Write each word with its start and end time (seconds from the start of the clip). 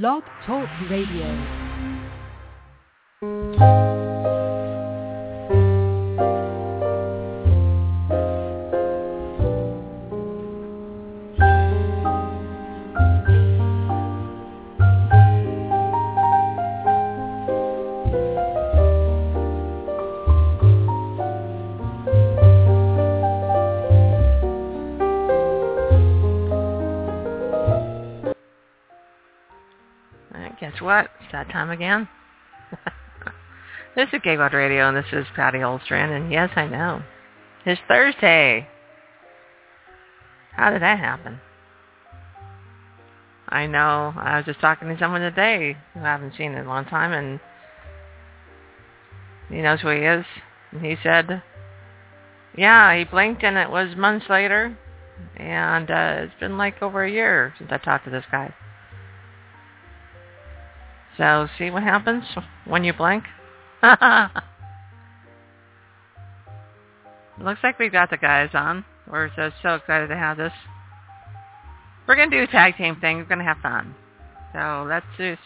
Blog 0.00 0.22
Talk 0.46 0.70
Radio. 0.88 1.28
What? 30.82 31.10
It's 31.20 31.32
that 31.32 31.50
time 31.50 31.70
again. 31.70 32.08
this 33.96 34.08
is 34.12 34.20
Gaywood 34.20 34.52
Radio, 34.52 34.88
and 34.88 34.96
this 34.96 35.12
is 35.12 35.26
Patty 35.34 35.58
Holstrand, 35.58 36.16
and 36.16 36.32
yes, 36.32 36.50
I 36.56 36.66
know. 36.66 37.02
It's 37.64 37.80
Thursday. 37.88 38.66
How 40.52 40.70
did 40.70 40.82
that 40.82 40.98
happen? 40.98 41.40
I 43.48 43.66
know. 43.66 44.12
I 44.16 44.36
was 44.36 44.46
just 44.46 44.60
talking 44.60 44.88
to 44.88 44.98
someone 44.98 45.20
today 45.20 45.76
who 45.94 46.00
I 46.00 46.04
haven't 46.04 46.34
seen 46.36 46.52
in 46.52 46.64
a 46.64 46.68
long 46.68 46.84
time, 46.86 47.12
and 47.12 47.40
he 49.50 49.62
knows 49.62 49.80
who 49.80 49.88
he 49.88 50.00
is. 50.00 50.24
And 50.72 50.84
he 50.84 50.96
said, 51.02 51.42
yeah, 52.56 52.96
he 52.96 53.04
blinked, 53.04 53.42
and 53.44 53.56
it 53.56 53.70
was 53.70 53.96
months 53.96 54.26
later, 54.28 54.76
and 55.36 55.90
uh, 55.90 56.16
it's 56.20 56.40
been 56.40 56.58
like 56.58 56.82
over 56.82 57.04
a 57.04 57.10
year 57.10 57.54
since 57.58 57.70
I 57.72 57.78
talked 57.78 58.04
to 58.06 58.10
this 58.10 58.24
guy. 58.30 58.54
So 61.16 61.48
see 61.58 61.70
what 61.70 61.82
happens 61.82 62.24
when 62.64 62.84
you 62.84 62.92
blink? 62.92 63.24
Looks 63.82 64.32
like 67.62 67.78
we've 67.78 67.92
got 67.92 68.10
the 68.10 68.16
guys 68.16 68.50
on. 68.54 68.84
We're 69.10 69.30
so, 69.34 69.50
so 69.62 69.74
excited 69.74 70.08
to 70.08 70.16
have 70.16 70.36
this. 70.36 70.52
We're 72.06 72.16
going 72.16 72.30
to 72.30 72.36
do 72.36 72.42
a 72.42 72.46
tag 72.46 72.76
team 72.76 72.96
thing. 73.00 73.18
We're 73.18 73.24
going 73.24 73.38
to 73.38 73.44
have 73.44 73.58
fun. 73.58 73.94
So 74.52 74.86
let's 74.88 75.06
just, 75.16 75.40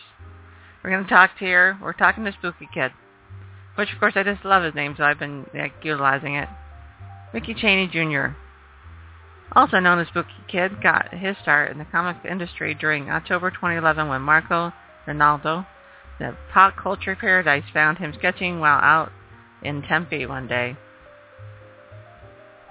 we're 0.83 0.91
going 0.91 1.05
to 1.05 1.11
talk 1.11 1.39
to 1.39 1.45
here. 1.45 1.79
We're 1.83 1.93
talking 1.93 2.25
to 2.25 2.33
Spooky 2.33 2.69
Kid. 2.73 2.93
Which, 3.77 3.93
of 3.93 4.01
course, 4.01 4.15
I 4.17 4.23
just 4.23 4.45
love 4.45 4.63
his 4.63 4.75
name, 4.75 4.95
so 4.97 5.05
I've 5.05 5.19
been 5.19 5.47
like, 5.55 5.75
utilizing 5.83 6.35
it. 6.35 6.49
Mickey 7.35 7.55
Chaney 7.55 7.89
Jr., 7.89 8.29
also 9.53 9.79
known 9.79 10.01
as 10.01 10.09
Spooky 10.09 10.31
Kid, 10.49 10.83
got 10.83 11.15
his 11.15 11.37
start 11.43 11.71
in 11.71 11.79
the 11.79 11.85
comic 11.85 12.17
industry 12.29 12.75
during 12.75 13.11
October 13.11 13.51
2011 13.51 14.09
when 14.09 14.23
Marco 14.23 14.73
Regalado, 15.07 15.67
the 16.19 16.37
pop 16.53 16.77
culture 16.77 17.17
paradise, 17.17 17.65
found 17.73 17.99
him 17.99 18.15
sketching 18.19 18.61
while 18.61 18.81
out 18.81 19.13
in 19.63 19.83
Tempe 19.83 20.27
one 20.27 20.47
day. 20.47 20.77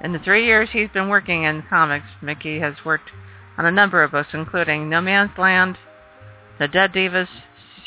In 0.02 0.12
the 0.12 0.20
three 0.20 0.46
years 0.46 0.70
he's 0.72 0.90
been 0.90 1.10
working 1.10 1.44
in 1.44 1.64
comics, 1.70 2.08
Mickey 2.22 2.60
has 2.60 2.76
worked 2.84 3.12
on 3.58 3.66
a 3.66 3.72
number 3.72 4.04
of 4.04 4.12
books, 4.12 4.30
including 4.34 4.90
No 4.90 5.02
Man's 5.02 5.38
Land, 5.38 5.78
the 6.60 6.68
Dead 6.68 6.92
Divas 6.92 7.28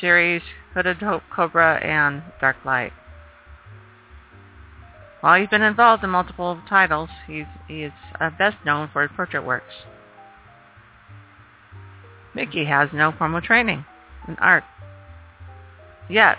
series, 0.01 0.43
Hooded 0.75 0.99
Hope 0.99 1.23
Cobra, 1.35 1.77
and 1.83 2.23
Dark 2.41 2.57
Light. 2.65 2.93
While 5.21 5.41
he's 5.41 5.49
been 5.49 5.63
involved 5.63 6.05
in 6.05 6.11
multiple 6.11 6.61
titles, 6.69 7.11
he's, 7.27 7.47
he 7.67 7.83
is 7.83 7.93
uh, 8.21 8.31
best 8.31 8.57
known 8.65 8.89
for 8.93 9.03
his 9.03 9.11
portrait 9.15 9.45
works. 9.45 9.75
Mickey 12.35 12.65
has 12.67 12.89
no 12.93 13.13
formal 13.13 13.41
training 13.41 13.85
in 14.29 14.37
art. 14.37 14.65
Yet, 16.09 16.39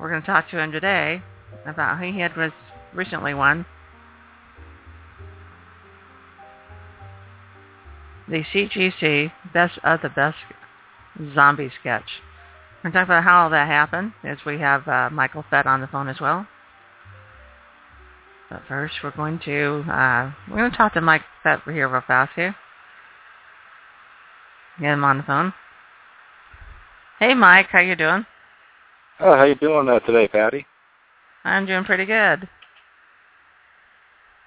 we're 0.00 0.08
going 0.08 0.22
to 0.22 0.26
talk 0.26 0.50
to 0.50 0.58
him 0.58 0.72
today 0.72 1.22
about 1.66 2.02
he 2.02 2.18
had 2.20 2.36
was 2.36 2.52
recently 2.94 3.34
won 3.34 3.66
the 8.28 8.42
CGC 8.52 9.32
Best 9.52 9.78
of 9.84 10.00
the 10.02 10.08
Best 10.08 10.36
Zombie 11.34 11.70
Sketch. 11.80 12.08
We're 12.82 12.90
going 12.90 12.92
to 12.92 12.98
talk 12.98 13.08
about 13.08 13.24
how 13.24 13.44
all 13.44 13.50
that 13.50 13.68
happened, 13.68 14.12
as 14.24 14.38
we 14.44 14.58
have 14.58 14.86
uh, 14.88 15.10
Michael 15.10 15.44
Fett 15.48 15.66
on 15.66 15.80
the 15.80 15.86
phone 15.86 16.08
as 16.08 16.20
well. 16.20 16.46
But 18.50 18.62
first, 18.68 18.94
we're 19.02 19.10
going 19.10 19.40
to 19.46 19.84
uh, 19.90 20.32
we're 20.50 20.58
going 20.58 20.70
to 20.70 20.76
talk 20.76 20.94
to 20.94 21.00
Mike 21.00 21.22
Fett 21.42 21.62
here 21.64 21.88
real 21.88 22.02
fast 22.06 22.32
here. 22.36 22.54
Get 24.80 24.92
him 24.92 25.04
on 25.04 25.18
the 25.18 25.22
phone. 25.22 25.52
Hey, 27.20 27.32
Mike, 27.32 27.68
how 27.70 27.78
you 27.78 27.94
doing? 27.94 28.26
Oh, 29.20 29.36
how 29.36 29.44
you 29.44 29.54
doing 29.54 29.88
uh, 29.88 30.00
today, 30.00 30.26
Patty? 30.26 30.66
I'm 31.44 31.64
doing 31.64 31.84
pretty 31.84 32.06
good. 32.06 32.48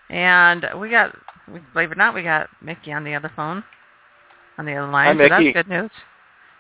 And 0.10 0.66
we 0.78 0.90
got, 0.90 1.16
believe 1.74 1.92
it 1.92 1.94
or 1.94 1.96
not, 1.96 2.14
we 2.14 2.24
got 2.24 2.50
Mickey 2.62 2.92
on 2.92 3.06
the 3.06 3.16
other 3.16 3.32
phone, 3.36 3.64
on 4.58 4.66
the 4.66 4.74
other 4.74 4.92
line. 4.92 5.18
Hi, 5.18 5.28
so 5.30 5.36
Mickey. 5.36 5.54
that's 5.54 5.66
good 5.66 5.70
news. 5.74 5.92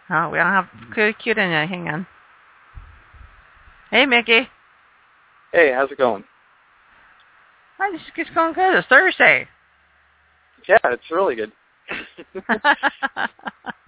Oh, 0.09 0.29
we 0.29 0.37
don't 0.37 0.47
have 0.47 0.69
cute, 0.93 1.37
in 1.37 1.49
there. 1.49 1.67
Hang 1.67 1.89
on. 1.89 2.07
Hey, 3.91 4.05
Mickey. 4.05 4.47
Hey, 5.51 5.73
how's 5.73 5.91
it 5.91 5.97
going? 5.97 6.23
Hi, 7.77 7.91
this 7.91 8.01
is 8.17 8.33
going 8.33 8.53
good. 8.53 8.77
It's 8.77 8.87
Thursday. 8.87 9.47
Yeah, 10.69 10.77
it's 10.85 11.11
really 11.11 11.35
good. 11.35 11.51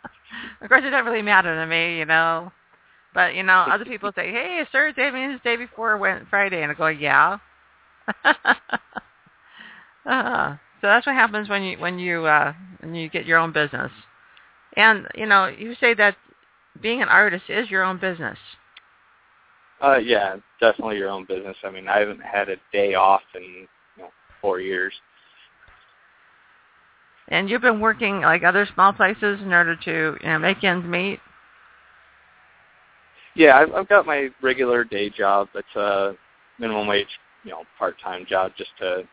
of 0.61 0.69
course, 0.69 0.83
it 0.85 0.89
doesn't 0.91 1.05
really 1.05 1.21
matter 1.21 1.55
to 1.55 1.65
me, 1.67 1.99
you 1.99 2.05
know. 2.05 2.51
But 3.13 3.35
you 3.35 3.43
know, 3.43 3.65
other 3.69 3.85
people 3.85 4.11
say, 4.15 4.31
"Hey, 4.31 4.59
it's 4.61 4.71
Thursday. 4.71 5.03
I 5.07 5.11
mean, 5.11 5.31
it's 5.31 5.43
the 5.43 5.49
day 5.49 5.55
before 5.57 5.97
went 5.97 6.29
Friday," 6.29 6.61
and 6.61 6.71
I 6.71 6.75
go, 6.75 6.87
"Yeah." 6.87 7.37
uh, 10.05 10.55
so 10.81 10.87
that's 10.87 11.05
what 11.05 11.15
happens 11.15 11.49
when 11.49 11.63
you 11.63 11.77
when 11.79 11.99
you 11.99 12.25
uh, 12.25 12.53
when 12.81 12.95
you 12.95 13.09
get 13.09 13.25
your 13.25 13.39
own 13.39 13.51
business. 13.51 13.91
And 14.75 15.07
you 15.15 15.25
know, 15.25 15.47
you 15.47 15.75
say 15.79 15.93
that 15.95 16.15
being 16.81 17.01
an 17.01 17.09
artist 17.09 17.45
is 17.49 17.69
your 17.69 17.83
own 17.83 17.97
business. 17.99 18.37
uh, 19.81 19.97
yeah, 19.97 20.37
definitely 20.59 20.97
your 20.97 21.09
own 21.09 21.25
business. 21.25 21.57
I 21.63 21.71
mean, 21.71 21.87
I 21.87 21.99
haven't 21.99 22.21
had 22.21 22.49
a 22.49 22.57
day 22.71 22.93
off 22.95 23.21
in 23.35 23.41
you 23.43 23.67
know, 23.97 24.09
four 24.41 24.59
years. 24.59 24.93
And 27.29 27.49
you've 27.49 27.61
been 27.61 27.79
working 27.79 28.21
like 28.21 28.43
other 28.43 28.67
small 28.73 28.91
places 28.91 29.39
in 29.41 29.53
order 29.53 29.75
to 29.75 30.17
you 30.21 30.27
know 30.27 30.39
make 30.39 30.63
ends 30.63 30.85
meet. 30.85 31.19
Yeah, 33.35 33.57
I've, 33.57 33.71
I've 33.73 33.87
got 33.87 34.05
my 34.05 34.29
regular 34.41 34.83
day 34.83 35.09
job. 35.09 35.47
It's 35.55 35.75
a 35.75 36.13
minimum 36.59 36.87
wage, 36.87 37.07
you 37.43 37.51
know, 37.51 37.63
part-time 37.77 38.25
job 38.27 38.51
just 38.57 38.71
to, 38.79 39.03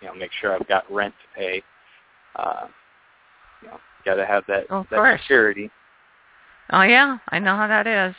you 0.00 0.08
know, 0.08 0.14
make 0.14 0.30
sure 0.40 0.54
I've 0.54 0.68
got 0.68 0.90
rent 0.92 1.14
to 1.14 1.40
pay. 1.40 1.62
Uh, 2.36 2.66
you 3.62 3.68
know, 3.68 3.78
got 4.04 4.14
to 4.16 4.26
have 4.26 4.44
that, 4.46 4.70
Of 4.70 4.86
that 4.90 4.96
course. 4.96 5.20
security. 5.22 5.70
Oh 6.70 6.82
yeah, 6.82 7.18
I 7.30 7.38
know 7.38 7.56
how 7.56 7.66
that 7.68 7.86
is. 7.86 8.14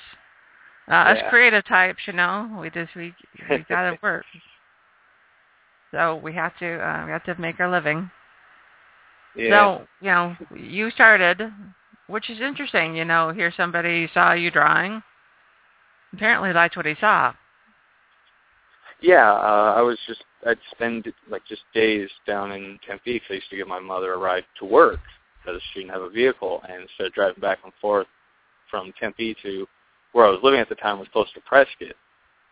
Uh, 0.90 0.94
Us 0.96 1.18
creative 1.30 1.66
types, 1.66 2.00
you 2.08 2.14
know, 2.14 2.58
we 2.62 2.70
just 2.70 2.96
we 2.96 3.14
we 3.50 3.66
gotta 3.70 3.98
work. 4.04 4.26
So 5.92 6.16
we 6.24 6.34
have 6.34 6.58
to 6.60 6.76
uh, 6.80 7.06
we 7.06 7.12
have 7.12 7.24
to 7.26 7.40
make 7.40 7.60
our 7.60 7.70
living. 7.70 8.10
Yeah. 9.38 9.78
So 9.78 9.88
you 10.02 10.12
know, 10.12 10.36
you 10.56 10.90
started, 10.92 11.42
which 12.08 12.30
is 12.30 12.42
interesting. 12.42 12.96
You 12.96 13.06
know, 13.06 13.32
here 13.32 13.54
somebody 13.56 14.10
saw 14.14 14.34
you 14.34 14.50
drawing. 14.52 15.04
Apparently 16.14 16.52
liked 16.54 16.76
what 16.76 16.86
he 16.86 16.96
saw. 17.00 17.34
Yeah, 19.00 19.32
uh, 19.32 19.76
I 19.78 19.82
was 19.82 20.00
just 20.08 20.24
I'd 20.48 20.58
spend 20.72 21.12
like 21.30 21.46
just 21.48 21.62
days 21.74 22.10
down 22.26 22.52
in 22.52 22.80
Tempe 22.86 23.20
'cause 23.20 23.28
I 23.30 23.34
used 23.36 23.50
to 23.52 23.56
give 23.56 23.68
my 23.68 23.80
mother 23.80 24.14
a 24.14 24.18
ride 24.18 24.46
to 24.60 24.66
work 24.66 25.00
because 25.44 25.62
she 25.72 25.82
didn't 25.82 25.94
have 25.94 26.02
a 26.02 26.10
vehicle, 26.10 26.64
and 26.68 26.82
instead 26.84 27.08
of 27.08 27.14
driving 27.14 27.42
back 27.42 27.60
and 27.64 27.74
forth 27.76 28.08
from 28.70 28.92
Tempe 28.94 29.36
to 29.44 29.68
where 30.14 30.26
I 30.26 30.30
was 30.30 30.42
living 30.42 30.60
at 30.60 30.70
the 30.70 30.76
time 30.76 30.98
was 31.00 31.08
close 31.10 31.32
to 31.34 31.42
Prescott, 31.42 31.96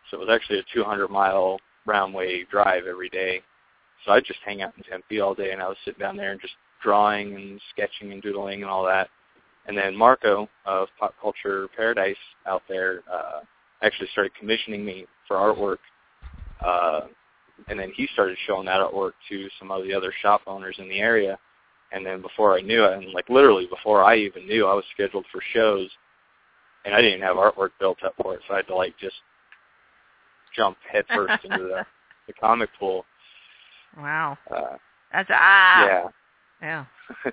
so 0.08 0.18
it 0.18 0.20
was 0.20 0.28
actually 0.28 0.60
a 0.60 0.62
200 0.72 1.08
mile 1.08 1.58
round 1.84 2.14
way 2.14 2.44
drive 2.44 2.86
every 2.86 3.08
day. 3.08 3.42
So 4.04 4.12
I'd 4.12 4.24
just 4.24 4.40
hang 4.44 4.62
out 4.62 4.74
in 4.76 4.84
Tempe 4.84 5.20
all 5.20 5.34
day, 5.34 5.50
and 5.52 5.60
I 5.60 5.68
was 5.68 5.78
sitting 5.84 5.98
down 6.00 6.16
there 6.16 6.30
and 6.30 6.40
just 6.40 6.54
drawing 6.86 7.34
and 7.34 7.60
sketching 7.70 8.12
and 8.12 8.22
doodling 8.22 8.62
and 8.62 8.70
all 8.70 8.84
that. 8.84 9.08
And 9.66 9.76
then 9.76 9.96
Marco 9.96 10.48
of 10.64 10.88
Pop 10.98 11.14
Culture 11.20 11.68
Paradise 11.76 12.16
out 12.46 12.62
there 12.68 13.02
uh, 13.12 13.40
actually 13.82 14.08
started 14.12 14.32
commissioning 14.38 14.84
me 14.84 15.06
for 15.26 15.36
artwork 15.36 15.78
uh, 16.64 17.00
and 17.68 17.78
then 17.78 17.92
he 17.94 18.08
started 18.12 18.36
showing 18.46 18.66
that 18.66 18.80
artwork 18.80 19.12
to 19.28 19.48
some 19.58 19.70
of 19.70 19.82
the 19.84 19.94
other 19.94 20.12
shop 20.22 20.42
owners 20.46 20.76
in 20.78 20.88
the 20.88 21.00
area. 21.00 21.38
And 21.92 22.04
then 22.04 22.20
before 22.20 22.56
I 22.56 22.60
knew 22.60 22.84
it, 22.84 22.92
and 22.92 23.12
like 23.12 23.28
literally 23.28 23.66
before 23.66 24.04
I 24.04 24.16
even 24.16 24.46
knew, 24.46 24.66
I 24.66 24.74
was 24.74 24.84
scheduled 24.92 25.24
for 25.32 25.40
shows, 25.54 25.88
and 26.84 26.94
I 26.94 27.00
didn't 27.00 27.22
have 27.22 27.36
artwork 27.36 27.70
built 27.78 27.98
up 28.04 28.14
for 28.20 28.34
it, 28.34 28.40
so 28.46 28.54
I 28.54 28.58
had 28.58 28.66
to 28.66 28.74
like 28.74 28.98
just 28.98 29.14
jump 30.54 30.76
headfirst 30.90 31.44
into 31.44 31.58
the, 31.58 31.86
the 32.26 32.32
comic 32.34 32.70
pool. 32.78 33.04
Wow, 33.96 34.36
Uh, 34.50 34.76
that's 35.12 35.30
ah 35.32 35.86
yeah. 35.86 36.08
Yeah. 36.60 36.84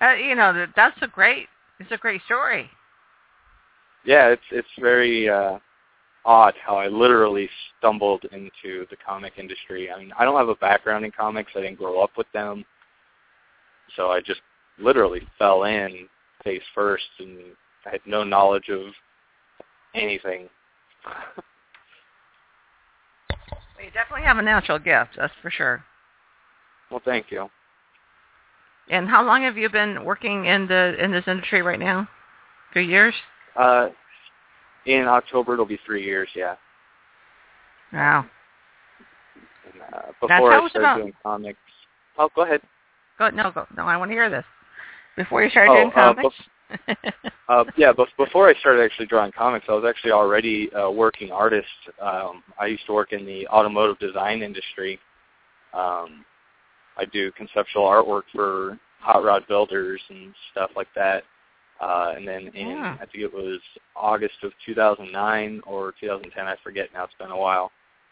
Uh, 0.00 0.14
you 0.14 0.34
know 0.34 0.52
that 0.52 0.70
that's 0.74 0.96
a 1.02 1.06
great 1.06 1.46
It's 1.78 1.92
a 1.92 1.96
great 1.96 2.20
story. 2.26 2.68
Yeah, 4.04 4.28
it's 4.28 4.42
it's 4.50 4.68
very 4.78 5.28
uh, 5.28 5.58
odd 6.24 6.54
how 6.62 6.76
I 6.76 6.88
literally 6.88 7.48
stumbled 7.78 8.24
into 8.32 8.86
the 8.90 8.96
comic 8.96 9.34
industry. 9.38 9.90
I 9.90 9.98
mean, 9.98 10.12
I 10.18 10.24
don't 10.24 10.36
have 10.36 10.48
a 10.48 10.56
background 10.56 11.04
in 11.04 11.12
comics. 11.12 11.52
I 11.54 11.60
didn't 11.60 11.78
grow 11.78 12.02
up 12.02 12.10
with 12.16 12.26
them, 12.32 12.64
so 13.96 14.10
I 14.10 14.20
just 14.20 14.40
literally 14.78 15.26
fell 15.38 15.64
in 15.64 16.08
face 16.42 16.62
first, 16.74 17.04
and 17.20 17.38
I 17.86 17.90
had 17.90 18.00
no 18.04 18.24
knowledge 18.24 18.68
of 18.68 18.92
anything. 19.94 20.48
Well, 21.06 21.44
you 23.84 23.90
definitely 23.92 24.24
have 24.24 24.38
a 24.38 24.42
natural 24.42 24.78
gift, 24.78 25.10
that's 25.16 25.32
for 25.40 25.50
sure. 25.50 25.84
Well, 26.90 27.00
thank 27.04 27.30
you. 27.30 27.48
And 28.90 29.08
how 29.08 29.24
long 29.24 29.42
have 29.42 29.56
you 29.56 29.70
been 29.70 30.04
working 30.04 30.46
in 30.46 30.66
the 30.66 30.94
in 31.02 31.10
this 31.10 31.24
industry 31.26 31.62
right 31.62 31.78
now? 31.78 32.08
Three 32.72 32.86
years. 32.86 33.14
Uh, 33.56 33.88
in 34.86 35.06
October 35.06 35.54
it'll 35.54 35.64
be 35.64 35.78
three 35.86 36.04
years. 36.04 36.28
Yeah. 36.34 36.56
Wow. 37.92 38.26
And, 39.72 39.82
uh, 39.82 40.00
before 40.20 40.52
I 40.52 40.68
started 40.68 40.78
about... 40.78 40.96
doing 40.98 41.12
comics. 41.22 41.58
Oh, 42.18 42.28
go 42.34 42.42
ahead. 42.42 42.60
Go 43.18 43.30
no 43.30 43.50
go 43.50 43.66
no. 43.76 43.84
I 43.84 43.96
want 43.96 44.10
to 44.10 44.14
hear 44.14 44.28
this. 44.28 44.44
Before 45.16 45.42
you 45.42 45.50
started 45.50 45.70
oh, 45.70 45.76
doing 45.76 45.90
comics. 45.92 46.34
Uh, 46.88 46.94
uh, 47.48 47.64
yeah, 47.76 47.92
but 47.96 48.08
before 48.18 48.48
I 48.48 48.54
started 48.54 48.82
actually 48.82 49.06
drawing 49.06 49.32
comics, 49.32 49.66
I 49.68 49.72
was 49.72 49.84
actually 49.88 50.12
already 50.12 50.70
a 50.74 50.90
working 50.90 51.30
artist. 51.30 51.68
Um, 52.02 52.42
I 52.60 52.66
used 52.66 52.84
to 52.86 52.92
work 52.92 53.12
in 53.12 53.24
the 53.24 53.46
automotive 53.48 53.98
design 53.98 54.42
industry. 54.42 54.98
Um, 55.72 56.24
I 56.96 57.04
do 57.06 57.32
conceptual 57.32 57.84
artwork 57.84 58.22
for 58.34 58.78
hot 59.00 59.24
rod 59.24 59.46
builders 59.48 60.00
and 60.08 60.34
stuff 60.52 60.70
like 60.76 60.88
that. 60.94 61.24
Uh, 61.80 62.14
and 62.16 62.26
then 62.26 62.48
in 62.54 62.68
yeah. 62.68 62.96
I 63.00 63.06
think 63.06 63.24
it 63.24 63.32
was 63.32 63.60
August 63.96 64.36
of 64.42 64.52
2009 64.64 65.60
or 65.66 65.92
2010, 66.00 66.46
I 66.46 66.56
forget 66.62 66.88
now. 66.94 67.04
It's 67.04 67.14
been 67.18 67.30
a 67.30 67.36
while. 67.36 67.70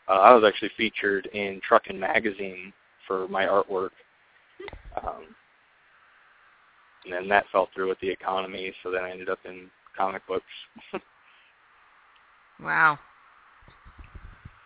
Uh, 0.08 0.14
I 0.14 0.34
was 0.34 0.44
actually 0.46 0.72
featured 0.76 1.26
in 1.26 1.60
Truckin' 1.66 1.98
Magazine 1.98 2.72
for 3.06 3.28
my 3.28 3.46
artwork. 3.46 3.90
Um, 5.02 5.24
and 7.04 7.12
then 7.12 7.28
that 7.28 7.46
fell 7.50 7.68
through 7.74 7.88
with 7.88 8.00
the 8.00 8.10
economy, 8.10 8.72
so 8.82 8.90
then 8.90 9.04
I 9.04 9.10
ended 9.10 9.28
up 9.28 9.38
in 9.44 9.70
comic 9.96 10.26
books. 10.26 10.44
wow. 12.60 12.98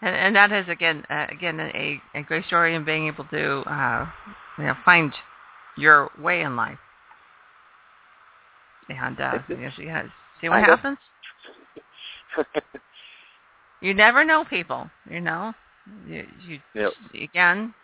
And, 0.02 0.14
and 0.14 0.36
that 0.36 0.52
is 0.52 0.68
again, 0.68 1.04
uh, 1.08 1.26
again, 1.30 1.58
a, 1.60 2.00
a 2.14 2.22
great 2.22 2.44
story 2.46 2.74
in 2.74 2.84
being 2.84 3.06
able 3.06 3.24
to, 3.24 3.60
uh, 3.60 4.06
you 4.58 4.64
know, 4.64 4.74
find 4.84 5.12
your 5.76 6.10
way 6.20 6.42
in 6.42 6.56
life. 6.56 6.78
And 8.88 9.20
uh, 9.20 9.38
you 9.48 9.56
know, 9.56 9.70
see, 9.76 9.90
see 10.40 10.48
what 10.48 10.60
happens. 10.60 10.98
you 13.80 13.94
never 13.94 14.24
know 14.24 14.44
people, 14.44 14.88
you 15.10 15.20
know. 15.20 15.52
You, 16.06 16.26
you 16.46 16.60
yep. 16.74 16.92
again, 17.14 17.74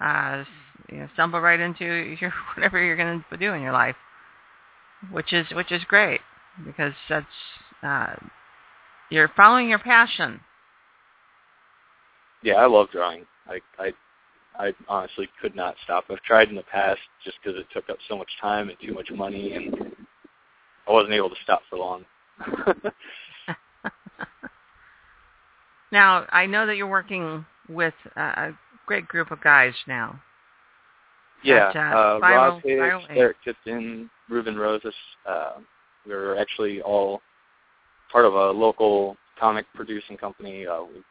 uh, 0.00 0.44
you 0.90 0.98
know, 0.98 1.08
stumble 1.14 1.40
right 1.40 1.58
into 1.58 1.84
your 2.20 2.32
whatever 2.56 2.82
you're 2.82 2.96
going 2.96 3.24
to 3.30 3.36
do 3.36 3.52
in 3.52 3.62
your 3.62 3.72
life, 3.72 3.96
which 5.10 5.32
is 5.32 5.46
which 5.52 5.72
is 5.72 5.82
great 5.88 6.20
because 6.64 6.92
that's 7.08 7.26
uh, 7.82 8.14
you're 9.10 9.30
following 9.36 9.68
your 9.68 9.78
passion. 9.78 10.40
Yeah, 12.42 12.54
I 12.54 12.66
love 12.66 12.88
drawing. 12.90 13.24
I 13.46 13.60
I 13.78 13.92
I 14.58 14.72
honestly 14.88 15.28
could 15.40 15.54
not 15.54 15.76
stop. 15.84 16.04
I've 16.10 16.20
tried 16.22 16.48
in 16.48 16.56
the 16.56 16.62
past 16.62 17.00
just 17.24 17.38
because 17.42 17.58
it 17.58 17.66
took 17.72 17.88
up 17.90 17.98
so 18.08 18.16
much 18.16 18.30
time 18.40 18.68
and 18.68 18.78
too 18.84 18.92
much 18.92 19.10
money, 19.10 19.52
and 19.52 19.96
I 20.88 20.92
wasn't 20.92 21.14
able 21.14 21.30
to 21.30 21.36
stop 21.42 21.62
for 21.68 21.78
long. 21.78 22.04
now 25.92 26.26
I 26.30 26.46
know 26.46 26.66
that 26.66 26.76
you're 26.76 26.86
working 26.86 27.44
with 27.68 27.94
a 28.16 28.52
great 28.86 29.08
group 29.08 29.30
of 29.30 29.40
guys 29.40 29.74
now. 29.86 30.20
Yeah, 31.44 31.68
at, 31.68 31.76
uh, 31.76 31.80
uh, 31.80 32.18
Rob 32.20 32.60
Spiral 32.60 33.02
Derrick 33.08 33.36
Tipton, 33.44 34.10
Ruben 34.28 34.56
Rosas. 34.56 34.94
Uh, 35.26 35.58
we 36.06 36.12
were 36.12 36.36
actually 36.36 36.80
all 36.82 37.20
part 38.10 38.24
of 38.24 38.34
a 38.34 38.50
local 38.50 39.16
comic 39.38 39.66
producing 39.74 40.16
company. 40.16 40.66
Uh, 40.66 40.82
we 40.82 41.02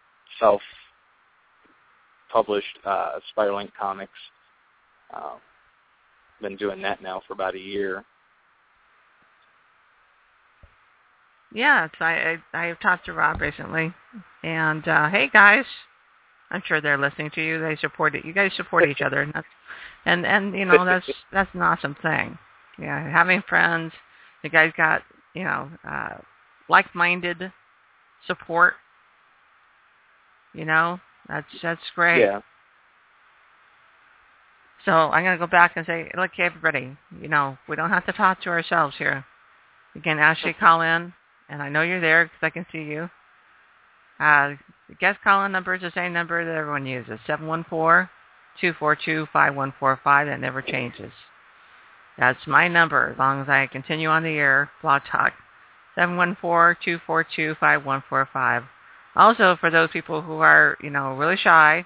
self-published 2.32 2.80
uh, 2.86 3.20
Spiral 3.32 3.60
Ink 3.60 3.72
Comics. 3.80 4.12
Uh, 5.14 5.36
been 6.42 6.56
doing 6.56 6.82
that 6.82 7.02
now 7.02 7.22
for 7.28 7.34
about 7.34 7.56
a 7.56 7.60
year. 7.60 8.04
Yes, 11.54 11.90
I, 12.00 12.38
I 12.54 12.64
I 12.64 12.66
have 12.66 12.80
talked 12.82 13.06
to 13.06 13.14
Rob 13.14 13.40
recently, 13.40 13.94
and 14.44 14.86
uh, 14.88 15.10
hey 15.10 15.30
guys, 15.32 15.64
I'm 16.52 16.62
sure 16.66 16.82
they're 16.82 16.98
listening 16.98 17.32
to 17.36 17.42
you. 17.42 17.60
They 17.60 17.78
support 17.78 18.16
it. 18.16 18.26
You 18.26 18.34
guys 18.34 18.52
support 18.58 18.88
each 18.88 19.02
other, 19.02 19.22
and 19.22 19.32
that's 19.34 19.48
and 20.06 20.26
and 20.26 20.54
you 20.54 20.66
know 20.66 20.84
that's 20.84 21.10
that's 21.32 21.50
an 21.54 21.62
awesome 21.62 21.96
thing. 22.02 22.38
Yeah, 22.78 23.10
having 23.10 23.42
friends. 23.48 23.94
You 24.44 24.50
guys 24.50 24.74
got 24.76 25.04
you 25.34 25.46
know 25.46 25.72
uh, 25.90 26.18
like-minded 26.70 27.52
support. 28.28 28.74
You 30.54 30.66
know 30.66 31.00
that's 31.28 31.48
that's 31.62 31.82
great. 31.96 32.22
Yeah. 32.22 32.42
So 34.86 34.92
I'm 34.92 35.24
gonna 35.24 35.38
go 35.38 35.48
back 35.48 35.74
and 35.76 35.86
say, 35.86 36.10
look, 36.16 36.32
everybody, 36.40 36.96
you 37.20 37.28
know, 37.28 37.58
we 37.68 37.76
don't 37.76 37.90
have 37.90 38.06
to 38.06 38.14
talk 38.14 38.42
to 38.44 38.50
ourselves 38.50 38.96
here. 38.98 39.26
You 39.96 40.02
can 40.02 40.20
actually 40.20 40.54
call 40.54 40.82
in, 40.82 41.14
and 41.50 41.62
I 41.62 41.70
know 41.70 41.82
you're 41.82 42.02
there 42.02 42.26
because 42.26 42.40
I 42.42 42.50
can 42.50 42.66
see 42.72 42.84
you. 42.84 43.10
Uh, 44.20 44.56
the 44.90 44.96
guest 45.00 45.20
call-in 45.24 45.52
number 45.52 45.76
is 45.76 45.82
the 45.82 45.92
same 45.94 46.14
number 46.14 46.44
that 46.44 46.56
everyone 46.56 46.86
uses, 46.86 47.20
714-242-5145. 47.28 48.08
That 50.04 50.40
never 50.40 50.62
changes. 50.62 51.12
That's 52.18 52.40
my 52.48 52.68
number 52.68 53.12
as 53.12 53.20
long 53.20 53.42
as 53.42 53.50
I 53.50 53.68
continue 53.68 54.10
on 54.10 54.24
the 54.24 54.30
air, 54.30 54.72
Blog 54.82 55.04
Talk. 55.12 55.34
714-242-5145. 55.98 58.64
Also, 59.18 59.58
for 59.60 59.72
those 59.72 59.90
people 59.92 60.22
who 60.22 60.38
are, 60.40 60.78
you 60.82 60.92
know, 60.92 61.16
really 61.16 61.38
shy, 61.38 61.84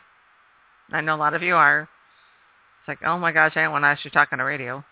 I 0.92 1.00
know 1.00 1.16
a 1.16 1.18
lot 1.18 1.34
of 1.34 1.42
you 1.42 1.56
are, 1.56 1.84
it's 1.84 2.88
like, 2.88 3.00
oh 3.06 3.18
my 3.18 3.32
gosh, 3.32 3.54
I 3.56 3.64
don't 3.64 3.72
want 3.72 3.84
to 3.84 3.88
actually 3.88 4.12
talk 4.12 4.30
on 4.34 4.40
the 4.40 4.44
radio. 4.44 4.84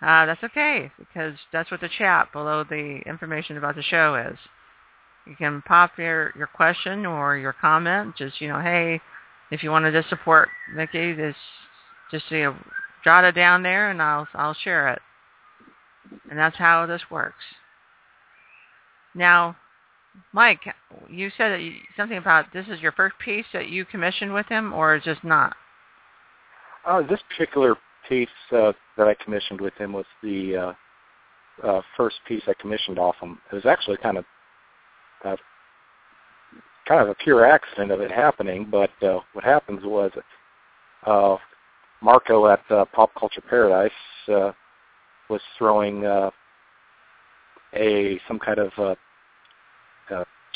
Uh, 0.00 0.26
that's 0.26 0.44
okay, 0.44 0.92
because 0.96 1.34
that's 1.52 1.70
what 1.72 1.80
the 1.80 1.88
chat 1.98 2.30
below 2.32 2.62
the 2.62 3.00
information 3.04 3.56
about 3.56 3.74
the 3.74 3.82
show 3.82 4.14
is. 4.14 4.38
You 5.26 5.34
can 5.34 5.60
pop 5.62 5.98
your, 5.98 6.32
your 6.36 6.46
question 6.46 7.04
or 7.04 7.36
your 7.36 7.52
comment. 7.52 8.14
Just, 8.16 8.40
you 8.40 8.46
know, 8.46 8.60
hey, 8.60 9.00
if 9.50 9.64
you 9.64 9.72
want 9.72 9.86
to 9.86 9.92
just 9.92 10.08
support 10.08 10.48
Mickey, 10.72 11.16
just, 11.16 11.38
just 12.12 12.30
you 12.30 12.44
know, 12.44 12.56
jot 13.02 13.24
it 13.24 13.34
down 13.34 13.64
there 13.64 13.90
and 13.90 14.00
I'll, 14.00 14.28
I'll 14.34 14.54
share 14.54 14.88
it. 14.88 15.00
And 16.30 16.38
that's 16.38 16.56
how 16.56 16.86
this 16.86 17.02
works. 17.10 17.42
Now, 19.16 19.56
Mike, 20.32 20.60
you 21.08 21.30
said 21.36 21.50
that 21.50 21.62
you, 21.62 21.72
something 21.96 22.18
about 22.18 22.52
this 22.52 22.66
is 22.68 22.80
your 22.80 22.92
first 22.92 23.16
piece 23.18 23.46
that 23.52 23.68
you 23.68 23.84
commissioned 23.84 24.32
with 24.32 24.46
him, 24.46 24.72
or 24.72 24.96
is 24.96 25.04
just 25.04 25.24
not? 25.24 25.56
Uh, 26.86 27.02
this 27.02 27.20
particular 27.30 27.76
piece 28.08 28.28
uh, 28.52 28.72
that 28.96 29.08
I 29.08 29.14
commissioned 29.22 29.60
with 29.60 29.74
him 29.74 29.92
was 29.92 30.06
the 30.22 30.56
uh, 30.56 30.72
uh, 31.66 31.82
first 31.96 32.16
piece 32.26 32.42
I 32.46 32.54
commissioned 32.60 32.98
off 32.98 33.16
him. 33.20 33.38
It 33.50 33.54
was 33.54 33.66
actually 33.66 33.96
kind 33.98 34.18
of 34.18 34.24
uh, 35.24 35.36
kind 36.86 37.00
of 37.00 37.08
a 37.08 37.14
pure 37.14 37.44
accident 37.44 37.90
of 37.90 38.00
it 38.00 38.10
happening. 38.10 38.66
But 38.70 38.90
uh, 39.02 39.20
what 39.32 39.44
happens 39.44 39.80
was 39.84 40.12
uh, 41.06 41.36
Marco 42.00 42.46
at 42.46 42.62
uh, 42.70 42.84
Pop 42.86 43.10
Culture 43.18 43.42
Paradise 43.48 43.90
uh, 44.28 44.52
was 45.28 45.40
throwing 45.58 46.04
uh, 46.06 46.30
a 47.74 48.20
some 48.28 48.38
kind 48.38 48.58
of 48.58 48.70
uh, 48.78 48.94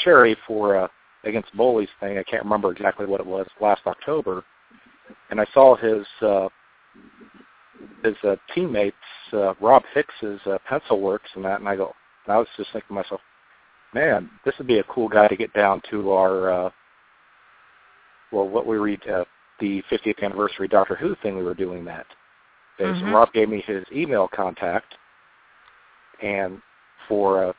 charity 0.05 0.37
for 0.47 0.77
uh, 0.77 0.89
against 1.25 1.55
bullies 1.57 1.89
thing. 2.01 2.19
I 2.19 2.23
can't 2.23 2.45
remember 2.45 2.73
exactly 2.73 3.07
what 3.07 3.21
it 3.21 3.27
was 3.27 3.47
last 3.61 3.83
October, 3.87 4.45
and 5.31 5.41
I 5.41 5.47
saw 5.53 5.77
his 5.77 6.07
uh, 6.23 6.49
his 8.05 8.17
uh, 8.25 8.37
teammates 8.55 8.97
uh, 9.33 9.55
Rob 9.61 9.83
Hicks's 9.95 10.41
uh, 10.47 10.59
pencil 10.69 11.01
works 11.01 11.29
and 11.35 11.45
that, 11.45 11.61
and 11.61 11.69
I 11.69 11.77
go, 11.77 11.95
and 12.27 12.35
I 12.35 12.39
was 12.39 12.49
just 12.57 12.73
thinking 12.73 12.89
to 12.89 12.95
myself, 12.95 13.21
man, 13.95 14.31
this 14.45 14.55
would 14.59 14.67
be 14.67 14.79
a 14.79 14.85
cool 14.85 15.09
guy 15.09 15.29
to 15.29 15.37
get 15.37 15.53
down 15.53 15.83
to 15.91 16.13
our, 16.13 16.51
uh, 16.51 16.71
well, 18.33 18.49
what 18.49 18.67
we 18.67 18.77
read, 18.77 19.01
uh, 19.09 19.25
the 19.61 19.83
50th 19.91 20.23
anniversary 20.23 20.69
Doctor 20.69 20.95
Who 20.95 21.15
thing 21.23 21.37
we 21.37 21.43
were 21.43 21.55
doing 21.55 21.85
that. 21.85 22.07
Mm-hmm. 22.79 23.01
So 23.01 23.15
Rob 23.15 23.33
gave 23.33 23.49
me 23.49 23.63
his 23.67 23.85
email 23.93 24.29
contact 24.29 24.95
and 26.23 26.61
for 27.09 27.45
uh, 27.45 27.53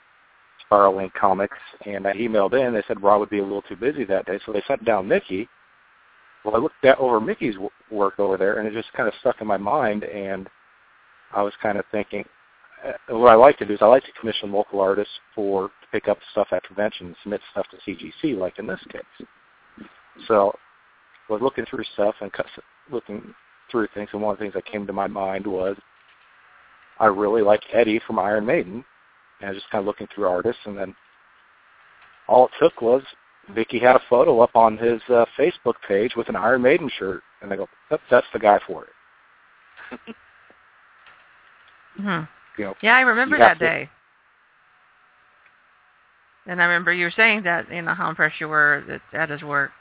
Spiral 0.71 1.09
Comics, 1.19 1.57
and 1.85 2.07
I 2.07 2.13
emailed 2.13 2.53
in. 2.53 2.73
They 2.73 2.83
said 2.87 3.03
Rob 3.03 3.19
would 3.19 3.29
be 3.29 3.39
a 3.39 3.43
little 3.43 3.61
too 3.63 3.75
busy 3.75 4.05
that 4.05 4.25
day, 4.25 4.39
so 4.45 4.53
they 4.53 4.63
sent 4.65 4.85
down 4.85 5.05
Mickey. 5.05 5.49
Well, 6.45 6.55
I 6.55 6.59
looked 6.59 6.85
at 6.85 6.97
over 6.97 7.19
Mickey's 7.19 7.55
work 7.91 8.19
over 8.19 8.37
there, 8.37 8.57
and 8.57 8.67
it 8.67 8.73
just 8.73 8.93
kind 8.93 9.09
of 9.09 9.13
stuck 9.19 9.41
in 9.41 9.47
my 9.47 9.57
mind, 9.57 10.05
and 10.05 10.49
I 11.33 11.41
was 11.41 11.53
kind 11.61 11.77
of 11.77 11.83
thinking, 11.91 12.23
uh, 12.87 13.17
what 13.17 13.31
I 13.31 13.35
like 13.35 13.57
to 13.57 13.65
do 13.65 13.73
is 13.73 13.81
I 13.81 13.85
like 13.87 14.05
to 14.05 14.11
commission 14.17 14.53
local 14.53 14.79
artists 14.79 15.13
for 15.35 15.67
to 15.67 15.87
pick 15.91 16.07
up 16.07 16.17
stuff 16.31 16.47
at 16.53 16.63
convention 16.63 17.07
and 17.07 17.15
submit 17.21 17.41
stuff 17.51 17.67
to 17.71 17.91
CGC, 17.91 18.37
like 18.37 18.57
in 18.57 18.65
this 18.65 18.79
case. 18.89 19.27
So 20.29 20.55
I 21.29 21.33
was 21.33 21.41
looking 21.41 21.65
through 21.65 21.83
stuff 21.93 22.15
and 22.21 22.31
looking 22.89 23.35
through 23.69 23.89
things, 23.93 24.09
and 24.13 24.21
one 24.21 24.31
of 24.31 24.39
the 24.39 24.45
things 24.45 24.53
that 24.53 24.65
came 24.65 24.87
to 24.87 24.93
my 24.93 25.07
mind 25.07 25.45
was 25.45 25.75
I 26.97 27.07
really 27.07 27.41
like 27.41 27.61
Eddie 27.73 27.99
from 28.07 28.19
Iron 28.19 28.45
Maiden, 28.45 28.85
and 29.41 29.49
I 29.49 29.53
was 29.53 29.59
just 29.59 29.71
kind 29.71 29.81
of 29.81 29.85
looking 29.85 30.07
through 30.13 30.27
artists, 30.27 30.61
and 30.65 30.77
then 30.77 30.95
all 32.27 32.45
it 32.45 32.51
took 32.59 32.81
was 32.81 33.01
Mickey 33.53 33.79
had 33.79 33.95
a 33.95 34.01
photo 34.09 34.39
up 34.39 34.55
on 34.55 34.77
his 34.77 35.01
uh, 35.09 35.25
Facebook 35.37 35.73
page 35.87 36.13
with 36.15 36.29
an 36.29 36.35
Iron 36.35 36.61
Maiden 36.61 36.89
shirt, 36.97 37.23
and 37.41 37.51
I 37.51 37.55
go, 37.55 37.67
yep, 37.89 37.99
that's 38.09 38.27
the 38.33 38.39
guy 38.39 38.59
for 38.67 38.85
it. 38.85 38.89
hmm 41.97 42.21
You 42.57 42.65
know, 42.65 42.75
yeah, 42.81 42.95
I 42.95 43.01
remember 43.01 43.37
that 43.37 43.59
to, 43.59 43.65
day. 43.65 43.89
And 46.45 46.61
I 46.61 46.65
remember 46.65 46.93
you 46.93 47.05
were 47.05 47.13
saying 47.15 47.43
that, 47.43 47.69
you 47.71 47.81
know, 47.81 47.93
how 47.93 48.09
impressed 48.09 48.39
you 48.39 48.47
were 48.47 49.01
at 49.13 49.29
his 49.29 49.41
work. 49.41 49.71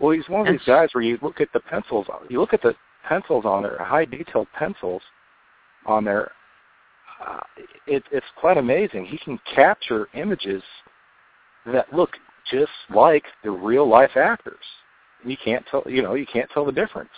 Well, 0.00 0.10
he's 0.10 0.28
one 0.28 0.46
of 0.46 0.52
these 0.52 0.66
guys 0.66 0.88
where 0.92 1.04
you 1.04 1.18
look 1.22 1.40
at 1.40 1.52
the 1.52 1.60
pencils, 1.60 2.06
you 2.28 2.40
look 2.40 2.52
at 2.52 2.62
the 2.62 2.74
pencils 3.08 3.44
on 3.44 3.62
there, 3.62 3.78
high 3.78 4.04
detailed 4.04 4.48
pencils 4.52 5.02
on 5.86 6.04
there. 6.04 6.32
Uh, 7.24 7.40
it, 7.86 8.02
it's 8.10 8.26
quite 8.36 8.56
amazing. 8.56 9.04
He 9.04 9.18
can 9.18 9.38
capture 9.54 10.08
images 10.14 10.62
that 11.66 11.92
look 11.92 12.10
just 12.50 12.72
like 12.94 13.24
the 13.44 13.50
real 13.50 13.88
life 13.88 14.16
actors. 14.16 14.64
You 15.24 15.36
can't 15.42 15.64
tell, 15.70 15.84
you 15.86 16.02
know, 16.02 16.14
you 16.14 16.26
can't 16.26 16.50
tell 16.52 16.64
the 16.64 16.72
difference. 16.72 17.10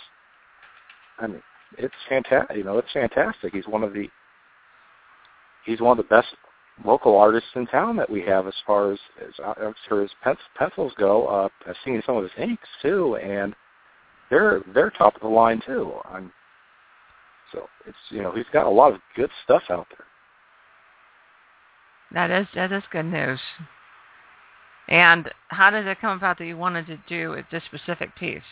I 1.19 1.27
mean, 1.27 1.41
it's 1.77 1.93
fantastic. 2.07 2.57
You 2.57 2.63
know, 2.63 2.77
it's 2.77 2.91
fantastic. 2.93 3.53
He's 3.53 3.67
one 3.67 3.83
of 3.83 3.93
the 3.93 4.07
he's 5.65 5.81
one 5.81 5.97
of 5.97 6.05
the 6.05 6.09
best 6.09 6.27
local 6.83 7.17
artists 7.17 7.49
in 7.55 7.65
town 7.67 7.95
that 7.95 8.09
we 8.09 8.21
have 8.23 8.47
as 8.47 8.53
far 8.67 8.91
as 8.91 8.99
as, 9.21 9.33
as 9.61 9.73
far 9.89 10.03
as 10.03 10.09
pencils 10.57 10.93
go. 10.97 11.27
Uh, 11.27 11.49
I've 11.67 11.75
seen 11.83 12.01
some 12.05 12.17
of 12.17 12.23
his 12.23 12.31
inks 12.37 12.67
too, 12.81 13.15
and 13.15 13.55
they're 14.29 14.61
they're 14.73 14.91
top 14.91 15.15
of 15.15 15.21
the 15.21 15.27
line 15.27 15.61
too. 15.65 15.93
I'm, 16.05 16.31
so 17.51 17.67
it's 17.85 17.97
you 18.09 18.21
know 18.21 18.31
he's 18.31 18.45
got 18.51 18.65
a 18.65 18.69
lot 18.69 18.93
of 18.93 18.99
good 19.15 19.29
stuff 19.43 19.63
out 19.69 19.87
there. 19.89 20.05
That 22.11 22.31
is 22.31 22.47
that 22.55 22.71
is 22.71 22.83
good 22.91 23.05
news. 23.05 23.39
And 24.87 25.31
how 25.47 25.71
did 25.71 25.87
it 25.87 25.99
come 25.99 26.15
about 26.17 26.37
that 26.37 26.45
you 26.45 26.57
wanted 26.57 26.85
to 26.87 26.97
do 27.07 27.35
this 27.51 27.63
specific 27.65 28.15
piece? 28.15 28.43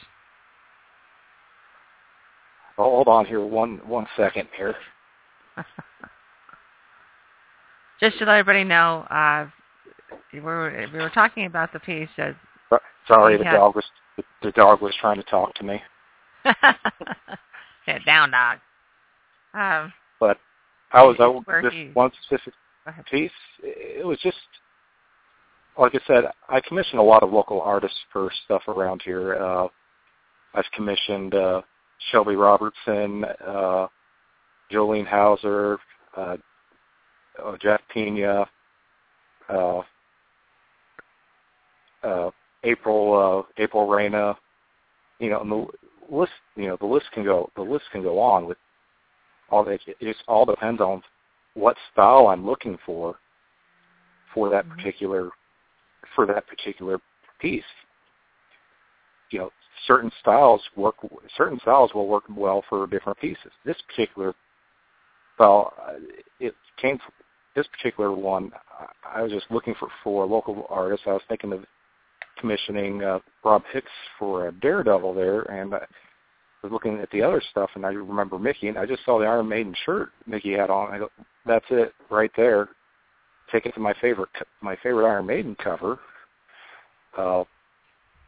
Oh, 2.77 2.83
hold 2.83 3.07
on 3.07 3.25
here 3.25 3.41
one 3.41 3.79
one 3.85 4.07
second 4.17 4.47
here. 4.57 4.75
Just 7.99 8.17
to 8.17 8.25
let 8.25 8.39
everybody 8.39 8.63
know, 8.63 9.05
uh, 9.09 9.47
we 10.33 10.39
were 10.39 10.87
we 10.91 10.99
were 10.99 11.11
talking 11.11 11.45
about 11.45 11.71
the 11.71 11.79
piece 11.79 12.09
that. 12.17 12.35
Sorry, 13.07 13.37
the 13.37 13.43
had... 13.43 13.57
dog 13.57 13.75
was 13.75 13.85
the 14.41 14.51
dog 14.51 14.81
was 14.81 14.95
trying 14.99 15.17
to 15.17 15.23
talk 15.23 15.53
to 15.55 15.63
me. 15.63 15.81
Sit 17.85 18.05
down, 18.05 18.31
dog. 18.31 18.59
Um, 19.53 19.93
but 20.19 20.37
I 20.91 21.03
was 21.03 21.17
I, 21.19 21.61
this 21.61 21.73
one 21.93 22.11
specific 22.23 22.53
piece. 23.09 23.31
It 23.61 24.05
was 24.05 24.19
just 24.19 24.37
like 25.77 25.95
I 25.95 25.99
said. 26.07 26.25
I 26.49 26.61
commissioned 26.61 26.99
a 26.99 27.03
lot 27.03 27.23
of 27.23 27.31
local 27.31 27.61
artists 27.61 27.97
for 28.11 28.31
stuff 28.45 28.63
around 28.67 29.01
here. 29.03 29.35
Uh, 29.35 29.67
I've 30.53 30.69
commissioned 30.75 31.33
uh, 31.33 31.61
Shelby 32.11 32.35
Robertson, 32.35 33.25
uh, 33.45 33.87
Jolene 34.71 35.07
Hauser, 35.07 35.79
uh, 36.15 36.37
uh, 37.43 37.57
Jeff 37.61 37.81
Pena, 37.91 38.45
uh, 39.49 39.81
uh, 42.03 42.31
April 42.63 43.45
uh, 43.57 43.61
April 43.61 43.87
Reyna, 43.87 44.37
you 45.19 45.29
know, 45.29 45.41
and 45.41 45.51
the 45.51 45.65
list 46.09 46.31
you 46.55 46.67
know 46.67 46.77
the 46.79 46.85
list 46.85 47.05
can 47.13 47.23
go 47.23 47.49
the 47.55 47.61
list 47.61 47.85
can 47.91 48.03
go 48.03 48.19
on 48.19 48.45
with 48.45 48.57
all 49.53 49.63
that. 49.65 49.79
It 49.87 49.97
just 49.99 50.23
all 50.27 50.45
depends 50.45 50.81
on 50.81 51.01
what 51.53 51.77
style 51.91 52.27
I'm 52.27 52.45
looking 52.45 52.77
for 52.85 53.15
for 54.33 54.49
that 54.49 54.65
mm-hmm. 54.65 54.75
particular 54.75 55.29
for 56.15 56.25
that 56.25 56.47
particular 56.47 56.99
piece. 57.39 57.63
You 59.29 59.39
know, 59.39 59.51
certain 59.87 60.11
styles 60.21 60.61
work. 60.75 60.95
Certain 61.37 61.59
styles 61.61 61.93
will 61.93 62.07
work 62.07 62.23
well 62.35 62.63
for 62.69 62.87
different 62.87 63.19
pieces. 63.19 63.51
This 63.65 63.77
particular 63.87 64.33
style, 65.35 65.73
uh, 65.87 65.93
it 66.39 66.53
came 66.77 66.99
this 67.55 67.67
particular 67.67 68.11
one, 68.11 68.51
I 69.05 69.21
was 69.21 69.31
just 69.31 69.45
looking 69.51 69.75
for 69.79 69.87
for 70.03 70.25
local 70.25 70.65
artists. 70.69 71.05
I 71.07 71.13
was 71.13 71.21
thinking 71.29 71.53
of 71.53 71.65
commissioning 72.39 73.03
uh, 73.03 73.19
Rob 73.43 73.63
Hicks 73.71 73.91
for 74.17 74.47
a 74.47 74.51
Daredevil 74.51 75.13
there, 75.13 75.41
and 75.43 75.75
I 75.75 75.85
was 76.63 76.71
looking 76.71 76.99
at 76.99 77.11
the 77.11 77.21
other 77.21 77.41
stuff, 77.51 77.69
and 77.75 77.85
I 77.85 77.89
remember 77.89 78.39
Mickey, 78.39 78.69
and 78.69 78.77
I 78.77 78.85
just 78.85 79.03
saw 79.05 79.19
the 79.19 79.25
Iron 79.25 79.49
Maiden 79.49 79.75
shirt 79.85 80.09
Mickey 80.25 80.53
had 80.53 80.69
on. 80.69 80.93
I 80.93 80.97
go, 80.99 81.09
that's 81.45 81.65
it 81.69 81.93
right 82.09 82.31
there. 82.37 82.69
Take 83.51 83.65
it 83.65 83.73
to 83.73 83.81
my 83.81 83.93
favorite 84.01 84.29
my 84.61 84.77
favorite 84.81 85.07
Iron 85.07 85.25
Maiden 85.25 85.55
cover 85.61 85.99
uh, 87.17 87.43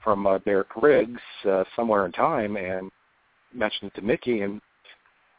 from 0.04 0.28
uh, 0.28 0.38
Derek 0.40 0.76
Riggs, 0.82 1.22
uh, 1.50 1.64
somewhere 1.76 2.06
in 2.06 2.12
time, 2.12 2.58
and 2.58 2.92
mentioned 3.54 3.92
it 3.96 4.00
to 4.00 4.06
Mickey, 4.06 4.42
and 4.42 4.62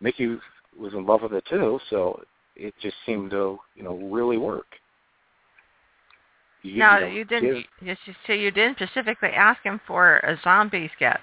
Mickey 0.01 0.39
was 0.79 0.95
in 0.95 1.05
love 1.05 1.23
with 1.23 1.35
it 1.35 1.45
too. 1.49 1.79
So 1.91 2.23
it 2.57 2.75
just 2.81 2.97
seemed 3.05 3.31
to 3.33 3.59
you 3.75 3.83
know 3.83 3.97
really 3.97 4.39
work. 4.39 4.67
You, 6.63 6.79
no, 6.79 6.95
you, 6.95 7.01
know, 7.01 7.13
you 7.13 7.25
didn't. 7.27 7.67
Give, 7.85 7.97
so 8.27 8.33
you 8.33 8.51
didn't 8.51 8.79
specifically 8.79 9.29
ask 9.29 9.63
him 9.63 9.81
for 9.87 10.17
a 10.21 10.41
zombie 10.43 10.91
sketch. 10.97 11.21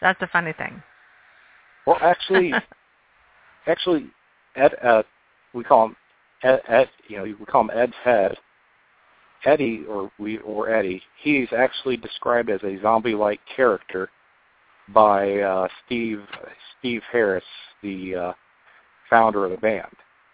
That's 0.00 0.18
the 0.18 0.26
funny 0.26 0.52
thing. 0.52 0.82
Well, 1.86 1.98
actually, 2.00 2.52
actually, 3.66 4.06
Ed, 4.56 4.74
uh, 4.82 5.02
we 5.52 5.64
call 5.64 5.86
him 5.86 5.96
Ed, 6.42 6.60
Ed. 6.68 6.90
You 7.08 7.18
know, 7.18 7.22
we 7.24 7.46
call 7.46 7.62
him 7.62 7.70
Ed's 7.74 7.94
head. 8.04 8.36
Eddie, 9.44 9.84
or 9.88 10.10
we, 10.18 10.38
or 10.38 10.70
Eddie, 10.70 11.02
he's 11.20 11.48
actually 11.56 11.96
described 11.96 12.48
as 12.48 12.62
a 12.62 12.80
zombie-like 12.80 13.40
character 13.56 14.08
by 14.94 15.38
uh, 15.40 15.66
Steve 15.84 16.20
Steve 16.78 17.02
Harris, 17.10 17.44
the 17.82 18.14
uh, 18.14 18.32
founder 19.10 19.44
of 19.44 19.50
the 19.50 19.56
band 19.56 19.88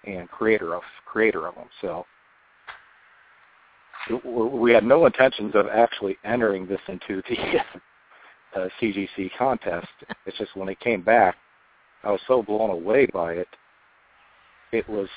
and 0.04 0.28
creator 0.28 0.74
of 0.74 0.82
creator 1.06 1.46
of 1.46 1.54
them. 1.54 1.68
So 1.80 2.06
we 4.24 4.72
had 4.72 4.84
no 4.84 5.06
intentions 5.06 5.52
of 5.54 5.66
actually 5.68 6.16
entering 6.24 6.66
this 6.66 6.80
into 6.88 7.22
the 7.28 7.36
uh, 8.58 8.68
CGC 8.80 9.30
contest. 9.36 9.88
It's 10.26 10.38
just 10.38 10.56
when 10.56 10.68
it 10.68 10.80
came 10.80 11.02
back, 11.02 11.36
I 12.04 12.10
was 12.10 12.20
so 12.26 12.42
blown 12.42 12.70
away 12.70 13.06
by 13.06 13.32
it. 13.32 13.48
It 14.72 14.88
was, 14.88 15.08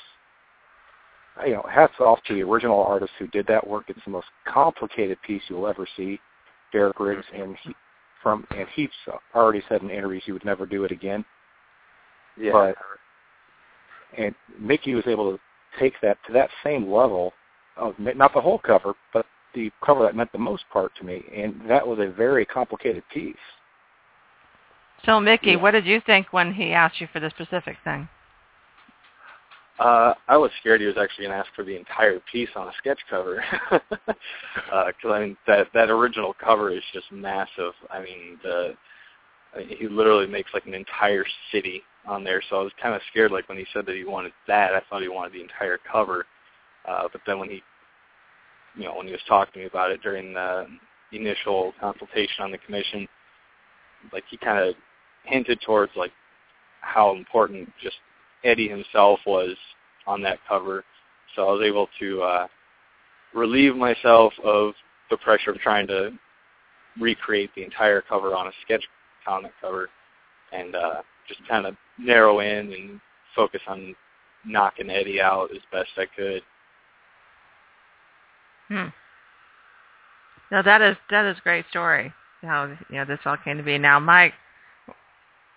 you 1.44 1.52
know, 1.52 1.64
hats 1.70 1.94
off 2.00 2.20
to 2.26 2.34
the 2.34 2.42
original 2.42 2.82
artist 2.82 3.12
who 3.18 3.26
did 3.28 3.46
that 3.46 3.66
work. 3.66 3.84
It's 3.88 4.00
the 4.04 4.10
most 4.10 4.26
complicated 4.46 5.18
piece 5.22 5.42
you'll 5.48 5.66
ever 5.66 5.86
see. 5.96 6.18
Derek 6.72 6.98
Riggs 6.98 7.26
and 7.34 7.56
he, 7.62 7.74
from 8.22 8.46
and 8.56 8.66
he's 8.74 8.88
already 9.34 9.62
said 9.68 9.82
in 9.82 9.90
interviews 9.90 10.22
he 10.24 10.32
would 10.32 10.44
never 10.44 10.64
do 10.64 10.84
it 10.84 10.90
again. 10.90 11.24
Yeah. 12.38 12.52
But 12.52 12.76
and 14.16 14.34
Mickey 14.58 14.94
was 14.94 15.06
able 15.06 15.32
to 15.32 15.40
take 15.78 15.94
that 16.02 16.18
to 16.26 16.32
that 16.32 16.50
same 16.64 16.90
level 16.90 17.32
of 17.76 17.94
not 17.98 18.32
the 18.34 18.40
whole 18.40 18.58
cover, 18.58 18.94
but 19.12 19.26
the 19.54 19.70
cover 19.84 20.02
that 20.04 20.16
meant 20.16 20.32
the 20.32 20.38
most 20.38 20.64
part 20.72 20.92
to 20.96 21.04
me, 21.04 21.22
and 21.34 21.60
that 21.68 21.86
was 21.86 21.98
a 21.98 22.10
very 22.10 22.44
complicated 22.44 23.02
piece. 23.12 23.34
So, 25.04 25.18
Mickey, 25.20 25.52
yeah. 25.52 25.56
what 25.56 25.72
did 25.72 25.84
you 25.84 26.00
think 26.04 26.32
when 26.32 26.52
he 26.52 26.72
asked 26.72 27.00
you 27.00 27.08
for 27.12 27.20
the 27.20 27.30
specific 27.30 27.76
thing? 27.84 28.08
Uh, 29.78 30.14
I 30.28 30.36
was 30.36 30.50
scared 30.60 30.80
he 30.80 30.86
was 30.86 30.96
actually 30.96 31.24
going 31.24 31.32
to 31.32 31.44
ask 31.44 31.52
for 31.56 31.64
the 31.64 31.76
entire 31.76 32.20
piece 32.30 32.50
on 32.54 32.68
a 32.68 32.72
sketch 32.78 33.00
cover, 33.10 33.42
because 33.70 33.80
uh, 34.72 35.08
I 35.08 35.20
mean 35.20 35.36
that 35.46 35.68
that 35.74 35.90
original 35.90 36.34
cover 36.34 36.70
is 36.70 36.82
just 36.92 37.10
massive. 37.10 37.72
I 37.90 38.00
mean, 38.00 38.38
the 38.44 38.74
I 39.54 39.58
mean, 39.58 39.68
he 39.78 39.88
literally 39.88 40.26
makes 40.26 40.52
like 40.54 40.66
an 40.66 40.74
entire 40.74 41.24
city 41.50 41.82
on 42.06 42.24
there. 42.24 42.42
So 42.48 42.60
I 42.60 42.62
was 42.62 42.72
kind 42.80 42.94
of 42.94 43.00
scared, 43.10 43.32
like 43.32 43.48
when 43.48 43.58
he 43.58 43.66
said 43.72 43.86
that 43.86 43.96
he 43.96 44.04
wanted 44.04 44.32
that, 44.48 44.74
I 44.74 44.82
thought 44.88 45.02
he 45.02 45.08
wanted 45.08 45.32
the 45.32 45.42
entire 45.42 45.78
cover. 45.90 46.26
Uh, 46.88 47.08
but 47.12 47.20
then 47.26 47.38
when 47.38 47.48
he, 47.48 47.62
you 48.76 48.84
know, 48.84 48.96
when 48.96 49.06
he 49.06 49.12
was 49.12 49.20
talking 49.28 49.52
to 49.54 49.58
me 49.60 49.66
about 49.66 49.90
it 49.90 50.02
during 50.02 50.32
the 50.32 50.66
initial 51.12 51.72
consultation 51.80 52.42
on 52.44 52.50
the 52.50 52.58
commission, 52.58 53.06
like 54.12 54.24
he 54.30 54.36
kind 54.36 54.58
of 54.58 54.74
hinted 55.24 55.60
towards 55.64 55.92
like 55.96 56.12
how 56.80 57.14
important 57.14 57.68
just 57.82 57.96
Eddie 58.44 58.68
himself 58.68 59.20
was 59.26 59.56
on 60.06 60.22
that 60.22 60.38
cover. 60.48 60.84
So 61.36 61.48
I 61.48 61.52
was 61.52 61.62
able 61.64 61.88
to 62.00 62.22
uh, 62.22 62.46
relieve 63.34 63.76
myself 63.76 64.32
of 64.44 64.74
the 65.10 65.16
pressure 65.18 65.50
of 65.50 65.58
trying 65.58 65.86
to 65.88 66.10
recreate 67.00 67.50
the 67.54 67.64
entire 67.64 68.00
cover 68.02 68.34
on 68.34 68.48
a 68.48 68.52
sketch 68.64 68.84
comic 69.24 69.52
cover 69.60 69.88
and 70.52 70.74
uh, 70.74 71.02
just 71.28 71.40
kind 71.48 71.66
of 71.66 71.76
narrow 71.98 72.40
in 72.40 72.72
and 72.72 73.00
focus 73.34 73.60
on 73.66 73.94
knocking 74.44 74.90
Eddie 74.90 75.20
out 75.20 75.48
as 75.54 75.62
best 75.70 75.90
I 75.96 76.06
could. 76.16 76.42
Hmm. 78.72 78.88
No, 80.50 80.62
that 80.62 80.80
is 80.80 80.96
that 81.10 81.26
is 81.26 81.36
a 81.36 81.40
great 81.42 81.66
story. 81.68 82.12
How 82.40 82.74
you 82.88 82.96
know 82.96 83.04
this 83.04 83.18
all 83.26 83.36
came 83.36 83.58
to 83.58 83.62
be. 83.62 83.76
Now, 83.76 84.00
Mike, 84.00 84.32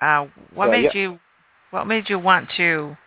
uh, 0.01 0.27
what 0.53 0.65
Yeah, 0.65 0.71
made 0.71 0.83
yeah. 0.83 1.01
you 1.01 1.19
what 1.71 1.87
made 1.87 2.09
you 2.09 2.19
want 2.19 2.49
to 2.57 2.97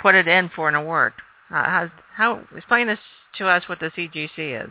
put 0.00 0.14
it 0.14 0.26
in 0.26 0.48
for 0.56 0.68
an 0.70 0.74
award? 0.74 1.12
Uh, 1.50 1.62
how 1.64 1.90
how 2.14 2.40
explain 2.56 2.86
this 2.86 2.98
to 3.36 3.46
us 3.46 3.62
what 3.68 3.80
the 3.80 3.90
CGC 3.90 4.64
is. 4.64 4.70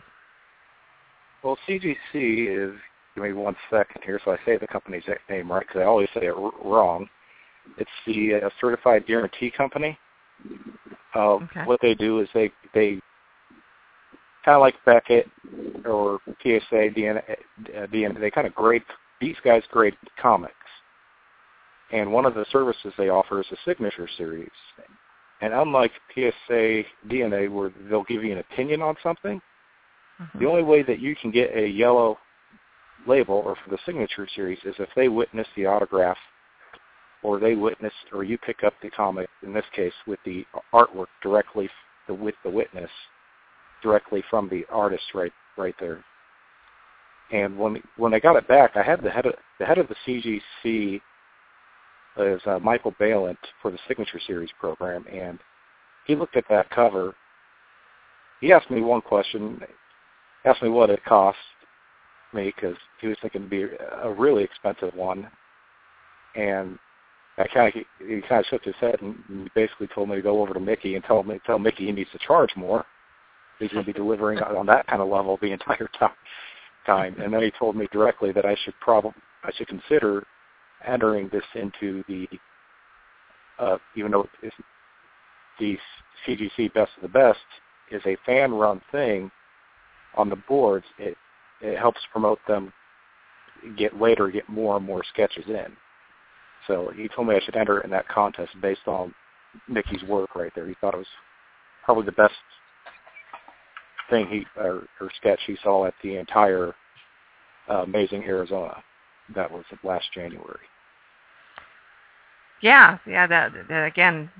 Well, 1.44 1.56
CGC 1.68 1.94
is, 2.48 2.74
give 3.14 3.22
me 3.24 3.32
one 3.32 3.54
second 3.70 4.02
here 4.04 4.20
so 4.24 4.32
I 4.32 4.38
say 4.44 4.56
the 4.56 4.66
company's 4.66 5.04
name 5.30 5.52
right 5.52 5.64
because 5.66 5.82
I 5.82 5.84
always 5.84 6.08
say 6.14 6.26
it 6.26 6.34
r- 6.34 6.52
wrong. 6.64 7.08
It's 7.78 7.90
the 8.06 8.46
uh, 8.46 8.50
Certified 8.60 9.06
Guaranty 9.06 9.50
Company. 9.50 9.96
Uh, 11.14 11.34
Okay. 11.34 11.64
What 11.64 11.80
they 11.80 11.94
do 11.94 12.20
is 12.20 12.28
they, 12.34 12.50
they 12.72 13.00
kind 14.44 14.56
of 14.56 14.60
like 14.60 14.74
Beckett 14.84 15.28
or 15.86 16.18
PSA, 16.42 16.90
DNA, 16.90 17.22
uh, 17.28 17.86
DNA, 17.86 18.20
they 18.20 18.30
kind 18.30 18.46
of 18.46 18.54
grade, 18.54 18.82
these 19.20 19.36
guys 19.44 19.62
grade 19.70 19.96
comics. 20.20 20.54
And 21.92 22.12
one 22.12 22.26
of 22.26 22.34
the 22.34 22.44
services 22.50 22.92
they 22.98 23.08
offer 23.08 23.40
is 23.40 23.46
a 23.52 23.56
signature 23.64 24.08
series. 24.16 24.50
And 25.40 25.52
unlike 25.52 25.92
PSA 26.14 26.84
DNA 27.08 27.50
where 27.50 27.72
they'll 27.88 28.04
give 28.04 28.24
you 28.24 28.32
an 28.32 28.38
opinion 28.38 28.82
on 28.82 28.96
something, 29.02 29.40
Mhm. 30.20 30.38
the 30.38 30.46
only 30.46 30.62
way 30.62 30.82
that 30.82 31.00
you 31.00 31.16
can 31.16 31.30
get 31.30 31.54
a 31.56 31.66
yellow 31.66 32.18
label 33.06 33.42
or 33.44 33.56
for 33.56 33.70
the 33.70 33.78
signature 33.78 34.26
series 34.28 34.62
is 34.64 34.78
if 34.78 34.92
they 34.94 35.08
witness 35.08 35.48
the 35.54 35.66
autograph 35.66 36.18
or 37.22 37.38
they 37.38 37.54
witness 37.54 37.92
or 38.12 38.24
you 38.24 38.38
pick 38.38 38.64
up 38.64 38.74
the 38.80 38.90
comic, 38.90 39.28
in 39.42 39.52
this 39.52 39.68
case 39.70 39.94
with 40.06 40.22
the 40.24 40.46
artwork 40.72 41.08
directly 41.20 41.68
with 42.08 42.34
the 42.42 42.50
witness 42.50 42.90
directly 43.84 44.24
from 44.28 44.48
the 44.48 44.66
artist 44.68 45.04
right 45.14 45.32
right 45.56 45.76
there. 45.78 46.04
And 47.30 47.56
when 47.56 47.80
when 47.96 48.12
I 48.12 48.18
got 48.18 48.36
it 48.36 48.48
back, 48.48 48.72
I 48.74 48.82
had 48.82 49.02
the 49.02 49.10
head 49.10 49.26
of 49.26 49.34
the 49.60 49.66
head 49.66 49.78
of 49.78 49.88
the 49.88 49.96
CGC 50.06 51.00
is 52.16 52.40
uh, 52.46 52.58
Michael 52.60 52.92
Balint 53.00 53.36
for 53.60 53.70
the 53.70 53.78
signature 53.86 54.20
series 54.26 54.50
program, 54.58 55.04
and 55.12 55.38
he 56.06 56.16
looked 56.16 56.36
at 56.36 56.44
that 56.48 56.70
cover. 56.70 57.14
He 58.40 58.52
asked 58.52 58.70
me 58.70 58.80
one 58.80 59.00
question 59.00 59.60
asked 60.44 60.62
me 60.62 60.68
what 60.68 60.90
it 60.90 61.04
cost 61.04 61.38
me 62.34 62.52
because 62.54 62.76
he 63.00 63.06
was 63.06 63.16
thinking 63.22 63.42
it'd 63.42 63.50
be 63.50 63.66
a 64.02 64.12
really 64.12 64.44
expensive 64.44 64.94
one, 64.94 65.30
and 66.34 66.78
I 67.38 67.46
kind 67.48 67.68
of 67.68 67.82
he 68.06 68.20
kind 68.28 68.40
of 68.40 68.46
shook 68.46 68.64
his 68.64 68.74
head 68.80 68.96
and 69.00 69.50
basically 69.54 69.88
told 69.88 70.08
me 70.08 70.16
to 70.16 70.22
go 70.22 70.40
over 70.42 70.54
to 70.54 70.60
Mickey 70.60 70.94
and 70.94 71.04
tell 71.04 71.22
me 71.22 71.40
tell 71.46 71.58
Mickey 71.58 71.86
he 71.86 71.92
needs 71.92 72.10
to 72.12 72.18
charge 72.18 72.50
more. 72.56 72.84
He's 73.58 73.70
going 73.70 73.84
to 73.84 73.92
be 73.92 73.96
delivering 73.96 74.38
on 74.40 74.66
that 74.66 74.86
kind 74.86 75.00
of 75.00 75.08
level 75.08 75.38
the 75.40 75.52
entire 75.52 75.88
time. 75.98 76.10
Time, 76.86 77.16
and 77.18 77.32
then 77.32 77.40
he 77.40 77.50
told 77.58 77.76
me 77.76 77.88
directly 77.92 78.30
that 78.32 78.44
I 78.44 78.54
should 78.62 78.74
probably 78.78 79.14
I 79.42 79.50
should 79.56 79.68
consider 79.68 80.26
entering 80.86 81.30
this 81.32 81.44
into 81.54 82.04
the 82.06 82.28
uh, 83.58 83.78
even 83.96 84.10
though 84.10 84.28
it's 84.42 84.54
the 85.58 85.78
CGC 86.26 86.74
Best 86.74 86.90
of 86.96 87.02
the 87.02 87.08
Best 87.08 87.38
is 87.90 88.02
a 88.04 88.18
fan-run 88.26 88.82
thing 88.92 89.30
on 90.16 90.28
the 90.28 90.36
boards, 90.36 90.84
it 90.98 91.16
it 91.60 91.78
helps 91.78 92.00
promote 92.12 92.38
them 92.46 92.70
get 93.76 93.98
later 93.98 94.28
get 94.28 94.48
more 94.48 94.76
and 94.76 94.84
more 94.84 95.02
sketches 95.12 95.44
in. 95.48 95.74
So 96.66 96.92
he 96.94 97.08
told 97.08 97.28
me 97.28 97.34
I 97.34 97.40
should 97.40 97.56
enter 97.56 97.80
in 97.80 97.90
that 97.90 98.08
contest 98.08 98.50
based 98.60 98.86
on 98.86 99.14
Mickey's 99.68 100.02
work 100.04 100.34
right 100.34 100.52
there. 100.54 100.66
He 100.66 100.74
thought 100.80 100.94
it 100.94 100.98
was 100.98 101.06
probably 101.84 102.04
the 102.04 102.12
best 102.12 102.34
thing 104.10 104.26
he 104.26 104.46
or, 104.60 104.86
or 105.00 105.10
sketch 105.16 105.40
he 105.46 105.56
saw 105.62 105.86
at 105.86 105.94
the 106.02 106.16
entire 106.16 106.74
uh, 107.68 107.82
Amazing 107.82 108.24
Arizona. 108.24 108.82
That 109.34 109.50
was 109.50 109.64
last 109.82 110.06
January. 110.14 110.66
Yeah, 112.60 112.98
yeah. 113.06 113.26
That, 113.26 113.52
that 113.68 113.84
again, 113.84 114.30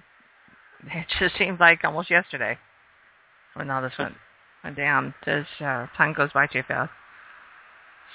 it 0.86 1.06
just 1.18 1.36
seemed 1.38 1.60
like 1.60 1.84
almost 1.84 2.10
yesterday 2.10 2.58
when 3.54 3.70
all 3.70 3.82
this 3.82 3.92
went 3.98 4.14
went 4.62 4.76
down. 4.76 5.14
As 5.26 5.44
uh, 5.60 5.86
time 5.96 6.12
goes 6.14 6.30
by 6.32 6.46
too 6.46 6.62
fast. 6.66 6.90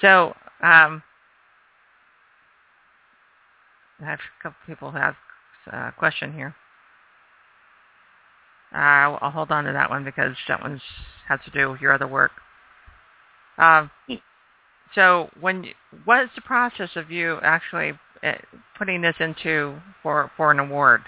So, 0.00 0.34
um, 0.62 1.02
I 4.00 4.06
have 4.06 4.18
a 4.18 4.42
couple 4.42 4.58
people 4.66 4.90
who 4.90 4.98
have 4.98 5.14
a 5.72 5.92
question 5.96 6.32
here. 6.32 6.54
Uh, 8.74 8.78
I'll, 8.78 9.18
I'll 9.22 9.30
hold 9.30 9.50
on 9.50 9.64
to 9.64 9.72
that 9.72 9.90
one 9.90 10.04
because 10.04 10.36
that 10.48 10.60
one 10.60 10.80
has 11.28 11.40
to 11.44 11.50
do 11.50 11.70
with 11.70 11.80
your 11.80 11.92
other 11.92 12.06
work. 12.08 12.32
Um, 13.58 13.90
Hmm. 14.06 14.14
so, 14.94 15.30
when 15.40 15.66
what 16.04 16.22
is 16.24 16.30
the 16.34 16.40
process 16.42 16.90
of 16.96 17.10
you 17.10 17.38
actually 17.42 17.92
uh, 18.22 18.32
putting 18.78 19.00
this 19.02 19.16
into 19.20 19.80
for 20.02 20.30
for 20.36 20.50
an 20.50 20.58
award? 20.58 21.02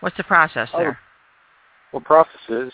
What's 0.00 0.16
the 0.16 0.24
process 0.24 0.68
Oh, 0.74 0.78
there? 0.78 0.98
Well, 1.92 2.02
process 2.02 2.40
is 2.48 2.72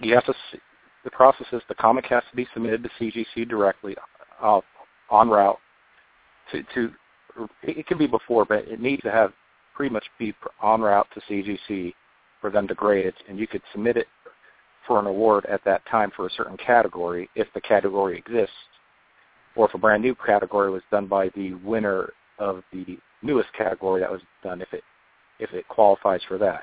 you 0.00 0.14
have 0.14 0.24
to. 0.26 0.32
s- 0.52 0.60
The 1.04 1.10
process 1.10 1.46
is 1.52 1.62
the 1.68 1.74
comic 1.76 2.04
has 2.06 2.22
to 2.30 2.36
be 2.36 2.46
submitted 2.52 2.82
to 2.82 2.90
CGC 2.98 3.48
directly 3.48 3.96
uh, 4.42 4.60
en 5.12 5.28
route 5.28 5.58
to 6.52 6.62
to. 6.74 6.92
It 7.62 7.78
it 7.78 7.86
can 7.86 7.98
be 7.98 8.06
before, 8.06 8.44
but 8.44 8.66
it 8.66 8.80
needs 8.80 9.02
to 9.02 9.10
have 9.10 9.32
pretty 9.74 9.92
much 9.92 10.04
be 10.18 10.34
on 10.60 10.80
route 10.80 11.06
to 11.14 11.20
CGC 11.28 11.94
for 12.46 12.50
them 12.52 12.68
to 12.68 12.74
grade 12.76 13.06
it, 13.06 13.14
and 13.28 13.40
you 13.40 13.48
could 13.48 13.62
submit 13.72 13.96
it 13.96 14.06
for 14.86 15.00
an 15.00 15.06
award 15.06 15.44
at 15.46 15.64
that 15.64 15.84
time 15.90 16.12
for 16.14 16.28
a 16.28 16.30
certain 16.30 16.56
category 16.56 17.28
if 17.34 17.48
the 17.54 17.60
category 17.60 18.16
exists, 18.16 18.54
or 19.56 19.66
if 19.66 19.74
a 19.74 19.78
brand 19.78 20.00
new 20.00 20.14
category 20.14 20.70
was 20.70 20.82
done 20.92 21.08
by 21.08 21.28
the 21.34 21.54
winner 21.54 22.10
of 22.38 22.62
the 22.72 22.98
newest 23.20 23.52
category 23.58 24.00
that 24.00 24.12
was 24.12 24.20
done 24.44 24.62
if 24.62 24.72
it 24.72 24.84
if 25.40 25.52
it 25.52 25.66
qualifies 25.66 26.20
for 26.28 26.38
that. 26.38 26.62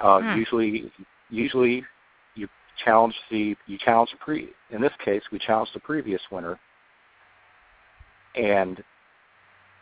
Uh, 0.00 0.20
Hmm. 0.20 0.38
Usually, 0.38 0.90
usually 1.28 1.84
you 2.34 2.48
challenge 2.82 3.14
the 3.30 3.54
you 3.66 3.76
challenge 3.76 4.10
the 4.12 4.16
pre. 4.24 4.48
In 4.70 4.80
this 4.80 4.96
case, 5.04 5.22
we 5.30 5.38
challenged 5.38 5.74
the 5.74 5.80
previous 5.80 6.22
winner, 6.30 6.58
and 8.36 8.82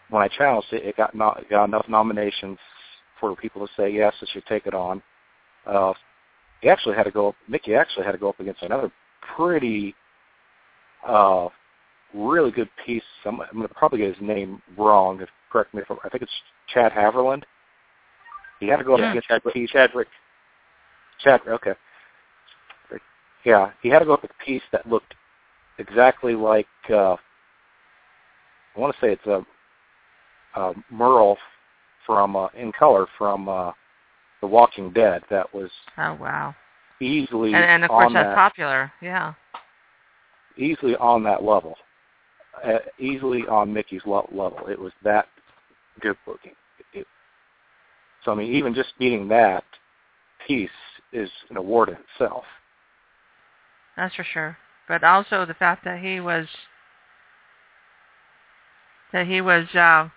when 0.09 0.21
I 0.21 0.27
challenged 0.27 0.73
it, 0.73 0.85
it 0.85 0.97
got 0.97 1.15
no, 1.15 1.31
it 1.39 1.49
got 1.49 1.67
enough 1.67 1.89
nominations 1.89 2.59
for 3.21 3.37
people 3.37 3.67
to 3.67 3.73
say 3.77 3.91
yes, 3.91 4.15
it 4.23 4.29
should 4.33 4.47
take 4.47 4.67
it 4.67 4.75
on. 4.75 5.03
Uh, 5.67 5.93
he 6.61 6.69
actually 6.69 6.97
had 6.97 7.05
to 7.05 7.11
go. 7.11 7.35
Mickey 7.49 7.75
actually 7.75 8.05
had 8.05 8.13
to 8.13 8.19
go 8.19 8.29
up 8.31 8.41
against 8.41 8.63
another 8.63 8.91
pretty, 9.37 9.95
uh, 11.07 11.49
really 12.15 12.51
good 12.51 12.69
piece. 12.85 13.03
I'm, 13.25 13.41
I'm 13.41 13.49
going 13.55 13.69
to 13.69 13.75
probably 13.75 13.99
get 14.01 14.15
his 14.17 14.23
name 14.27 14.61
wrong. 14.77 15.21
If 15.21 15.29
correct 15.53 15.75
me 15.75 15.83
if 15.83 15.91
I'm, 15.91 15.99
I 16.05 16.09
think 16.09 16.23
it's 16.23 16.33
Chad 16.73 16.93
Haverland. 16.93 17.45
He 18.59 18.67
had 18.67 18.77
to 18.77 18.85
go 18.85 18.95
up 18.95 19.01
Yeah, 19.01 19.11
against 19.11 19.29
Chad, 19.29 19.43
a 19.45 19.51
piece. 19.51 19.71
Chadwick. 19.71 20.09
Chad. 21.23 21.41
Okay. 21.47 21.73
Yeah, 23.45 23.71
he 23.83 23.89
had 23.89 24.01
to 24.01 24.05
go 24.05 24.13
up 24.15 24.23
with 24.23 24.33
a 24.33 24.45
piece 24.45 24.63
that 24.73 24.87
looked 24.87 25.15
exactly 25.79 26.35
like. 26.35 26.67
uh 26.91 27.17
I 28.77 28.79
want 28.81 28.95
to 28.95 29.01
say 29.01 29.13
it's 29.13 29.27
a, 29.27 29.45
a 30.61 30.75
Merle 30.91 31.37
from 32.07 32.37
uh, 32.37 32.49
in 32.57 32.73
color 32.73 33.07
from 33.19 33.49
uh 33.49 33.73
The 34.41 34.47
Walking 34.47 34.93
Dead. 34.93 35.23
That 35.31 35.53
was 35.55 35.71
Oh 35.99 36.15
wow! 36.21 36.55
easily 37.01 37.55
And, 37.55 37.65
and 37.65 37.85
of 37.85 37.91
course 37.91 38.07
on 38.07 38.13
that's 38.15 38.29
that 38.29 38.35
popular. 38.35 38.93
Yeah. 39.01 39.35
easily 40.57 40.97
on 40.97 41.23
that 41.25 41.43
level, 41.43 41.77
uh, 42.65 42.79
easily 42.99 43.43
on 43.49 43.73
Mickey's 43.73 44.03
lo- 44.05 44.29
level. 44.33 44.67
It 44.69 44.79
was 44.79 44.93
that 45.05 45.27
good 46.01 46.17
looking. 46.27 46.53
It, 46.93 47.07
so 48.25 48.33
I 48.33 48.35
mean, 48.35 48.53
even 48.53 48.75
just 48.75 48.93
beating 48.99 49.29
that 49.29 49.65
piece 50.47 50.71
is 51.13 51.31
an 51.51 51.57
award 51.57 51.89
in 51.91 51.97
itself. 51.97 52.45
That's 53.97 54.15
for 54.15 54.25
sure. 54.25 54.57
But 54.89 55.05
also 55.05 55.45
the 55.47 55.55
fact 55.55 55.85
that 55.85 56.01
he 56.01 56.21
was 56.21 56.47
that 59.13 59.27
he 59.27 59.41
was 59.41 59.67
uh, 59.75 60.09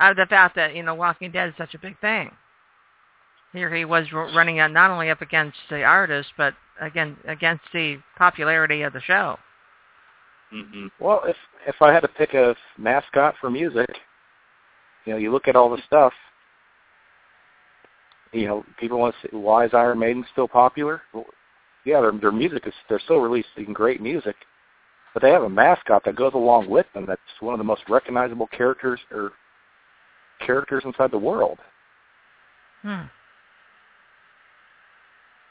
uh 0.00 0.14
the 0.14 0.26
fact 0.26 0.56
that 0.56 0.74
you 0.74 0.82
know 0.82 0.94
Walking 0.94 1.30
Dead 1.30 1.48
is 1.48 1.54
such 1.58 1.74
a 1.74 1.78
big 1.78 1.98
thing. 2.00 2.30
Here 3.52 3.74
he 3.74 3.84
was 3.84 4.06
r- 4.12 4.30
running 4.34 4.60
uh, 4.60 4.68
not 4.68 4.90
only 4.90 5.10
up 5.10 5.22
against 5.22 5.56
the 5.70 5.82
artist, 5.82 6.30
but 6.36 6.54
again 6.80 7.16
against 7.26 7.64
the 7.72 7.98
popularity 8.16 8.82
of 8.82 8.92
the 8.92 9.00
show. 9.00 9.38
hmm 10.50 10.86
Well, 11.00 11.22
if 11.26 11.36
if 11.66 11.80
I 11.80 11.92
had 11.92 12.00
to 12.00 12.08
pick 12.08 12.34
a 12.34 12.54
mascot 12.76 13.34
for 13.40 13.50
music, 13.50 13.88
you 15.04 15.12
know, 15.12 15.18
you 15.18 15.32
look 15.32 15.48
at 15.48 15.56
all 15.56 15.70
the 15.70 15.82
stuff. 15.86 16.12
You 18.32 18.46
know, 18.46 18.64
people 18.78 18.98
want 18.98 19.14
to 19.22 19.28
say, 19.28 19.36
why 19.36 19.64
is 19.64 19.72
Iron 19.72 19.98
Maiden 19.98 20.24
still 20.32 20.48
popular? 20.48 21.00
Well, 21.14 21.24
yeah, 21.84 22.00
their 22.02 22.12
their 22.12 22.32
music 22.32 22.66
is 22.66 22.74
they're 22.88 23.00
still 23.00 23.20
releasing 23.20 23.72
great 23.72 24.02
music, 24.02 24.36
but 25.14 25.22
they 25.22 25.30
have 25.30 25.44
a 25.44 25.48
mascot 25.48 26.04
that 26.04 26.16
goes 26.16 26.34
along 26.34 26.68
with 26.68 26.86
them. 26.92 27.06
That's 27.06 27.20
one 27.40 27.54
of 27.54 27.58
the 27.58 27.64
most 27.64 27.82
recognizable 27.88 28.48
characters 28.48 29.00
or 29.10 29.32
characters 30.44 30.82
inside 30.84 31.10
the 31.10 31.18
world. 31.18 31.58
Hmm. 32.82 33.02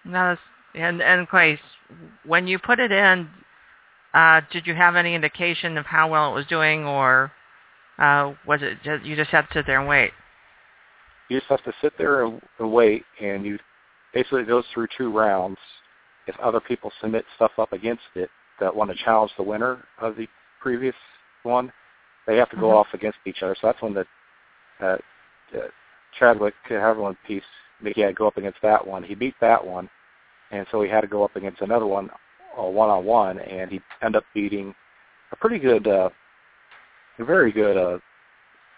Now, 0.06 0.38
and 0.76 1.02
and 1.02 1.28
Clay, 1.28 1.60
when 2.26 2.48
you 2.48 2.60
put 2.60 2.80
it 2.80 2.92
in, 2.92 3.30
uh, 4.14 4.42
did 4.52 4.66
you 4.66 4.74
have 4.74 4.96
any 4.96 5.16
indication 5.16 5.78
of 5.78 5.86
how 5.86 6.10
well 6.10 6.32
it 6.32 6.36
was 6.36 6.46
doing, 6.48 6.86
or 6.86 7.32
uh, 8.00 8.34
was 8.46 8.62
it 8.62 8.78
just, 8.84 9.04
you 9.06 9.16
just 9.16 9.30
had 9.30 9.42
to 9.42 9.54
sit 9.54 9.66
there 9.66 9.80
and 9.80 9.88
wait? 9.88 10.12
You 11.30 11.40
just 11.40 11.50
have 11.50 11.64
to 11.66 11.74
sit 11.82 11.98
there 11.98 12.26
and, 12.26 12.42
and 12.60 12.72
wait, 12.72 13.04
and 13.22 13.46
you 13.46 13.60
basically 14.14 14.42
it 14.42 14.48
goes 14.48 14.66
through 14.74 14.88
two 14.98 15.12
rounds. 15.12 15.58
If 16.28 16.40
other 16.40 16.60
people 16.60 16.92
submit 17.02 17.26
stuff 17.36 17.52
up 17.58 17.74
against 17.74 18.04
it 18.16 18.30
that 18.60 18.76
want 18.76 18.92
to 18.92 19.04
challenge 19.04 19.32
the 19.38 19.44
winner 19.44 19.84
of 20.00 20.16
the 20.16 20.28
previous 20.62 20.96
one, 21.44 21.72
they 22.26 22.38
have 22.38 22.50
to 22.50 22.58
go 22.58 22.68
Mhm. 22.68 22.76
off 22.76 22.94
against 22.94 23.20
each 23.26 23.44
other. 23.44 23.56
So 23.56 23.68
that's 23.68 23.82
when 23.82 23.94
the 23.94 24.06
uh, 24.82 24.98
uh, 25.56 25.68
Chadwick 26.18 26.54
Haviland 26.70 27.18
piece, 27.26 27.44
Mickey 27.82 28.02
had 28.02 28.10
to 28.10 28.14
go 28.14 28.28
up 28.28 28.38
against 28.38 28.62
that 28.62 28.86
one. 28.86 29.04
He 29.04 29.16
beat 29.16 29.36
that 29.42 29.66
one, 29.66 29.90
and 30.52 30.66
so 30.72 30.82
he 30.82 30.90
had 30.90 31.02
to 31.02 31.08
go 31.08 31.24
up 31.24 31.36
against 31.36 31.62
another 31.62 31.86
one, 31.86 32.10
uh, 32.58 32.64
one-on-one, 32.64 33.40
and 33.40 33.72
he 33.72 33.82
ended 34.02 34.18
up 34.18 34.26
beating 34.34 34.74
a 35.32 35.36
pretty 35.36 35.60
good, 35.60 35.88
uh, 35.88 36.10
a 37.20 37.26
very 37.26 37.52
good 37.52 37.78
uh, 37.78 38.00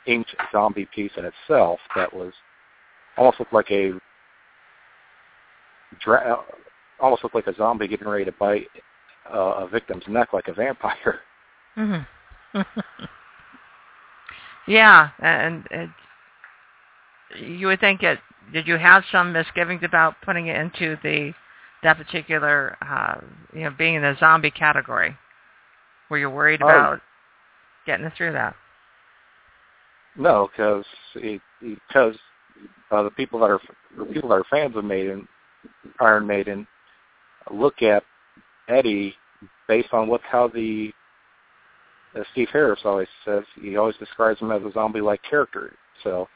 inked 0.08 0.36
zombie 0.52 0.88
piece 0.94 1.12
in 1.18 1.26
itself 1.26 1.80
that 1.96 2.14
was 2.14 2.34
almost 3.18 3.40
looked 3.40 3.54
like 3.54 3.70
a 3.72 3.92
dra- 6.02 6.34
uh, 6.34 6.42
almost 7.00 7.24
looked 7.24 7.36
like 7.36 7.48
a 7.48 7.56
zombie 7.56 7.88
getting 7.88 8.08
ready 8.08 8.26
to 8.26 8.32
bite 8.34 8.68
uh, 9.34 9.64
a 9.64 9.68
victim's 9.68 10.04
neck 10.08 10.34
like 10.34 10.48
a 10.48 10.54
vampire. 10.54 11.20
Mm-hmm. 11.78 12.62
yeah, 14.70 15.10
and 15.20 15.66
it, 15.72 15.90
you 17.42 17.68
would 17.68 17.80
think 17.80 18.04
it. 18.04 18.20
Did 18.54 18.68
you 18.68 18.78
have 18.78 19.04
some 19.12 19.34
misgivings 19.34 19.82
about 19.84 20.16
putting 20.24 20.48
it 20.48 20.56
into 20.56 20.96
the 21.04 21.34
that 21.82 21.98
particular, 21.98 22.78
uh, 22.82 23.20
you 23.54 23.64
know, 23.64 23.72
being 23.78 23.96
in 23.96 24.02
the 24.04 24.16
zombie 24.20 24.52
category? 24.52 25.18
Were 26.10 26.20
you 26.20 26.30
worried 26.30 26.62
Oh. 26.62 26.66
about 26.66 27.02
getting 27.86 28.06
it 28.06 28.14
through 28.16 28.34
that? 28.34 28.56
No, 30.16 30.50
because 30.52 30.86
because 31.62 32.16
uh, 32.92 33.04
the 33.04 33.12
people 33.12 33.40
that 33.40 33.50
are 33.50 33.60
the 33.98 34.06
people 34.06 34.30
that 34.30 34.36
are 34.36 34.46
fans 34.52 34.76
of 34.76 34.86
Maiden, 34.86 35.28
Iron 36.00 36.28
Maiden, 36.28 36.68
look 37.52 37.82
at 37.82 38.04
Eddie 38.68 39.16
based 39.68 39.94
on 39.94 40.08
what 40.08 40.22
how 40.22 40.48
the 40.48 40.92
as 42.16 42.26
Steve 42.32 42.50
Harris 42.52 42.82
always 42.86 43.08
says, 43.26 43.44
he 43.62 43.78
always 43.78 43.96
describes 43.98 44.40
him 44.40 44.52
as 44.52 44.62
a 44.64 44.72
zombie-like 44.72 45.22
character. 45.24 45.76
So 46.04 46.28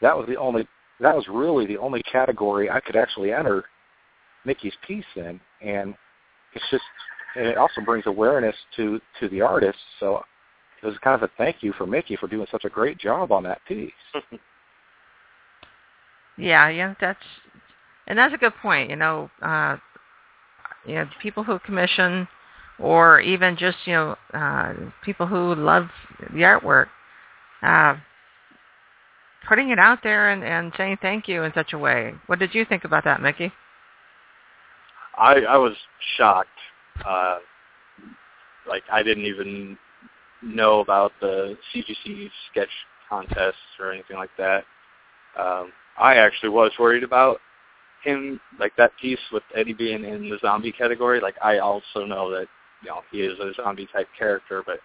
that 0.00 0.16
was 0.16 0.26
the 0.28 0.36
only 0.36 0.66
that 1.00 1.14
was 1.14 1.26
really 1.28 1.66
the 1.66 1.76
only 1.76 2.02
category 2.04 2.70
I 2.70 2.80
could 2.80 2.96
actually 2.96 3.32
enter 3.32 3.64
Mickey's 4.44 4.74
piece 4.86 5.04
in, 5.14 5.40
and 5.60 5.94
it's 6.54 6.64
just 6.70 6.84
and 7.36 7.46
it 7.46 7.58
also 7.58 7.80
brings 7.82 8.06
awareness 8.06 8.56
to 8.76 9.00
to 9.20 9.28
the 9.28 9.40
artist. 9.40 9.78
So 10.00 10.22
it 10.82 10.86
was 10.86 10.96
kind 11.02 11.14
of 11.14 11.28
a 11.28 11.32
thank 11.36 11.62
you 11.62 11.72
for 11.72 11.86
Mickey 11.86 12.16
for 12.16 12.28
doing 12.28 12.46
such 12.50 12.64
a 12.64 12.70
great 12.70 12.98
job 12.98 13.32
on 13.32 13.42
that 13.44 13.60
piece. 13.66 13.92
Yeah, 16.38 16.68
yeah, 16.68 16.94
that's 17.00 17.18
and 18.06 18.18
that's 18.18 18.34
a 18.34 18.38
good 18.38 18.54
point. 18.60 18.90
You 18.90 18.96
know, 18.96 19.30
uh, 19.42 19.76
you 20.86 20.96
know, 20.96 21.08
people 21.22 21.42
who 21.42 21.58
commission, 21.60 22.28
or 22.78 23.20
even 23.20 23.56
just 23.56 23.78
you 23.84 23.94
know, 23.94 24.16
uh, 24.34 24.74
people 25.04 25.26
who 25.26 25.54
love 25.54 25.88
the 26.32 26.40
artwork, 26.40 26.88
uh, 27.62 27.96
putting 29.48 29.70
it 29.70 29.78
out 29.78 30.02
there 30.02 30.30
and, 30.30 30.44
and 30.44 30.72
saying 30.76 30.98
thank 31.00 31.28
you 31.28 31.42
in 31.42 31.52
such 31.54 31.72
a 31.72 31.78
way. 31.78 32.14
What 32.26 32.38
did 32.38 32.54
you 32.54 32.64
think 32.64 32.84
about 32.84 33.04
that, 33.04 33.22
Mickey? 33.22 33.52
I 35.16 35.40
I 35.48 35.56
was 35.56 35.74
shocked. 36.16 36.48
Uh, 37.04 37.38
like 38.68 38.82
I 38.92 39.02
didn't 39.02 39.24
even 39.24 39.78
know 40.42 40.80
about 40.80 41.12
the 41.20 41.56
CGC 41.74 42.30
sketch 42.50 42.68
contests 43.08 43.54
or 43.78 43.92
anything 43.92 44.16
like 44.16 44.30
that. 44.38 44.64
Um, 45.38 45.72
I 45.98 46.16
actually 46.16 46.50
was 46.50 46.72
worried 46.78 47.02
about 47.02 47.38
him, 48.02 48.40
like 48.58 48.72
that 48.76 48.92
piece 49.00 49.18
with 49.32 49.42
Eddie 49.54 49.72
being 49.72 50.04
in 50.04 50.28
the 50.28 50.38
zombie 50.40 50.72
category. 50.72 51.20
Like 51.20 51.36
I 51.42 51.58
also 51.58 52.04
know 52.04 52.30
that 52.30 52.46
you 52.82 52.88
know 52.88 53.02
he 53.10 53.18
is 53.18 53.38
a 53.38 53.52
zombie 53.54 53.88
type 53.92 54.08
character, 54.18 54.62
but 54.64 54.78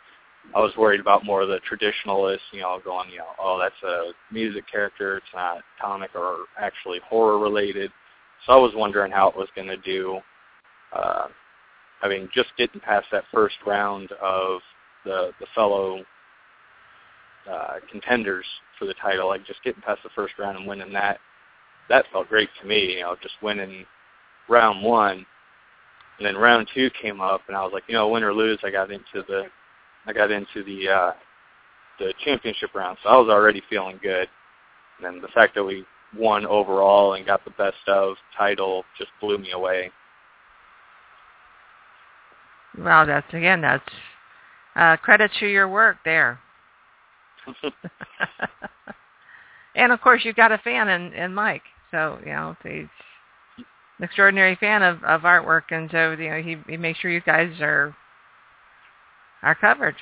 I 0.56 0.60
was 0.60 0.76
worried 0.76 1.00
about 1.00 1.24
more 1.24 1.42
of 1.42 1.50
the 1.50 1.60
traditionalists, 1.60 2.48
you 2.52 2.62
know, 2.62 2.80
going, 2.84 3.12
you 3.12 3.20
know, 3.20 3.28
oh, 3.40 3.60
that's 3.60 3.84
a 3.84 4.12
music 4.34 4.66
character, 4.70 5.18
it's 5.18 5.26
not 5.36 5.62
comic 5.80 6.12
or 6.16 6.46
actually 6.60 7.00
horror 7.08 7.38
related. 7.40 7.92
So 8.46 8.54
I 8.54 8.56
was 8.58 8.72
wondering 8.76 9.12
how 9.12 9.30
it 9.30 9.36
was 9.36 9.50
going 9.56 9.68
to 9.68 9.78
do. 9.78 10.20
Uh, 10.94 11.28
I 12.02 12.10
mean, 12.10 12.28
just 12.34 12.50
getting 12.58 12.82
past 12.82 13.06
that 13.12 13.24
first 13.32 13.56
round 13.66 14.12
of 14.22 14.62
the 15.06 15.32
the 15.40 15.46
fellow 15.54 16.04
uh, 17.50 17.76
contenders 17.90 18.46
for 18.78 18.86
the 18.86 18.94
title, 18.96 19.28
like 19.28 19.46
just 19.46 19.64
getting 19.64 19.82
past 19.82 20.02
the 20.04 20.10
first 20.16 20.34
round 20.40 20.58
and 20.58 20.68
winning 20.68 20.94
that, 20.94 21.20
that 21.90 22.06
felt 22.12 22.30
great 22.30 22.50
to 22.62 22.68
me. 22.68 22.96
You 22.96 23.02
know, 23.02 23.16
just 23.22 23.36
winning 23.42 23.86
round 24.50 24.84
one, 24.84 25.26
and 26.22 26.28
then 26.28 26.40
round 26.40 26.68
two 26.72 26.92
came 27.02 27.20
up, 27.20 27.42
and 27.48 27.58
I 27.58 27.64
was 27.64 27.74
like, 27.74 27.82
you 27.88 27.96
know, 27.96 28.08
win 28.08 28.24
or 28.24 28.32
lose, 28.32 28.60
I 28.64 28.70
got 28.70 28.92
into 28.92 29.24
the 29.28 29.46
I 30.06 30.14
got 30.14 30.30
into 30.30 30.64
the 30.64 30.88
uh, 30.88 31.14
the 31.98 32.14
championship 32.24 32.76
round, 32.76 33.00
so 33.02 33.10
I 33.10 33.18
was 33.18 33.28
already 33.28 33.64
feeling 33.72 34.00
good. 34.04 34.28
And 34.98 35.16
then 35.16 35.20
the 35.20 35.30
fact 35.30 35.56
that 35.56 35.64
we 35.64 35.84
won 36.16 36.46
overall 36.46 37.16
and 37.16 37.26
got 37.26 37.44
the 37.44 37.50
best 37.52 37.78
of 37.88 38.18
title 38.38 38.84
just 39.00 39.10
blew 39.20 39.40
me 39.40 39.52
away. 39.52 39.90
Well, 42.78 43.08
that's 43.08 43.34
again, 43.34 43.62
that's 43.62 43.90
uh, 44.76 44.98
credit 44.98 45.32
to 45.40 45.48
your 45.48 45.70
work 45.70 45.98
there. 46.06 46.40
and 49.76 49.92
of 49.92 50.00
course, 50.02 50.22
you've 50.24 50.36
got 50.36 50.52
a 50.52 50.60
fan 50.60 50.88
in, 50.88 51.14
in 51.14 51.34
Mike, 51.34 51.64
so 51.90 52.20
you 52.24 52.32
know 52.32 52.56
he's 52.64 52.86
an 54.02 54.06
extraordinary 54.06 54.56
fan 54.56 54.82
of, 54.82 55.04
of 55.04 55.22
artwork, 55.22 55.66
and 55.70 55.88
so 55.92 56.12
you 56.12 56.30
know 56.30 56.42
he 56.42 56.58
he 56.68 56.76
makes 56.76 56.98
sure 57.00 57.12
you 57.12 57.22
guys 57.22 57.52
are 57.62 57.96
are 59.44 59.54
covered. 59.54 59.96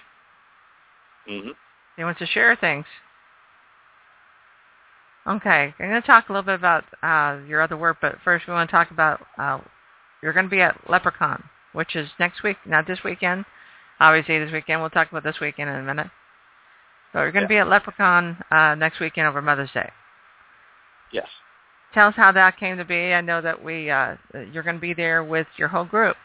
hmm 1.27 1.49
He 1.97 2.03
wants 2.05 2.19
to 2.19 2.25
share 2.25 2.55
things. 2.55 2.85
Okay, 5.27 5.73
I'm 5.77 5.89
going 5.89 6.01
to 6.01 6.07
talk 6.07 6.29
a 6.29 6.31
little 6.31 6.45
bit 6.45 6.55
about 6.55 6.85
uh, 7.03 7.39
your 7.45 7.61
other 7.61 7.75
work, 7.75 7.97
but 8.01 8.15
first 8.23 8.47
we 8.47 8.53
want 8.53 8.69
to 8.69 8.75
talk 8.75 8.89
about 8.89 9.19
uh, 9.37 9.59
you're 10.23 10.31
going 10.33 10.45
to 10.45 10.49
be 10.49 10.61
at 10.61 10.89
Leprechaun, 10.89 11.43
which 11.73 11.95
is 11.97 12.09
next 12.19 12.41
week, 12.41 12.55
not 12.65 12.87
this 12.87 12.99
weekend. 13.03 13.43
Obviously, 13.99 14.39
this 14.39 14.51
weekend. 14.53 14.79
We'll 14.79 14.89
talk 14.89 15.11
about 15.11 15.23
this 15.25 15.41
weekend 15.41 15.69
in 15.69 15.75
a 15.75 15.83
minute. 15.83 16.07
So 17.11 17.19
you're 17.19 17.33
going 17.33 17.47
to 17.47 17.53
Yeah. 17.53 17.63
be 17.65 17.67
at 17.67 17.67
Leprechaun 17.67 18.37
uh, 18.49 18.75
next 18.75 19.01
weekend 19.01 19.27
over 19.27 19.41
Mother's 19.41 19.71
Day. 19.73 19.89
Yes. 21.11 21.27
Tell 21.93 22.07
us 22.07 22.13
how 22.15 22.31
that 22.31 22.57
came 22.57 22.77
to 22.77 22.85
be. 22.85 23.13
I 23.13 23.21
know 23.21 23.41
that 23.41 23.63
we 23.63 23.89
uh, 23.89 24.15
you're 24.51 24.63
going 24.63 24.75
to 24.75 24.81
be 24.81 24.93
there 24.93 25.23
with 25.23 25.47
your 25.57 25.67
whole 25.67 25.85
group. 25.85 26.15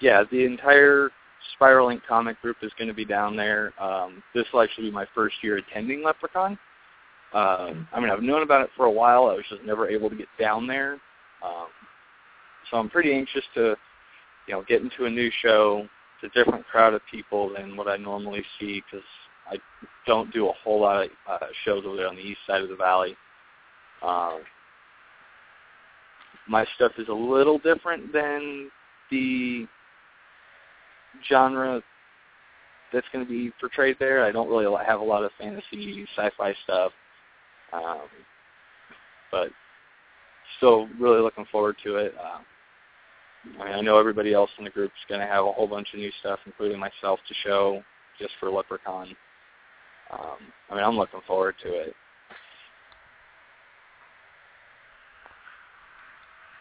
Yeah, 0.00 0.22
the 0.30 0.44
entire 0.44 1.10
Spiral 1.54 1.90
Ink 1.90 2.02
comic 2.08 2.40
group 2.40 2.58
is 2.62 2.72
going 2.78 2.88
to 2.88 2.94
be 2.94 3.04
down 3.04 3.36
there. 3.36 3.72
Um, 3.82 4.22
this 4.34 4.46
will 4.52 4.62
actually 4.62 4.88
be 4.88 4.92
my 4.92 5.06
first 5.14 5.36
year 5.42 5.58
attending 5.58 6.02
Leprechaun. 6.02 6.58
Um, 7.32 7.86
I 7.92 8.00
mean, 8.00 8.10
I've 8.10 8.22
known 8.22 8.42
about 8.42 8.62
it 8.62 8.70
for 8.76 8.86
a 8.86 8.90
while. 8.90 9.26
I 9.26 9.34
was 9.34 9.44
just 9.48 9.62
never 9.64 9.88
able 9.88 10.10
to 10.10 10.16
get 10.16 10.28
down 10.38 10.66
there. 10.66 10.94
Um, 11.44 11.68
so 12.70 12.76
I'm 12.76 12.90
pretty 12.90 13.12
anxious 13.12 13.44
to, 13.54 13.76
you 14.46 14.54
know, 14.54 14.64
get 14.66 14.82
into 14.82 15.04
a 15.04 15.10
new 15.10 15.30
show. 15.42 15.86
It's 16.22 16.34
a 16.34 16.38
different 16.38 16.66
crowd 16.66 16.94
of 16.94 17.02
people 17.10 17.52
than 17.56 17.76
what 17.76 17.88
I 17.88 17.96
normally 17.96 18.44
see 18.58 18.82
because 18.90 19.06
I 19.48 19.56
don't 20.06 20.32
do 20.32 20.48
a 20.48 20.52
whole 20.64 20.80
lot 20.80 21.04
of 21.04 21.10
uh, 21.28 21.46
shows 21.64 21.84
over 21.86 21.96
there 21.96 22.08
on 22.08 22.16
the 22.16 22.22
east 22.22 22.40
side 22.46 22.62
of 22.62 22.68
the 22.68 22.76
valley. 22.76 23.16
Um, 24.02 24.40
my 26.48 26.66
stuff 26.76 26.92
is 26.98 27.08
a 27.08 27.12
little 27.12 27.58
different 27.58 28.12
than 28.12 28.70
the 29.10 29.66
genre 31.28 31.82
that's 32.92 33.06
going 33.12 33.24
to 33.24 33.30
be 33.30 33.52
portrayed 33.60 33.96
there. 33.98 34.24
I 34.24 34.32
don't 34.32 34.48
really 34.48 34.66
have 34.84 35.00
a 35.00 35.04
lot 35.04 35.24
of 35.24 35.30
fantasy, 35.38 36.06
sci-fi 36.16 36.54
stuff, 36.64 36.92
um, 37.72 38.00
but 39.30 39.50
still 40.56 40.88
really 40.98 41.20
looking 41.20 41.46
forward 41.52 41.76
to 41.84 41.96
it. 41.96 42.14
Um, 42.18 42.44
I 43.60 43.64
mean, 43.64 43.74
I 43.74 43.80
know 43.80 43.98
everybody 43.98 44.34
else 44.34 44.50
in 44.58 44.64
the 44.64 44.70
group 44.70 44.90
is 44.90 45.08
going 45.08 45.20
to 45.20 45.26
have 45.26 45.44
a 45.44 45.52
whole 45.52 45.66
bunch 45.66 45.88
of 45.92 46.00
new 46.00 46.10
stuff, 46.20 46.40
including 46.46 46.78
myself, 46.78 47.20
to 47.26 47.34
show 47.44 47.82
just 48.18 48.32
for 48.38 48.50
Leprechaun. 48.50 49.14
Um, 50.12 50.38
I 50.68 50.74
mean, 50.74 50.84
I'm 50.84 50.96
looking 50.96 51.20
forward 51.26 51.54
to 51.62 51.68
it. 51.68 51.94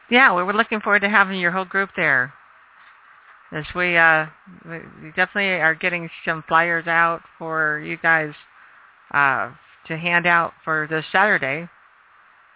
Yeah, 0.10 0.34
we 0.36 0.42
are 0.42 0.54
looking 0.54 0.82
forward 0.82 1.02
to 1.02 1.10
having 1.10 1.40
your 1.40 1.52
whole 1.52 1.66
group 1.66 1.92
there. 1.96 2.34
As 3.52 3.66
we 3.76 3.98
uh 3.98 4.28
we 4.66 5.10
definitely 5.16 5.60
are 5.60 5.74
getting 5.74 6.10
some 6.24 6.44
flyers 6.48 6.88
out 6.88 7.22
for 7.38 7.80
you 7.80 7.98
guys 7.98 8.34
uh 9.12 9.52
to 9.88 9.98
hand 9.98 10.28
out 10.28 10.54
for 10.64 10.88
this 10.90 11.06
Saturday 11.12 11.68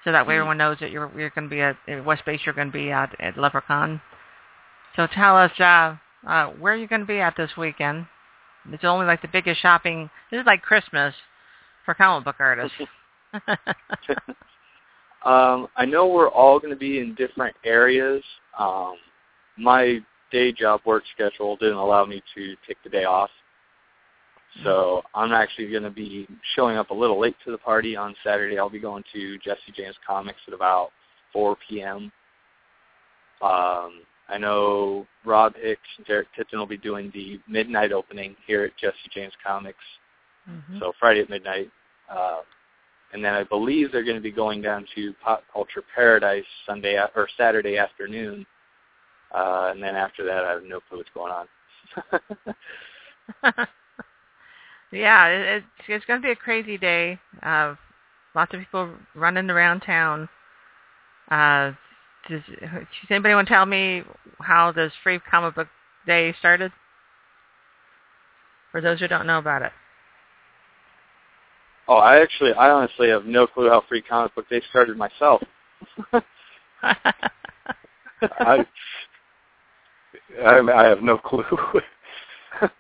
so 0.04 0.12
that 0.12 0.28
way 0.28 0.36
everyone 0.36 0.58
knows 0.58 0.78
that 0.82 0.92
you're 0.92 1.12
you're 1.18 1.30
going 1.30 1.50
to 1.50 1.56
be 1.56 1.62
at, 1.62 1.78
at 1.88 2.04
West 2.04 2.26
Base. 2.26 2.42
You're 2.46 2.56
going 2.56 2.72
to 2.72 2.78
be 2.78 2.92
at, 2.92 3.16
at 3.20 3.38
Leprechaun. 3.38 4.02
So 4.96 5.08
tell 5.08 5.38
us, 5.38 5.52
uh, 5.60 5.96
uh, 6.28 6.48
where 6.60 6.76
you're 6.76 6.88
going 6.88 7.02
to 7.02 7.08
be 7.08 7.20
at 7.20 7.36
this 7.38 7.52
weekend? 7.58 8.06
It's 8.72 8.84
only 8.84 9.06
like 9.06 9.22
the 9.22 9.28
biggest 9.28 9.62
shopping. 9.62 10.10
This 10.30 10.42
is 10.42 10.46
like 10.46 10.62
Christmas 10.62 11.14
for 11.86 11.94
comic 11.94 12.26
book 12.26 12.36
artists. 12.40 12.78
um, 15.26 15.68
I 15.76 15.86
know 15.86 16.08
we're 16.08 16.30
all 16.30 16.60
going 16.60 16.74
to 16.74 16.80
be 16.80 17.00
in 17.00 17.16
different 17.16 17.56
areas. 17.66 18.24
Um, 18.58 18.96
my 19.58 20.00
day 20.32 20.52
job 20.52 20.82
work 20.86 21.04
schedule 21.14 21.56
didn't 21.58 21.78
allow 21.78 22.06
me 22.06 22.22
to 22.36 22.56
take 22.68 22.78
the 22.84 22.90
day 22.90 23.06
off. 23.06 23.30
So 24.64 25.02
I'm 25.16 25.32
actually 25.32 25.72
going 25.72 25.84
to 25.84 25.90
be 25.90 26.28
showing 26.56 26.78
up 26.78 26.92
a 26.92 26.94
little 26.94 27.20
late 27.20 27.36
to 27.46 27.52
the 27.52 27.58
party 27.58 27.96
on 27.96 28.14
Saturday. 28.24 28.60
I'll 28.60 28.70
be 28.70 28.80
going 28.80 29.04
to 29.14 29.38
Jesse 29.40 29.74
James 29.76 29.96
Comics 30.06 30.40
at 30.48 30.54
about 30.54 30.90
4 31.32 31.58
p.m. 31.68 32.12
Um, 33.42 34.02
I 34.30 34.38
know 34.38 35.08
Rob 35.26 35.56
Hicks 35.56 35.82
and 35.98 36.06
Derrick 36.06 36.28
Tipton 36.36 36.60
will 36.60 36.68
be 36.68 36.78
doing 36.78 37.12
the 37.14 37.40
midnight 37.48 37.92
opening 37.92 38.36
here 38.46 38.64
at 38.64 38.78
Jesse 38.78 38.96
James 39.14 39.34
Comics. 39.46 39.84
Mm-hmm. 40.50 40.80
So 40.80 40.94
Friday 41.00 41.22
at 41.22 41.30
midnight. 41.30 41.72
Uh, 42.10 42.42
and 43.14 43.24
then 43.24 43.34
I 43.34 43.44
believe 43.44 43.92
they're 43.92 44.04
going 44.04 44.16
to 44.18 44.22
be 44.22 44.32
going 44.32 44.62
down 44.62 44.86
to 44.96 45.14
Pop 45.24 45.44
Culture 45.52 45.84
Paradise 45.96 46.44
Sunday 46.66 46.96
or 47.16 47.28
Saturday 47.38 47.78
afternoon. 47.78 48.46
Uh, 49.34 49.70
and 49.72 49.82
then 49.82 49.96
after 49.96 50.26
that, 50.26 50.44
I 50.44 50.52
have 50.52 50.64
no 50.64 50.80
clue 50.82 50.98
what's 50.98 51.10
going 51.14 51.32
on. 51.32 51.48
yeah, 54.92 55.28
it's 55.28 55.66
it's 55.88 56.06
going 56.06 56.22
to 56.22 56.26
be 56.26 56.32
a 56.32 56.36
crazy 56.36 56.78
day. 56.78 57.20
Uh, 57.44 57.76
lots 58.36 58.54
of 58.54 58.60
people 58.60 58.90
running 59.16 59.50
around 59.50 59.82
town. 59.82 60.28
Uh, 61.30 61.72
does, 62.30 62.42
does 62.60 62.86
anybody 63.10 63.36
want 63.36 63.48
to 63.48 63.54
tell 63.54 63.66
me 63.66 64.04
how 64.40 64.72
this 64.72 64.92
free 65.04 65.20
comic 65.20 65.56
book 65.56 65.68
day 66.08 66.34
started? 66.40 66.72
For 68.72 68.82
those 68.82 69.00
who 69.00 69.08
don't 69.08 69.28
know 69.28 69.38
about 69.38 69.62
it. 69.62 69.72
Oh, 71.88 71.96
I 71.96 72.22
actually, 72.22 72.54
I 72.54 72.70
honestly 72.70 73.10
have 73.10 73.26
no 73.26 73.46
clue 73.46 73.70
how 73.70 73.84
Free 73.90 74.02
Comic 74.02 74.34
Book 74.36 74.48
Day 74.50 74.62
started 74.70 74.98
myself. 74.98 75.42
I, 76.84 78.66
I 80.44 80.60
I 80.60 80.88
have 80.88 81.02
no 81.02 81.18
clue. 81.18 81.44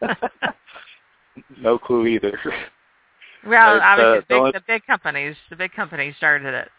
no 1.57 1.77
clue 1.77 2.07
either. 2.07 2.39
Well, 3.45 3.75
It's, 3.75 3.83
obviously 3.85 4.17
uh, 4.19 4.21
the, 4.21 4.51
big, 4.51 4.53
the 4.53 4.63
big 4.67 4.85
companies, 4.85 5.35
the 5.49 5.55
big 5.55 5.73
companies 5.73 6.15
started 6.17 6.53
it. 6.53 6.69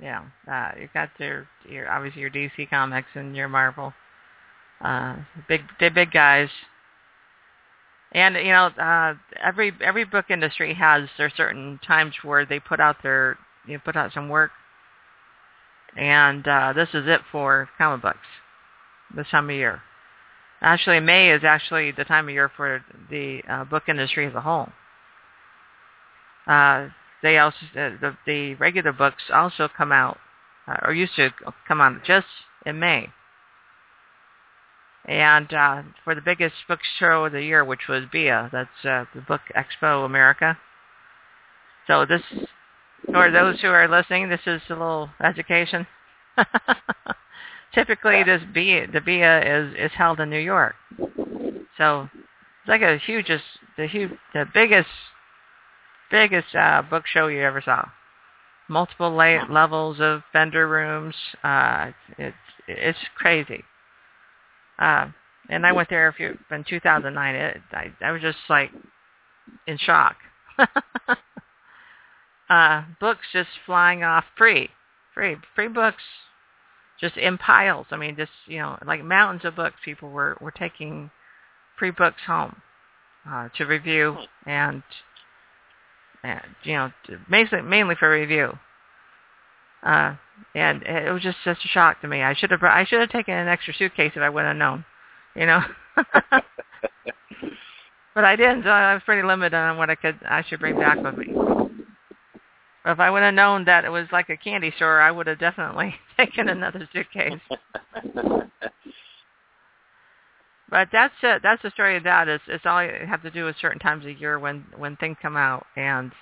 Yeah, 0.00 0.24
uh, 0.50 0.70
you've 0.80 0.92
got 0.92 1.10
your, 1.18 1.48
your 1.68 1.90
obviously 1.90 2.20
your 2.20 2.30
DC 2.30 2.70
Comics 2.70 3.08
and 3.14 3.36
your 3.36 3.48
Marvel, 3.48 3.92
uh, 4.80 5.16
big, 5.48 5.62
the 5.80 5.90
big 5.90 6.12
guys. 6.12 6.48
And 8.12 8.36
you 8.36 8.52
know, 8.52 8.66
uh, 8.66 9.14
every 9.42 9.72
every 9.84 10.04
book 10.04 10.26
industry 10.30 10.74
has 10.74 11.08
their 11.18 11.30
certain 11.36 11.78
times 11.86 12.14
where 12.22 12.46
they 12.46 12.58
put 12.58 12.80
out 12.80 12.96
their 13.02 13.38
you 13.66 13.74
know, 13.74 13.80
put 13.84 13.96
out 13.96 14.12
some 14.14 14.28
work, 14.28 14.50
and 15.96 16.46
uh, 16.48 16.72
this 16.74 16.88
is 16.94 17.06
it 17.06 17.20
for 17.30 17.68
comic 17.76 18.02
books 18.02 18.18
this 19.14 19.26
time 19.30 19.50
of 19.50 19.56
year. 19.56 19.82
Actually, 20.60 21.00
May 21.00 21.30
is 21.30 21.44
actually 21.44 21.92
the 21.92 22.04
time 22.04 22.28
of 22.28 22.34
year 22.34 22.50
for 22.56 22.82
the 23.10 23.42
uh, 23.48 23.64
book 23.64 23.84
industry 23.88 24.26
as 24.26 24.34
a 24.34 24.40
whole. 24.40 24.68
Uh, 26.46 26.88
they 27.22 27.38
also 27.38 27.58
uh, 27.76 27.90
the 28.00 28.16
the 28.26 28.54
regular 28.54 28.92
books 28.92 29.24
also 29.32 29.68
come 29.76 29.92
out 29.92 30.18
uh, 30.66 30.76
or 30.82 30.94
used 30.94 31.14
to 31.16 31.30
come 31.66 31.80
out 31.80 32.02
just 32.04 32.26
in 32.64 32.78
May. 32.78 33.10
And 35.08 35.52
uh, 35.54 35.82
for 36.04 36.14
the 36.14 36.20
biggest 36.20 36.54
book 36.68 36.80
show 36.98 37.24
of 37.24 37.32
the 37.32 37.42
year, 37.42 37.64
which 37.64 37.88
was 37.88 38.04
BIA, 38.12 38.50
that's 38.52 38.84
uh, 38.84 39.06
the 39.14 39.22
Book 39.22 39.40
Expo 39.56 40.04
America. 40.04 40.58
So 41.86 42.04
this, 42.04 42.20
for 43.06 43.30
those 43.30 43.58
who 43.62 43.68
are 43.68 43.88
listening, 43.88 44.28
this 44.28 44.42
is 44.46 44.60
a 44.68 44.74
little 44.74 45.08
education. 45.24 45.86
Typically, 47.74 48.22
this 48.22 48.42
BIA, 48.52 48.86
the 48.92 49.00
BIA 49.00 49.60
is 49.60 49.74
is 49.78 49.92
held 49.96 50.20
in 50.20 50.28
New 50.28 50.38
York. 50.38 50.74
So 51.78 52.10
it's 52.12 52.68
like 52.68 52.82
a 52.82 52.98
hugest, 52.98 53.44
the 53.78 53.86
huge, 53.86 54.12
the 54.34 54.44
biggest 54.52 54.90
biggest 56.10 56.54
uh, 56.54 56.82
book 56.82 57.04
show 57.06 57.28
you 57.28 57.40
ever 57.40 57.62
saw. 57.62 57.88
Multiple 58.68 59.10
la- 59.10 59.46
levels 59.48 60.00
of 60.00 60.22
vendor 60.34 60.68
rooms. 60.68 61.14
Uh, 61.42 61.92
it's 62.18 62.36
it's 62.66 62.98
crazy. 63.16 63.64
Uh, 64.78 65.08
and 65.48 65.66
I 65.66 65.72
went 65.72 65.88
there 65.88 66.08
a 66.08 66.12
few 66.12 66.38
in 66.50 66.64
2009. 66.68 67.34
It, 67.34 67.56
I, 67.72 67.92
I 68.00 68.10
was 68.12 68.22
just 68.22 68.38
like 68.48 68.70
in 69.66 69.78
shock. 69.78 70.16
uh, 72.50 72.82
books 73.00 73.26
just 73.32 73.48
flying 73.66 74.04
off 74.04 74.24
free, 74.36 74.68
free, 75.14 75.36
free 75.54 75.68
books, 75.68 76.02
just 77.00 77.16
in 77.16 77.38
piles. 77.38 77.86
I 77.90 77.96
mean, 77.96 78.16
just 78.16 78.32
you 78.46 78.58
know, 78.58 78.78
like 78.86 79.02
mountains 79.02 79.44
of 79.44 79.56
books. 79.56 79.76
People 79.84 80.10
were 80.10 80.36
were 80.40 80.50
taking 80.50 81.10
free 81.78 81.90
books 81.90 82.22
home 82.26 82.60
uh, 83.28 83.48
to 83.56 83.64
review 83.64 84.16
and 84.46 84.82
and 86.22 86.40
you 86.64 86.74
know 86.74 86.92
mainly 87.28 87.62
mainly 87.62 87.94
for 87.94 88.10
review. 88.10 88.58
Uh, 89.82 90.14
and 90.54 90.82
it 90.82 91.12
was 91.12 91.22
just 91.22 91.38
just 91.44 91.64
a 91.64 91.68
shock 91.68 92.00
to 92.00 92.08
me. 92.08 92.22
I 92.22 92.34
should 92.34 92.50
have 92.50 92.62
I 92.62 92.84
should 92.84 93.00
have 93.00 93.10
taken 93.10 93.34
an 93.34 93.48
extra 93.48 93.74
suitcase 93.74 94.12
if 94.14 94.22
I 94.22 94.28
would 94.28 94.44
have 94.44 94.56
known, 94.56 94.84
you 95.34 95.46
know. 95.46 95.60
but 98.14 98.24
I 98.24 98.36
didn't. 98.36 98.64
So 98.64 98.70
I 98.70 98.94
was 98.94 99.02
pretty 99.04 99.26
limited 99.26 99.56
on 99.56 99.76
what 99.76 99.90
I 99.90 99.94
could 99.94 100.18
I 100.28 100.42
should 100.48 100.60
bring 100.60 100.78
back 100.78 101.02
with 101.02 101.16
me. 101.16 101.32
But 102.84 102.92
if 102.92 103.00
I 103.00 103.10
would 103.10 103.22
have 103.22 103.34
known 103.34 103.64
that 103.66 103.84
it 103.84 103.90
was 103.90 104.06
like 104.12 104.28
a 104.30 104.36
candy 104.36 104.72
store, 104.76 105.00
I 105.00 105.10
would 105.10 105.26
have 105.26 105.38
definitely 105.38 105.94
taken 106.16 106.48
another 106.48 106.88
suitcase. 106.92 107.40
But 110.70 110.88
that's 110.92 111.14
it. 111.22 111.40
That's 111.42 111.62
the 111.62 111.70
story 111.70 111.96
of 111.96 112.04
that. 112.04 112.28
Is 112.28 112.40
it's 112.46 112.66
all 112.66 112.84
you 112.84 112.92
have 113.08 113.22
to 113.22 113.30
do 113.30 113.46
with 113.46 113.56
certain 113.60 113.78
times 113.78 114.04
of 114.04 114.20
year 114.20 114.38
when 114.38 114.66
when 114.76 114.96
things 114.96 115.16
come 115.22 115.36
out, 115.36 115.66
and 115.76 116.12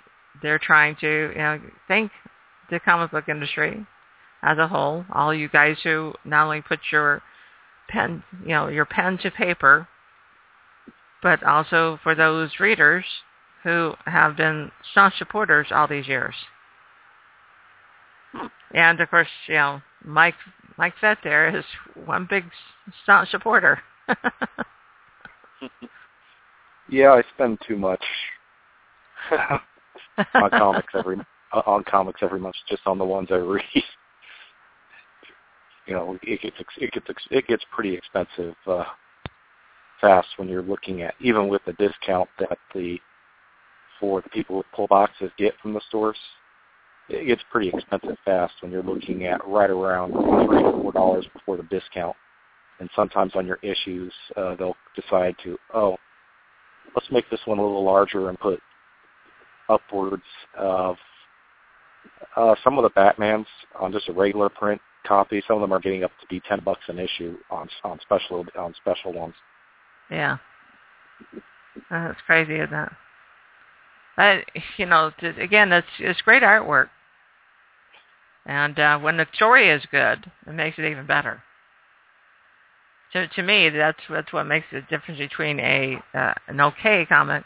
they're 0.41 0.59
trying 0.59 0.97
to 1.01 1.33
you 1.35 1.39
know 1.39 1.61
thank 1.89 2.13
the 2.71 2.81
comic 2.81 3.11
book 3.11 3.29
industry 3.29 3.87
as 4.43 4.59
a 4.59 4.69
whole. 4.69 5.05
All 5.13 5.35
you 5.35 5.49
guys 5.49 5.77
who 5.83 6.15
not 6.25 6.45
only 6.45 6.63
put 6.63 6.81
your 6.91 7.23
pen, 7.89 8.23
you 8.43 8.51
know, 8.51 8.69
your 8.69 8.85
pen 8.85 9.19
to 9.19 9.31
paper, 9.31 9.89
but 11.23 11.43
also 11.43 11.99
for 12.03 12.15
those 12.15 12.61
readers 12.61 13.05
who 13.63 13.95
have 14.05 14.37
been 14.37 14.71
staunch 14.93 15.19
supporters 15.19 15.69
all 15.71 15.89
these 15.89 16.07
years. 16.07 16.35
And 18.73 19.01
of 19.01 19.11
course, 19.11 19.29
you 19.49 19.55
know, 19.55 19.83
Mike 20.05 20.35
Mike 20.77 20.95
Fett 21.01 21.19
there 21.25 21.57
is 21.57 21.65
one 22.05 22.27
big 22.29 22.45
staunch 23.03 23.31
supporter. 23.31 23.81
yeah, 26.89 27.13
I 27.13 27.23
spend 27.35 27.59
too 27.67 27.77
much 27.77 28.05
on 30.35 30.51
comics 30.51 30.93
every 30.95 31.17
on 31.67 31.85
comics 31.85 32.21
every 32.23 32.41
month, 32.41 32.57
just 32.69 32.83
on 32.87 32.99
the 32.99 33.05
ones 33.05 33.29
I 33.31 33.35
read. 33.37 33.63
you 35.87 35.95
know, 35.95 36.19
it 36.23 36.41
gets 36.43 36.57
it 36.79 36.93
gets 36.93 37.07
it 37.31 37.47
gets 37.47 37.65
pretty 37.71 37.95
expensive 37.95 38.55
uh, 38.67 38.85
fast 40.01 40.29
when 40.37 40.49
you're 40.49 40.63
looking 40.63 41.03
at 41.03 41.15
even 41.21 41.49
with 41.49 41.63
the 41.65 41.73
discount 41.75 42.29
that 42.39 42.59
the 42.75 42.99
for 43.99 44.21
the 44.21 44.29
people 44.29 44.59
with 44.59 44.67
pull 44.75 44.87
boxes 44.87 45.31
get 45.39 45.55
from 45.63 45.73
the 45.73 45.81
stores. 45.89 46.19
It 47.09 47.27
gets 47.27 47.43
pretty 47.53 47.69
expensive 47.69 48.19
fast 48.25 48.55
when 48.61 48.73
you're 48.73 48.83
looking 48.83 49.27
at 49.27 49.47
right 49.47 49.71
around 49.71 50.13
three 50.13 50.63
to 50.63 50.73
four 50.73 50.93
dollars 50.93 51.27
before 51.33 51.57
the 51.57 51.63
discount. 51.65 52.17
And 52.79 52.91
sometimes 52.95 53.33
on 53.35 53.47
your 53.47 53.59
issues, 53.63 54.13
uh, 54.37 54.55
they'll 54.57 54.77
decide 54.95 55.35
to, 55.45 55.57
oh, 55.73 55.97
let's 56.95 57.11
make 57.11 57.29
this 57.31 57.41
one 57.47 57.59
a 57.59 57.63
little 57.63 57.85
larger 57.85 58.29
and 58.29 58.39
put 58.39 58.61
upwards 59.69 60.23
of 60.59 60.97
uh, 62.37 62.55
some 62.63 62.79
of 62.79 62.83
the 62.83 62.91
Batmans 62.91 63.47
on 63.79 63.93
just 63.93 64.09
a 64.09 64.13
regular 64.13 64.49
print 64.49 64.81
copy. 65.07 65.43
Some 65.47 65.57
of 65.57 65.63
them 65.63 65.73
are 65.73 65.81
getting 65.81 66.05
up 66.05 66.13
to 66.21 66.27
be 66.29 66.41
ten 66.41 66.61
bucks 66.61 66.83
an 66.89 66.99
issue 66.99 67.37
on 67.51 67.69
on 67.85 67.99
special 68.01 68.45
on 68.59 68.75
special 68.75 69.13
ones. 69.13 69.35
Yeah, 70.11 70.39
that's 71.91 72.21
crazy, 72.27 72.57
isn't 72.57 72.75
it? 72.75 72.93
But 74.17 74.45
you 74.77 74.87
know, 74.87 75.11
again, 75.39 75.73
it's 75.73 75.87
it's 75.99 76.21
great 76.23 76.43
artwork, 76.43 76.89
and 78.45 78.79
uh, 78.79 78.99
when 78.99 79.17
the 79.17 79.27
story 79.35 79.71
is 79.71 79.83
good, 79.91 80.31
it 80.47 80.53
makes 80.53 80.79
it 80.79 80.91
even 80.91 81.07
better. 81.07 81.43
To 83.13 83.29
to 83.29 83.43
me, 83.43 83.71
that's 83.71 83.99
that's 84.11 84.33
what 84.33 84.45
makes 84.45 84.67
the 84.73 84.83
difference 84.83 85.19
between 85.19 85.61
a 85.61 85.99
uh, 86.15 86.35
an 86.49 86.61
okay 86.61 87.07
comic 87.07 87.45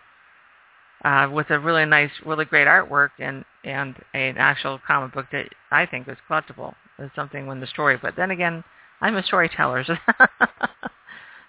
uh, 1.04 1.28
with 1.32 1.50
a 1.50 1.58
really 1.58 1.84
nice, 1.84 2.10
really 2.24 2.44
great 2.44 2.66
artwork 2.66 3.10
and 3.18 3.44
and 3.64 3.94
an 4.14 4.36
actual 4.38 4.80
comic 4.86 5.12
book 5.12 5.26
that 5.32 5.46
I 5.70 5.86
think 5.86 6.08
is 6.08 6.16
collectible. 6.28 6.74
Is 6.98 7.10
something 7.16 7.46
when 7.46 7.60
the 7.60 7.66
story. 7.66 7.96
But 8.00 8.14
then 8.16 8.30
again, 8.30 8.62
I'm 9.00 9.16
a 9.16 9.22
storyteller. 9.22 9.84
so 9.84 9.96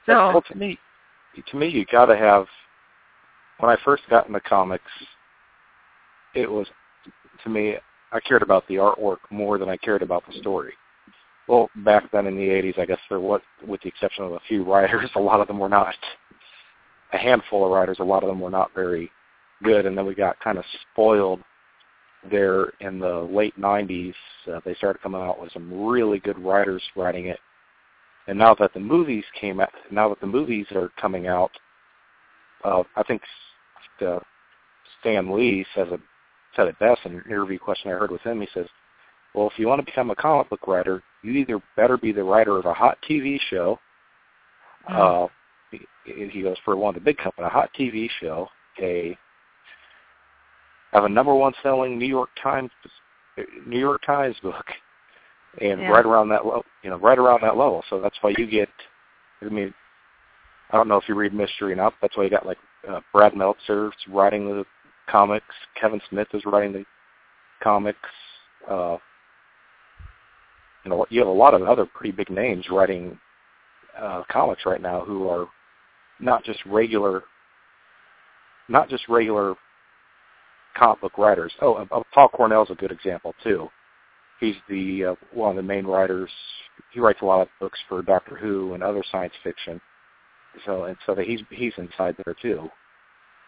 well, 0.07 0.41
to 0.41 0.55
me, 0.55 0.79
to 1.51 1.57
me, 1.57 1.67
you 1.67 1.85
got 1.91 2.05
to 2.05 2.17
have. 2.17 2.47
When 3.59 3.69
I 3.69 3.77
first 3.83 4.03
got 4.09 4.27
into 4.27 4.39
comics, 4.39 4.83
it 6.33 6.49
was 6.49 6.67
to 7.43 7.49
me 7.49 7.75
I 8.11 8.19
cared 8.19 8.41
about 8.41 8.67
the 8.67 8.75
artwork 8.75 9.17
more 9.29 9.57
than 9.57 9.69
I 9.69 9.77
cared 9.77 10.01
about 10.01 10.23
the 10.27 10.37
story. 10.39 10.73
Well, 11.47 11.69
back 11.77 12.11
then 12.11 12.27
in 12.27 12.35
the 12.35 12.47
80s, 12.47 12.79
I 12.79 12.85
guess 12.85 12.99
there 13.09 13.19
was, 13.19 13.41
with 13.67 13.81
the 13.81 13.89
exception 13.89 14.23
of 14.23 14.33
a 14.33 14.39
few 14.47 14.63
writers, 14.71 15.09
a 15.15 15.19
lot 15.19 15.41
of 15.41 15.47
them 15.47 15.59
were 15.59 15.69
not. 15.69 15.95
A 17.13 17.17
handful 17.17 17.65
of 17.65 17.71
writers, 17.71 17.97
a 17.99 18.03
lot 18.03 18.23
of 18.23 18.29
them 18.29 18.39
were 18.39 18.49
not 18.49 18.73
very 18.73 19.11
good, 19.63 19.86
and 19.86 19.97
then 19.97 20.06
we 20.06 20.15
got 20.15 20.39
kind 20.39 20.58
of 20.58 20.65
spoiled 20.91 21.41
there 22.30 22.74
in 22.80 23.00
the 23.00 23.28
late 23.32 23.60
90s. 23.60 24.13
Uh, 24.52 24.60
they 24.65 24.76
started 24.76 25.02
coming 25.02 25.21
out 25.21 25.41
with 25.41 25.52
some 25.52 25.86
really 25.86 26.19
good 26.19 26.38
writers 26.39 26.82
writing 26.95 27.28
it, 27.28 27.39
and 28.28 28.38
now 28.38 28.56
that 28.56 28.74
the 28.74 28.80
movies 28.80 29.24
came 29.39 29.60
out, 29.60 29.71
now 29.89 30.10
that 30.10 30.19
the 30.21 30.28
movies 30.28 30.67
are 30.74 30.89
coming 31.00 31.28
out, 31.28 31.52
uh, 32.63 32.84
I 32.95 33.04
think 33.04 33.21
uh, 34.06 34.19
Stan 35.00 35.36
Lee 35.36 35.65
says 35.76 35.88
it 35.91 36.00
said 36.56 36.67
it 36.67 36.78
best 36.80 37.02
in 37.06 37.13
an 37.13 37.24
interview 37.26 37.58
question 37.58 37.91
I 37.91 37.95
heard 37.95 38.12
with 38.12 38.21
him. 38.21 38.41
He 38.41 38.47
says, 38.54 38.67
"Well, 39.34 39.47
if 39.47 39.58
you 39.58 39.67
want 39.67 39.80
to 39.80 39.86
become 39.86 40.12
a 40.12 40.15
comic 40.15 40.50
book 40.50 40.67
writer, 40.67 41.02
you 41.24 41.32
either 41.32 41.62
better 41.76 41.97
be 41.97 42.12
the 42.12 42.24
writer 42.24 42.58
of 42.58 42.65
a 42.65 42.74
hot 42.74 42.97
TV 43.10 43.39
show." 43.50 43.80
Mm. 44.89 45.28
Uh, 45.28 45.28
he, 46.04 46.41
goes 46.41 46.58
for 46.65 46.76
one 46.76 46.89
of 46.89 46.95
the 46.95 47.06
big 47.06 47.17
companies, 47.17 47.47
a 47.47 47.50
hot 47.50 47.69
TV 47.78 48.10
show, 48.19 48.50
a 48.82 49.17
have 50.91 51.04
a 51.06 51.10
number 51.10 51.34
one 51.34 51.54
selling 51.63 51.97
New 51.97 52.08
York 52.08 52.30
Times 52.41 52.71
New 53.65 53.80
York 53.80 54.01
Times 54.06 54.36
book, 54.43 54.65
and 55.60 55.82
yeah. 55.82 55.89
right 55.89 56.06
around 56.06 56.30
that 56.30 56.45
level, 56.45 56.65
you 56.84 56.89
know, 56.89 56.97
right 56.97 57.17
around 57.17 57.41
that 57.43 57.58
level. 57.58 57.84
So 57.89 58.01
that's 58.01 58.17
why 58.21 58.34
you 58.38 58.45
get. 58.45 58.69
I 59.41 59.45
mean, 59.45 59.73
I 60.71 60.77
don't 60.77 60.88
know 60.88 60.97
if 60.97 61.08
you 61.08 61.15
read 61.15 61.34
Mystery 61.34 61.73
enough. 61.73 61.93
That's 62.01 62.15
why 62.17 62.25
you 62.25 62.30
got 62.30 62.45
like 62.45 62.58
uh, 62.89 63.01
Brad 63.13 63.36
Meltzer 63.36 63.91
writing 64.10 64.47
the 64.47 64.65
comics. 65.10 65.56
Kevin 65.80 66.01
Smith 66.10 66.27
is 66.34 66.43
writing 66.45 66.73
the 66.73 66.86
comics. 67.63 67.97
Uh, 68.69 68.97
you 70.84 70.89
know, 70.91 71.06
you 71.10 71.19
have 71.19 71.27
a 71.27 71.32
lot 71.32 71.54
of 71.54 71.62
other 71.63 71.86
pretty 71.86 72.12
big 72.12 72.30
names 72.30 72.65
writing 72.69 73.17
uh, 73.99 74.23
comics 74.32 74.65
right 74.65 74.82
now 74.82 75.01
who 75.01 75.27
are 75.30 75.47
not 76.19 76.43
just 76.43 76.60
regular, 76.65 77.23
not 78.67 78.89
just 78.89 79.08
regular 79.10 79.56
comic 80.75 81.01
book 81.01 81.17
writers. 81.17 81.51
Oh, 81.62 81.73
uh, 81.75 82.03
Paul 82.13 82.29
Cornell's 82.29 82.71
a 82.71 82.75
good 82.75 82.91
example 82.91 83.34
too. 83.43 83.69
He's 84.39 84.55
the 84.69 85.05
uh, 85.05 85.15
one 85.34 85.51
of 85.51 85.55
the 85.55 85.63
main 85.63 85.86
writers. 85.86 86.29
He 86.91 86.99
writes 86.99 87.19
a 87.21 87.25
lot 87.25 87.41
of 87.41 87.47
books 87.60 87.79
for 87.88 88.01
Doctor 88.01 88.36
Who 88.36 88.73
and 88.73 88.84
other 88.84 89.03
science 89.12 89.34
fiction. 89.43 89.79
So 90.65 90.86
and 90.86 90.97
so 91.05 91.15
that 91.15 91.25
he's 91.25 91.41
he's 91.49 91.73
inside 91.77 92.15
there 92.25 92.36
too, 92.41 92.69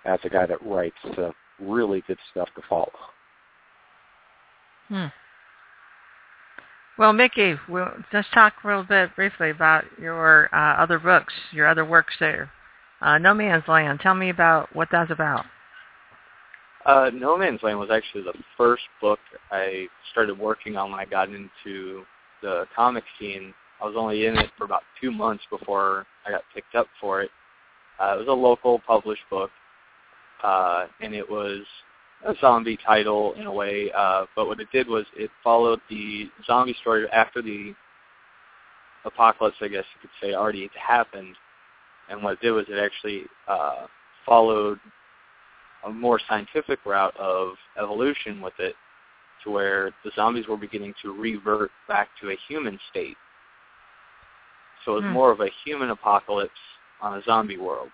as 0.06 0.20
a 0.24 0.30
guy 0.30 0.46
that 0.46 0.66
writes 0.66 0.96
uh, 1.18 1.32
really 1.60 2.04
good 2.08 2.20
stuff 2.32 2.50
to 2.56 2.62
follow. 2.70 2.92
Hmm. 4.88 5.08
Well, 6.98 7.12
Mickey, 7.12 7.56
we'll 7.68 7.92
just 8.12 8.32
talk 8.34 8.54
a 8.64 8.68
little 8.68 8.84
bit 8.84 9.16
briefly 9.16 9.50
about 9.50 9.86
your 10.00 10.54
uh, 10.54 10.76
other 10.76 11.00
books, 11.00 11.34
your 11.52 11.68
other 11.68 11.84
works 11.84 12.14
there. 12.20 12.52
Uh, 13.02 13.18
no 13.18 13.34
Man's 13.34 13.68
Land. 13.68 14.00
Tell 14.00 14.14
me 14.14 14.30
about 14.30 14.74
what 14.76 14.90
that's 14.92 15.12
about. 15.12 15.46
Uh, 16.86 17.10
no 17.14 17.38
Man's 17.38 17.64
Land 17.64 17.80
was 17.80 17.90
actually 17.92 18.24
the 18.24 18.34
first 18.58 18.84
book 19.00 19.20
I 19.52 19.88
started 20.12 20.38
working 20.38 20.76
on 20.76 20.92
when 20.92 21.00
I 21.00 21.06
got 21.06 21.30
into 21.30 22.04
the 22.42 22.66
comic 22.76 23.06
scene. 23.20 23.54
I 23.82 23.86
was 23.86 23.96
only 23.98 24.26
in 24.26 24.38
it 24.38 24.50
for 24.58 24.66
about 24.66 24.84
two 25.00 25.12
months 25.12 25.44
before 25.50 26.06
I 26.26 26.32
got 26.32 26.44
picked 26.54 26.76
up 26.76 26.88
for 27.00 27.22
it. 27.22 27.32
Uh, 28.00 28.16
it 28.16 28.20
was 28.20 28.28
a 28.28 28.34
local 28.34 28.80
published 28.80 29.24
book, 29.30 29.50
uh, 30.44 30.88
and 31.02 31.14
it 31.14 31.30
was 31.30 31.62
a 32.26 32.34
zombie 32.42 32.78
title 32.86 33.34
in 33.34 33.46
a 33.46 33.54
way. 33.54 33.90
Uh, 33.96 34.26
but 34.36 34.48
what 34.48 34.60
it 34.60 34.68
did 34.72 34.88
was 34.88 35.06
it 35.16 35.30
followed 35.44 35.80
the 35.90 36.30
zombie 36.46 36.76
story 36.82 37.10
after 37.12 37.42
the 37.42 37.74
apocalypse, 39.06 39.58
I 39.62 39.68
guess 39.68 39.86
you 39.96 40.02
could 40.02 40.10
say, 40.22 40.34
already 40.34 40.70
happened. 40.76 41.36
And 42.10 42.24
what 42.24 42.34
it 42.34 42.42
did 42.42 42.52
was 42.52 42.66
it 42.68 42.78
actually 42.78 43.24
uh, 43.48 43.88
followed 44.26 44.80
a 45.86 45.92
more 45.92 46.20
scientific 46.28 46.80
route 46.86 47.16
of 47.18 47.54
evolution 47.82 48.42
with 48.42 48.54
it 48.60 48.76
to 49.44 49.52
where 49.52 49.92
the 50.04 50.12
zombies 50.16 50.48
were 50.48 50.58
beginning 50.58 50.94
to 51.02 51.14
revert 51.14 51.72
back 51.88 52.10
to 52.22 52.30
a 52.30 52.38
human 52.48 52.80
state. 52.90 53.18
So 54.86 54.94
it 54.94 54.96
was 54.96 55.04
hmm. 55.04 55.12
more 55.12 55.32
of 55.32 55.40
a 55.42 55.50
human 55.66 55.90
apocalypse 55.90 56.52
on 57.02 57.18
a 57.18 57.24
zombie 57.24 57.58
world. 57.58 57.90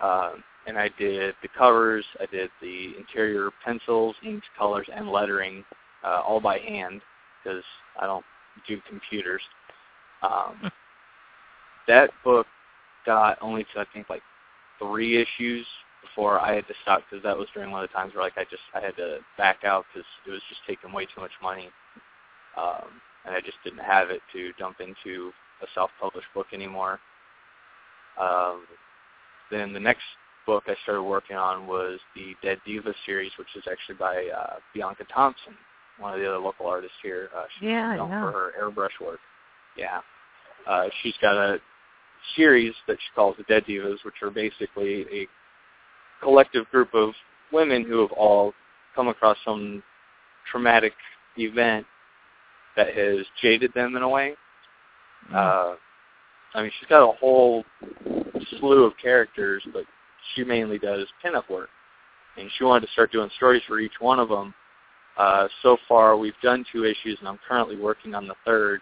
Uh, 0.00 0.32
and 0.66 0.78
I 0.78 0.90
did 0.98 1.34
the 1.42 1.48
covers, 1.56 2.04
I 2.20 2.26
did 2.26 2.50
the 2.60 2.92
interior 2.98 3.50
pencils, 3.64 4.14
inks, 4.24 4.46
colors, 4.56 4.86
and 4.94 5.10
lettering 5.10 5.64
uh, 6.04 6.22
all 6.26 6.40
by 6.40 6.58
hand 6.58 7.00
because 7.42 7.62
I 8.00 8.06
don't 8.06 8.24
do 8.66 8.80
computers. 8.88 9.42
Um, 10.22 10.56
hmm. 10.60 10.66
that 11.86 12.10
book 12.24 12.46
got 13.06 13.38
only 13.40 13.64
to 13.74 13.80
I 13.80 13.84
think 13.94 14.08
like 14.10 14.22
three 14.78 15.16
issues 15.16 15.66
before 16.02 16.40
I 16.40 16.54
had 16.54 16.66
to 16.68 16.74
stop 16.82 17.02
because 17.08 17.22
that 17.22 17.36
was 17.36 17.48
during 17.54 17.70
one 17.70 17.82
of 17.82 17.90
the 17.90 17.94
times 17.94 18.14
where 18.14 18.22
like 18.22 18.36
I 18.36 18.44
just 18.44 18.62
I 18.74 18.80
had 18.80 18.96
to 18.96 19.18
back 19.36 19.64
out 19.64 19.84
because 19.92 20.06
it 20.26 20.30
was 20.30 20.42
just 20.48 20.60
taking 20.66 20.92
way 20.92 21.06
too 21.06 21.20
much 21.20 21.32
money, 21.42 21.70
um, 22.56 22.88
and 23.24 23.34
I 23.34 23.40
just 23.40 23.58
didn't 23.64 23.84
have 23.84 24.10
it 24.10 24.20
to 24.32 24.52
dump 24.58 24.80
into 24.80 25.32
a 25.62 25.66
self-published 25.74 26.28
book 26.34 26.46
anymore. 26.52 27.00
Um, 28.20 28.62
then 29.50 29.72
the 29.72 29.80
next 29.80 30.02
book 30.46 30.64
I 30.66 30.74
started 30.82 31.02
working 31.02 31.36
on 31.36 31.66
was 31.66 32.00
the 32.14 32.34
Dead 32.42 32.58
Diva 32.66 32.94
series, 33.06 33.32
which 33.38 33.48
is 33.56 33.64
actually 33.70 33.96
by 33.96 34.28
uh, 34.34 34.56
Bianca 34.74 35.04
Thompson, 35.12 35.54
one 35.98 36.14
of 36.14 36.20
the 36.20 36.26
other 36.26 36.38
local 36.38 36.66
artists 36.66 36.96
here. 37.02 37.28
Uh, 37.36 37.44
she's 37.58 37.68
yeah, 37.68 37.96
known 37.96 38.10
for 38.10 38.32
her 38.32 38.52
airbrush 38.60 39.04
work. 39.04 39.20
Yeah, 39.76 40.00
uh, 40.66 40.88
she's 41.02 41.14
got 41.20 41.36
a 41.36 41.58
series 42.36 42.74
that 42.86 42.96
she 42.96 43.14
calls 43.14 43.36
the 43.36 43.44
Dead 43.44 43.64
Divas, 43.66 44.04
which 44.04 44.14
are 44.22 44.30
basically 44.30 45.02
a 45.12 45.26
collective 46.22 46.68
group 46.70 46.94
of 46.94 47.10
women 47.52 47.84
who 47.84 48.00
have 48.00 48.12
all 48.12 48.52
come 48.94 49.08
across 49.08 49.36
some 49.44 49.82
traumatic 50.50 50.92
event 51.36 51.86
that 52.76 52.94
has 52.94 53.26
jaded 53.40 53.72
them 53.74 53.96
in 53.96 54.02
a 54.02 54.08
way. 54.08 54.34
Mm. 55.30 55.34
Uh, 55.34 55.76
I 56.54 56.62
mean, 56.62 56.70
she's 56.78 56.88
got 56.88 57.08
a 57.08 57.16
whole 57.16 57.64
slew 58.58 58.84
of 58.84 58.92
characters, 59.00 59.62
but 59.72 59.84
she 60.34 60.44
mainly 60.44 60.78
does 60.78 61.06
pinup 61.24 61.48
work. 61.50 61.68
And 62.36 62.50
she 62.56 62.64
wanted 62.64 62.86
to 62.86 62.92
start 62.92 63.12
doing 63.12 63.30
stories 63.36 63.62
for 63.66 63.80
each 63.80 64.00
one 64.00 64.18
of 64.18 64.28
them. 64.28 64.54
Uh, 65.16 65.48
so 65.62 65.76
far, 65.88 66.16
we've 66.16 66.32
done 66.42 66.64
two 66.72 66.84
issues, 66.84 67.18
and 67.18 67.28
I'm 67.28 67.40
currently 67.46 67.76
working 67.76 68.14
on 68.14 68.28
the 68.28 68.36
third. 68.44 68.80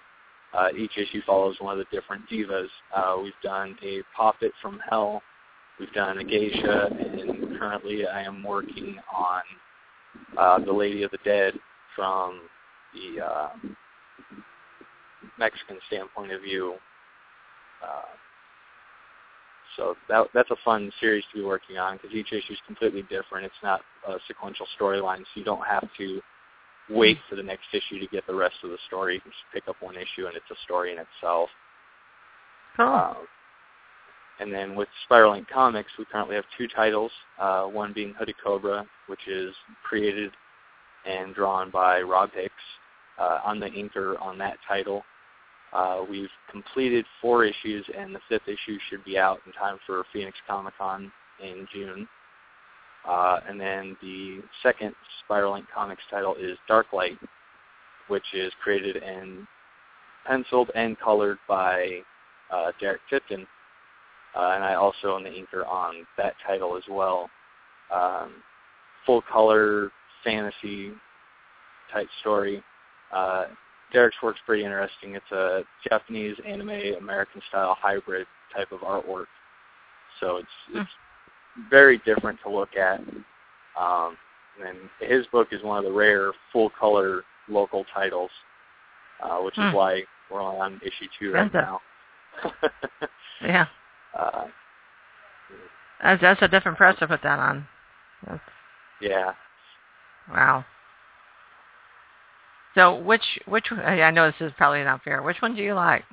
Uh, 0.52 0.68
each 0.76 0.96
issue 0.96 1.22
follows 1.26 1.56
one 1.58 1.78
of 1.78 1.78
the 1.78 1.96
different 1.96 2.28
divas. 2.28 2.68
Uh, 2.94 3.16
we've 3.22 3.32
done 3.42 3.76
a 3.82 4.02
Poppet 4.14 4.52
from 4.60 4.78
Hell, 4.88 5.22
We've 5.78 5.92
done 5.92 6.18
a 6.18 6.24
geisha, 6.24 6.88
and 6.90 7.58
currently 7.58 8.06
I 8.06 8.22
am 8.22 8.42
working 8.42 8.96
on 9.14 9.42
uh, 10.38 10.58
the 10.64 10.72
Lady 10.72 11.02
of 11.02 11.10
the 11.10 11.18
Dead 11.24 11.54
from 11.94 12.40
the 12.94 13.24
uh, 13.24 13.48
Mexican 15.38 15.78
standpoint 15.86 16.32
of 16.32 16.42
view. 16.42 16.74
Uh, 17.82 18.02
so 19.76 19.94
that 20.08 20.26
that's 20.32 20.50
a 20.50 20.56
fun 20.64 20.90
series 21.00 21.24
to 21.32 21.38
be 21.38 21.44
working 21.44 21.76
on 21.76 21.96
because 21.96 22.14
each 22.14 22.32
issue 22.32 22.54
is 22.54 22.58
completely 22.66 23.02
different. 23.02 23.44
It's 23.44 23.54
not 23.62 23.82
a 24.08 24.14
sequential 24.26 24.66
storyline, 24.80 25.18
so 25.18 25.26
you 25.34 25.44
don't 25.44 25.66
have 25.66 25.86
to 25.98 26.20
wait 26.88 27.18
for 27.28 27.36
the 27.36 27.42
next 27.42 27.66
issue 27.72 27.98
to 28.00 28.06
get 28.06 28.26
the 28.26 28.34
rest 28.34 28.54
of 28.64 28.70
the 28.70 28.78
story. 28.86 29.14
You 29.14 29.20
can 29.20 29.32
just 29.32 29.44
pick 29.52 29.68
up 29.68 29.76
one 29.80 29.96
issue 29.96 30.26
and 30.26 30.36
it's 30.36 30.50
a 30.50 30.56
story 30.64 30.92
in 30.92 30.98
itself. 30.98 31.50
Cool. 32.76 32.86
Uh, 32.86 33.14
and 34.40 34.52
then 34.52 34.74
with 34.74 34.88
Spiral 35.04 35.34
Ink 35.34 35.48
Comics, 35.52 35.90
we 35.98 36.04
currently 36.04 36.36
have 36.36 36.44
two 36.56 36.68
titles, 36.68 37.10
uh, 37.38 37.64
one 37.64 37.92
being 37.92 38.14
Hooded 38.18 38.36
Cobra, 38.42 38.86
which 39.06 39.26
is 39.26 39.54
created 39.82 40.30
and 41.06 41.34
drawn 41.34 41.70
by 41.70 42.00
Rob 42.02 42.30
Hicks. 42.34 42.52
Uh, 43.18 43.40
I'm 43.44 43.60
the 43.60 43.66
inker 43.66 44.20
on 44.20 44.36
that 44.38 44.58
title. 44.68 45.04
Uh, 45.72 46.02
we've 46.08 46.30
completed 46.50 47.04
four 47.20 47.44
issues, 47.44 47.84
and 47.96 48.14
the 48.14 48.20
fifth 48.28 48.46
issue 48.46 48.78
should 48.88 49.04
be 49.04 49.18
out 49.18 49.40
in 49.46 49.52
time 49.52 49.78
for 49.86 50.04
Phoenix 50.12 50.36
Comic 50.46 50.74
Con 50.78 51.10
in 51.42 51.66
June. 51.72 52.08
Uh, 53.08 53.40
and 53.48 53.60
then 53.60 53.96
the 54.02 54.40
second 54.62 54.94
Spiral 55.24 55.54
Ink 55.54 55.66
Comics 55.72 56.02
title 56.10 56.34
is 56.38 56.58
Dark 56.68 56.92
Light, 56.92 57.18
which 58.08 58.24
is 58.34 58.52
created 58.62 58.96
and 58.96 59.46
penciled 60.26 60.70
and 60.74 60.98
colored 60.98 61.38
by 61.48 62.00
uh, 62.52 62.72
Derrick 62.80 63.00
Tipton, 63.08 63.46
uh, 64.36 64.52
and 64.54 64.64
I 64.64 64.74
also 64.74 65.16
am 65.16 65.24
the 65.24 65.30
inker 65.30 65.66
on 65.66 66.06
that 66.18 66.34
title 66.46 66.76
as 66.76 66.84
well. 66.90 67.30
um, 67.94 68.34
full 69.06 69.22
color 69.22 69.92
fantasy 70.24 70.90
type 71.92 72.08
story. 72.20 72.60
Uh, 73.12 73.44
Derrick's 73.92 74.16
work's 74.20 74.40
pretty 74.44 74.64
interesting. 74.64 75.14
It's 75.14 75.30
a 75.30 75.62
Japanese 75.88 76.34
anime 76.44 76.96
American 76.98 77.40
style 77.48 77.76
hybrid 77.80 78.26
type 78.54 78.72
of 78.72 78.80
artwork. 78.80 79.26
So 80.18 80.38
it's 80.38 80.48
Hmm. 80.72 80.78
it's 80.80 80.90
very 81.70 81.98
different 81.98 82.40
to 82.42 82.48
look 82.50 82.76
at. 82.76 82.98
Um, 83.78 84.16
and 84.66 84.76
his 84.98 85.24
book 85.28 85.52
is 85.52 85.62
one 85.62 85.78
of 85.78 85.84
the 85.84 85.92
rare 85.92 86.32
full 86.52 86.70
color 86.70 87.22
local 87.48 87.84
titles, 87.94 88.30
uh, 89.22 89.38
which 89.38 89.54
Hmm. 89.54 89.68
is 89.68 89.74
why 89.74 90.02
we're 90.30 90.42
on 90.42 90.80
issue 90.82 91.06
two 91.18 91.32
right 91.32 91.54
now. 91.54 91.80
Yeah. 93.40 93.66
Uh, 94.18 94.46
That's, 96.02 96.20
that's 96.20 96.42
a 96.42 96.48
different 96.48 96.76
press 96.78 96.98
to 97.00 97.06
put 97.08 97.22
that 97.22 97.38
on. 97.38 97.66
That's, 98.26 98.40
yeah. 99.00 99.32
wow. 100.30 100.64
So 102.74 103.00
which 103.00 103.22
which 103.46 103.64
I 103.72 104.10
know 104.10 104.26
this 104.26 104.48
is 104.48 104.52
probably 104.58 104.84
not 104.84 105.02
fair. 105.02 105.22
Which 105.22 105.40
one 105.40 105.56
do 105.56 105.62
you 105.62 105.74
like 105.74 106.04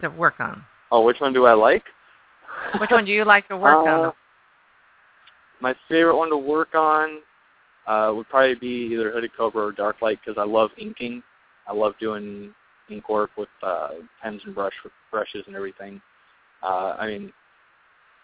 to 0.00 0.08
work 0.08 0.34
on? 0.40 0.64
Oh, 0.90 1.04
which 1.04 1.20
one 1.20 1.32
do 1.32 1.46
I 1.46 1.52
like? 1.52 1.84
Which 2.80 2.90
one 2.90 3.04
do 3.04 3.12
you 3.12 3.24
like 3.24 3.46
to 3.48 3.56
work 3.56 3.76
Uh, 3.86 3.90
on? 3.90 4.12
My 5.60 5.74
favorite 5.88 6.16
one 6.16 6.30
to 6.30 6.36
work 6.36 6.74
on 6.74 7.18
uh, 7.86 8.12
would 8.14 8.28
probably 8.28 8.56
be 8.56 8.88
either 8.92 9.10
Hooded 9.12 9.30
Cobra 9.36 9.66
or 9.66 9.72
Darklight 9.72 10.18
because 10.24 10.36
I 10.38 10.44
love 10.44 10.70
inking. 10.78 11.22
I 11.68 11.74
love 11.74 11.94
doing 12.00 12.52
ink 12.90 13.08
work 13.08 13.30
with 13.36 13.48
uh, 13.62 13.90
pens 14.22 14.40
and 14.44 14.54
brush 14.54 14.72
brushes 15.12 15.44
and 15.46 15.54
everything. 15.54 16.00
Uh, 16.62 16.96
I 16.98 17.06
mean, 17.06 17.32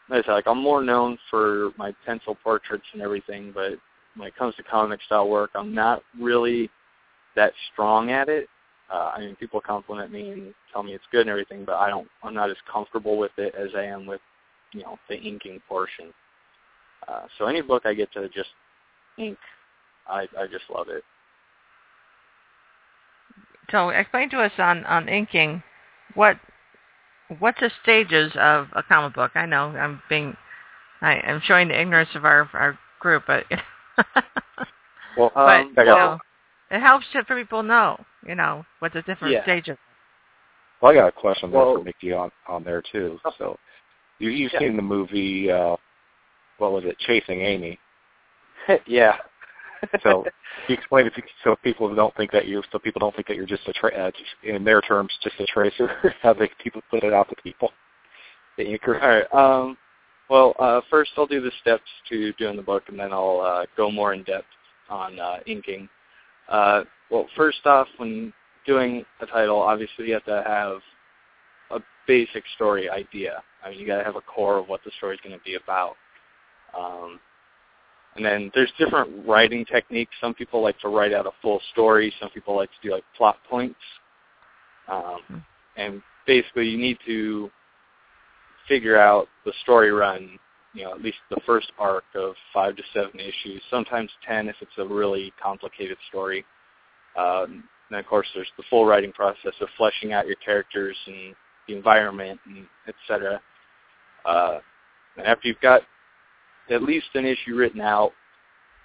like 0.08 0.24
I 0.24 0.26
said, 0.26 0.32
like 0.32 0.46
I'm 0.46 0.62
more 0.62 0.82
known 0.82 1.18
for 1.30 1.70
my 1.76 1.94
pencil 2.04 2.36
portraits 2.42 2.84
and 2.92 3.02
everything, 3.02 3.52
but 3.54 3.72
when 4.16 4.28
it 4.28 4.36
comes 4.36 4.54
to 4.56 4.62
comic 4.62 5.00
style 5.02 5.28
work, 5.28 5.50
I'm 5.54 5.74
not 5.74 6.02
really 6.18 6.70
that 7.34 7.52
strong 7.72 8.10
at 8.10 8.28
it. 8.28 8.48
Uh, 8.92 9.12
I 9.14 9.20
mean, 9.20 9.36
people 9.36 9.60
compliment 9.60 10.12
me 10.12 10.30
and 10.30 10.54
tell 10.72 10.82
me 10.82 10.94
it's 10.94 11.04
good 11.10 11.22
and 11.22 11.30
everything, 11.30 11.64
but 11.64 11.74
I 11.74 11.88
don't. 11.88 12.08
I'm 12.22 12.34
not 12.34 12.50
as 12.50 12.56
comfortable 12.72 13.18
with 13.18 13.32
it 13.36 13.54
as 13.56 13.70
I 13.76 13.82
am 13.82 14.06
with, 14.06 14.20
you 14.72 14.82
know, 14.82 14.98
the 15.08 15.16
inking 15.16 15.60
portion. 15.68 16.14
Uh, 17.08 17.22
so 17.36 17.46
any 17.46 17.62
book 17.62 17.82
I 17.84 17.94
get 17.94 18.12
to 18.12 18.28
just 18.28 18.50
ink, 19.18 19.38
I 20.08 20.28
I 20.38 20.46
just 20.50 20.64
love 20.72 20.88
it. 20.88 21.02
So 23.70 23.88
explain 23.88 24.30
to 24.30 24.40
us 24.40 24.52
on 24.58 24.84
on 24.84 25.08
inking, 25.08 25.62
what 26.14 26.38
what's 27.38 27.60
the 27.60 27.70
stages 27.82 28.32
of 28.36 28.68
a 28.74 28.82
comic 28.82 29.14
book? 29.14 29.32
I 29.34 29.46
know 29.46 29.68
I'm 29.68 30.02
being 30.08 30.36
I 31.02 31.14
am 31.24 31.40
showing 31.44 31.68
the 31.68 31.80
ignorance 31.80 32.10
of 32.14 32.24
our 32.24 32.48
our 32.54 32.78
group, 33.00 33.24
but 33.26 33.44
Well, 35.16 35.30
but 35.34 35.60
Um, 35.60 35.72
you 35.76 35.82
I 35.82 35.84
know, 35.84 36.18
it 36.70 36.80
helps 36.80 37.06
to- 37.12 37.24
for 37.24 37.36
people 37.36 37.62
know, 37.62 37.98
you 38.26 38.34
know, 38.34 38.64
what 38.80 38.92
the 38.92 39.02
different 39.02 39.32
Yeah. 39.34 39.42
stages. 39.44 39.78
well, 40.80 40.92
I 40.92 40.94
got 40.94 41.08
a 41.08 41.12
question 41.12 41.50
there 41.50 41.60
Well- 41.60 41.76
for 41.78 41.84
Mickey 41.84 42.12
on 42.12 42.30
on 42.46 42.62
there 42.64 42.82
too. 42.82 43.18
So, 43.38 43.58
you 44.18 44.30
you've 44.30 44.52
Yeah. 44.52 44.58
seen 44.60 44.76
the 44.76 44.82
movie? 44.82 45.50
Uh, 45.50 45.76
what 46.58 46.72
was 46.72 46.84
it? 46.84 46.98
Chasing 46.98 47.40
Amy. 47.40 47.78
yeah. 48.86 49.18
So, 50.02 50.24
you 50.68 50.74
explain 50.74 51.06
it 51.06 51.14
to, 51.14 51.22
so 51.44 51.56
people 51.62 51.94
don't 51.94 52.14
think 52.16 52.30
that 52.32 52.46
you 52.46 52.62
so 52.72 52.78
people 52.78 53.00
don't 53.00 53.14
think 53.14 53.28
that 53.28 53.36
you're 53.36 53.46
just 53.46 53.66
a 53.68 53.72
tra- 53.72 53.94
uh, 53.94 54.10
in 54.42 54.64
their 54.64 54.80
terms 54.80 55.12
just 55.22 55.38
a 55.40 55.46
tracer. 55.46 56.14
How 56.22 56.32
they 56.34 56.50
people 56.62 56.82
put 56.90 57.02
it 57.02 57.12
out 57.12 57.28
to 57.30 57.36
people. 57.42 57.72
The 58.56 58.64
inker. 58.64 59.00
All 59.02 59.08
right. 59.08 59.34
Um, 59.34 59.76
well, 60.28 60.54
uh, 60.58 60.80
first 60.90 61.12
I'll 61.16 61.26
do 61.26 61.40
the 61.40 61.52
steps 61.60 61.84
to 62.08 62.32
doing 62.34 62.56
the 62.56 62.62
book, 62.62 62.84
and 62.88 62.98
then 62.98 63.12
I'll 63.12 63.40
uh, 63.40 63.66
go 63.76 63.90
more 63.90 64.12
in 64.12 64.22
depth 64.24 64.46
on 64.88 65.18
uh, 65.18 65.38
inking. 65.46 65.88
Uh, 66.48 66.82
well, 67.10 67.26
first 67.36 67.64
off, 67.64 67.86
when 67.98 68.32
doing 68.66 69.04
a 69.20 69.26
title, 69.26 69.60
obviously 69.60 70.08
you 70.08 70.14
have 70.14 70.24
to 70.24 70.42
have 70.46 70.78
a 71.70 71.82
basic 72.06 72.44
story 72.54 72.90
idea. 72.90 73.42
I 73.64 73.70
mean, 73.70 73.78
you 73.78 73.86
got 73.86 73.98
to 73.98 74.04
have 74.04 74.16
a 74.16 74.20
core 74.20 74.58
of 74.58 74.68
what 74.68 74.80
the 74.84 74.90
story 74.98 75.14
is 75.14 75.20
going 75.22 75.36
to 75.36 75.44
be 75.44 75.54
about. 75.54 75.96
Um, 76.76 77.20
and 78.16 78.24
then 78.24 78.50
there's 78.54 78.72
different 78.78 79.26
writing 79.26 79.64
techniques. 79.64 80.12
Some 80.20 80.34
people 80.34 80.62
like 80.62 80.78
to 80.80 80.88
write 80.88 81.12
out 81.12 81.26
a 81.26 81.32
full 81.42 81.60
story. 81.72 82.12
Some 82.20 82.30
people 82.30 82.56
like 82.56 82.70
to 82.70 82.88
do 82.88 82.92
like 82.92 83.04
plot 83.16 83.36
points. 83.48 83.80
Um, 84.88 85.44
and 85.76 86.02
basically, 86.26 86.68
you 86.68 86.78
need 86.78 86.98
to 87.06 87.50
figure 88.68 88.98
out 88.98 89.28
the 89.44 89.52
story 89.62 89.92
run, 89.92 90.38
you 90.74 90.84
know, 90.84 90.92
at 90.92 91.02
least 91.02 91.18
the 91.30 91.40
first 91.46 91.70
arc 91.78 92.04
of 92.14 92.34
five 92.52 92.76
to 92.76 92.82
seven 92.92 93.20
issues, 93.20 93.62
sometimes 93.70 94.10
ten 94.26 94.48
if 94.48 94.56
it's 94.60 94.72
a 94.78 94.84
really 94.84 95.32
complicated 95.42 95.98
story. 96.08 96.44
Um, 97.16 97.64
and 97.90 97.98
of 97.98 98.06
course, 98.06 98.26
there's 98.34 98.50
the 98.56 98.64
full 98.68 98.84
writing 98.84 99.12
process 99.12 99.54
of 99.60 99.68
fleshing 99.76 100.12
out 100.12 100.26
your 100.26 100.36
characters 100.36 100.96
and 101.06 101.34
the 101.68 101.76
environment 101.76 102.40
and 102.46 102.66
et 102.88 102.94
cetera. 103.06 103.40
Uh, 104.24 104.58
and 105.16 105.26
after 105.26 105.48
you've 105.48 105.60
got 105.60 105.82
at 106.70 106.82
least 106.82 107.06
an 107.14 107.24
issue 107.24 107.54
written 107.54 107.80
out, 107.80 108.12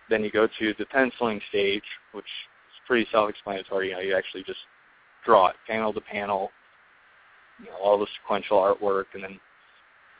then 0.10 0.24
you 0.24 0.32
go 0.32 0.48
to 0.60 0.74
the 0.78 0.86
penciling 0.86 1.42
stage, 1.50 1.84
which 2.12 2.26
is 2.26 2.82
pretty 2.88 3.08
self-explanatory. 3.12 3.90
You 3.90 3.94
know, 3.96 4.00
you 4.02 4.16
actually 4.16 4.44
just 4.44 4.60
draw 5.26 5.48
it 5.48 5.56
panel 5.68 5.94
to 5.94 6.02
panel, 6.02 6.52
you 7.60 7.68
know, 7.68 7.78
all 7.78 8.00
the 8.00 8.08
sequential 8.22 8.58
artwork, 8.58 9.06
and 9.14 9.24
then 9.24 9.40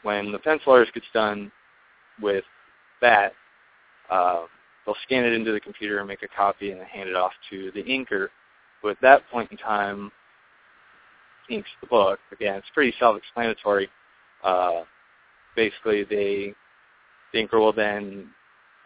when 0.02 0.32
the 0.32 0.38
pencil 0.38 0.72
artist 0.72 0.94
gets 0.94 1.06
done 1.12 1.52
with 2.20 2.44
that, 3.00 3.32
uh, 4.10 4.42
they'll 4.84 4.96
scan 5.04 5.24
it 5.24 5.32
into 5.32 5.52
the 5.52 5.60
computer 5.60 5.98
and 5.98 6.08
make 6.08 6.22
a 6.22 6.28
copy 6.28 6.70
and 6.70 6.80
then 6.80 6.86
hand 6.86 7.08
it 7.08 7.14
off 7.16 7.32
to 7.50 7.70
the 7.74 7.82
inker, 7.82 8.28
who 8.80 8.88
at 8.88 9.00
that 9.00 9.22
point 9.30 9.50
in 9.50 9.56
time 9.56 10.10
inks 11.50 11.68
the 11.80 11.86
book. 11.86 12.18
Again, 12.32 12.56
it's 12.56 12.66
pretty 12.74 12.94
self-explanatory. 12.98 13.88
Uh, 14.42 14.82
basically, 15.54 16.04
they 16.04 16.54
inker 17.38 17.60
will 17.60 17.72
then 17.72 18.28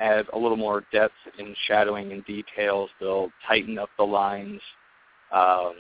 add 0.01 0.27
a 0.33 0.39
little 0.39 0.57
more 0.57 0.85
depth 0.93 1.15
in 1.39 1.55
shadowing 1.67 2.13
and 2.13 2.25
details. 2.25 2.91
They'll 3.01 3.31
tighten 3.47 3.79
up 3.79 3.91
the 3.97 4.05
lines. 4.05 4.61
Um, 5.33 5.75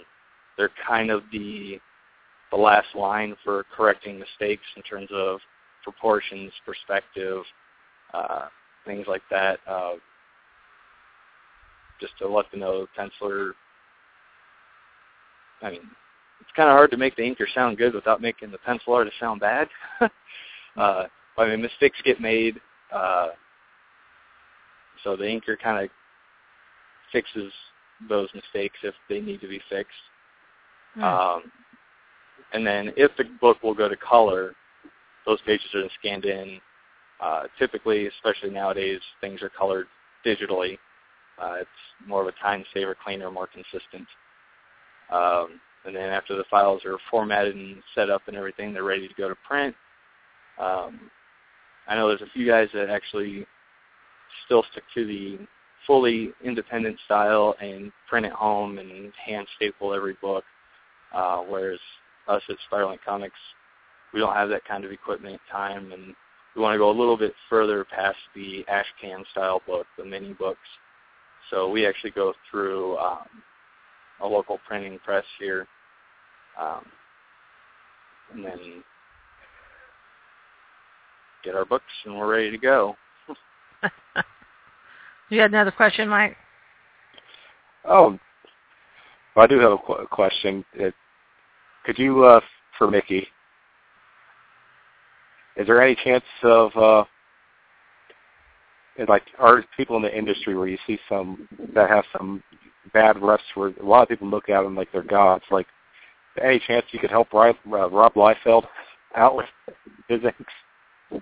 they're 0.56 0.70
kind 0.86 1.10
of 1.10 1.22
the 1.32 1.78
the 2.50 2.56
last 2.56 2.88
line 2.94 3.36
for 3.44 3.64
correcting 3.76 4.18
mistakes 4.18 4.62
in 4.76 4.82
terms 4.82 5.08
of 5.12 5.40
proportions, 5.82 6.52
perspective, 6.64 7.42
uh, 8.14 8.46
things 8.86 9.06
like 9.08 9.22
that. 9.30 9.58
Uh, 9.68 9.94
just 12.00 12.16
to 12.18 12.28
let 12.28 12.50
them 12.50 12.60
know 12.60 12.86
the 12.86 13.02
penciler. 13.02 13.52
I 15.62 15.70
mean, 15.70 15.80
it's 16.40 16.50
kind 16.54 16.68
of 16.68 16.74
hard 16.74 16.90
to 16.90 16.96
make 16.96 17.16
the 17.16 17.22
inker 17.22 17.46
sound 17.54 17.78
good 17.78 17.94
without 17.94 18.20
making 18.20 18.50
the 18.50 18.58
pencil 18.58 18.92
artist 18.92 19.16
sound 19.18 19.40
bad. 19.40 19.68
uh, 20.76 21.04
I 21.38 21.48
mean, 21.48 21.62
mistakes 21.62 21.98
get 22.04 22.20
made, 22.20 22.60
uh, 22.92 23.28
so 25.04 25.16
the 25.16 25.24
inker 25.24 25.58
kind 25.62 25.84
of 25.84 25.90
fixes 27.12 27.52
those 28.08 28.28
mistakes 28.34 28.76
if 28.82 28.94
they 29.08 29.20
need 29.20 29.40
to 29.40 29.48
be 29.48 29.60
fixed. 29.68 29.92
Hmm. 30.94 31.04
Um, 31.04 31.42
and 32.52 32.66
then 32.66 32.92
if 32.96 33.10
the 33.16 33.24
book 33.40 33.62
will 33.62 33.74
go 33.74 33.88
to 33.88 33.96
color, 33.96 34.54
those 35.26 35.40
pages 35.46 35.66
are 35.74 35.82
scanned 35.98 36.24
in. 36.24 36.60
Uh, 37.20 37.44
typically, 37.58 38.06
especially 38.06 38.50
nowadays, 38.50 39.00
things 39.20 39.42
are 39.42 39.48
colored 39.48 39.86
digitally. 40.24 40.78
Uh, 41.40 41.56
it's 41.60 41.68
more 42.06 42.22
of 42.22 42.28
a 42.28 42.32
time 42.32 42.64
saver, 42.72 42.96
cleaner, 43.02 43.30
more 43.30 43.46
consistent. 43.48 44.06
Um, 45.10 45.60
and 45.84 45.94
then 45.94 46.10
after 46.10 46.36
the 46.36 46.44
files 46.50 46.84
are 46.84 46.98
formatted 47.10 47.56
and 47.56 47.82
set 47.94 48.10
up 48.10 48.22
and 48.26 48.36
everything, 48.36 48.72
they're 48.72 48.84
ready 48.84 49.06
to 49.06 49.14
go 49.14 49.28
to 49.28 49.36
print. 49.46 49.74
Um, 50.58 51.10
I 51.88 51.94
know 51.94 52.08
there's 52.08 52.22
a 52.22 52.32
few 52.32 52.46
guys 52.46 52.68
that 52.74 52.90
actually 52.90 53.46
still 54.44 54.64
stick 54.72 54.84
to 54.94 55.06
the 55.06 55.38
fully 55.86 56.32
independent 56.44 56.98
style 57.04 57.54
and 57.60 57.92
print 58.08 58.26
at 58.26 58.32
home 58.32 58.78
and 58.78 59.12
hand 59.24 59.46
staple 59.56 59.94
every 59.94 60.16
book, 60.20 60.44
uh, 61.14 61.38
whereas 61.38 61.78
us 62.28 62.42
at 62.48 62.56
Spiral 62.66 62.92
Ink 62.92 63.00
Comics, 63.04 63.38
we 64.12 64.20
don't 64.20 64.34
have 64.34 64.48
that 64.48 64.64
kind 64.64 64.84
of 64.84 64.90
equipment, 64.90 65.40
time, 65.50 65.92
and 65.92 66.14
we 66.54 66.62
want 66.62 66.74
to 66.74 66.78
go 66.78 66.90
a 66.90 66.98
little 66.98 67.16
bit 67.16 67.34
further 67.48 67.84
past 67.84 68.18
the 68.34 68.64
ashcan 68.70 69.22
style 69.30 69.62
book, 69.66 69.86
the 69.98 70.04
mini 70.04 70.32
books. 70.32 70.58
So 71.50 71.70
we 71.70 71.86
actually 71.86 72.10
go 72.10 72.32
through 72.50 72.96
um, 72.98 73.26
a 74.20 74.26
local 74.26 74.58
printing 74.66 74.98
press 75.04 75.24
here, 75.38 75.68
um, 76.60 76.84
and 78.32 78.44
then 78.44 78.82
get 81.46 81.54
our 81.54 81.64
books, 81.64 81.84
and 82.04 82.16
we're 82.16 82.30
ready 82.30 82.50
to 82.50 82.58
go. 82.58 82.96
you 85.30 85.40
had 85.40 85.50
another 85.52 85.70
question, 85.70 86.08
Mike? 86.08 86.36
Oh, 87.84 88.18
well, 89.34 89.44
I 89.44 89.46
do 89.46 89.58
have 89.60 89.72
a 89.72 89.78
qu- 89.78 90.06
question. 90.10 90.64
It, 90.74 90.94
could 91.84 91.98
you, 91.98 92.24
uh, 92.24 92.40
for 92.76 92.90
Mickey, 92.90 93.26
is 95.56 95.66
there 95.66 95.80
any 95.80 95.96
chance 96.04 96.24
of 96.42 96.76
uh, 96.76 97.04
like 99.08 99.22
are 99.38 99.64
people 99.76 99.96
in 99.96 100.02
the 100.02 100.16
industry 100.16 100.56
where 100.56 100.66
you 100.66 100.78
see 100.86 100.98
some 101.08 101.48
that 101.74 101.88
have 101.88 102.04
some 102.16 102.42
bad 102.92 103.16
refs 103.16 103.38
where 103.54 103.72
a 103.80 103.84
lot 103.84 104.02
of 104.02 104.08
people 104.08 104.28
look 104.28 104.48
at 104.48 104.62
them 104.62 104.74
like 104.74 104.90
they're 104.92 105.02
gods. 105.02 105.44
Like, 105.50 105.66
any 106.42 106.60
chance 106.66 106.84
you 106.90 106.98
could 106.98 107.10
help 107.10 107.32
Rob, 107.32 107.56
uh, 107.70 107.88
Rob 107.90 108.14
Liefeld 108.14 108.66
out 109.14 109.36
with 109.36 109.46
his 110.08 110.22
inks? 110.24 110.52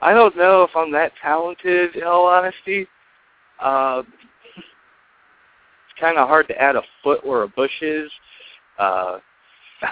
I 0.00 0.12
don't 0.12 0.36
know 0.36 0.62
if 0.62 0.70
I'm 0.76 0.92
that 0.92 1.12
talented, 1.20 1.96
in 1.96 2.04
all 2.04 2.26
honesty. 2.26 2.86
Uh, 3.60 4.02
it's 4.56 6.00
kind 6.00 6.18
of 6.18 6.28
hard 6.28 6.46
to 6.48 6.60
add 6.60 6.76
a 6.76 6.82
foot 7.02 7.26
where 7.26 7.42
a 7.42 7.48
bush 7.48 7.82
is. 7.82 8.10
Uh, 8.78 9.18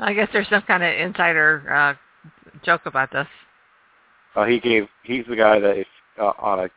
I 0.00 0.14
guess 0.14 0.28
there's 0.32 0.48
some 0.48 0.62
kind 0.62 0.82
of 0.82 0.94
insider 0.94 1.64
uh, 1.72 1.94
joke 2.64 2.82
about 2.84 3.10
this. 3.10 3.26
Uh, 4.36 4.44
he 4.44 4.60
gave. 4.60 4.86
He's 5.02 5.24
the 5.28 5.36
guy 5.36 5.58
that 5.58 5.84
uh, 6.20 6.32
on 6.38 6.60
a 6.60 6.68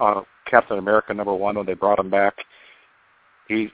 on 0.00 0.18
a 0.18 0.50
Captain 0.50 0.78
America 0.78 1.12
number 1.12 1.34
one 1.34 1.56
when 1.56 1.66
they 1.66 1.74
brought 1.74 1.98
him 1.98 2.08
back, 2.08 2.34
he 3.48 3.68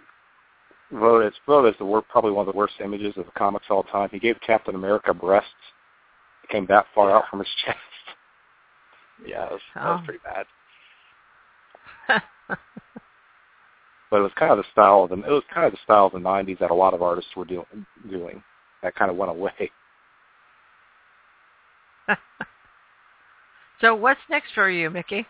voted 0.93 1.29
it's 1.29 1.37
voted 1.47 1.75
as 1.75 1.79
the 1.79 1.85
worst, 1.85 2.09
probably 2.09 2.31
one 2.33 2.47
of 2.47 2.53
the 2.53 2.57
worst 2.59 2.75
images 2.83 3.14
of 3.16 3.27
the 3.27 3.33
comics 3.33 3.66
all 3.70 3.83
time. 3.85 4.09
He 4.12 4.18
gave 4.18 4.37
Captain 4.47 4.75
America 4.75 5.12
breasts. 5.12 5.49
It 6.45 6.51
came 6.51 6.66
that 6.66 6.87
far 6.95 7.11
Yeah. 7.11 7.16
out 7.16 7.25
from 7.31 7.41
his 7.41 7.49
chest. 7.66 7.79
yeah, 9.27 9.41
that 9.41 9.53
was, 9.53 9.61
that 9.75 9.85
was 9.85 10.01
Oh. 10.03 10.05
pretty 10.05 10.20
bad. 10.25 10.47
But 14.11 14.20
it 14.20 14.25
was 14.25 14.33
kind 14.39 14.53
of 14.53 14.59
the 14.59 14.64
style 14.70 15.03
of 15.03 15.11
them. 15.11 15.25
It 15.27 15.31
was 15.31 15.43
kind 15.53 15.66
of 15.66 15.72
the 15.72 15.79
style 15.83 16.07
of 16.07 16.12
the 16.12 16.18
'90s 16.20 16.59
that 16.61 16.70
a 16.70 16.75
lot 16.75 16.95
of 16.95 17.03
artists 17.03 17.35
were 17.35 17.45
doing. 17.45 17.66
Doing 18.09 18.45
that 18.85 18.95
kind 18.95 19.11
of 19.11 19.16
went 19.16 19.31
away. 19.33 19.72
so 23.81 23.95
what's 23.97 24.20
next 24.31 24.53
for 24.55 24.70
you, 24.70 24.89
Mickey? 24.89 25.27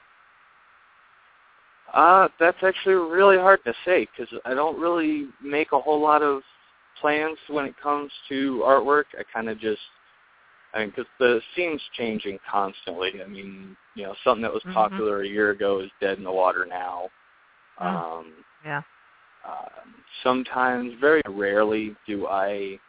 Uh, 1.94 2.28
that's 2.40 2.58
actually 2.62 2.94
really 2.94 3.36
hard 3.38 3.60
to 3.64 3.72
say 3.84 4.06
because 4.06 4.32
I 4.44 4.52
don't 4.52 4.80
really 4.80 5.28
make 5.40 5.70
a 5.70 5.80
whole 5.80 6.00
lot 6.00 6.22
of 6.22 6.42
plans 7.00 7.38
when 7.48 7.66
it 7.66 7.76
comes 7.80 8.10
to 8.28 8.62
artwork. 8.64 9.04
I 9.16 9.22
kind 9.32 9.48
of 9.48 9.60
just, 9.60 9.80
I 10.74 10.80
mean, 10.80 10.90
because 10.90 11.06
the 11.20 11.40
scene's 11.54 11.80
changing 11.96 12.40
constantly. 12.50 13.22
I 13.22 13.28
mean, 13.28 13.76
you 13.94 14.02
know, 14.02 14.14
something 14.24 14.42
that 14.42 14.52
was 14.52 14.64
Mhm. 14.64 14.74
popular 14.74 15.22
a 15.22 15.28
year 15.28 15.50
ago 15.50 15.80
is 15.80 15.90
dead 16.00 16.18
in 16.18 16.24
the 16.24 16.32
water 16.32 16.66
now. 16.66 17.10
Mm. 17.80 17.86
Um, 17.86 18.44
Yeah. 18.64 18.82
um, 19.44 20.04
sometimes, 20.22 20.94
very 20.94 21.22
rarely, 21.28 21.94
do 22.06 22.26
I 22.26 22.80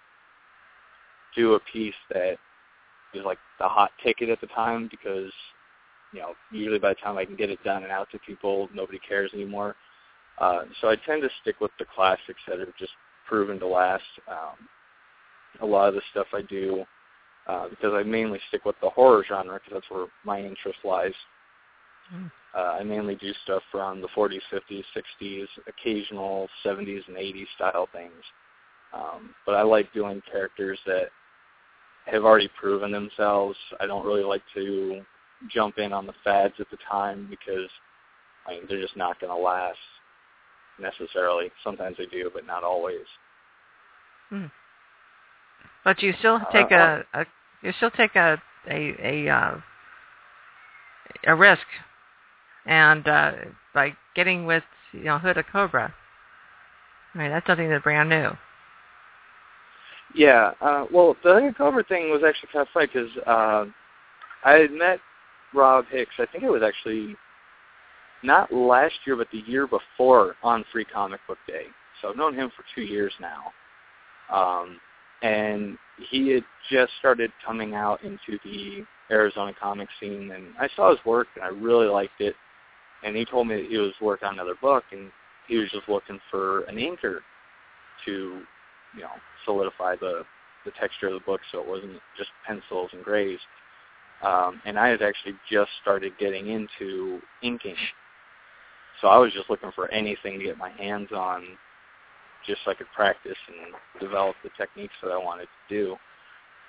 do 1.36 1.54
a 1.54 1.60
piece 1.60 1.96
that 2.10 2.40
is 3.14 3.24
like 3.24 3.40
the 3.60 3.68
hot 3.68 3.92
ticket 4.02 4.30
at 4.30 4.42
the 4.42 4.48
time 4.48 4.88
because, 4.88 5.32
you 6.16 6.22
know, 6.22 6.34
usually 6.50 6.80
by 6.80 6.90
the 6.90 6.96
time 6.96 7.18
I 7.18 7.26
can 7.26 7.36
get 7.36 7.50
it 7.50 7.62
done 7.64 7.84
and 7.84 7.92
out 7.92 8.10
to 8.12 8.20
people, 8.20 8.70
nobody 8.74 9.00
cares 9.08 9.32
anymore. 9.34 9.76
Uh, 10.40 10.64
so 10.80 10.90
I 10.90 10.96
tend 10.96 11.22
to 11.24 11.30
stick 11.42 11.60
with 11.60 11.72
the 11.78 11.86
classics 11.94 12.40
that 12.48 12.60
are 12.60 12.74
just 12.80 12.94
proven 13.28 13.60
to 13.60 13.68
last. 13.68 14.04
Um, 14.30 14.68
a 15.62 15.66
lot 15.66 15.90
of 15.90 15.96
the 15.96 16.02
stuff 16.12 16.28
I 16.34 16.42
do, 16.42 16.86
uh, 17.48 17.68
because 17.70 17.94
I 17.94 18.04
mainly 18.04 18.40
stick 18.48 18.66
with 18.66 18.76
the 18.82 18.90
horror 18.90 19.26
genre 19.28 19.56
because 19.56 19.74
that's 19.74 19.92
where 19.92 20.08
my 20.24 20.40
interest 20.40 20.80
lies. 20.86 21.14
Mm. 22.14 22.32
Uh, 22.56 22.78
I 22.80 22.84
mainly 22.84 23.16
do 23.16 23.32
stuff 23.44 23.64
from 23.72 24.00
the 24.00 24.08
40s, 24.16 24.40
50s, 24.54 24.84
60s, 25.22 25.46
occasional 25.68 26.48
70s 26.66 27.08
and 27.08 27.18
80s 27.18 27.48
style 27.56 27.90
things. 27.92 28.14
Um, 28.94 29.36
but 29.46 29.56
I 29.56 29.64
like 29.64 29.92
doing 29.94 30.22
characters 30.32 30.80
that 30.86 31.10
have 32.06 32.24
already 32.24 32.50
proven 32.60 32.92
themselves. 32.92 33.58
I 33.82 33.86
don't 33.86 34.06
really 34.06 34.24
like 34.24 34.44
to 34.54 35.04
jump 35.50 35.78
in 35.78 35.94
on 35.94 36.06
the 36.06 36.14
fads 36.24 36.56
at 36.60 36.70
the 36.70 36.78
time 36.90 37.28
because 37.30 37.70
I 38.48 38.52
mean 38.52 38.64
they're 38.68 38.82
just 38.82 38.98
not 38.98 39.20
going 39.20 39.36
to 39.36 39.42
last 39.44 39.78
necessarily. 40.80 41.52
Sometimes 41.64 41.98
they 41.98 42.06
do, 42.06 42.30
but 42.34 42.46
not 42.46 42.64
always. 42.64 43.06
Hmm. 44.30 44.46
But 45.84 46.02
you 46.02 46.14
still 46.20 46.38
Uh, 46.38 46.52
take 46.52 46.72
a, 46.72 47.06
a 47.14 47.26
you 47.62 47.72
still 47.74 47.92
take 47.92 48.16
a 48.16 48.42
a 48.68 49.28
a 49.28 49.30
uh, 49.30 49.62
a 51.26 51.36
risk, 51.36 51.66
and 52.66 53.08
uh, 53.08 53.32
by 53.74 53.96
getting 54.16 54.46
with 54.46 54.64
you 54.92 55.04
know 55.04 55.20
Hooded 55.20 55.46
Cobra. 55.52 55.94
I 57.14 57.18
mean 57.18 57.30
that's 57.30 57.48
something 57.48 57.70
that's 57.70 57.84
brand 57.84 58.10
new. 58.10 58.32
Yeah, 60.14 60.54
uh, 60.62 60.86
well, 60.92 61.16
the 61.24 61.32
undercover 61.32 61.84
thing 61.84 62.10
was 62.10 62.24
actually 62.26 62.50
kind 62.54 62.62
of 62.62 62.70
funny 62.74 62.88
because 62.88 63.10
uh, 63.28 63.66
I 64.46 64.54
had 64.54 64.72
met 64.72 65.00
Rob 65.56 65.86
Hicks. 65.90 66.14
I 66.20 66.26
think 66.26 66.44
it 66.44 66.50
was 66.50 66.64
actually 66.64 67.16
not 68.24 68.52
last 68.52 68.94
year, 69.06 69.16
but 69.16 69.28
the 69.32 69.44
year 69.46 69.68
before 69.68 70.36
on 70.44 70.66
Free 70.72 70.86
Comic 70.86 71.22
Book 71.28 71.38
Day. 71.48 71.66
So 72.02 72.10
I've 72.10 72.18
known 72.18 72.34
him 72.34 72.52
for 72.56 72.64
two 72.74 72.82
years 72.82 73.14
now, 73.22 73.54
um, 74.36 74.80
and 75.22 75.78
he 76.10 76.30
had 76.30 76.44
just 76.70 76.92
started 77.00 77.32
coming 77.46 77.74
out 77.74 78.04
into 78.04 78.38
the 78.44 78.86
Arizona 79.12 79.54
comic 79.60 79.88
scene, 80.00 80.32
and 80.32 80.48
I 80.60 80.68
saw 80.76 80.92
his 80.92 81.04
work 81.06 81.28
and 81.36 81.44
I 81.44 81.48
really 81.48 81.88
liked 81.88 82.20
it. 82.20 82.36
And 83.04 83.16
he 83.16 83.24
told 83.26 83.48
me 83.48 83.68
he 83.70 83.78
was 83.78 83.94
working 84.02 84.28
on 84.28 84.34
another 84.34 84.56
book, 84.62 84.84
and 84.92 85.12
he 85.48 85.58
was 85.58 85.70
just 85.70 85.88
looking 85.88 86.20
for 86.32 86.62
an 86.64 86.76
inker 86.76 87.20
to 88.06 88.42
you 88.96 89.02
know, 89.02 89.12
solidify 89.46 89.96
the 89.98 90.24
the 90.66 90.72
texture 90.80 91.08
of 91.08 91.14
the 91.14 91.20
book 91.20 91.42
so 91.52 91.60
it 91.60 91.68
wasn't 91.68 91.94
just 92.18 92.30
pencils 92.46 92.90
and 92.94 93.04
grays. 93.04 93.38
Um, 94.24 94.62
and 94.66 94.80
I 94.80 94.90
had 94.90 95.02
actually 95.02 95.36
just 95.52 95.72
started 95.82 96.14
getting 96.20 96.48
into 96.48 97.20
inking. 97.44 97.76
So 99.02 99.08
I 99.08 99.18
was 99.18 99.34
just 99.34 99.50
looking 99.50 99.72
for 99.76 99.92
anything 99.92 100.40
to 100.40 100.46
get 100.46 100.58
my 100.58 100.72
hands 100.72 101.10
on 101.14 101.44
just 102.46 102.62
so 102.64 102.72
I 102.72 102.76
could 102.76 102.88
practice 102.96 103.38
and 103.48 103.76
develop 104.02 104.36
the 104.44 104.50
techniques 104.58 104.94
that 105.04 105.12
I 105.12 105.18
wanted 105.18 105.48
to 105.70 105.76
do. 105.76 105.96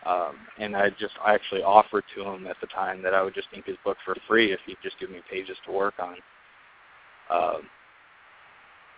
Um, 0.04 0.36
and 0.58 0.76
I 0.76 0.90
just 0.90 1.14
I 1.24 1.34
actually 1.34 1.62
offered 1.62 2.04
to 2.14 2.22
him 2.22 2.46
at 2.46 2.56
the 2.60 2.66
time 2.68 3.02
that 3.02 3.14
I 3.14 3.22
would 3.22 3.34
just 3.34 3.48
ink 3.54 3.66
his 3.66 3.76
book 3.84 3.96
for 4.04 4.14
free 4.28 4.52
if 4.52 4.60
he'd 4.66 4.76
just 4.82 4.98
give 5.00 5.10
me 5.10 5.20
pages 5.30 5.56
to 5.66 5.72
work 5.72 5.94
on. 5.98 6.16
Um, 7.30 7.62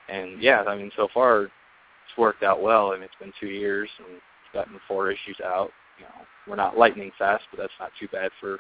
and 0.09 0.43
yeah, 0.43 0.63
I 0.65 0.77
mean, 0.77 0.91
so 0.97 1.09
far 1.15 1.45
it's 1.45 2.19
worked 2.19 2.43
out 2.43 2.63
well. 2.63 2.91
I 2.91 2.95
mean, 2.95 3.05
it's 3.05 3.15
been 3.21 3.33
two 3.41 3.49
years 3.49 3.89
and 3.99 4.21
gotten 4.53 4.79
four 4.87 5.11
issues 5.11 5.39
out. 5.45 5.71
You 5.99 6.05
know, 6.05 6.25
we're 6.49 6.57
not 6.57 6.79
lightning 6.79 7.13
fast, 7.19 7.45
but 7.51 7.61
that's 7.61 7.73
not 7.79 7.91
too 7.99 8.09
bad 8.09 8.31
for 8.41 8.59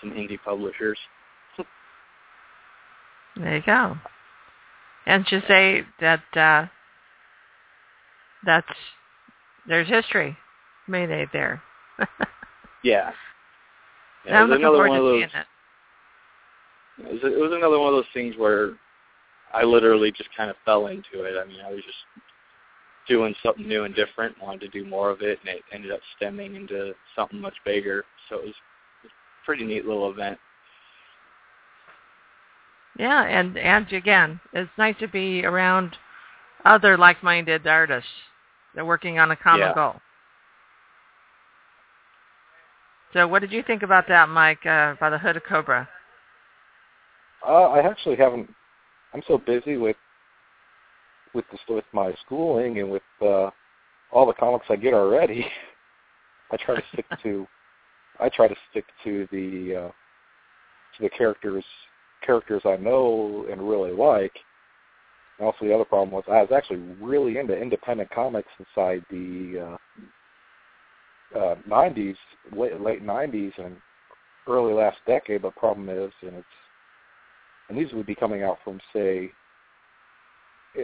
some 0.00 0.10
indie 0.10 0.38
publishers. 0.42 0.98
There 3.36 3.56
you 3.56 3.62
go. 3.64 3.96
And 5.06 5.24
to 5.26 5.40
say 5.46 5.84
that 6.00 6.22
uh, 6.36 6.66
that's 8.44 8.66
there's 9.66 9.88
history 9.88 10.36
made 10.88 11.10
there. 11.32 11.62
Yeah. 12.82 13.12
yeah 14.24 14.40
I'm 14.40 14.48
it 14.48 14.48
was 14.48 14.50
looking 14.50 14.64
another 14.64 14.76
forward 14.78 14.88
one 14.88 14.98
of 14.98 15.04
to 15.04 15.08
those. 15.10 15.20
seeing 15.20 15.42
it. 15.42 15.46
It 17.20 17.22
was, 17.24 17.32
it 17.34 17.38
was 17.38 17.52
another 17.52 17.78
one 17.78 17.88
of 17.88 17.94
those 17.94 18.12
things 18.14 18.36
where 18.38 18.72
I 19.52 19.64
literally 19.64 20.10
just 20.10 20.30
kind 20.34 20.48
of 20.48 20.56
fell 20.64 20.86
into 20.86 21.24
it. 21.24 21.38
I 21.38 21.46
mean, 21.46 21.60
I 21.60 21.70
was 21.70 21.82
just 21.84 21.98
doing 23.10 23.34
something 23.42 23.66
new 23.66 23.84
and 23.84 23.94
different, 23.94 24.40
wanted 24.40 24.60
to 24.60 24.68
do 24.68 24.88
more 24.88 25.10
of 25.10 25.20
it, 25.20 25.40
and 25.40 25.48
it 25.48 25.64
ended 25.72 25.90
up 25.90 26.00
stemming 26.16 26.54
into 26.54 26.94
something 27.16 27.40
much 27.40 27.56
bigger. 27.64 28.04
So 28.28 28.36
it 28.36 28.46
was, 28.46 28.54
it 29.02 29.06
was 29.06 29.12
a 29.12 29.44
pretty 29.44 29.64
neat 29.64 29.84
little 29.84 30.10
event. 30.10 30.38
Yeah, 32.96 33.24
and 33.24 33.58
and 33.58 33.92
again, 33.92 34.40
it's 34.52 34.70
nice 34.78 34.96
to 35.00 35.08
be 35.08 35.44
around 35.44 35.96
other 36.64 36.96
like-minded 36.96 37.66
artists. 37.66 38.08
that 38.74 38.82
are 38.82 38.84
working 38.84 39.18
on 39.18 39.32
a 39.32 39.36
common 39.36 39.68
Yeah. 39.68 39.74
goal. 39.74 40.00
So, 43.12 43.26
what 43.26 43.40
did 43.40 43.50
you 43.50 43.64
think 43.64 43.82
about 43.82 44.06
that, 44.06 44.28
Mike? 44.28 44.64
Uh, 44.64 44.94
by 45.00 45.10
the 45.10 45.18
Hooded 45.18 45.42
Cobra? 45.44 45.88
Uh, 47.44 47.70
I 47.70 47.80
actually 47.80 48.16
haven't. 48.16 48.54
I'm 49.12 49.22
so 49.26 49.38
busy 49.38 49.76
with 49.76 49.96
with 51.34 51.44
the, 51.50 51.74
with 51.74 51.84
my 51.92 52.14
schooling 52.24 52.78
and 52.78 52.90
with 52.90 53.02
uh, 53.22 53.50
all 54.12 54.26
the 54.26 54.32
comics 54.32 54.66
I 54.68 54.76
get 54.76 54.94
already. 54.94 55.46
I 56.52 56.56
try 56.56 56.76
to 56.76 56.82
stick 56.92 57.06
to 57.22 57.46
I 58.18 58.28
try 58.28 58.48
to 58.48 58.56
stick 58.70 58.84
to 59.04 59.26
the 59.30 59.76
uh, 59.76 59.88
to 60.96 61.02
the 61.02 61.10
characters 61.10 61.64
characters 62.24 62.62
I 62.64 62.76
know 62.76 63.46
and 63.50 63.68
really 63.68 63.92
like. 63.92 64.36
And 65.38 65.46
also 65.46 65.64
the 65.64 65.74
other 65.74 65.84
problem 65.84 66.10
was 66.10 66.24
I 66.28 66.42
was 66.42 66.50
actually 66.54 66.80
really 67.00 67.38
into 67.38 67.56
independent 67.56 68.10
comics 68.10 68.48
inside 68.58 69.04
the 69.10 69.78
uh, 71.34 71.38
uh, 71.38 71.54
90s, 71.68 72.16
late, 72.54 72.80
late 72.80 73.02
90s 73.02 73.52
and 73.58 73.76
early 74.46 74.74
last 74.74 74.98
decade. 75.06 75.42
But 75.42 75.56
problem 75.56 75.88
is, 75.88 76.12
and 76.22 76.34
it's 76.34 76.46
and 77.68 77.78
these 77.78 77.92
would 77.94 78.06
be 78.06 78.16
coming 78.16 78.42
out 78.42 78.58
from 78.64 78.80
say 78.92 79.30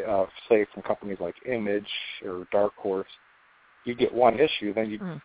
uh, 0.09 0.26
say 0.49 0.66
from 0.72 0.82
companies 0.82 1.18
like 1.20 1.34
Image 1.47 1.89
or 2.24 2.47
Dark 2.53 2.74
Horse, 2.76 3.09
you 3.84 3.95
get 3.95 4.12
one 4.12 4.39
issue, 4.39 4.74
then 4.74 4.91
you, 4.91 4.99
Mm. 4.99 5.20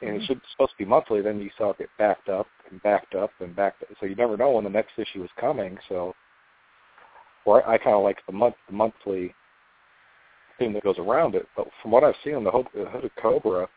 and 0.00 0.16
it's 0.16 0.26
supposed 0.50 0.72
to 0.72 0.78
be 0.78 0.84
monthly, 0.84 1.20
then 1.20 1.40
you 1.40 1.50
saw 1.56 1.70
it 1.70 1.78
get 1.78 1.90
backed 1.98 2.28
up 2.28 2.46
and 2.70 2.82
backed 2.82 3.14
up 3.14 3.30
and 3.40 3.54
backed 3.54 3.82
up. 3.82 3.88
So 4.00 4.06
you 4.06 4.14
never 4.14 4.36
know 4.36 4.52
when 4.52 4.64
the 4.64 4.70
next 4.70 4.98
issue 4.98 5.22
is 5.22 5.30
coming. 5.36 5.78
So, 5.88 6.14
or 7.44 7.66
I, 7.68 7.74
I 7.74 7.78
kind 7.78 7.96
of 7.96 8.02
like 8.02 8.18
the 8.26 8.32
month, 8.32 8.56
the 8.66 8.74
monthly 8.74 9.34
thing 10.58 10.72
that 10.72 10.82
goes 10.82 10.98
around 10.98 11.34
it. 11.34 11.46
But 11.56 11.68
from 11.80 11.90
what 11.90 12.04
I've 12.04 12.16
seen 12.24 12.34
on 12.34 12.44
the 12.44 12.50
Hood 12.50 12.66
the 12.74 12.86
Hooded 12.86 13.14
Cobra, 13.16 13.68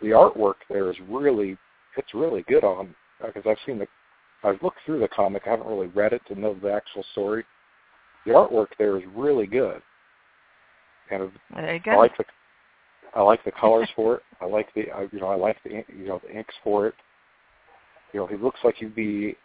the 0.00 0.08
artwork 0.08 0.56
there 0.68 0.90
is 0.90 0.96
really, 1.08 1.56
it's 1.96 2.14
really 2.14 2.42
good 2.48 2.64
on 2.64 2.94
because 3.24 3.44
I've 3.46 3.58
seen 3.64 3.78
the, 3.78 3.86
I've 4.42 4.60
looked 4.62 4.78
through 4.84 5.00
the 5.00 5.08
comic. 5.08 5.42
I 5.46 5.50
haven't 5.50 5.68
really 5.68 5.86
read 5.88 6.12
it 6.12 6.22
to 6.28 6.38
know 6.38 6.54
the 6.60 6.72
actual 6.72 7.04
story. 7.12 7.44
The 8.26 8.32
artwork 8.32 8.68
there 8.78 8.96
is 8.96 9.02
really 9.14 9.46
good, 9.46 9.82
and 11.10 11.30
There 11.54 11.74
you 11.74 11.92
I 11.92 11.96
like 11.96 12.16
the 12.16 12.24
I 13.14 13.22
like 13.22 13.44
the 13.44 13.52
colors 13.60 13.88
for 13.96 14.16
it. 14.16 14.22
I 14.40 14.46
like 14.46 14.72
the 14.74 14.90
I, 14.90 15.08
you 15.12 15.20
know 15.20 15.28
I 15.28 15.36
like 15.36 15.56
the 15.64 15.70
you 15.70 16.06
know 16.06 16.20
the 16.24 16.36
inks 16.36 16.54
for 16.62 16.86
it. 16.86 16.94
You 18.12 18.20
know 18.20 18.26
he 18.26 18.36
looks 18.36 18.60
like 18.64 18.76
he'd 18.76 18.94
be 18.94 19.36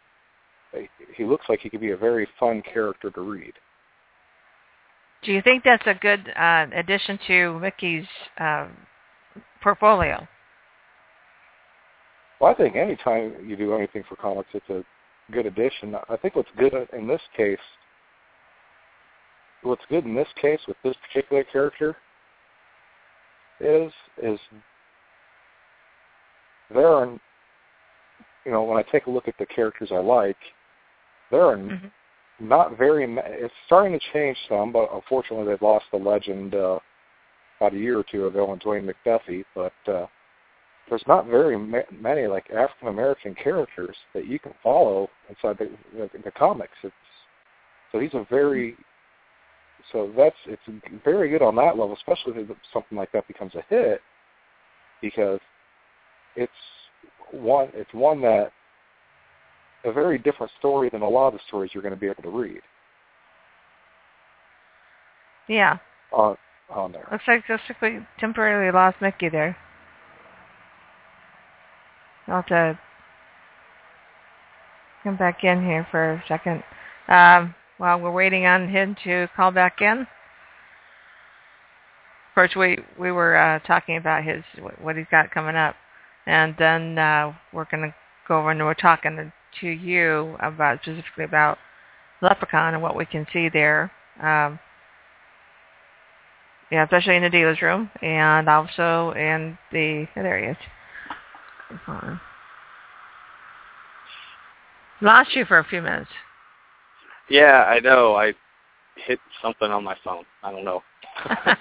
he 1.16 1.24
looks 1.24 1.46
like 1.50 1.60
he 1.62 1.70
could 1.70 1.82
be 1.82 1.92
a 1.92 1.98
very 1.98 2.28
fun 2.40 2.62
character 2.62 3.10
to 3.12 3.22
read. 3.22 3.54
Do 5.24 5.32
you 5.32 5.42
think 5.42 5.64
that's 5.64 5.86
a 5.88 5.96
good 5.96 6.32
uh, 6.38 6.68
addition 6.74 7.20
to 7.28 7.60
Mickey's 7.60 8.06
uh, 8.40 8.68
portfolio? 9.62 10.28
Well, 12.40 12.52
I 12.52 12.56
think 12.56 12.76
anytime 12.76 13.34
you 13.44 13.56
do 13.56 13.74
anything 13.74 14.04
for 14.08 14.16
comics, 14.16 14.50
it's 14.54 14.70
a 14.70 14.84
good 15.32 15.48
addition. 15.48 15.96
I 16.08 16.18
think 16.18 16.36
what's 16.36 16.50
good 16.58 16.74
in 16.94 17.08
this 17.08 17.22
case, 17.36 17.58
what's 19.64 19.84
good 19.90 20.06
in 20.06 20.16
this 20.16 20.28
case 20.42 20.60
with 20.68 20.78
this 20.84 20.96
particular 21.08 21.44
character 21.44 21.96
is 23.60 23.92
is 24.22 24.40
there 26.74 26.88
are, 26.88 27.08
you 28.46 28.52
know, 28.52 28.64
when 28.64 28.78
I 28.78 28.84
take 28.92 29.06
a 29.06 29.10
look 29.10 29.28
at 29.28 29.38
the 29.40 29.46
characters 29.46 29.90
I 29.92 30.00
like, 30.00 30.38
there 31.32 31.42
are 31.42 31.58
Mhm. 31.58 31.92
not 32.40 32.78
very. 32.78 33.06
It's 33.06 33.54
starting 33.66 33.98
to 33.98 34.00
change 34.12 34.38
some, 34.48 34.72
but 34.72 34.92
unfortunately 34.92 35.48
they've 35.48 35.62
lost 35.62 35.86
the 35.92 35.98
legend 35.98 36.56
uh, 36.56 36.80
about 37.60 37.74
a 37.74 37.78
year 37.78 37.98
or 37.98 38.04
two 38.04 38.28
ago 38.28 38.52
in 38.54 38.60
Dwayne 38.60 38.86
McDuffie. 38.86 39.46
But 39.56 39.74
uh, 39.88 40.08
there's 40.90 41.06
not 41.08 41.26
very 41.26 41.58
ma- 41.58 41.90
many 41.92 42.28
like 42.28 42.50
African 42.52 42.90
American 42.90 43.34
characters 43.36 43.96
that 44.14 44.28
you 44.28 44.40
can 44.40 44.54
follow 44.62 45.10
inside 45.30 45.58
the, 45.58 45.70
the, 45.94 46.10
the 46.20 46.32
comics. 46.32 46.78
It's 46.84 46.94
so 47.92 48.00
he's 48.00 48.14
a 48.14 48.26
very 48.30 48.76
so 49.92 50.12
that's 50.18 50.36
it's 50.46 50.62
very 51.04 51.30
good 51.30 51.42
on 51.42 51.56
that 51.56 51.78
level, 51.78 51.96
especially 51.96 52.42
if 52.42 52.58
something 52.74 52.98
like 52.98 53.12
that 53.12 53.28
becomes 53.28 53.54
a 53.56 53.64
hit, 53.70 54.02
because 55.02 55.40
it's 56.36 56.52
one 57.32 57.70
it's 57.74 57.94
one 57.94 58.22
that 58.22 58.52
a 59.86 59.92
very 59.92 60.18
different 60.18 60.52
story 60.60 60.90
than 60.90 61.02
a 61.02 61.10
lot 61.10 61.28
of 61.28 61.34
the 61.34 61.40
stories 61.48 61.72
you're 61.74 61.84
going 61.84 61.94
to 61.94 62.00
be 62.00 62.08
able 62.08 62.24
to 62.24 62.30
read 62.30 62.62
Yeah. 65.48 65.78
on 66.12 66.38
on 66.70 66.92
there. 66.92 67.08
Looks 67.12 67.24
like 67.28 67.48
just 67.48 67.64
we 67.82 68.00
temporarily 68.20 68.72
lost 68.72 68.98
Mickey 69.02 69.30
there. 69.30 69.56
I'll 72.28 72.36
have 72.36 72.46
to 72.48 72.80
come 75.04 75.16
back 75.16 75.46
in 75.46 75.64
here 75.64 75.88
for 75.90 76.14
a 76.14 76.24
second. 76.28 76.62
Um, 77.08 77.56
while 77.78 78.00
we're 78.00 78.12
waiting 78.12 78.46
on 78.46 78.68
him 78.68 78.96
to 79.04 79.28
call 79.36 79.52
back 79.52 79.82
in. 79.82 80.00
Of 80.00 80.08
course, 82.36 82.56
we 82.56 82.78
we 83.00 83.12
were 83.12 83.36
uh, 83.36 83.60
talking 83.60 83.98
about 83.98 84.24
his 84.24 84.44
what 84.82 84.96
he's 84.96 85.08
got 85.10 85.32
coming 85.32 85.56
up, 85.56 85.76
and 86.26 86.56
then 86.60 86.98
uh, 86.98 87.34
we're 87.52 87.66
going 87.66 87.84
to 87.84 87.96
go 88.28 88.40
over 88.40 88.52
and 88.52 88.60
we're 88.60 88.74
talking 88.74 89.32
to 89.62 89.68
you 89.68 90.36
about 90.40 90.82
specifically 90.82 91.24
about 91.24 91.58
LepreCon 92.22 92.74
and 92.74 92.82
what 92.82 92.96
we 92.96 93.06
can 93.06 93.26
see 93.32 93.50
there. 93.50 93.92
Um, 94.22 94.60
yeah, 96.72 96.84
especially 96.84 97.16
in 97.16 97.24
the 97.24 97.30
dealer's 97.30 97.62
room 97.62 97.90
and 98.02 98.50
also 98.50 99.12
in 99.12 99.58
the 99.72 100.06
oh, 100.16 100.24
there 100.24 100.38
he 100.40 100.52
is. 100.52 100.58
Lost 105.02 105.36
you 105.36 105.46
for 105.46 105.60
a 105.60 105.64
few 105.64 105.82
minutes. 105.82 106.10
Yeah, 107.30 107.66
I 107.68 107.80
know. 107.80 108.16
I 108.16 108.34
hit 109.06 109.20
something 109.42 109.70
on 109.70 109.84
my 109.84 109.96
phone. 110.04 110.24
I 110.44 110.52
don't 110.52 110.66
know. 110.66 110.82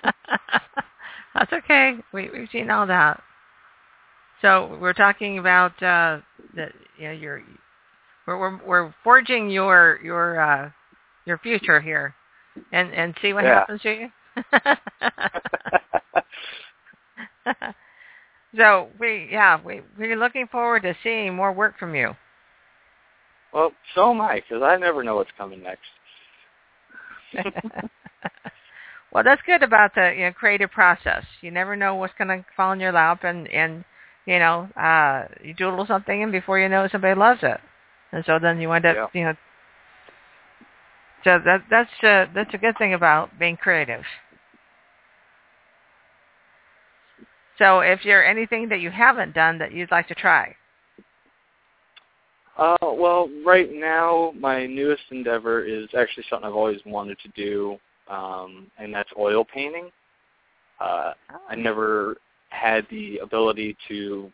That's 1.35 1.53
okay. 1.53 1.97
We 2.13 2.31
we've 2.31 2.49
seen 2.51 2.71
all 2.71 2.87
that. 2.87 3.23
So 4.43 4.77
we're 4.81 4.93
talking 4.93 5.39
about 5.39 5.73
uh 5.83 6.19
that 6.55 6.73
you 6.99 7.09
know 7.09 7.13
your 7.13 7.43
we're 8.27 8.39
we're 8.39 8.61
we're 8.67 8.95
forging 9.05 9.51
your 9.51 10.01
your 10.03 10.41
uh 10.41 10.71
your 11.25 11.39
future 11.39 11.81
here 11.81 12.15
and 12.73 12.93
and 12.93 13.15
see 13.21 13.33
what 13.33 13.45
Yeah. 13.45 13.61
happens 13.61 13.83
to 13.83 13.93
you. 13.93 14.11
so 18.57 18.89
we 18.99 19.29
yeah, 19.31 19.61
we 19.63 19.83
we're 19.99 20.17
looking 20.17 20.47
forward 20.49 20.83
to 20.83 20.95
seeing 21.03 21.35
more 21.35 21.53
work 21.53 21.79
from 21.79 21.95
you. 21.95 22.15
Well, 23.57 23.73
so 23.95 24.11
am 24.11 24.21
I, 24.21 24.43
because 24.47 24.63
I 24.63 24.77
never 24.77 25.03
know 25.03 25.17
what's 25.17 25.31
coming 25.39 25.63
next. 25.63 25.81
well, 29.13 29.25
that's 29.25 29.41
good 29.47 29.63
about 29.63 29.95
the 29.95 30.13
you 30.15 30.25
know, 30.25 30.33
creative 30.33 30.71
process. 30.71 31.25
You 31.41 31.51
never 31.51 31.75
know 31.75 31.95
what's 31.95 32.13
going 32.19 32.29
to 32.29 32.45
fall 32.55 32.73
in 32.73 32.81
your 32.81 32.93
lap, 32.93 33.25
and 33.25 33.49
and 33.49 33.83
you 34.27 34.39
know 34.39 34.69
uh, 34.79 35.25
you 35.43 35.55
do 35.55 35.69
a 35.69 35.71
little 35.71 35.87
something, 35.87 36.23
and 36.23 36.31
before 36.31 36.59
you 36.59 36.69
know 36.69 36.85
it, 36.85 36.93
somebody 36.93 37.19
loves 37.19 37.41
it, 37.43 37.59
and 38.13 38.23
so 38.27 38.39
then 38.39 38.61
you 38.61 38.71
end 38.73 38.85
up 38.85 38.95
Yeah. 38.95 39.07
you 39.15 39.25
know. 39.25 39.35
So 41.25 41.39
that 41.43 41.63
that's 41.71 41.91
uh, 42.05 42.27
that's 42.35 42.53
a 42.53 42.59
good 42.59 42.77
thing 42.77 42.93
about 42.93 43.39
being 43.39 43.57
creative. 43.57 44.03
So 47.57 47.81
if 47.81 48.01
there 48.05 48.23
anything 48.23 48.69
that 48.69 48.81
you 48.81 48.91
haven't 48.91 49.35
done 49.35 49.57
that 49.61 49.73
you'd 49.73 49.91
like 49.91 50.09
to 50.09 50.15
try, 50.15 50.57
Uh, 52.59 52.77
well, 52.81 53.29
right 53.45 53.71
now 53.73 54.33
my 54.39 54.67
newest 54.67 55.03
endeavor 55.11 55.63
is 55.63 55.89
actually 55.97 56.25
something 56.31 56.49
I've 56.49 56.55
always 56.55 56.81
wanted 56.87 57.19
to 57.19 57.29
do, 57.37 57.77
um, 58.09 58.71
and 58.79 58.95
that's 58.95 59.11
oil 59.19 59.45
painting. 59.45 59.91
Uh, 60.81 61.13
I 61.49 61.55
never 61.55 62.17
had 62.51 62.87
the 62.91 63.19
ability 63.19 63.77
to 63.89 64.31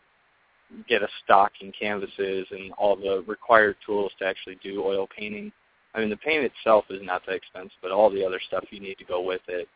get 0.87 1.03
a 1.03 1.07
stock 1.23 1.51
in 1.61 1.71
canvases 1.77 2.47
and 2.51 2.71
all 2.73 2.95
the 2.95 3.23
required 3.27 3.75
tools 3.85 4.11
to 4.19 4.25
actually 4.25 4.57
do 4.63 4.83
oil 4.83 5.07
painting. 5.15 5.51
I 5.93 5.99
mean, 5.99 6.09
the 6.09 6.17
paint 6.17 6.43
itself 6.43 6.85
is 6.89 7.01
not 7.03 7.25
that 7.27 7.35
expensive, 7.35 7.77
but 7.81 7.91
all 7.91 8.09
the 8.09 8.25
other 8.25 8.39
stuff 8.47 8.63
you 8.71 8.79
need 8.79 8.97
to 8.97 9.05
go 9.05 9.21
with 9.21 9.41
it, 9.47 9.67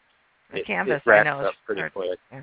the 0.51 0.59
it, 0.59 0.65
canvas 0.65 1.01
it 1.05 1.09
I 1.09 1.11
racks 1.11 1.25
know 1.25 1.41
is 1.41 1.47
up 1.47 1.53
pretty 1.65 1.81
hard. 1.81 1.93
quick. 1.93 2.19
yeah. 2.31 2.41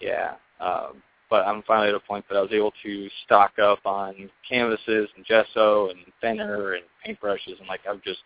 Yeah. 0.00 0.34
Um, 0.60 1.02
but 1.30 1.46
I'm 1.46 1.62
finally 1.62 1.88
at 1.88 1.94
a 1.94 2.00
point 2.00 2.24
that 2.28 2.36
I 2.36 2.42
was 2.42 2.52
able 2.52 2.72
to 2.82 3.08
stock 3.24 3.52
up 3.58 3.78
on 3.86 4.28
canvases 4.48 5.08
and 5.16 5.24
gesso 5.24 5.88
and 5.90 5.98
thinner 6.20 6.74
and 6.74 6.84
paintbrushes, 7.06 7.58
and 7.58 7.68
like 7.68 7.80
I've 7.88 8.02
just 8.02 8.20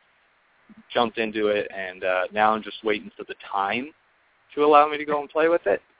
jumped 0.92 1.18
into 1.18 1.48
it, 1.48 1.70
and 1.76 2.02
uh, 2.02 2.22
now 2.32 2.52
I'm 2.52 2.62
just 2.62 2.82
waiting 2.82 3.10
for 3.16 3.24
the 3.24 3.34
time 3.52 3.90
to 4.54 4.64
allow 4.64 4.88
me 4.88 4.96
to 4.98 5.04
go 5.04 5.20
and 5.20 5.28
play 5.28 5.48
with 5.48 5.66
it. 5.66 5.80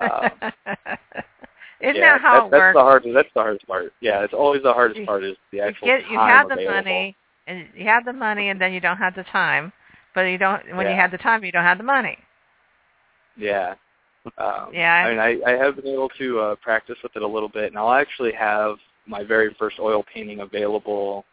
Um, 0.00 0.30
Isn't 1.82 1.96
yeah, 1.96 2.14
that 2.14 2.20
how 2.22 2.34
that, 2.38 2.46
it 2.46 2.52
works? 2.52 2.52
That's 2.52 2.74
the 2.74 2.80
hardest. 2.80 3.14
That's 3.14 3.28
the 3.34 3.40
hardest 3.40 3.66
part. 3.66 3.92
Yeah, 4.00 4.22
it's 4.24 4.32
always 4.32 4.62
the 4.62 4.72
hardest 4.72 5.04
part 5.06 5.24
is 5.24 5.36
the 5.52 5.60
actual 5.60 5.88
you 5.88 5.98
get 5.98 6.10
you 6.10 6.16
time 6.16 6.28
have 6.28 6.48
the 6.48 6.54
available. 6.54 6.74
money 6.74 7.16
and 7.46 7.66
you 7.74 7.84
have 7.84 8.04
the 8.06 8.12
money 8.12 8.48
and 8.48 8.60
then 8.60 8.72
you 8.72 8.80
don't 8.80 8.96
have 8.96 9.14
the 9.14 9.24
time 9.24 9.72
but 10.14 10.22
you 10.22 10.38
don't 10.38 10.62
when 10.76 10.86
you 10.86 10.92
Yeah. 10.92 11.00
have 11.02 11.10
the 11.10 11.18
time 11.18 11.44
you 11.44 11.52
don't 11.52 11.64
have 11.64 11.78
the 11.78 11.84
money 11.84 12.16
Yeah. 13.36 13.74
Um, 14.38 14.70
Yeah, 14.72 14.92
I- 14.94 15.10
mean, 15.10 15.18
I, 15.18 15.50
I 15.50 15.56
have 15.56 15.76
been 15.76 15.86
able 15.86 16.08
to 16.18 16.40
uh, 16.40 16.54
practice 16.56 16.96
with 17.02 17.16
it 17.16 17.22
a 17.22 17.26
little 17.26 17.48
bit, 17.48 17.66
and 17.70 17.78
I'll 17.78 17.92
actually 17.92 18.32
have 18.32 18.76
my 19.06 19.22
very 19.24 19.54
first 19.58 19.78
oil 19.78 20.04
painting 20.12 20.40
available 20.40 21.24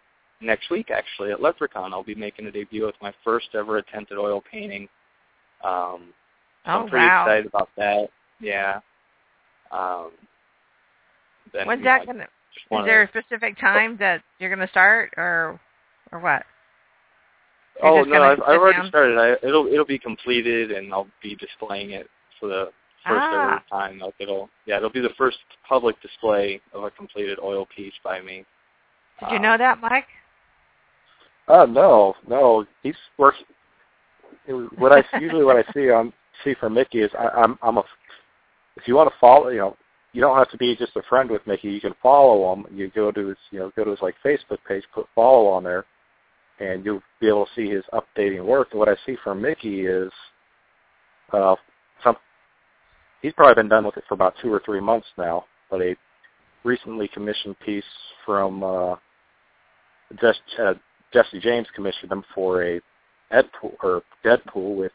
next 0.41 0.69
week. 0.69 0.89
Actually, 0.89 1.31
at 1.31 1.39
LepreCon, 1.39 1.91
I'll 1.91 2.03
be 2.03 2.15
making 2.15 2.47
a 2.47 2.51
debut 2.51 2.85
with 2.85 2.95
my 3.01 3.13
first 3.23 3.49
ever 3.53 3.77
attempt 3.77 4.11
at 4.11 4.17
oil 4.17 4.41
painting. 4.49 4.87
Um, 5.63 6.13
so 6.65 6.71
oh 6.71 6.79
I'm 6.81 6.89
pretty 6.89 7.05
wow 7.05 7.23
excited 7.23 7.45
about 7.47 7.69
that. 7.77 8.09
Yeah. 8.39 8.79
Um, 9.71 10.11
then, 11.53 11.67
when's 11.67 11.83
that 11.83 12.05
gonna 12.05 12.23
is 12.23 12.85
there 12.85 13.03
a 13.03 13.07
specific 13.07 13.57
time 13.59 13.97
that 13.97 14.21
you're 14.39 14.49
gonna 14.49 14.67
start 14.69 15.13
or 15.17 15.59
or 16.11 16.19
what 16.19 16.43
You're 17.81 17.91
Oh 17.91 18.03
no, 18.03 18.23
I've, 18.23 18.41
I've 18.41 18.59
already 18.59 18.87
started. 18.89 19.17
I, 19.17 19.45
it'll 19.45 19.67
it'll 19.67 19.85
be 19.85 19.99
completed, 19.99 20.71
and 20.71 20.93
I'll 20.93 21.07
be 21.21 21.35
displaying 21.35 21.91
it 21.91 22.09
for 22.39 22.47
the 22.47 22.65
first 23.05 23.23
Ah. 23.23 23.63
time. 23.69 23.99
Like 23.99 24.15
it'll 24.19 24.49
yeah, 24.65 24.77
it'll 24.77 24.89
be 24.89 24.99
the 25.01 25.13
first 25.17 25.37
public 25.67 25.99
display 26.01 26.59
of 26.73 26.83
a 26.83 26.91
completed 26.91 27.39
oil 27.41 27.65
piece 27.75 27.93
by 28.03 28.21
me. 28.21 28.45
did 29.19 29.29
you 29.31 29.35
Um, 29.37 29.41
know 29.43 29.57
that 29.57 29.79
mike 29.79 30.07
Uh, 31.47 31.65
no, 31.65 32.15
no. 32.27 32.65
He's 32.83 32.95
working. 33.17 33.45
what 34.77 34.91
I 34.91 35.03
usually 35.19 35.45
what 35.45 35.55
I 35.57 35.63
see 35.73 35.89
on 35.89 36.11
see 36.43 36.53
from 36.55 36.73
Mickey 36.73 36.99
is 37.01 37.11
I, 37.17 37.29
I'm 37.29 37.57
I'm 37.61 37.77
a 37.77 37.83
if 38.75 38.87
you 38.87 38.95
want 38.95 39.09
to 39.11 39.19
follow 39.19 39.49
you 39.49 39.59
know 39.59 39.77
you 40.13 40.21
don't 40.21 40.37
have 40.37 40.49
to 40.51 40.57
be 40.57 40.75
just 40.75 40.95
a 40.95 41.01
friend 41.03 41.29
with 41.29 41.45
Mickey. 41.47 41.69
You 41.69 41.81
can 41.81 41.93
follow 42.01 42.53
him. 42.53 42.65
You 42.75 42.89
go 42.89 43.11
to 43.11 43.27
his 43.27 43.37
you 43.51 43.59
know 43.59 43.71
go 43.75 43.83
to 43.83 43.91
his 43.91 44.01
like 44.01 44.15
Facebook 44.25 44.57
page, 44.67 44.83
put 44.93 45.07
follow 45.15 45.47
on 45.47 45.63
there, 45.63 45.85
and 46.59 46.83
you'll 46.83 47.03
be 47.21 47.27
able 47.27 47.45
to 47.45 47.51
see 47.55 47.69
his 47.69 47.83
updating 47.93 48.43
work. 48.43 48.69
And 48.71 48.79
what 48.79 48.89
I 48.89 48.95
see 49.05 49.15
from 49.23 49.41
Mickey 49.41 49.85
is 49.85 50.11
uh 51.33 51.55
he's 53.27 53.33
probably 53.33 53.61
been 53.61 53.67
done 53.67 53.85
with 53.85 53.97
it 53.97 54.05
for 54.07 54.13
about 54.13 54.35
two 54.41 54.51
or 54.51 54.61
three 54.63 54.79
months 54.79 55.07
now, 55.17 55.43
but 55.69 55.81
a 55.81 55.97
recently 56.63 57.09
commissioned 57.09 57.59
piece 57.59 57.83
from 58.25 58.63
uh, 58.63 58.95
Jesse, 60.21 60.39
uh, 60.61 60.73
Jesse 61.11 61.41
James 61.41 61.67
commissioned 61.75 62.09
him 62.09 62.23
for 62.33 62.63
a 62.63 62.79
Deadpool 63.33 63.73
or 63.83 64.01
Deadpool 64.23 64.77
with 64.77 64.93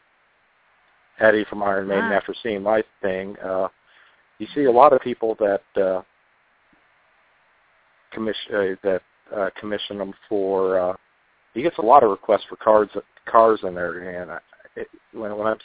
Eddie 1.19 1.45
from 1.47 1.61
Iron 1.61 1.87
Maiden. 1.87 2.05
Ah. 2.05 2.15
After 2.15 2.33
seeing 2.41 2.63
my 2.63 2.83
thing, 3.03 3.35
uh, 3.37 3.67
you 4.39 4.47
see 4.55 4.63
a 4.63 4.71
lot 4.71 4.93
of 4.93 5.01
people 5.01 5.37
that 5.39 5.81
uh, 5.81 6.01
commission 8.11 8.55
uh, 8.55 8.75
that 8.81 9.01
uh, 9.35 9.49
commission 9.59 10.01
him 10.01 10.13
for. 10.27 10.79
Uh, 10.79 10.95
he 11.53 11.61
gets 11.61 11.77
a 11.77 11.83
lot 11.83 12.01
of 12.01 12.09
requests 12.09 12.45
for 12.49 12.55
cards, 12.55 12.91
cars 13.27 13.59
in 13.61 13.75
there, 13.75 14.21
and 14.21 14.31
I, 14.31 14.39
it, 14.75 14.87
when 15.11 15.37
when 15.37 15.45
I'm 15.45 15.57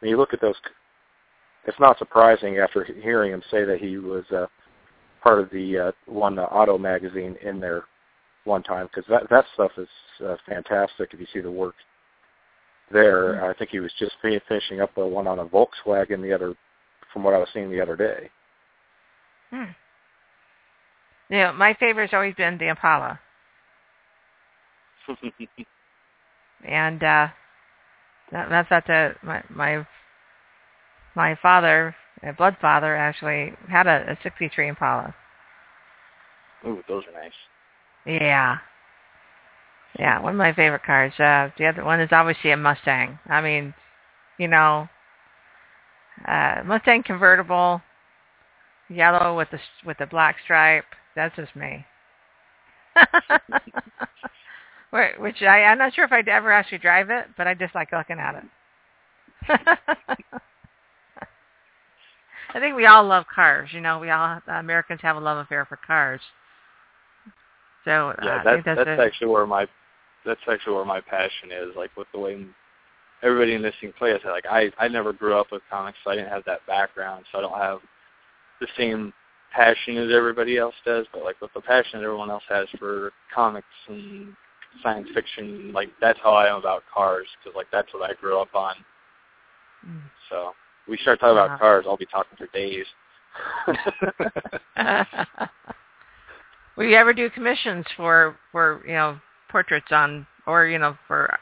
when 0.00 0.10
you 0.10 0.16
look 0.16 0.32
at 0.32 0.40
those, 0.40 0.56
it's 1.64 1.80
not 1.80 1.98
surprising 1.98 2.58
after 2.58 2.84
hearing 2.84 3.32
him 3.32 3.42
say 3.50 3.64
that 3.64 3.78
he 3.78 3.98
was 3.98 4.24
uh, 4.30 4.46
part 5.22 5.40
of 5.40 5.50
the 5.50 5.78
uh, 5.78 5.92
one 6.06 6.38
uh, 6.38 6.42
auto 6.42 6.76
magazine 6.78 7.36
in 7.42 7.60
there 7.60 7.84
one 8.44 8.62
time 8.62 8.88
because 8.88 9.08
that 9.08 9.28
that 9.30 9.44
stuff 9.54 9.70
is 9.76 9.88
uh, 10.26 10.36
fantastic 10.46 11.10
if 11.12 11.20
you 11.20 11.26
see 11.32 11.40
the 11.40 11.50
work 11.50 11.74
there. 12.90 13.34
Mm-hmm. 13.34 13.44
I 13.44 13.54
think 13.54 13.70
he 13.70 13.80
was 13.80 13.92
just 13.98 14.12
finishing 14.22 14.80
up 14.80 14.96
a 14.96 15.06
one 15.06 15.26
on 15.26 15.38
a 15.38 15.44
Volkswagen 15.44 16.22
the 16.22 16.32
other, 16.32 16.54
from 17.12 17.22
what 17.22 17.34
I 17.34 17.38
was 17.38 17.48
seeing 17.52 17.70
the 17.70 17.80
other 17.80 17.96
day. 17.96 18.30
Hmm. 19.50 19.70
Yeah, 21.30 21.52
my 21.52 21.74
favorite's 21.74 22.12
always 22.12 22.34
been 22.34 22.58
the 22.58 22.68
Impala, 22.68 23.18
and 26.68 27.02
uh, 27.02 27.28
that, 28.32 28.48
that's 28.50 28.72
at 28.72 28.86
the 28.86 29.14
my 29.22 29.42
my 29.48 29.86
my 31.14 31.36
father, 31.40 31.94
my 32.22 32.32
blood 32.32 32.56
father, 32.60 32.96
actually 32.96 33.52
had 33.68 33.86
a, 33.86 34.12
a 34.12 34.18
'63 34.22 34.68
Impala. 34.68 35.14
Ooh, 36.66 36.82
those 36.88 37.04
are 37.06 37.12
nice. 37.12 37.32
Yeah. 38.06 38.58
Yeah, 39.98 40.20
one 40.20 40.32
of 40.32 40.38
my 40.38 40.54
favorite 40.54 40.84
cars. 40.84 41.12
Uh, 41.18 41.50
the 41.58 41.66
other 41.66 41.84
one 41.84 42.00
is 42.00 42.08
obviously 42.12 42.50
a 42.50 42.56
Mustang. 42.56 43.18
I 43.28 43.42
mean, 43.42 43.74
you 44.38 44.48
know, 44.48 44.88
uh, 46.26 46.62
Mustang 46.64 47.02
convertible, 47.02 47.82
yellow 48.88 49.36
with 49.36 49.50
the 49.50 49.58
with 49.84 49.98
the 49.98 50.06
black 50.06 50.36
stripe. 50.42 50.86
That's 51.14 51.36
just 51.36 51.54
me. 51.54 51.84
Which 55.18 55.42
I, 55.42 55.64
I'm 55.64 55.78
not 55.78 55.94
sure 55.94 56.04
if 56.04 56.12
I'd 56.12 56.28
ever 56.28 56.52
actually 56.52 56.78
drive 56.78 57.10
it, 57.10 57.26
but 57.36 57.46
I 57.46 57.54
just 57.54 57.74
like 57.74 57.92
looking 57.92 58.18
at 58.18 58.34
it. 58.36 58.44
I 62.54 62.60
think 62.60 62.76
we 62.76 62.86
all 62.86 63.04
love 63.04 63.24
cars. 63.32 63.70
You 63.72 63.80
know, 63.80 63.98
we 63.98 64.10
all 64.10 64.40
uh, 64.48 64.52
Americans 64.52 65.00
have 65.02 65.16
a 65.16 65.20
love 65.20 65.38
affair 65.38 65.64
for 65.64 65.76
cars. 65.76 66.20
So 67.84 68.10
uh, 68.10 68.14
Yeah, 68.22 68.40
I 68.40 68.44
that, 68.44 68.52
think 68.54 68.64
that's, 68.64 68.78
that's 68.84 69.00
a, 69.00 69.02
actually 69.02 69.28
where 69.28 69.46
my 69.46 69.66
that's 70.24 70.40
actually 70.48 70.74
where 70.74 70.84
my 70.84 71.00
passion 71.00 71.50
is. 71.50 71.74
Like 71.76 71.96
with 71.96 72.06
the 72.12 72.18
way 72.18 72.46
everybody 73.22 73.54
in 73.54 73.62
this 73.62 73.74
thing 73.80 73.92
plays. 73.96 74.20
Like 74.24 74.46
I 74.46 74.70
I 74.78 74.88
never 74.88 75.12
grew 75.12 75.36
up 75.36 75.52
with 75.52 75.62
comics, 75.70 75.98
so 76.04 76.10
I 76.10 76.16
didn't 76.16 76.30
have 76.30 76.44
that 76.44 76.66
background, 76.66 77.24
so 77.32 77.38
I 77.38 77.40
don't 77.40 77.58
have 77.58 77.78
the 78.60 78.68
same 78.76 79.12
passion 79.54 79.96
as 79.96 80.10
everybody 80.12 80.58
else 80.58 80.74
does. 80.84 81.06
But 81.12 81.24
like 81.24 81.40
with 81.40 81.52
the 81.54 81.60
passion 81.60 82.00
that 82.00 82.04
everyone 82.04 82.30
else 82.30 82.44
has 82.48 82.68
for 82.78 83.12
comics 83.34 83.66
and 83.88 84.34
science 84.82 85.08
fiction, 85.14 85.72
like 85.72 85.90
that's 86.00 86.18
how 86.22 86.32
I 86.32 86.48
am 86.48 86.56
about 86.56 86.82
cars 86.92 87.26
because 87.42 87.56
like 87.56 87.68
that's 87.72 87.92
what 87.94 88.08
I 88.08 88.14
grew 88.14 88.40
up 88.40 88.54
on. 88.54 88.74
Mm. 89.86 90.00
So 90.30 90.52
we 90.88 90.96
start 90.98 91.20
talking 91.20 91.36
Wow. 91.36 91.46
about 91.46 91.60
cars, 91.60 91.84
I'll 91.88 91.96
be 91.96 92.06
talking 92.06 92.36
for 92.36 92.46
days. 92.48 92.86
Will 96.76 96.86
you 96.86 96.96
ever 96.96 97.12
do 97.12 97.28
commissions 97.30 97.84
for 97.96 98.36
for 98.50 98.82
you 98.86 98.94
know 98.94 99.20
portraits 99.50 99.90
on 99.90 100.26
or 100.46 100.66
you 100.66 100.78
know 100.78 100.96
for 101.06 101.38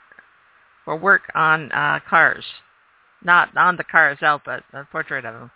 for 0.84 0.96
work 0.96 1.22
on 1.34 1.70
uh 1.72 2.00
cars, 2.08 2.44
not 3.24 3.56
on 3.56 3.76
the 3.76 3.84
car 3.84 4.10
itself, 4.10 4.42
but 4.44 4.64
a 4.72 4.84
portrait 4.84 5.24
of 5.24 5.34
them? 5.34 5.50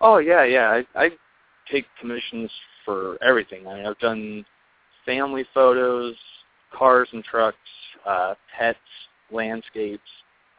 Oh 0.00 0.18
yeah, 0.18 0.44
yeah. 0.44 0.68
I 0.94 1.04
I 1.04 1.10
take 1.70 1.86
commissions 2.00 2.50
for 2.84 3.16
everything. 3.22 3.66
I 3.66 3.74
mean, 3.74 3.86
I've 3.86 3.98
done 3.98 4.44
family 5.06 5.46
photos, 5.54 6.14
cars 6.72 7.08
and 7.12 7.24
trucks, 7.24 7.56
uh, 8.06 8.34
pets, 8.56 8.78
landscapes, 9.30 10.02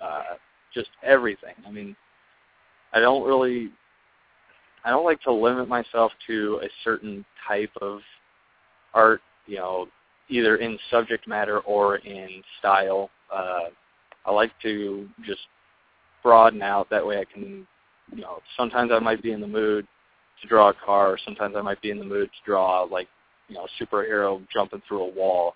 uh, 0.01 0.35
just 0.75 0.89
everything. 1.03 1.55
I 1.67 1.71
mean, 1.71 1.95
I 2.93 2.99
don't 2.99 3.25
really, 3.25 3.71
I 4.83 4.91
don't 4.91 5.05
like 5.05 5.21
to 5.21 5.33
limit 5.33 5.67
myself 5.67 6.11
to 6.27 6.59
a 6.63 6.67
certain 6.83 7.25
type 7.47 7.71
of 7.81 8.01
art. 8.93 9.21
You 9.47 9.57
know, 9.57 9.87
either 10.29 10.57
in 10.57 10.77
subject 10.91 11.27
matter 11.27 11.59
or 11.61 11.97
in 11.97 12.43
style. 12.59 13.09
Uh, 13.33 13.69
I 14.25 14.31
like 14.31 14.51
to 14.61 15.07
just 15.25 15.41
broaden 16.23 16.61
out. 16.61 16.89
That 16.89 17.05
way, 17.05 17.19
I 17.19 17.25
can 17.25 17.67
you 18.13 18.21
know, 18.21 18.39
sometimes 18.57 18.91
I 18.91 18.99
might 18.99 19.21
be 19.21 19.31
in 19.31 19.41
the 19.41 19.47
mood 19.47 19.87
to 20.41 20.47
draw 20.47 20.69
a 20.69 20.73
car. 20.73 21.17
Sometimes 21.23 21.55
I 21.57 21.61
might 21.61 21.81
be 21.81 21.91
in 21.91 21.99
the 21.99 22.05
mood 22.05 22.29
to 22.29 22.45
draw 22.45 22.83
like, 22.83 23.07
you 23.47 23.55
know, 23.55 23.65
a 23.65 23.83
superhero 23.83 24.45
jumping 24.53 24.81
through 24.87 25.03
a 25.03 25.13
wall. 25.13 25.55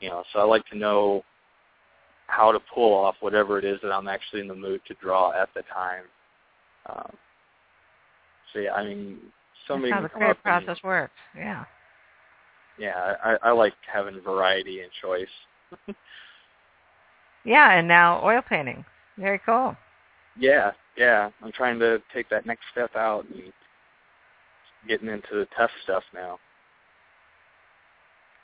You 0.00 0.10
know, 0.10 0.24
so 0.32 0.40
I 0.40 0.44
like 0.44 0.66
to 0.66 0.78
know 0.78 1.24
how 2.28 2.52
to 2.52 2.60
pull 2.72 2.94
off 2.94 3.16
whatever 3.20 3.58
it 3.58 3.64
is 3.64 3.78
that 3.82 3.90
I'm 3.92 4.08
actually 4.08 4.40
in 4.40 4.48
the 4.48 4.54
mood 4.54 4.80
to 4.86 4.94
draw 5.02 5.32
at 5.32 5.48
the 5.54 5.62
time. 5.74 6.04
Um, 6.88 7.12
so 8.52 8.60
yeah, 8.60 8.72
I 8.74 8.84
mean, 8.84 9.18
somebody 9.66 9.90
That's 9.90 9.96
how 9.98 10.02
the 10.02 10.08
creative 10.08 10.36
and- 10.44 10.64
process 10.64 10.82
works. 10.82 11.12
Yeah. 11.36 11.64
yeah, 12.78 13.14
I, 13.24 13.36
I 13.42 13.50
like 13.50 13.74
having 13.92 14.20
variety 14.20 14.80
and 14.82 14.90
choice. 15.02 15.26
Yeah, 17.44 17.78
and 17.78 17.88
now 17.88 18.20
oil 18.22 18.42
painting. 18.46 18.84
Very 19.16 19.40
cool. 19.46 19.74
Yeah, 20.38 20.72
yeah. 20.98 21.30
I'm 21.42 21.52
trying 21.52 21.78
to 21.78 22.02
take 22.12 22.28
that 22.28 22.44
next 22.44 22.62
step 22.72 22.94
out 22.94 23.24
and 23.32 23.52
getting 24.86 25.08
into 25.08 25.28
the 25.32 25.48
tough 25.56 25.70
stuff 25.82 26.02
now. 26.12 26.38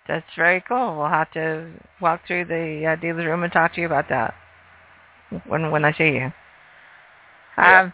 That's 0.07 0.27
very 0.37 0.61
cool. 0.61 0.97
We'll 0.97 1.09
have 1.09 1.31
to 1.33 1.71
walk 2.01 2.23
through 2.27 2.45
the 2.47 2.93
uh, 2.93 2.97
dealer's 3.01 3.25
room 3.25 3.43
and 3.43 3.53
talk 3.53 3.75
to 3.75 3.81
you 3.81 3.87
about 3.87 4.09
that 4.11 4.35
when 5.47 5.71
when 5.71 5.85
I 5.85 5.93
see 5.93 6.05
you. 6.05 6.33
Yeah. 7.57 7.83
Um, 7.83 7.93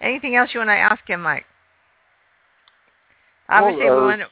anything 0.00 0.36
else 0.36 0.50
you 0.54 0.60
want 0.60 0.70
to 0.70 0.74
ask 0.74 1.06
him, 1.06 1.22
Mike? 1.22 1.44
Obviously, 3.48 3.84
Well, 3.84 3.98
uh, 3.98 4.00
we 4.00 4.06
want 4.06 4.20
to, 4.22 4.26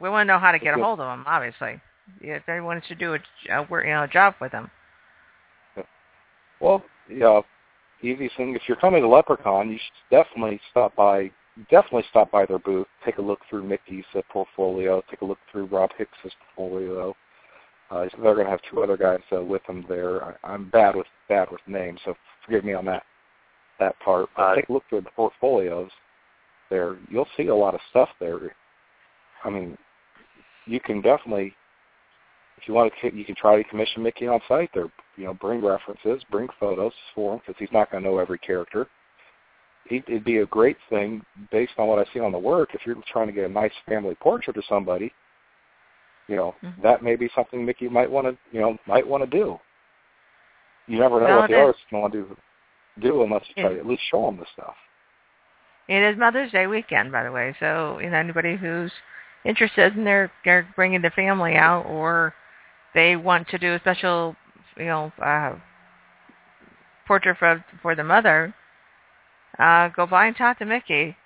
we 0.00 0.08
want 0.08 0.26
to 0.26 0.32
know 0.32 0.38
how 0.38 0.52
to 0.52 0.58
get 0.58 0.76
a 0.76 0.82
hold 0.82 1.00
of 1.00 1.18
him. 1.18 1.24
Obviously, 1.26 1.80
if 2.20 2.48
anyone 2.48 2.76
wants 2.76 2.88
to 2.88 2.94
do 2.94 3.14
a, 3.14 3.18
a 3.52 3.62
work, 3.64 3.84
you 3.84 3.92
know, 3.92 4.02
a 4.02 4.08
job 4.08 4.34
with 4.40 4.52
him. 4.52 4.70
Well, 6.60 6.82
yeah, 7.08 7.42
easy 8.02 8.30
thing. 8.36 8.54
If 8.54 8.62
you're 8.66 8.76
coming 8.78 9.02
to 9.02 9.08
LepreCon, 9.08 9.70
you 9.70 9.78
should 9.78 10.10
definitely 10.10 10.60
stop 10.70 10.96
by. 10.96 11.30
Definitely 11.70 12.04
stop 12.10 12.30
by 12.30 12.44
their 12.44 12.58
booth. 12.58 12.86
Take 13.04 13.18
a 13.18 13.22
look 13.22 13.40
through 13.48 13.64
Mickey's 13.64 14.04
uh, 14.14 14.20
portfolio. 14.30 15.02
Take 15.10 15.22
a 15.22 15.24
look 15.24 15.38
through 15.50 15.66
Rob 15.66 15.90
Hicks's 15.96 16.32
portfolio. 16.54 17.16
Uh, 17.90 18.06
they're 18.20 18.34
going 18.34 18.46
to 18.46 18.50
have 18.50 18.60
two 18.70 18.82
other 18.82 18.96
guys 18.96 19.20
uh, 19.32 19.42
with 19.42 19.64
them 19.66 19.84
there. 19.88 20.22
I, 20.24 20.34
I'm 20.44 20.68
bad 20.70 20.96
with 20.96 21.06
bad 21.28 21.48
with 21.50 21.60
names, 21.66 22.00
so 22.04 22.14
forgive 22.44 22.64
me 22.64 22.74
on 22.74 22.84
that 22.86 23.04
that 23.78 23.98
part. 24.00 24.28
But 24.36 24.42
Uh, 24.42 24.54
take 24.56 24.68
a 24.68 24.72
look 24.72 24.84
through 24.88 25.02
the 25.02 25.10
portfolios. 25.10 25.90
There, 26.68 26.96
you'll 27.08 27.28
see 27.36 27.46
a 27.46 27.54
lot 27.54 27.74
of 27.74 27.80
stuff 27.90 28.08
there. 28.20 28.54
I 29.44 29.50
mean, 29.50 29.78
you 30.66 30.80
can 30.80 31.00
definitely, 31.00 31.54
if 32.58 32.66
you 32.66 32.74
want 32.74 32.92
to, 33.00 33.14
you 33.14 33.24
can 33.24 33.36
try 33.36 33.56
to 33.56 33.68
commission 33.68 34.02
Mickey 34.02 34.26
on 34.26 34.40
site 34.48 34.70
there. 34.74 34.90
You 35.16 35.24
know, 35.24 35.34
bring 35.34 35.64
references, 35.64 36.22
bring 36.30 36.48
photos 36.58 36.92
for 37.14 37.34
him 37.34 37.40
because 37.46 37.58
he's 37.58 37.72
not 37.72 37.90
going 37.90 38.02
to 38.02 38.10
know 38.10 38.18
every 38.18 38.38
character. 38.38 38.88
It'd 39.90 40.24
be 40.24 40.38
a 40.38 40.46
great 40.46 40.76
thing 40.90 41.24
based 41.52 41.72
on 41.78 41.86
what 41.86 41.98
I 41.98 42.12
see 42.12 42.20
on 42.20 42.32
the 42.32 42.38
work. 42.38 42.74
If 42.74 42.80
you're 42.84 42.96
trying 43.06 43.28
to 43.28 43.32
get 43.32 43.44
a 43.44 43.48
nice 43.48 43.72
family 43.88 44.14
portrait 44.16 44.56
of 44.56 44.64
somebody, 44.68 45.12
you 46.28 46.36
know, 46.36 46.54
Mhm. 46.62 46.82
that 46.82 47.02
may 47.02 47.14
be 47.14 47.28
something 47.28 47.64
Mickey 47.64 47.88
might 47.88 48.10
want 48.10 48.26
to, 48.26 48.36
you 48.50 48.60
know, 48.60 48.76
might 48.86 49.06
want 49.06 49.22
to 49.22 49.30
do. 49.30 49.60
You 50.88 50.98
never 50.98 51.20
know 51.20 51.26
Well, 51.26 51.40
what 51.40 51.50
the 51.50 51.56
is- 51.56 51.66
artist's 51.66 51.86
going 51.90 52.10
to 52.12 52.18
do, 52.22 52.36
do 53.00 53.22
unless 53.22 53.48
you 53.48 53.54
try 53.62 53.72
to 53.72 53.78
at 53.78 53.86
least 53.86 54.02
show 54.04 54.28
him 54.28 54.36
the 54.38 54.46
stuff. 54.46 54.76
It 55.88 56.02
is 56.02 56.16
Mother's 56.16 56.50
Day 56.50 56.66
weekend, 56.66 57.12
by 57.12 57.22
the 57.22 57.30
way. 57.30 57.54
So, 57.60 58.00
you 58.00 58.10
know, 58.10 58.16
anybody 58.18 58.56
who's 58.56 58.92
interested 59.44 59.96
in 59.96 60.02
their, 60.02 60.32
they're 60.44 60.66
bringing 60.74 61.00
their 61.00 61.12
family 61.12 61.54
out, 61.54 61.86
or 61.86 62.34
they 62.92 63.14
want 63.14 63.48
to 63.48 63.58
do 63.58 63.74
a 63.74 63.78
special 63.78 64.34
you 64.76 64.86
know, 64.86 65.10
uh, 65.22 65.54
portrait 67.06 67.38
for 67.38 67.64
for 67.80 67.94
the 67.94 68.04
mother, 68.04 68.52
uh, 69.58 69.88
go 69.88 70.06
by 70.06 70.26
and 70.26 70.36
talk 70.36 70.58
to 70.58 70.66
Mickey, 70.66 71.16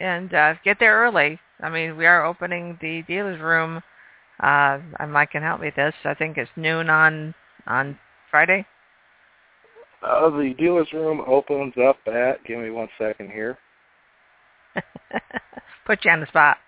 and 0.00 0.32
uh, 0.32 0.54
get 0.64 0.78
there 0.78 1.00
early. 1.02 1.38
I 1.60 1.70
mean, 1.70 1.96
we 1.96 2.06
are 2.06 2.24
opening 2.24 2.78
the 2.80 3.02
dealer's 3.02 3.40
room. 3.40 3.82
Uh, 4.40 4.78
and 5.00 5.12
Mike 5.12 5.32
can 5.32 5.42
help 5.42 5.60
me 5.60 5.68
with 5.68 5.76
this. 5.76 5.94
I 6.04 6.14
think 6.14 6.38
it's 6.38 6.50
noon 6.56 6.88
on 6.88 7.34
on 7.66 7.98
Friday. 8.30 8.64
Uh, 10.02 10.30
the 10.30 10.54
dealer's 10.56 10.92
room 10.92 11.22
opens 11.26 11.74
up 11.76 11.98
at. 12.06 12.44
Give 12.44 12.60
me 12.60 12.70
one 12.70 12.88
second 12.98 13.30
here. 13.30 13.58
Put 15.86 16.04
you 16.04 16.12
on 16.12 16.20
the 16.20 16.26
spot. 16.26 16.58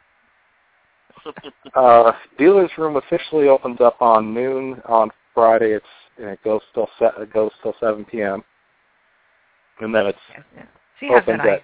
uh, 1.75 2.13
dealer's 2.39 2.71
room 2.77 2.97
officially 2.97 3.49
opens 3.49 3.81
up 3.81 4.01
on 4.01 4.35
noon 4.35 4.83
on 4.87 5.11
Friday. 5.33 5.73
It's 5.73 5.87
and 6.19 6.31
it 6.31 6.43
goes 6.43 6.61
till 6.75 6.89
set. 6.99 7.13
It 7.19 7.33
goes 7.33 7.51
till 7.63 7.75
7 7.81 8.05
p.m. 8.05 8.43
And 9.81 9.95
then 9.95 10.07
it's 10.07 10.19
yeah, 10.31 10.43
yeah. 10.57 10.65
See 11.01 11.09
how 11.09 11.17
opens 11.17 11.41
good 11.43 11.49
I 11.49 11.55
at 11.55 11.63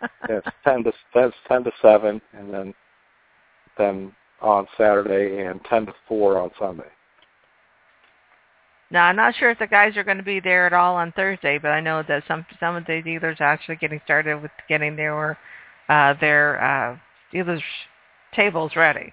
am. 0.00 0.10
it's 0.28 0.46
10 0.64 0.84
to 0.84 0.92
that's 1.14 1.34
10 1.48 1.64
to 1.64 1.72
7, 1.82 2.20
and 2.32 2.54
then 2.54 2.74
then 3.76 4.14
on 4.40 4.66
Saturday 4.78 5.44
and 5.44 5.60
10 5.64 5.86
to 5.86 5.94
4 6.08 6.38
on 6.38 6.50
Sunday. 6.58 6.84
Now, 8.90 9.06
I'm 9.06 9.16
not 9.16 9.34
sure 9.34 9.50
if 9.50 9.58
the 9.58 9.66
guys 9.66 9.96
are 9.96 10.04
going 10.04 10.18
to 10.18 10.22
be 10.22 10.40
there 10.40 10.66
at 10.66 10.72
all 10.72 10.94
on 10.94 11.10
Thursday, 11.12 11.58
but 11.58 11.68
I 11.68 11.80
know 11.80 12.04
that 12.06 12.22
some 12.28 12.46
some 12.60 12.76
of 12.76 12.86
the 12.86 13.02
dealers 13.02 13.38
are 13.40 13.44
actually 13.52 13.76
getting 13.76 14.00
started 14.04 14.40
with 14.40 14.52
getting 14.68 14.94
their 14.94 15.36
uh, 15.88 16.14
their 16.20 16.62
uh, 16.62 16.96
dealers 17.32 17.62
tables 18.34 18.72
ready. 18.76 19.12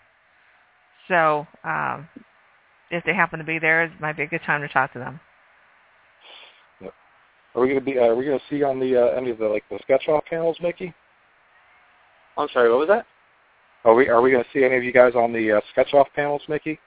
So 1.08 1.48
um, 1.64 2.08
if 2.92 3.04
they 3.06 3.14
happen 3.14 3.40
to 3.40 3.46
be 3.46 3.60
there, 3.60 3.84
it 3.84 3.92
might 4.00 4.18
be 4.18 4.24
a 4.24 4.28
good 4.28 4.44
time 4.46 4.62
to 4.62 4.68
talk 4.68 4.94
to 4.94 5.00
them. 5.00 5.20
Are 7.56 7.62
we 7.62 7.68
going 7.68 7.80
to 7.80 7.86
be? 7.86 7.98
Uh, 7.98 8.04
are 8.04 8.16
we 8.16 8.26
to 8.26 8.40
see 8.50 8.64
on 8.64 8.80
the 8.80 8.96
uh, 8.96 9.16
any 9.16 9.30
of 9.30 9.38
the 9.38 9.48
like 9.48 9.64
the 9.70 9.80
sketch 9.82 10.08
off 10.08 10.24
panels, 10.26 10.58
Mickey? 10.62 10.94
I'm 12.38 12.48
sorry, 12.54 12.70
what 12.70 12.80
was 12.80 12.88
that? 12.88 13.06
Are 13.84 13.94
we 13.94 14.08
are 14.10 14.22
we 14.22 14.32
going 14.32 14.44
to 14.44 14.50
see 14.54 14.64
any 14.64 14.78
of 14.78 14.84
you 14.84 14.94
guys 14.94 15.14
on 15.16 15.34
the 15.34 15.58
uh, 15.58 15.62
sketch 15.72 15.94
off 15.94 16.08
panels, 16.16 16.42
Mickey? 16.48 16.80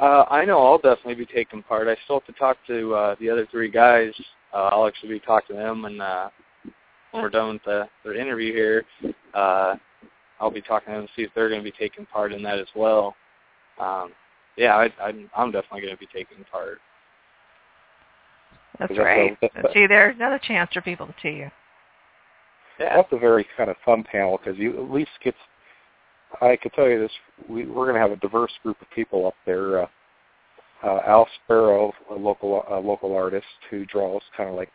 Uh, 0.00 0.24
I 0.28 0.44
know 0.44 0.64
I'll 0.64 0.78
definitely 0.78 1.14
be 1.14 1.26
taking 1.26 1.62
part. 1.62 1.88
I 1.88 1.96
still 2.04 2.20
have 2.20 2.26
to 2.26 2.38
talk 2.38 2.56
to 2.66 2.94
uh, 2.94 3.16
the 3.20 3.30
other 3.30 3.46
three 3.50 3.70
guys. 3.70 4.12
Uh, 4.52 4.68
I'll 4.72 4.86
actually 4.86 5.10
be 5.10 5.20
talking 5.20 5.56
to 5.56 5.62
them, 5.62 5.84
and 5.84 6.02
uh, 6.02 6.30
when 7.12 7.22
we're 7.22 7.30
done 7.30 7.54
with 7.54 7.64
the, 7.64 7.88
their 8.02 8.14
interview 8.14 8.52
here, 8.52 8.84
uh, 9.34 9.76
I'll 10.40 10.50
be 10.50 10.60
talking 10.60 10.92
to 10.92 10.98
them 10.98 11.06
to 11.06 11.12
see 11.14 11.22
if 11.22 11.30
they're 11.34 11.48
going 11.48 11.60
to 11.60 11.70
be 11.70 11.76
taking 11.76 12.06
part 12.06 12.32
in 12.32 12.42
that 12.42 12.58
as 12.58 12.66
well. 12.74 13.14
Um, 13.80 14.12
yeah, 14.56 14.74
I, 14.76 14.92
I'm, 15.00 15.30
I'm 15.36 15.52
definitely 15.52 15.82
going 15.82 15.94
to 15.94 15.98
be 15.98 16.08
taking 16.12 16.44
part. 16.50 16.78
That's 18.78 18.98
right. 18.98 19.36
See, 19.72 19.86
there's 19.86 20.16
another 20.16 20.40
chance 20.42 20.70
for 20.72 20.80
people 20.80 21.06
to 21.06 21.14
see 21.22 21.36
you. 21.36 21.50
Yeah. 22.78 22.96
That's 22.96 23.12
a 23.12 23.18
very 23.18 23.46
kind 23.56 23.70
of 23.70 23.76
fun 23.84 24.04
panel 24.04 24.38
because 24.38 24.58
you 24.58 24.82
at 24.82 24.90
least 24.90 25.10
get. 25.22 25.34
I 26.40 26.56
can 26.56 26.72
tell 26.72 26.88
you 26.88 26.98
this: 26.98 27.12
we, 27.48 27.66
we're 27.66 27.84
going 27.84 27.94
to 27.94 28.00
have 28.00 28.10
a 28.10 28.16
diverse 28.16 28.52
group 28.62 28.80
of 28.80 28.90
people 28.90 29.26
up 29.26 29.34
there. 29.46 29.82
Uh, 29.82 29.86
uh, 30.82 31.00
Al 31.06 31.28
Sparrow, 31.44 31.92
a 32.10 32.14
local 32.14 32.64
a 32.68 32.78
local 32.78 33.14
artist 33.14 33.46
who 33.70 33.86
draws 33.86 34.22
kind 34.36 34.50
of 34.50 34.56
like 34.56 34.70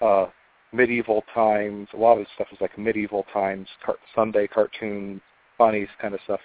uh, 0.00 0.26
medieval 0.72 1.22
times. 1.32 1.88
A 1.94 1.96
lot 1.96 2.14
of 2.14 2.18
his 2.18 2.28
stuff 2.34 2.48
is 2.52 2.60
like 2.60 2.76
medieval 2.76 3.24
times, 3.32 3.68
car- 3.84 3.96
Sunday 4.14 4.46
cartoon, 4.48 5.20
funnies 5.56 5.88
kind 6.00 6.14
of 6.14 6.20
stuff 6.24 6.40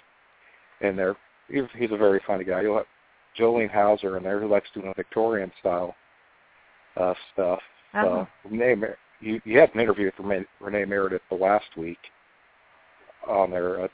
in 0.80 0.96
there. 0.96 1.16
He's, 1.50 1.62
he's 1.76 1.90
a 1.92 1.96
very 1.96 2.20
funny 2.26 2.44
guy. 2.44 2.62
You'll 2.62 2.76
have 2.76 2.86
Jolene 3.38 3.70
Hauser 3.70 4.16
in 4.16 4.22
there 4.22 4.40
who 4.40 4.48
likes 4.48 4.68
doing 4.74 4.92
Victorian 4.96 5.52
style 5.60 5.94
uh, 6.96 7.14
stuff. 7.32 7.60
Oh. 7.94 8.20
Uh, 8.20 8.26
Renee, 8.50 8.74
Mer- 8.74 8.98
you, 9.20 9.40
you 9.44 9.58
had 9.58 9.74
an 9.74 9.80
interview 9.80 10.06
with 10.06 10.14
Renee, 10.18 10.46
Renee 10.60 10.84
Meredith 10.84 11.22
the 11.30 11.36
last 11.36 11.66
week 11.76 11.98
on 13.26 13.50
there. 13.50 13.84
Uh, 13.84 13.88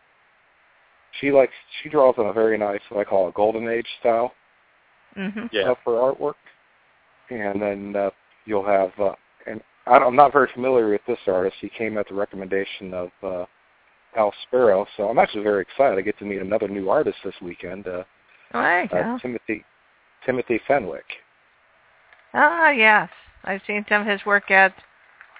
she 1.21 1.31
likes 1.31 1.53
she 1.83 1.89
draws 1.89 2.15
in 2.19 2.27
a 2.27 2.33
very 2.33 2.59
nice 2.59 2.81
what 2.89 3.01
I 3.07 3.09
call 3.09 3.29
a 3.29 3.33
golden 3.33 3.69
age 3.69 3.87
style 4.01 4.33
Mhm. 5.17 5.49
Yeah. 5.53 5.71
uh, 5.71 5.75
for 5.85 5.93
artwork. 6.13 6.35
And 7.31 7.63
then 7.63 7.95
uh, 7.97 8.11
you'll 8.47 8.67
have 8.67 8.91
uh, 8.99 9.15
and 9.47 9.63
I 9.87 9.99
don't, 9.99 10.09
I'm 10.09 10.17
not 10.17 10.33
very 10.33 10.49
familiar 10.53 10.89
with 10.91 11.03
this 11.07 11.19
artist. 11.27 11.57
He 11.61 11.69
came 11.69 11.99
at 11.99 12.09
the 12.09 12.15
recommendation 12.15 12.93
of 12.95 13.11
uh, 13.23 13.45
Al 14.17 14.33
Sparrow, 14.47 14.87
so 14.97 15.09
I'm 15.09 15.19
actually 15.19 15.45
very 15.45 15.63
excited. 15.63 15.99
I 15.99 16.03
get 16.03 16.19
to 16.19 16.25
meet 16.25 16.41
another 16.41 16.69
new 16.69 16.89
artist 16.89 17.19
this 17.25 17.35
weekend, 17.43 17.87
uh, 17.87 18.05
There 18.55 18.83
you 18.85 18.89
uh. 18.97 19.19
Timothy 19.19 19.65
Timothy 20.25 20.61
Fenwick. 20.67 21.05
Ah, 22.33 22.71
yes. 22.71 23.11
I've 23.45 23.61
seen 23.67 23.85
some 23.89 24.03
of 24.03 24.09
his 24.09 24.25
work 24.25 24.51
at 24.51 24.73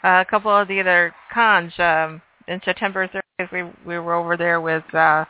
uh, 0.03 0.21
a 0.21 0.27
couple 0.29 0.51
of 0.51 0.69
the 0.69 0.81
other 0.81 1.15
cons. 1.33 1.73
Um, 1.79 2.21
in 2.49 2.61
September 2.65 3.09
30th, 3.09 3.53
we 3.53 3.63
we 3.87 3.99
were 3.99 4.15
over 4.15 4.37
there 4.37 4.61
with. 4.61 4.85
Uh, 4.95 5.25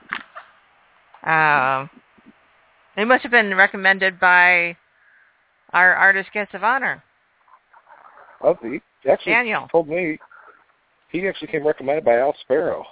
um, 1.29 1.89
they 2.97 3.05
must 3.05 3.23
have 3.23 3.31
been 3.33 3.55
recommended 3.55 4.19
by 4.21 4.77
our 5.73 5.95
artist 5.95 6.31
guest 6.33 6.55
of 6.55 6.63
honor, 6.63 7.03
Oh, 8.41 8.57
he 8.63 8.81
actually 9.11 9.33
Daniel. 9.33 9.69
told 9.73 9.89
me 9.89 10.19
he 11.11 11.27
actually 11.27 11.49
came 11.49 11.67
recommended 11.67 12.05
by 12.05 12.19
Al 12.19 12.35
Sparrow. 12.43 12.85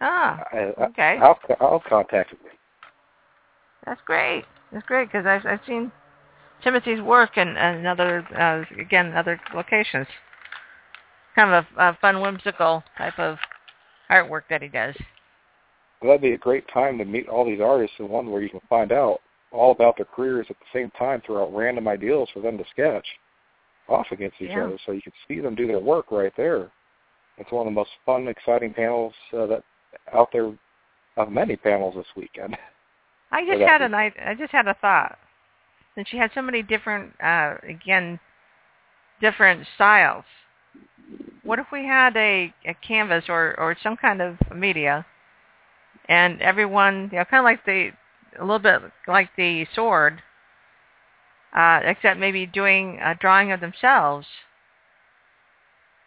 Ah, 0.00 0.42
I, 0.52 0.56
I- 0.56 0.84
okay. 0.86 1.18
Al, 1.20 1.38
Al 1.60 1.82
contacted 1.88 2.38
me. 2.42 2.50
That's 3.86 4.00
great. 4.04 4.44
That's 4.72 4.86
great 4.86 5.08
because 5.08 5.26
I've 5.26 5.44
I've 5.46 5.60
seen 5.66 5.92
Timothy's 6.62 7.00
work 7.00 7.36
in, 7.36 7.48
in 7.48 7.86
other 7.86 8.26
uh, 8.38 8.80
again 8.80 9.14
other 9.14 9.40
locations. 9.54 10.06
Kind 11.34 11.52
of 11.52 11.64
a, 11.76 11.88
a 11.88 11.98
fun, 12.00 12.20
whimsical 12.20 12.84
type 12.96 13.18
of 13.18 13.38
artwork 14.10 14.42
that 14.50 14.62
he 14.62 14.68
does. 14.68 14.94
Well, 16.00 16.10
that'd 16.10 16.22
be 16.22 16.32
a 16.32 16.38
great 16.38 16.66
time 16.72 16.98
to 16.98 17.04
meet 17.04 17.28
all 17.28 17.44
these 17.44 17.60
artists 17.60 17.96
in 17.98 18.08
one 18.08 18.30
where 18.30 18.42
you 18.42 18.50
can 18.50 18.60
find 18.68 18.92
out 18.92 19.20
all 19.50 19.72
about 19.72 19.96
their 19.96 20.06
careers 20.06 20.46
at 20.50 20.56
the 20.58 20.78
same 20.78 20.90
time, 20.92 21.22
throw 21.24 21.42
out 21.42 21.54
random 21.54 21.88
ideas 21.88 22.28
for 22.32 22.40
them 22.40 22.58
to 22.58 22.64
sketch 22.70 23.06
off 23.88 24.06
against 24.10 24.40
each 24.40 24.50
Yeah. 24.50 24.64
other, 24.64 24.78
so 24.84 24.92
you 24.92 25.02
can 25.02 25.12
see 25.28 25.40
them 25.40 25.54
do 25.54 25.66
their 25.66 25.78
work 25.78 26.10
right 26.10 26.34
there. 26.36 26.70
It's 27.38 27.50
one 27.50 27.66
of 27.66 27.72
the 27.72 27.74
most 27.74 27.90
fun, 28.06 28.28
exciting 28.28 28.74
panels 28.74 29.14
uh, 29.32 29.46
that 29.46 29.64
out 30.12 30.30
there 30.32 30.52
of 31.16 31.30
many 31.30 31.56
panels 31.56 31.94
this 31.94 32.06
weekend. 32.16 32.56
I 33.34 33.44
just 33.44 33.60
had 33.60 33.82
an 33.82 33.94
I, 33.94 34.12
I 34.24 34.34
just 34.34 34.52
had 34.52 34.68
a 34.68 34.74
thought. 34.74 35.18
Since 35.96 36.08
she 36.08 36.16
had 36.18 36.30
so 36.34 36.40
many 36.40 36.62
different 36.62 37.20
uh 37.20 37.56
again 37.68 38.20
different 39.20 39.66
styles. 39.74 40.24
What 41.42 41.58
if 41.58 41.66
we 41.72 41.84
had 41.84 42.16
a, 42.16 42.54
a 42.64 42.74
canvas 42.74 43.24
or, 43.28 43.54
or 43.58 43.76
some 43.82 43.96
kind 43.96 44.22
of 44.22 44.36
media 44.54 45.04
and 46.08 46.40
everyone 46.40 47.10
you 47.12 47.18
know, 47.18 47.24
kinda 47.24 47.42
like 47.42 47.64
the 47.64 47.90
a 48.38 48.44
little 48.44 48.58
bit 48.58 48.80
like 49.06 49.30
the 49.36 49.66
sword, 49.74 50.22
uh, 51.54 51.80
except 51.84 52.18
maybe 52.18 52.46
doing 52.46 52.98
a 53.02 53.14
drawing 53.14 53.52
of 53.52 53.60
themselves 53.60 54.26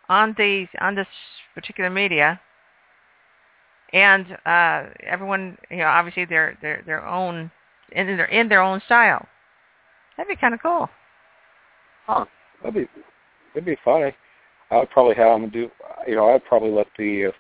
on 0.09 0.33
the 0.37 0.67
on 0.79 0.95
this 0.95 1.07
particular 1.53 1.89
media 1.89 2.39
and 3.93 4.37
uh, 4.45 4.85
everyone, 5.05 5.57
you 5.69 5.77
know, 5.77 5.85
obviously 5.85 6.25
their 6.25 6.57
their 6.61 6.83
their 6.85 7.05
own 7.05 7.51
in 7.91 8.07
their 8.07 8.25
in 8.25 8.49
their 8.49 8.61
own 8.61 8.81
style. 8.85 9.25
That'd 10.15 10.29
be 10.29 10.39
kind 10.39 10.53
of 10.53 10.61
cool. 10.61 10.89
Huh. 12.05 12.25
That'd 12.63 12.75
be 12.75 13.01
that'd 13.53 13.65
be 13.65 13.77
funny. 13.83 14.15
I 14.71 14.77
would 14.77 14.89
probably 14.89 15.15
have 15.15 15.39
them 15.39 15.49
do. 15.49 15.69
You 16.07 16.15
know, 16.15 16.29
I'd 16.29 16.45
probably 16.45 16.71
let 16.71 16.87
the. 16.97 17.27
Uh, 17.27 17.31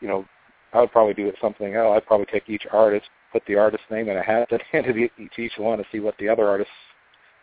you 0.00 0.08
know, 0.08 0.24
I 0.72 0.80
would 0.80 0.92
probably 0.92 1.14
do 1.14 1.28
it 1.28 1.36
something 1.40 1.74
else. 1.74 1.94
I'd 1.96 2.06
probably 2.06 2.26
take 2.26 2.48
each 2.48 2.66
artist, 2.70 3.06
put 3.32 3.42
the 3.46 3.56
artist 3.56 3.82
name 3.90 4.08
in 4.08 4.16
a 4.16 4.22
hat, 4.22 4.48
and 4.50 4.62
hand 4.72 4.86
it 4.86 5.10
each 5.18 5.38
each 5.38 5.58
one 5.58 5.78
to 5.78 5.84
see 5.90 6.00
what 6.00 6.16
the 6.18 6.28
other 6.28 6.48
artists 6.48 6.72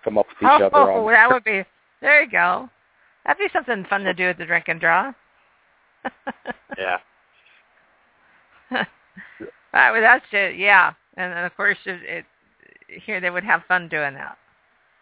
come 0.03 0.17
up 0.17 0.27
with 0.27 0.37
each 0.37 0.61
oh, 0.61 0.67
other 0.67 0.91
on. 0.91 1.07
that 1.11 1.29
would 1.29 1.43
be 1.43 1.63
there. 2.01 2.23
You 2.23 2.31
go. 2.31 2.69
That'd 3.25 3.39
be 3.39 3.49
something 3.53 3.85
fun 3.89 4.03
to 4.03 4.13
do 4.13 4.29
at 4.29 4.37
the 4.37 4.45
drink 4.45 4.65
and 4.67 4.79
draw. 4.79 5.13
Yeah. 6.77 6.97
Well, 9.73 10.01
that's 10.01 10.25
it. 10.31 10.57
Yeah, 10.57 10.93
and, 11.15 11.33
and 11.33 11.45
of 11.45 11.55
course, 11.55 11.77
it, 11.85 12.01
it, 12.03 12.25
here 13.05 13.21
they 13.21 13.29
would 13.29 13.43
have 13.43 13.61
fun 13.67 13.87
doing 13.87 14.13
that. 14.15 14.37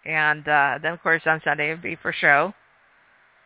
And 0.05 0.47
uh, 0.47 0.79
then, 0.81 0.93
of 0.93 1.01
course, 1.01 1.23
on 1.25 1.41
Sunday 1.43 1.69
it 1.69 1.73
would 1.73 1.81
be 1.81 1.95
for 1.95 2.13
show. 2.13 2.53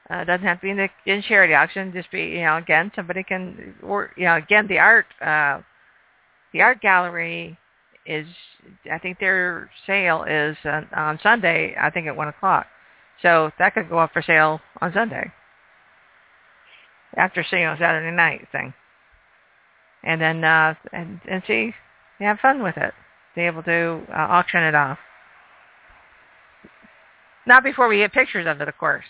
Uh, 0.10 0.26
doesn't 0.26 0.46
have 0.46 0.60
to 0.60 0.66
be 0.66 0.72
in 0.72 0.78
the 0.78 0.90
in 1.06 1.22
charity 1.22 1.54
auction. 1.54 1.94
Just 1.94 2.12
be, 2.12 2.24
you 2.24 2.42
know, 2.42 2.58
again, 2.58 2.92
somebody 2.94 3.24
can, 3.24 3.74
or 3.82 4.12
you 4.18 4.26
know, 4.26 4.36
again, 4.36 4.68
the 4.68 4.78
art, 4.78 5.06
uh, 5.22 5.62
the 6.52 6.62
art 6.62 6.82
gallery 6.82 7.58
is, 8.06 8.28
I 8.92 9.00
think 9.00 9.18
their 9.20 9.70
sale 9.88 10.26
is 10.28 10.58
on, 10.66 10.90
on 10.94 11.20
Sunday. 11.24 11.74
I 11.80 11.90
think 11.90 12.08
at 12.08 12.16
one 12.18 12.28
o'clock. 12.28 12.68
So 13.22 13.52
that 13.60 13.74
could 13.74 13.90
go 13.90 14.00
up 14.00 14.12
for 14.12 14.22
sale 14.22 14.60
on 14.82 14.92
Sunday 14.92 15.32
after 17.16 17.46
seeing 17.50 17.64
on 17.66 17.78
Saturday 17.78 18.14
night 18.14 18.46
thing 18.52 18.74
and 20.04 20.22
then 20.22 20.44
uh 20.44 20.74
and 20.92 21.20
and 21.30 21.44
see 21.48 21.74
have 22.20 22.40
fun 22.40 22.64
with 22.64 22.78
it 22.78 22.94
be 23.36 23.42
able 23.42 23.64
to 23.64 24.02
uh, 24.10 24.16
auction 24.16 24.64
it 24.64 24.76
off. 24.76 25.00
Not 27.46 27.64
before 27.64 27.88
we 27.88 27.98
get 27.98 28.14
pictures 28.14 28.48
of 28.48 28.62
it, 28.62 28.68
of 28.68 28.78
course. 28.78 29.06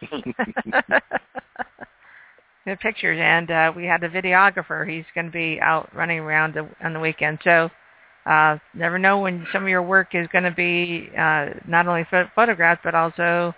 the 0.00 0.32
pictures, 2.80 3.18
and 3.20 3.50
uh, 3.50 3.72
we 3.74 3.84
had 3.84 4.04
a 4.04 4.08
videographer. 4.08 4.88
He's 4.88 5.04
going 5.14 5.26
to 5.26 5.32
be 5.32 5.58
out 5.60 5.88
running 5.94 6.20
around 6.20 6.56
on 6.82 6.92
the 6.92 7.00
weekend. 7.00 7.40
So 7.42 7.70
uh, 8.26 8.58
never 8.74 8.98
know 8.98 9.20
when 9.20 9.46
some 9.52 9.62
of 9.62 9.68
your 9.68 9.82
work 9.82 10.14
is 10.14 10.28
going 10.32 10.44
to 10.44 10.52
be 10.52 11.10
uh, 11.18 11.46
not 11.66 11.88
only 11.88 12.06
ph- 12.08 12.28
photographed, 12.34 12.82
but 12.84 12.94
also 12.94 13.54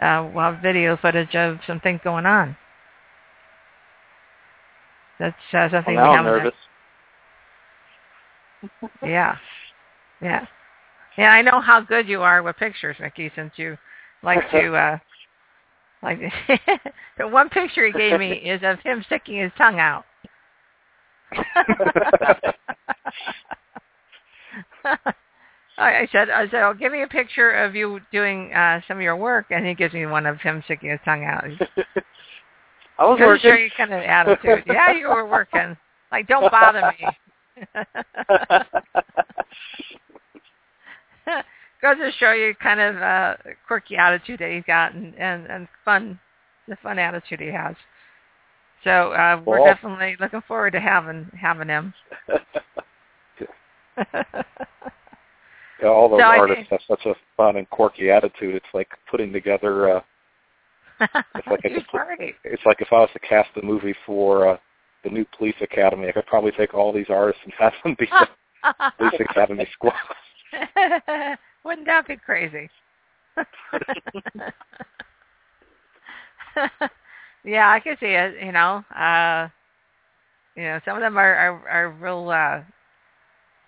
uh, 0.00 0.30
we'll 0.32 0.44
have 0.44 0.62
video 0.62 0.96
footage 0.96 1.34
of 1.34 1.58
some 1.66 1.80
things 1.80 2.00
going 2.02 2.24
on. 2.24 2.56
That's 5.18 5.36
uh, 5.52 5.70
something 5.70 5.94
well, 5.94 6.10
we 6.10 6.16
I'm 6.16 6.24
haven't. 6.24 6.44
nervous. 6.44 6.54
Yeah, 9.02 9.36
yeah, 10.20 10.46
yeah. 11.16 11.30
I 11.30 11.42
know 11.42 11.60
how 11.60 11.80
good 11.80 12.08
you 12.08 12.22
are 12.22 12.42
with 12.42 12.56
pictures, 12.56 12.96
Mickey, 13.00 13.30
since 13.34 13.52
you 13.56 13.78
like 14.22 14.50
to. 14.50 14.74
uh 14.76 14.98
Like 16.02 16.20
the 17.18 17.28
one 17.28 17.48
picture 17.48 17.86
he 17.86 17.92
gave 17.92 18.18
me 18.18 18.32
is 18.32 18.60
of 18.64 18.80
him 18.80 19.02
sticking 19.06 19.38
his 19.40 19.52
tongue 19.56 19.78
out. 19.80 20.04
I 24.84 24.96
I 25.78 26.08
said, 26.12 26.30
I 26.30 26.48
said, 26.50 26.62
oh, 26.62 26.74
give 26.74 26.92
me 26.92 27.02
a 27.02 27.08
picture 27.08 27.50
of 27.50 27.74
you 27.74 28.00
doing 28.12 28.52
uh 28.52 28.80
some 28.86 28.98
of 28.98 29.02
your 29.02 29.16
work, 29.16 29.46
and 29.50 29.66
he 29.66 29.74
gives 29.74 29.94
me 29.94 30.06
one 30.06 30.26
of 30.26 30.40
him 30.40 30.62
sticking 30.64 30.90
his 30.90 31.00
tongue 31.04 31.24
out. 31.24 31.44
I 32.98 33.04
was 33.04 33.18
to 33.18 33.26
working. 33.26 33.50
show 33.50 33.56
you 33.56 33.68
kind 33.76 33.92
of 33.92 34.00
attitude. 34.02 34.64
yeah, 34.66 34.92
you 34.92 35.08
were 35.08 35.26
working. 35.26 35.76
Like, 36.10 36.26
don't 36.28 36.50
bother 36.50 36.92
me. 36.98 37.06
Goes 41.82 41.96
to 41.98 42.10
show 42.18 42.32
you 42.32 42.54
kind 42.54 42.80
of 42.80 42.96
uh 42.96 43.34
quirky 43.66 43.96
attitude 43.96 44.40
that 44.40 44.50
he's 44.50 44.64
got, 44.66 44.94
and 44.94 45.14
and 45.16 45.46
and 45.46 45.68
fun, 45.84 46.18
the 46.68 46.76
fun 46.76 46.98
attitude 46.98 47.40
he 47.40 47.48
has. 47.48 47.76
So 48.82 49.12
uh 49.12 49.40
we're 49.44 49.64
definitely 49.64 50.16
looking 50.18 50.40
forward 50.48 50.70
to 50.72 50.80
having 50.80 51.30
having 51.38 51.68
him. 51.68 51.92
Yeah, 55.82 55.88
all 55.88 56.08
those 56.08 56.20
So 56.20 56.24
artists 56.24 56.70
have 56.70 56.80
such 56.88 57.04
a 57.04 57.14
fun 57.36 57.56
and 57.56 57.68
quirky 57.68 58.10
attitude. 58.10 58.54
It's 58.54 58.64
like 58.72 58.88
putting 59.10 59.30
together. 59.32 59.96
uh 59.96 60.00
It's 61.00 61.46
like 61.46 61.60
I 61.64 61.68
Huge 61.68 61.86
party. 61.88 62.34
It's 62.44 62.62
like 62.64 62.80
if 62.80 62.88
I 62.92 63.00
was 63.00 63.10
to 63.12 63.18
cast 63.20 63.48
the 63.54 63.62
movie 63.62 63.94
for 64.04 64.48
uh, 64.48 64.56
the 65.04 65.10
new 65.10 65.24
Police 65.36 65.56
Academy, 65.60 66.08
I 66.08 66.12
could 66.12 66.26
probably 66.26 66.52
take 66.52 66.74
all 66.74 66.92
these 66.92 67.06
artists 67.08 67.42
and 67.44 67.52
have 67.58 67.72
them 67.84 67.96
be 67.98 68.06
the 68.06 68.28
Police 68.98 69.20
Academy 69.30 69.66
squad. 69.72 69.94
Wouldn't 71.64 71.86
that 71.86 72.06
be 72.06 72.16
crazy? 72.16 72.70
yeah, 77.44 77.70
I 77.70 77.80
could 77.80 77.98
see 78.00 78.06
it. 78.06 78.42
You 78.42 78.52
know, 78.52 78.84
uh, 78.96 79.48
you 80.56 80.62
know, 80.62 80.80
some 80.84 80.96
of 80.96 81.02
them 81.02 81.18
are 81.18 81.34
are, 81.34 81.68
are 81.68 81.90
real 81.90 82.30
uh, 82.30 82.62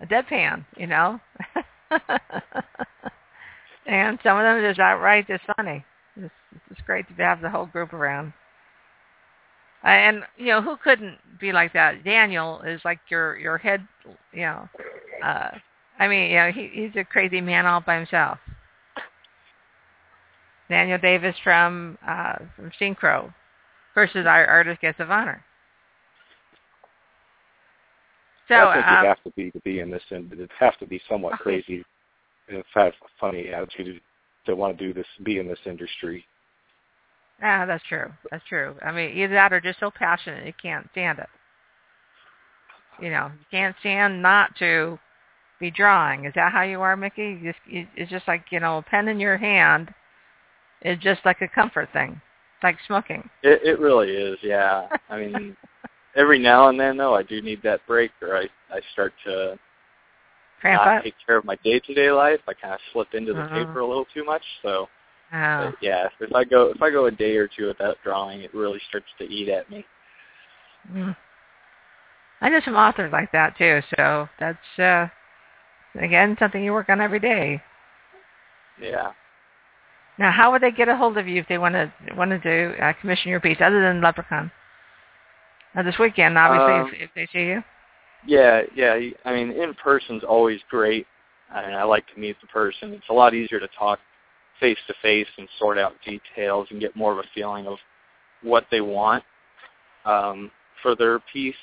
deadpan. 0.07 0.65
You 0.77 0.87
know, 0.87 1.21
and 3.87 4.19
some 4.23 4.39
of 4.39 4.45
them 4.45 4.65
is 4.65 4.79
outright 4.79 5.27
just 5.27 5.45
funny. 5.57 5.85
It's, 6.71 6.81
great 6.87 7.07
to 7.09 7.15
have 7.23 7.41
the 7.41 7.51
whole 7.51 7.67
group 7.67 7.93
around. 7.93 8.33
Uh, 9.85 9.89
and 9.89 10.23
you 10.37 10.47
know 10.47 10.63
who 10.63 10.77
couldn't 10.77 11.19
be 11.39 11.53
like 11.53 11.73
that? 11.73 12.05
Daniel 12.05 12.61
is 12.63 12.81
like 12.85 12.99
your 13.09 13.37
your 13.39 13.59
head. 13.59 13.87
You 14.33 14.41
know, 14.41 14.69
uh, 15.25 15.51
I 15.99 16.09
mean, 16.09 16.31
you 16.31 16.37
know, 16.37 16.51
he 16.51 16.71
he's 16.73 16.97
a 16.97 17.05
crazy 17.05 17.41
man 17.41 17.67
all 17.67 17.81
by 17.81 17.97
himself. 17.97 18.39
Daniel 20.69 20.99
Davis 20.99 21.37
from 21.45 21.99
uh, 22.07 22.37
from 22.57 22.71
Synchro 22.81 23.33
versus 23.95 24.27
our 24.27 24.47
artist 24.47 24.81
guest 24.81 25.01
of 25.01 25.11
honor. 25.11 25.45
So 28.49 28.55
I 28.55 28.75
think 28.75 28.87
um, 28.87 29.03
you 29.05 29.09
have 29.09 29.23
to 29.25 29.31
be 29.31 29.51
to 29.51 29.61
be 29.61 29.81
in 29.81 29.91
this, 29.91 30.03
and 30.11 30.33
it 30.33 30.51
have 30.59 30.79
to 30.79 30.87
be 30.87 31.01
somewhat 31.09 31.39
crazy 31.41 31.85
and 32.49 32.65
have 32.75 32.89
a 32.89 32.93
funny 33.21 33.49
attitude 33.49 34.01
to 34.47 34.57
want 34.57 34.79
to 34.79 34.87
do 34.87 34.95
this, 34.95 35.07
be 35.23 35.39
in 35.39 35.47
this 35.47 35.59
industry. 35.67 36.25
Ah, 37.43 37.65
that's 37.67 37.85
true. 37.85 38.11
That's 38.31 38.45
true. 38.49 38.77
I 38.83 38.93
mean, 38.93 39.17
either 39.17 39.35
that 39.35 39.53
or 39.53 39.61
just 39.61 39.81
so 39.81 39.91
passionate 39.91 40.47
you 40.47 40.53
can't 40.61 40.89
stand 40.93 41.19
it. 41.19 41.29
You 43.01 43.11
know, 43.11 43.31
you 43.39 43.45
can't 43.51 43.77
stand 43.81 44.21
not 44.23 44.57
to 44.59 44.99
be 45.61 45.71
drawing. 45.71 46.25
Is 46.25 46.33
that 46.35 46.53
how 46.53 46.63
you 46.63 46.81
are, 46.81 46.97
Mickey? 46.97 47.39
You 47.43 47.53
just, 47.53 47.91
it's 47.97 48.11
just 48.11 48.27
like 48.29 48.45
you 48.51 48.61
know, 48.61 48.79
a 48.79 48.83
pen 48.83 49.09
in 49.09 49.21
your 49.21 49.37
hand 49.37 49.93
is 50.83 50.99
just 51.01 51.21
like 51.25 51.41
a 51.41 51.49
comfort 51.49 51.89
thing, 51.93 52.21
it's 52.57 52.63
like 52.65 52.79
smoking. 52.87 53.29
It 53.43 53.61
it 53.65 53.79
really 53.81 54.11
is, 54.11 54.39
yeah. 54.43 54.89
I 55.11 55.19
mean, 55.19 55.57
every 56.17 56.39
now 56.39 56.69
and 56.69 56.79
then 56.79 56.97
though, 56.97 57.15
I 57.15 57.23
do 57.23 57.41
need 57.43 57.63
that 57.63 57.81
break, 57.87 58.11
or 58.23 58.37
I 58.37 58.49
I 58.73 58.81
start 58.93 59.13
to 59.25 59.59
Cramp 60.61 60.85
not 60.87 60.99
up. 60.99 61.05
take 61.05 61.15
care 61.25 61.37
of 61.37 61.45
my 61.45 61.57
day 61.65 61.79
to 61.81 61.95
day 61.95 62.11
life. 62.11 62.41
I 62.49 62.53
kind 62.55 62.75
of 62.75 62.81
slip 62.93 63.15
into 63.15 63.33
the 63.33 63.41
Uh-huh. 63.41 63.61
paper 63.67 63.81
a 63.81 63.87
little 63.87 64.07
too 64.13 64.25
much. 64.25 64.43
So 64.63 64.89
Oh. 65.33 65.71
but 65.71 65.75
yeah, 65.83 66.09
if 66.21 66.35
I 66.35 66.45
go 66.45 66.71
if 66.75 66.81
I 66.81 66.91
go 66.91 67.07
a 67.07 67.11
day 67.11 67.37
or 67.37 67.49
two 67.49 67.67
without 67.67 67.99
drawing, 68.03 68.41
it 68.41 68.55
really 68.55 68.81
starts 68.89 69.07
to 69.19 69.25
eat 69.25 69.49
at 69.49 69.71
me. 69.71 69.85
Mm. 70.91 71.15
I 72.41 72.49
know 72.49 72.61
some 72.65 72.77
authors 72.77 73.13
like 73.13 73.31
that 73.33 73.57
too, 73.59 73.81
so 73.97 74.29
that's 74.41 74.79
uh 74.79 75.09
again 76.01 76.37
something 76.39 76.63
you 76.63 76.73
work 76.73 76.89
on 76.89 77.01
every 77.01 77.21
day. 77.21 77.63
Yeah. 78.81 79.13
Now, 80.19 80.33
how 80.33 80.51
would 80.51 80.63
they 80.63 80.73
get 80.73 80.89
a 80.89 80.97
hold 80.97 81.17
of 81.17 81.29
you 81.29 81.41
if 81.41 81.49
they 81.49 81.59
wanted 81.59 81.93
wanted 82.17 82.43
to 82.43 82.75
uh, 82.83 82.93
commission 83.01 83.31
your 83.31 83.41
piece 83.41 83.59
other 83.61 83.81
than 83.81 84.01
LepreCon? 84.01 84.51
Now, 85.75 85.83
this 85.83 85.99
weekend, 85.99 86.37
obviously, 86.37 86.75
Um, 86.75 87.03
if, 87.03 87.09
if 87.09 87.15
they 87.15 87.29
see 87.33 87.47
you. 87.47 87.63
Yeah, 88.27 88.63
yeah. 88.75 88.99
I 89.25 89.33
mean, 89.33 89.53
in 89.53 89.75
person's 89.75 90.25
always 90.25 90.61
great. 90.69 91.07
I 91.53 91.67
mean, 91.67 91.75
I 91.75 91.85
like 91.85 92.05
to 92.15 92.21
meet 92.21 92.37
the 92.41 92.49
person. 92.49 92.93
It's 92.93 93.09
a 93.11 93.13
lot 93.13 93.33
easier 93.33 93.61
to 93.61 93.69
talk 93.79 94.01
face 94.61 94.79
to 94.87 94.95
face 95.03 95.27
and 95.37 95.49
sort 95.59 95.79
out 95.79 95.95
details 96.05 96.69
and 96.71 96.81
get 96.81 96.97
more 96.97 97.13
of 97.13 97.19
a 97.19 97.29
feeling 97.35 97.67
of 97.67 97.79
what 98.43 98.67
they 98.71 98.81
want 98.81 99.25
um, 100.05 100.51
for 100.83 100.95
their 100.95 101.21
piece. 101.33 101.55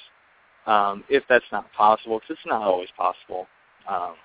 Um, 0.66 1.04
if 1.10 1.24
that's 1.30 1.46
not 1.52 1.72
possible, 1.74 2.20
because 2.20 2.38
it's 2.40 2.48
not 2.48 2.64
always 2.64 2.90
possible. 2.98 3.48
Um, 3.88 4.16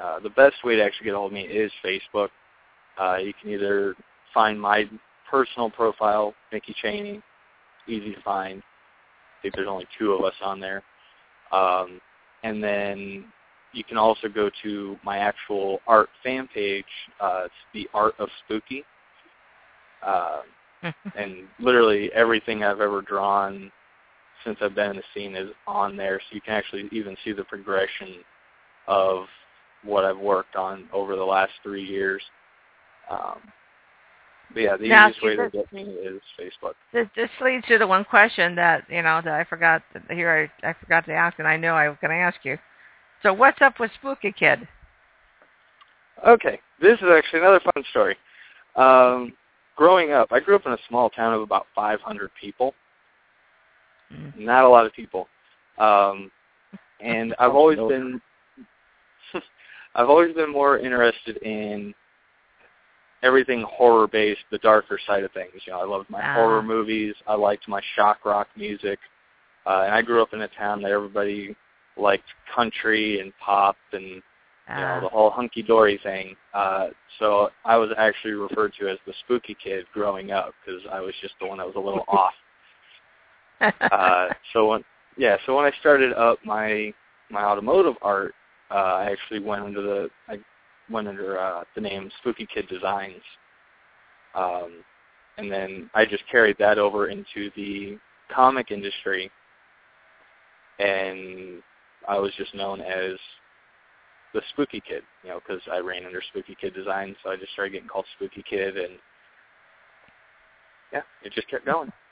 uh, 0.00 0.20
the 0.20 0.30
best 0.30 0.54
way 0.64 0.76
to 0.76 0.84
actually 0.84 1.06
get 1.06 1.14
a 1.14 1.16
hold 1.16 1.32
of 1.32 1.34
me 1.34 1.42
is 1.42 1.72
Facebook. 1.84 2.28
Uh, 3.00 3.16
you 3.16 3.32
can 3.40 3.50
either 3.50 3.94
find 4.32 4.60
my 4.60 4.88
personal 5.30 5.70
profile, 5.70 6.34
Mickey 6.52 6.74
Chaney, 6.80 7.20
easy 7.88 8.14
to 8.14 8.22
find. 8.22 8.62
I 8.62 9.42
think 9.42 9.56
there's 9.56 9.68
only 9.68 9.86
two 9.98 10.12
of 10.12 10.24
us 10.24 10.34
on 10.42 10.60
there. 10.60 10.82
Um, 11.50 12.00
and 12.44 12.62
then 12.62 13.24
you 13.72 13.84
can 13.84 13.96
also 13.96 14.28
go 14.28 14.50
to 14.62 14.96
my 15.04 15.18
actual 15.18 15.80
art 15.86 16.08
fan 16.22 16.48
page. 16.52 16.84
Uh, 17.20 17.42
it's 17.46 17.54
the 17.74 17.88
Art 17.94 18.14
of 18.18 18.28
Spooky. 18.44 18.84
Uh, 20.02 20.42
and 21.16 21.44
literally 21.60 22.10
everything 22.12 22.64
I've 22.64 22.80
ever 22.80 23.02
drawn 23.02 23.70
since 24.44 24.58
I've 24.60 24.74
been 24.74 24.90
in 24.90 24.96
the 24.96 25.02
scene 25.14 25.36
is 25.36 25.50
on 25.66 25.96
there, 25.96 26.18
so 26.18 26.34
you 26.34 26.40
can 26.40 26.54
actually 26.54 26.88
even 26.90 27.16
see 27.24 27.32
the 27.32 27.44
progression 27.44 28.16
of 28.88 29.26
what 29.84 30.04
I've 30.04 30.18
worked 30.18 30.56
on 30.56 30.88
over 30.92 31.16
the 31.16 31.24
last 31.24 31.52
three 31.62 31.84
years. 31.84 32.22
Um, 33.10 33.40
but 34.52 34.60
yeah, 34.60 34.76
the 34.76 34.88
Now, 34.88 35.08
easiest 35.08 35.24
way 35.24 35.36
see, 35.36 35.42
to 35.42 35.50
get 35.50 35.72
me 35.72 35.82
is 35.82 36.20
Facebook. 36.38 36.74
This, 36.92 37.06
this 37.16 37.30
leads 37.40 37.66
to 37.68 37.78
the 37.78 37.86
one 37.86 38.04
question 38.04 38.54
that 38.56 38.84
you 38.88 39.02
know 39.02 39.20
that 39.24 39.32
I 39.32 39.44
forgot 39.44 39.82
that 39.94 40.02
here 40.10 40.50
I, 40.62 40.68
I 40.68 40.74
forgot 40.80 41.04
to 41.06 41.12
ask, 41.12 41.38
and 41.38 41.48
I 41.48 41.56
know 41.56 41.74
I 41.74 41.88
was 41.88 41.98
going 42.00 42.10
to 42.10 42.16
ask 42.16 42.38
you. 42.44 42.58
So, 43.22 43.32
what's 43.32 43.60
up 43.62 43.78
with 43.78 43.90
Spooky 43.98 44.32
Kid? 44.32 44.66
Okay, 46.26 46.60
this 46.80 46.98
is 47.00 47.08
actually 47.12 47.40
another 47.40 47.60
fun 47.60 47.84
story. 47.90 48.16
Um, 48.76 49.32
growing 49.76 50.12
up, 50.12 50.32
I 50.32 50.40
grew 50.40 50.56
up 50.56 50.66
in 50.66 50.72
a 50.72 50.78
small 50.88 51.10
town 51.10 51.32
of 51.34 51.40
about 51.42 51.66
500 51.74 52.30
people. 52.40 52.74
Mm. 54.12 54.38
Not 54.38 54.64
a 54.64 54.68
lot 54.68 54.86
of 54.86 54.92
people, 54.92 55.28
um, 55.78 56.30
and 57.00 57.34
I've 57.38 57.54
always 57.54 57.78
been, 57.78 58.20
I've 59.94 60.08
always 60.08 60.34
been 60.34 60.50
more 60.50 60.78
interested 60.78 61.36
in 61.38 61.94
everything 63.22 63.62
horror 63.62 64.08
based, 64.08 64.40
the 64.50 64.58
darker 64.58 64.98
side 65.06 65.22
of 65.22 65.30
things. 65.32 65.52
You 65.64 65.72
know, 65.72 65.80
I 65.80 65.84
loved 65.84 66.10
my 66.10 66.20
Ah. 66.20 66.34
horror 66.34 66.62
movies. 66.62 67.14
I 67.26 67.34
liked 67.34 67.68
my 67.68 67.80
shock 67.94 68.24
rock 68.24 68.48
music, 68.56 68.98
uh, 69.64 69.82
and 69.86 69.94
I 69.94 70.02
grew 70.02 70.20
up 70.20 70.34
in 70.34 70.42
a 70.42 70.48
town 70.48 70.82
that 70.82 70.90
everybody 70.90 71.56
liked 71.96 72.24
country 72.54 73.20
and 73.20 73.32
pop 73.38 73.76
and 73.92 74.04
you 74.04 74.22
know, 74.68 74.74
Uh, 74.74 75.00
the 75.00 75.08
whole 75.08 75.30
hunky 75.30 75.62
dory 75.62 75.98
thing. 76.02 76.36
Uh, 76.54 76.88
so 77.18 77.50
I 77.64 77.76
was 77.76 77.90
actually 77.98 78.32
referred 78.34 78.72
to 78.78 78.88
as 78.88 78.98
the 79.06 79.12
spooky 79.24 79.56
kid 79.62 79.86
growing 79.92 80.30
up 80.30 80.54
because 80.64 80.80
I 80.90 81.00
was 81.00 81.14
just 81.20 81.34
the 81.40 81.46
one 81.46 81.58
that 81.58 81.66
was 81.66 81.76
a 81.76 81.80
little 81.80 82.04
off. 82.08 82.34
Uh, 83.60 84.28
so 84.52 84.68
when 84.68 84.84
yeah, 85.16 85.36
so 85.46 85.54
when 85.56 85.64
I 85.64 85.72
started 85.80 86.12
up 86.14 86.38
my 86.44 86.92
my 87.30 87.44
automotive 87.44 87.96
art, 88.02 88.34
uh, 88.70 88.74
I 88.74 89.10
actually 89.10 89.40
went 89.40 89.62
under 89.62 89.82
the 89.82 90.10
I 90.28 90.38
went 90.90 91.08
under 91.08 91.38
uh, 91.38 91.64
the 91.74 91.80
name 91.80 92.10
Spooky 92.20 92.46
Kid 92.52 92.66
Designs, 92.68 93.22
um, 94.34 94.82
and 95.38 95.50
then 95.50 95.90
I 95.94 96.04
just 96.04 96.24
carried 96.30 96.56
that 96.58 96.78
over 96.78 97.08
into 97.08 97.50
the 97.56 97.98
comic 98.34 98.70
industry, 98.70 99.30
and 100.78 101.62
I 102.08 102.18
was 102.18 102.32
just 102.36 102.54
known 102.54 102.80
as 102.80 103.18
the 104.34 104.42
Spooky 104.52 104.82
Kid, 104.86 105.02
you 105.22 105.30
know, 105.30 105.40
because 105.40 105.62
I 105.70 105.78
ran 105.78 106.06
under 106.06 106.22
Spooky 106.30 106.56
Kid 106.60 106.74
Design, 106.74 107.14
so 107.22 107.30
I 107.30 107.36
just 107.36 107.52
started 107.52 107.72
getting 107.72 107.88
called 107.88 108.06
Spooky 108.16 108.42
Kid, 108.48 108.76
and 108.76 108.94
yeah, 110.92 111.02
it 111.22 111.32
just 111.32 111.48
kept 111.48 111.66
going. 111.66 111.92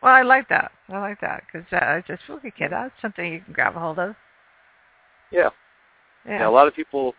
Well, 0.00 0.14
I 0.14 0.22
like 0.22 0.48
that. 0.48 0.70
I 0.90 1.00
like 1.00 1.20
that 1.22 1.42
because 1.46 1.66
uh, 1.72 2.00
a 2.12 2.18
spooky 2.24 2.52
kid. 2.56 2.70
That's 2.70 2.94
something 3.02 3.32
you 3.32 3.40
can 3.40 3.52
grab 3.52 3.74
a 3.74 3.80
hold 3.80 3.98
of. 3.98 4.14
Yeah. 5.32 5.50
Yeah. 6.24 6.38
yeah. 6.38 6.48
A 6.48 6.50
lot 6.50 6.68
of 6.68 6.74
people. 6.74 7.14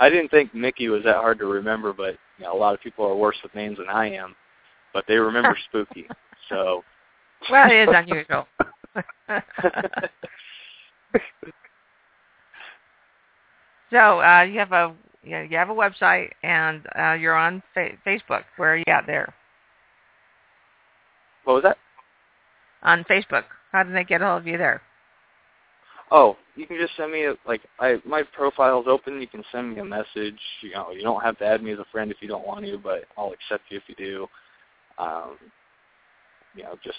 I 0.00 0.10
didn't 0.10 0.30
think 0.30 0.52
Mickey 0.52 0.88
was 0.88 1.04
that 1.04 1.16
hard 1.16 1.38
to 1.38 1.46
remember, 1.46 1.92
but 1.92 2.18
you 2.38 2.44
know, 2.44 2.52
a 2.52 2.58
lot 2.58 2.74
of 2.74 2.80
people 2.80 3.06
are 3.06 3.14
worse 3.14 3.36
with 3.44 3.54
names 3.54 3.78
than 3.78 3.88
I 3.88 4.10
am. 4.10 4.34
But 4.92 5.04
they 5.06 5.14
remember 5.14 5.56
Spooky, 5.68 6.08
so. 6.48 6.82
Well, 7.48 7.70
it 7.70 7.88
is 7.88 7.94
unusual. 7.94 8.48
so 13.90 14.20
uh, 14.20 14.42
you 14.42 14.58
have 14.58 14.72
a 14.72 14.94
you, 15.22 15.38
you 15.38 15.56
have 15.56 15.70
a 15.70 15.74
website 15.74 16.30
and 16.42 16.86
uh, 16.98 17.12
you're 17.12 17.36
on 17.36 17.62
fa- 17.74 17.96
Facebook. 18.06 18.44
Where 18.56 18.74
are 18.74 18.76
you 18.76 18.84
at 18.88 19.06
there? 19.06 19.34
What 21.44 21.54
was 21.54 21.62
that? 21.64 21.78
On 22.82 23.04
Facebook. 23.04 23.44
How 23.72 23.82
do 23.82 23.92
they 23.92 24.04
get 24.04 24.22
a 24.22 24.26
hold 24.26 24.42
of 24.42 24.46
you 24.46 24.58
there? 24.58 24.82
Oh, 26.10 26.36
you 26.54 26.66
can 26.66 26.78
just 26.78 26.96
send 26.96 27.10
me 27.10 27.24
a 27.24 27.34
like 27.46 27.62
I 27.80 27.96
my 28.04 28.22
profile's 28.22 28.86
open. 28.88 29.20
You 29.20 29.26
can 29.26 29.42
send 29.50 29.74
me 29.74 29.80
a 29.80 29.84
message. 29.84 30.38
You 30.62 30.72
know, 30.72 30.90
you 30.92 31.02
don't 31.02 31.22
have 31.22 31.38
to 31.38 31.44
add 31.44 31.62
me 31.62 31.72
as 31.72 31.80
a 31.80 31.86
friend 31.90 32.10
if 32.10 32.18
you 32.20 32.28
don't 32.28 32.46
want 32.46 32.64
to, 32.64 32.78
but 32.78 33.04
I'll 33.18 33.32
accept 33.32 33.64
you 33.70 33.78
if 33.78 33.82
you 33.88 33.94
do. 33.96 34.26
Um, 34.98 35.36
you 36.54 36.62
know, 36.62 36.76
just 36.84 36.96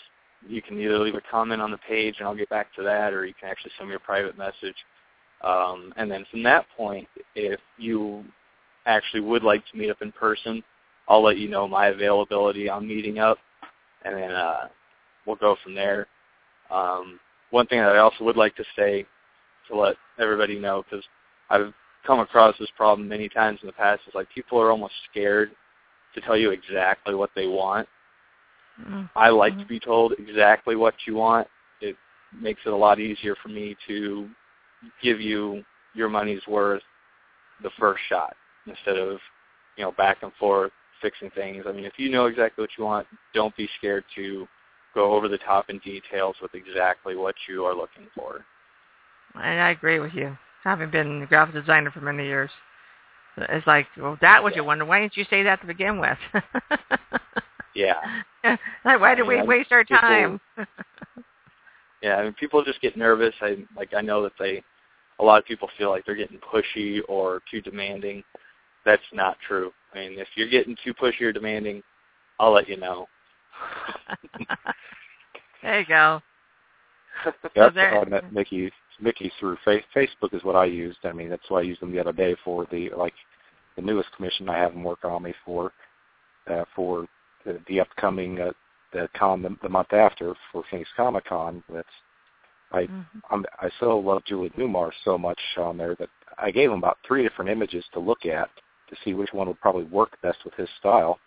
you 0.48 0.62
can 0.62 0.80
either 0.80 1.00
leave 1.00 1.16
a 1.16 1.22
comment 1.32 1.62
on 1.62 1.72
the 1.72 1.78
page 1.78 2.16
and 2.20 2.28
I'll 2.28 2.36
get 2.36 2.50
back 2.50 2.74
to 2.76 2.84
that, 2.84 3.14
or 3.14 3.26
you 3.26 3.34
can 3.40 3.50
actually 3.50 3.72
send 3.78 3.90
me 3.90 3.96
a 3.96 4.00
private 4.00 4.38
message. 4.38 4.76
Um, 5.42 5.94
and 5.98 6.10
then 6.10 6.26
from 6.32 6.44
that 6.44 6.66
point, 6.76 7.08
if 7.36 7.60
you 7.78 8.24
actually 8.86 9.22
would 9.22 9.44
like 9.44 9.64
to 9.72 9.78
meet 9.78 9.90
up 9.90 10.02
in 10.02 10.12
person, 10.12 10.64
I'll 11.08 11.24
let 11.24 11.38
you 11.38 11.50
know 11.50 11.68
my 11.68 11.88
availability 11.88 12.70
on 12.70 12.88
meeting 12.88 13.20
up, 13.20 13.38
and 14.04 14.16
then 14.16 14.32
uh, 14.32 14.68
we'll 15.26 15.36
go 15.36 15.56
from 15.64 15.76
there. 15.76 16.08
Um, 16.72 17.20
one 17.52 17.68
thing 17.68 17.80
that 17.80 17.96
I 17.96 18.00
also 18.00 18.24
would 18.24 18.36
like 18.36 18.56
to 18.58 18.64
say 18.76 19.06
to 19.70 19.76
let 19.78 19.96
everybody 20.20 20.60
know, 20.60 20.84
because 20.84 21.06
I've 21.50 21.74
come 22.06 22.20
across 22.20 22.56
this 22.60 22.70
problem 22.76 23.08
many 23.08 23.30
times 23.30 23.60
in 23.62 23.68
the 23.68 23.74
past, 23.74 24.02
is 24.08 24.16
like 24.16 24.28
people 24.34 24.60
are 24.60 24.72
almost 24.72 24.94
scared 25.10 25.52
to 26.16 26.22
tell 26.22 26.38
you 26.38 26.52
exactly 26.52 27.16
what 27.16 27.30
they 27.36 27.48
want. 27.48 27.88
Mm-hmm. 28.82 29.04
I 29.16 29.30
like 29.30 29.58
to 29.58 29.66
be 29.66 29.80
told 29.80 30.14
exactly 30.20 30.76
what 30.76 30.94
you 31.06 31.16
want. 31.16 31.48
It 31.82 31.96
makes 32.40 32.62
it 32.66 32.74
a 32.74 32.76
lot 32.76 33.00
easier 33.00 33.36
for 33.42 33.50
me 33.50 33.76
to 33.88 34.30
give 35.02 35.20
you 35.20 35.64
your 35.94 36.10
money's 36.10 36.46
worth 36.48 36.84
the 37.64 37.72
first 37.80 38.02
shot 38.08 38.36
instead 38.68 38.98
of, 38.98 39.20
you 39.78 39.84
know, 39.84 39.92
back 39.94 40.18
and 40.22 40.32
forth 40.40 40.72
fixing 41.02 41.30
things. 41.32 41.66
I 41.68 41.72
mean, 41.72 41.86
if 41.86 41.94
you 41.98 42.10
know 42.10 42.26
exactly 42.26 42.62
what 42.64 42.70
you 42.78 42.84
want, 42.84 43.08
don't 43.34 43.56
be 43.56 43.70
scared 43.78 44.04
to 44.16 44.48
go 44.94 45.14
over 45.14 45.28
the 45.28 45.38
top 45.40 45.70
in 45.70 45.80
details 45.80 46.36
with 46.42 46.54
exactly 46.54 47.16
what 47.16 47.36
you 47.48 47.66
are 47.66 47.76
looking 47.76 48.08
for. 48.16 48.46
And 49.36 49.60
I 49.62 49.70
agree 49.72 50.00
with 50.00 50.14
you. 50.14 50.38
Having 50.64 50.92
been 50.92 51.22
a 51.24 51.28
graphic 51.28 51.56
designer 51.56 51.92
for 51.92 52.02
many 52.02 52.26
years, 52.26 52.50
it's 53.38 53.68
like, 53.68 53.88
well, 53.98 54.18
that 54.22 54.44
was 54.44 54.52
Yeah. 54.52 54.58
your 54.58 54.66
wonder. 54.66 54.86
Why 54.86 55.00
didn't 55.00 55.16
you 55.18 55.26
say 55.26 55.44
that 55.44 55.62
to 55.62 55.68
begin 55.68 56.00
with? 56.00 56.18
Yeah. 57.78 57.94
like, 58.84 59.00
why 59.00 59.14
did 59.14 59.26
I 59.26 59.28
we 59.28 59.42
waste 59.44 59.72
our 59.72 59.86
people- 59.86 60.00
time? 60.02 60.42
Yeah, 62.04 62.18
I 62.18 62.24
mean 62.24 62.34
people 62.34 62.64
just 62.64 62.80
get 62.80 62.96
nervous. 62.96 63.34
I 63.42 63.58
like 63.76 63.96
I 63.96 64.02
know 64.02 64.22
that 64.22 64.34
they 64.38 64.62
a 65.20 65.24
lot 65.24 65.40
of 65.40 65.46
people 65.46 65.68
feel 65.80 65.90
like 65.90 66.06
they're 66.06 66.14
getting 66.14 66.38
pushy 66.38 67.00
or 67.10 67.42
too 67.50 67.60
demanding. 67.60 68.24
That's 68.86 69.02
not 69.12 69.36
true. 69.48 69.74
I 69.96 69.98
mean, 70.02 70.20
if 70.20 70.28
you're 70.36 70.48
getting 70.48 70.78
too 70.84 70.94
pushy 70.94 71.22
or 71.22 71.34
demanding, 71.34 71.82
I'll 72.40 72.52
let 72.54 72.70
you 72.70 72.78
know. 72.78 73.08
there 75.64 75.80
you 75.80 75.88
go. 75.88 76.22
That's 77.56 77.74
there- 77.74 77.90
how 77.90 78.02
I 78.02 78.06
met 78.06 78.32
Mickey. 78.32 78.72
Mickey 79.02 79.32
through 79.40 79.58
fa- 79.64 79.82
Facebook 79.96 80.34
is 80.34 80.44
what 80.44 80.56
I 80.56 80.66
used. 80.66 81.00
I 81.04 81.12
mean, 81.12 81.30
that's 81.30 81.50
what 81.50 81.60
I 81.60 81.62
used 81.64 81.82
them 81.82 81.92
the 81.92 82.00
other 82.00 82.14
day 82.14 82.36
for 82.46 82.68
the 82.72 82.92
like 82.96 83.14
the 83.76 83.82
newest 83.82 84.12
commission 84.16 84.50
I 84.50 84.58
have 84.60 84.74
them 84.74 84.84
working 84.84 85.10
on 85.10 85.24
me 85.24 85.34
for 85.44 85.72
uh, 86.48 86.64
for 86.76 87.08
the, 87.48 87.60
the 87.68 87.80
upcoming 87.80 88.40
uh, 88.40 88.52
the 88.94 89.10
con 89.18 89.42
the, 89.42 89.56
the 89.64 89.70
month 89.70 89.94
after 89.94 90.36
for 90.52 90.64
Phoenix 90.70 90.90
Comic 90.96 91.26
Con. 91.26 91.64
That's 91.74 91.88
I 92.72 92.82
Mhm. 92.82 93.06
I'm, 93.30 93.46
I 93.60 93.70
still 93.78 94.04
love 94.04 94.24
Julie 94.26 94.52
Newmar 94.52 94.92
so 95.04 95.18
much 95.18 95.40
on 95.58 95.78
there 95.78 95.96
that 95.96 96.10
I 96.38 96.52
gave 96.52 96.70
him 96.70 96.78
about 96.78 96.98
three 97.06 97.24
different 97.24 97.50
images 97.50 97.86
to 97.94 98.00
look 98.00 98.26
at 98.26 98.50
to 98.90 98.96
see 99.04 99.14
which 99.14 99.34
one 99.34 99.48
would 99.48 99.60
probably 99.62 99.86
work 99.86 100.20
best 100.22 100.44
with 100.46 100.54
his 100.54 100.70
style. 100.80 101.20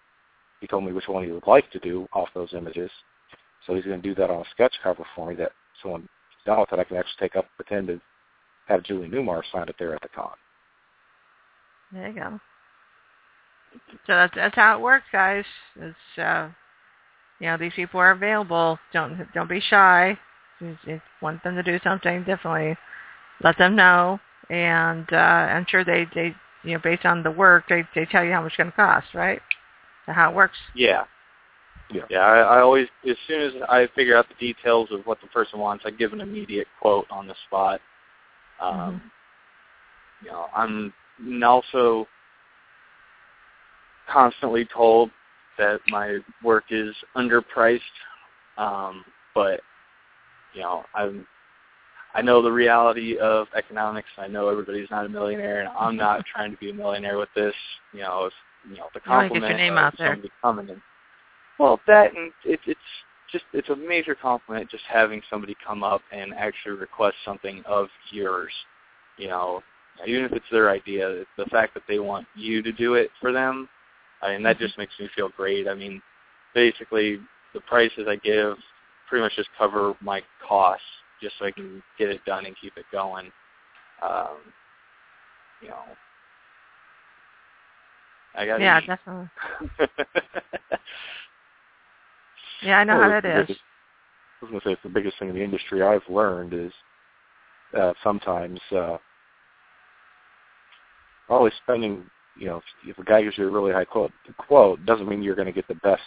He 0.61 0.67
told 0.67 0.85
me 0.85 0.93
which 0.93 1.09
one 1.09 1.25
he 1.25 1.33
would 1.33 1.47
like 1.47 1.71
to 1.73 1.79
do 1.79 2.07
off 2.13 2.29
those 2.35 2.53
images. 2.55 2.91
So 3.67 3.75
he's 3.75 3.85
going 3.85 4.01
to 4.01 4.09
do 4.09 4.15
that 4.15 4.31
on 4.31 4.41
a 4.41 4.51
sketch 4.51 4.75
cover 4.83 5.05
for 5.15 5.29
me 5.29 5.35
that 5.37 5.53
someone 5.83 6.09
done 6.47 6.61
with 6.61 6.73
it, 6.73 6.79
I 6.79 6.85
can 6.85 6.97
actually 6.97 7.29
take 7.29 7.37
up 7.37 7.47
pretend 7.57 7.89
to 7.89 8.01
have 8.67 8.83
Julie 8.83 9.09
Newmar 9.09 9.43
sign 9.53 9.69
it 9.69 9.77
there 9.79 9.95
at 9.95 10.03
the 10.03 10.09
con. 10.09 10.33
There 11.93 12.09
you 12.09 12.15
go. 12.15 12.41
So 14.07 14.15
that's 14.15 14.35
that's 14.35 14.55
how 14.55 14.77
it 14.77 14.83
works, 14.83 15.07
guys. 15.13 15.45
It's 15.77 16.19
uh, 16.19 16.49
you 17.39 17.47
know 17.47 17.57
these 17.57 17.73
people 17.75 18.01
are 18.01 18.13
available. 18.13 18.79
Don't 18.93 19.27
don't 19.33 19.49
be 19.49 19.61
shy. 19.61 20.19
If 20.61 20.79
you 20.85 21.01
want 21.23 21.43
them 21.43 21.55
to 21.57 21.63
do 21.63 21.79
something 21.83 22.25
differently, 22.25 22.77
let 23.43 23.57
them 23.59 23.77
know. 23.77 24.21
And 24.51 25.07
uh, 25.13 25.17
I'm 25.17 25.67
sure 25.69 25.85
they 25.85 26.07
they 26.15 26.35
you 26.65 26.75
know 26.75 26.81
based 26.83 27.07
on 27.07 27.23
the 27.23 27.31
work 27.31 27.65
they 27.69 27.85
they 27.95 28.07
tell 28.07 28.25
you 28.25 28.33
how 28.33 28.43
much 28.43 28.53
it's 28.53 28.57
going 28.57 28.71
to 28.71 28.77
cost, 28.77 29.15
right? 29.15 29.41
So 30.07 30.13
how 30.13 30.31
it 30.31 30.37
works. 30.37 30.57
Yeah. 30.75 31.05
Yeah. 31.93 32.03
Yeah, 32.09 32.21
I, 32.21 32.39
I 32.39 32.61
always, 32.61 32.87
as 33.09 33.17
soon 33.27 33.41
as 33.41 33.53
I 33.69 33.89
figure 33.97 34.17
out 34.17 34.27
the 34.29 34.35
details 34.35 34.91
of 34.93 35.05
what 35.07 35.21
the 35.21 35.27
person 35.27 35.59
wants, 35.59 35.85
I 35.85 35.91
give 35.91 36.13
an 36.13 36.21
immediate 36.21 36.69
quote 36.81 37.07
on 37.11 37.27
the 37.27 37.35
spot. 37.49 37.81
Um, 38.61 38.77
Mhm. 38.77 39.01
You 40.23 40.31
know, 40.31 40.51
I'm 40.55 40.93
also 41.43 42.07
constantly 44.13 44.67
told 44.75 45.11
that 45.59 45.81
my 45.89 46.19
work 46.43 46.65
is 46.71 46.95
underpriced, 47.17 47.81
um, 48.59 49.05
but 49.35 49.61
you 50.55 50.63
know, 50.63 50.85
I'm 50.95 51.27
I 52.15 52.23
know 52.23 52.43
the 52.43 52.51
reality 52.51 53.19
of 53.19 53.47
economics. 53.57 54.09
I 54.19 54.27
know 54.27 54.49
everybody's 54.49 54.91
not 54.91 55.07
a 55.07 55.09
millionaire, 55.09 55.61
and 55.61 55.69
I'm 55.79 55.97
not 55.97 56.25
trying 56.35 56.51
to 56.51 56.57
be 56.59 56.71
a 56.71 56.75
millionaire 56.75 57.19
with 57.19 57.29
this. 57.35 57.55
You 57.93 58.01
know, 58.01 58.25
if 58.27 58.33
you 58.69 58.77
know 58.77 58.89
the 58.95 59.01
You 59.05 59.13
wanna 59.13 59.29
get 59.29 59.43
your 59.43 59.57
name 59.57 59.79
out 59.79 59.97
there. 59.97 60.19
coming 60.43 60.69
in. 60.69 60.83
Well, 61.59 61.81
that 61.87 62.15
and 62.17 62.33
it, 62.45 62.61
it's 62.67 62.81
just 63.31 63.45
it's 63.53 63.69
a 63.69 63.77
major 63.77 64.15
compliment 64.15 64.71
just 64.71 64.85
having 64.89 65.23
somebody 65.31 65.57
come 65.65 65.83
up 65.83 66.03
and 66.11 66.35
actually 66.35 66.77
request 66.77 67.17
something 67.25 67.63
of 67.67 67.89
yours. 68.11 68.53
You 69.17 69.29
know, 69.29 69.63
even 70.07 70.25
if 70.25 70.33
it's 70.33 70.47
their 70.51 70.71
idea, 70.71 71.25
the 71.37 71.45
fact 71.47 71.75
that 71.75 71.83
they 71.87 71.99
want 71.99 72.27
you 72.35 72.63
to 72.63 72.73
do 72.73 72.95
it 72.95 73.11
for 73.21 73.33
them, 73.33 73.69
I 74.23 74.33
mean 74.33 74.43
that 74.43 74.59
just 74.59 74.77
makes 74.79 74.93
me 74.99 75.09
feel 75.15 75.31
great. 75.37 75.67
I 75.69 75.75
mean, 75.75 76.03
basically 76.55 77.21
the 77.55 77.61
prices 77.63 78.07
I 78.09 78.17
give 78.17 78.57
pretty 79.09 79.23
much 79.23 79.35
just 79.37 79.49
cover 79.59 79.95
my 80.01 80.23
costs 80.47 80.85
just 81.23 81.35
so 81.39 81.47
I 81.47 81.51
can 81.53 81.83
get 81.99 82.09
it 82.09 82.25
done 82.25 82.47
and 82.47 82.57
keep 82.61 82.77
it 82.77 82.85
going. 82.93 83.31
Um, 84.03 84.39
you 85.61 85.69
know, 85.69 85.83
I 88.35 88.47
got 88.47 88.61
Yeah, 88.61 88.81
definitely. 88.81 89.29
Yeah, 92.63 92.79
I 92.79 92.85
know 92.85 92.95
Well, 92.99 93.11
how 93.11 93.17
it's 93.17 93.23
that 93.25 93.41
is. 93.41 93.47
biggest- 93.47 93.65
I 94.41 94.45
was 94.47 94.51
going 94.51 94.61
to 94.61 94.69
say 94.69 94.73
it's 94.73 94.83
the 94.83 94.89
biggest 94.89 95.19
thing 95.19 95.29
in 95.29 95.35
the 95.35 95.43
industry 95.45 95.83
I've 95.83 96.07
learned 96.09 96.55
is 96.55 96.73
uh, 97.75 97.93
sometimes 98.03 98.61
uh, 98.73 98.97
always 101.29 101.53
spending, 101.63 102.09
you 102.37 102.47
know, 102.47 102.61
if 102.87 102.99
a 102.99 103.05
guy 103.05 103.23
gives 103.23 103.37
you 103.39 103.47
a 103.47 103.51
really 103.51 103.73
high 103.73 103.85
quote, 103.85 104.13
quote 104.39 104.85
doesn't 104.87 105.09
mean 105.09 105.23
you're 105.23 105.35
going 105.35 105.47
to 105.47 105.53
get 105.53 105.69
the 105.69 105.75
best 105.77 106.03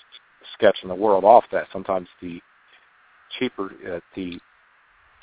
sketch 0.53 0.77
in 0.83 0.89
the 0.89 0.95
world 0.95 1.23
off 1.23 1.43
that. 1.51 1.67
Sometimes 1.71 2.07
the 2.21 2.41
cheaper, 3.39 3.71
uh, 3.95 3.99
the 4.15 4.39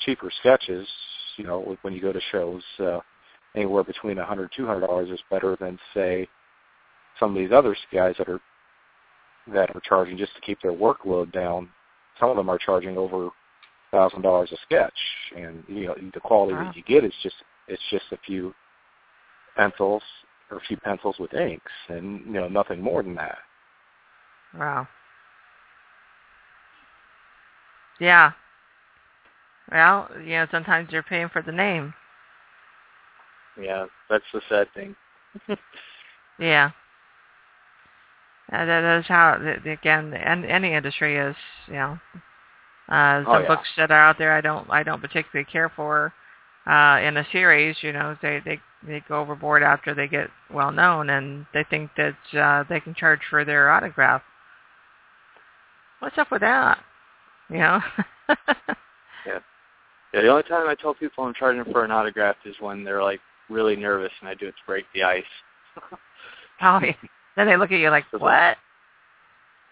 cheaper 0.05 0.31
sketches, 0.41 0.87
you 1.37 1.45
know, 1.45 1.77
when 1.83 1.93
you 1.93 2.01
go 2.01 2.13
to 2.13 2.21
shows, 2.33 2.63
uh, 2.79 3.01
anywhere 3.55 3.85
between 3.85 4.19
a 4.19 4.25
hundred, 4.25 4.51
two 4.57 4.67
hundred 4.67 4.87
dollars 4.87 5.11
is 5.11 5.21
better 5.31 5.57
than 5.61 5.79
say 5.95 6.29
some 7.19 7.31
of 7.31 7.37
these 7.37 7.53
other 7.53 7.77
guys 7.93 8.15
that 8.19 8.29
are 8.29 8.41
that 9.53 9.75
are 9.75 9.81
charging 9.81 10.17
just 10.17 10.35
to 10.35 10.41
keep 10.41 10.61
their 10.63 10.73
workload 10.73 11.33
down. 11.33 11.69
Some 12.19 12.31
of 12.31 12.37
them 12.37 12.49
are 12.49 12.59
charging 12.59 12.97
over 12.97 13.31
thousand 13.91 14.23
dollars 14.23 14.53
a 14.53 14.57
sketch, 14.65 14.93
and 15.37 15.65
you 15.67 15.87
know 15.87 15.95
the 16.15 16.21
quality 16.21 16.55
Wow. 16.55 16.65
that 16.65 16.77
you 16.77 16.83
get 16.83 17.05
is 17.05 17.13
just 17.23 17.37
it's 17.69 17.83
just 17.91 18.05
a 18.13 18.19
few 18.19 18.55
pencils 19.57 20.03
or 20.51 20.59
a 20.59 20.61
few 20.61 20.77
pencils 20.77 21.17
with 21.19 21.35
inks, 21.35 21.73
and 21.89 22.25
you 22.27 22.33
know 22.33 22.49
nothing 22.49 22.83
more 22.83 23.03
than 23.03 23.15
that. 23.15 23.39
Wow. 24.59 24.89
Yeah. 28.01 28.33
Well, 29.71 30.09
you 30.19 30.31
know, 30.31 30.47
sometimes 30.51 30.91
you're 30.91 31.03
paying 31.03 31.29
for 31.29 31.43
the 31.43 31.53
name. 31.53 31.95
Yeah, 33.61 33.87
that's 34.09 34.25
the 34.33 34.41
sad 34.49 34.69
thing. 34.75 34.97
Yeah. 36.39 36.71
Uh, 38.51 38.65
that 38.65 38.99
is 38.99 39.07
how, 39.07 39.39
again, 39.67 40.15
and 40.15 40.45
any 40.47 40.73
industry 40.73 41.19
is, 41.19 41.37
you 41.67 41.75
know. 41.75 41.99
Uh, 42.89 43.23
Oh, 43.27 43.35
some 43.35 43.43
yeah. 43.43 43.49
books 43.49 43.69
that 43.77 43.91
are 43.91 44.01
out 44.01 44.19
there 44.19 44.33
I 44.33 44.41
don't 44.41 44.69
I 44.71 44.83
don't 44.83 45.01
particularly 45.01 45.45
care 45.45 45.69
for 45.69 46.13
uh, 46.67 46.99
in 47.03 47.17
a 47.17 47.27
series. 47.33 47.77
You 47.83 47.93
know, 47.93 48.17
they 48.23 48.41
they 48.45 48.61
they 48.87 49.03
go 49.09 49.21
overboard 49.21 49.63
after 49.63 49.95
they 49.95 50.09
get 50.09 50.29
well 50.53 50.73
known, 50.73 51.11
and 51.11 51.47
they 51.55 51.65
think 51.69 51.91
that 51.97 52.17
uh, 52.39 52.65
they 52.69 52.81
can 52.81 52.95
charge 52.95 53.21
for 53.29 53.45
their 53.45 53.71
autograph. 53.71 54.23
What's 56.01 56.19
up 56.19 56.31
with 56.31 56.41
that? 56.41 56.79
You 57.51 57.59
know. 57.59 57.81
Yeah, 59.27 59.39
Yeah. 60.15 60.23
the 60.23 60.29
only 60.29 60.43
time 60.45 60.67
I 60.67 60.75
tell 60.75 60.95
people 60.95 61.25
I'm 61.25 61.35
charging 61.35 61.63
for 61.71 61.85
an 61.85 61.91
autograph 61.91 62.37
is 62.47 62.55
when 62.59 62.85
they're 62.85 63.03
like 63.03 63.21
really 63.51 63.77
nervous 63.77 64.13
and 64.21 64.31
I 64.31 64.35
do 64.35 64.47
it 64.47 64.53
to 64.53 64.67
break 64.67 64.87
the 64.95 65.03
ice. 65.03 65.23
oh, 66.63 66.81
yeah. 66.83 66.93
then 67.37 67.47
they 67.47 67.57
look 67.59 67.71
at 67.71 67.79
you 67.79 67.91
like, 67.91 68.05
what? 68.13 68.57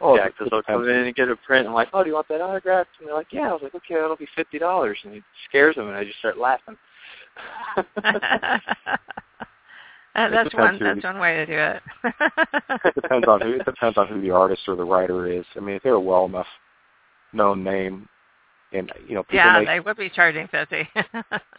Oh, 0.00 0.14
yeah, 0.16 0.28
because 0.28 0.48
they'll 0.50 0.62
come 0.62 0.88
in 0.88 0.90
and 0.90 1.14
get 1.14 1.28
a 1.28 1.36
print. 1.36 1.66
I'm 1.66 1.74
like, 1.74 1.88
oh, 1.92 2.04
do 2.04 2.08
you 2.08 2.14
want 2.14 2.28
that 2.28 2.40
autograph? 2.40 2.86
And 3.00 3.08
they're 3.08 3.16
like, 3.16 3.32
yeah. 3.32 3.48
I 3.48 3.52
was 3.52 3.62
like, 3.62 3.74
okay, 3.74 3.94
that'll 3.94 4.16
be 4.16 4.28
fifty 4.36 4.58
dollars, 4.58 4.98
and 5.04 5.14
it 5.14 5.24
scares 5.48 5.74
them, 5.74 5.88
and 5.88 5.96
I 5.96 6.04
just 6.04 6.18
start 6.18 6.38
laughing. 6.38 6.76
Uh, 10.18 10.28
that's 10.30 10.52
one. 10.52 10.76
who 10.76 10.84
That's 10.84 11.04
one 11.04 11.20
way 11.20 11.36
to 11.36 11.46
do 11.46 11.52
it. 11.52 11.82
it 12.84 12.94
depends 12.94 13.28
on 13.28 13.40
who 13.40 13.52
it 13.52 13.64
depends 13.64 13.96
on 13.96 14.08
who 14.08 14.20
the 14.20 14.30
artist 14.30 14.62
or 14.66 14.74
the 14.74 14.84
writer 14.84 15.30
is. 15.30 15.44
I 15.54 15.60
mean, 15.60 15.76
if 15.76 15.82
they're 15.84 15.92
a 15.92 16.00
well 16.00 16.24
enough 16.24 16.46
known 17.32 17.62
name, 17.62 18.08
and 18.72 18.90
you 19.06 19.14
know, 19.14 19.22
people 19.22 19.36
yeah, 19.36 19.60
may 19.60 19.64
they 19.64 19.80
would 19.80 19.96
be 19.96 20.10
charging 20.10 20.48
fifty. 20.48 20.88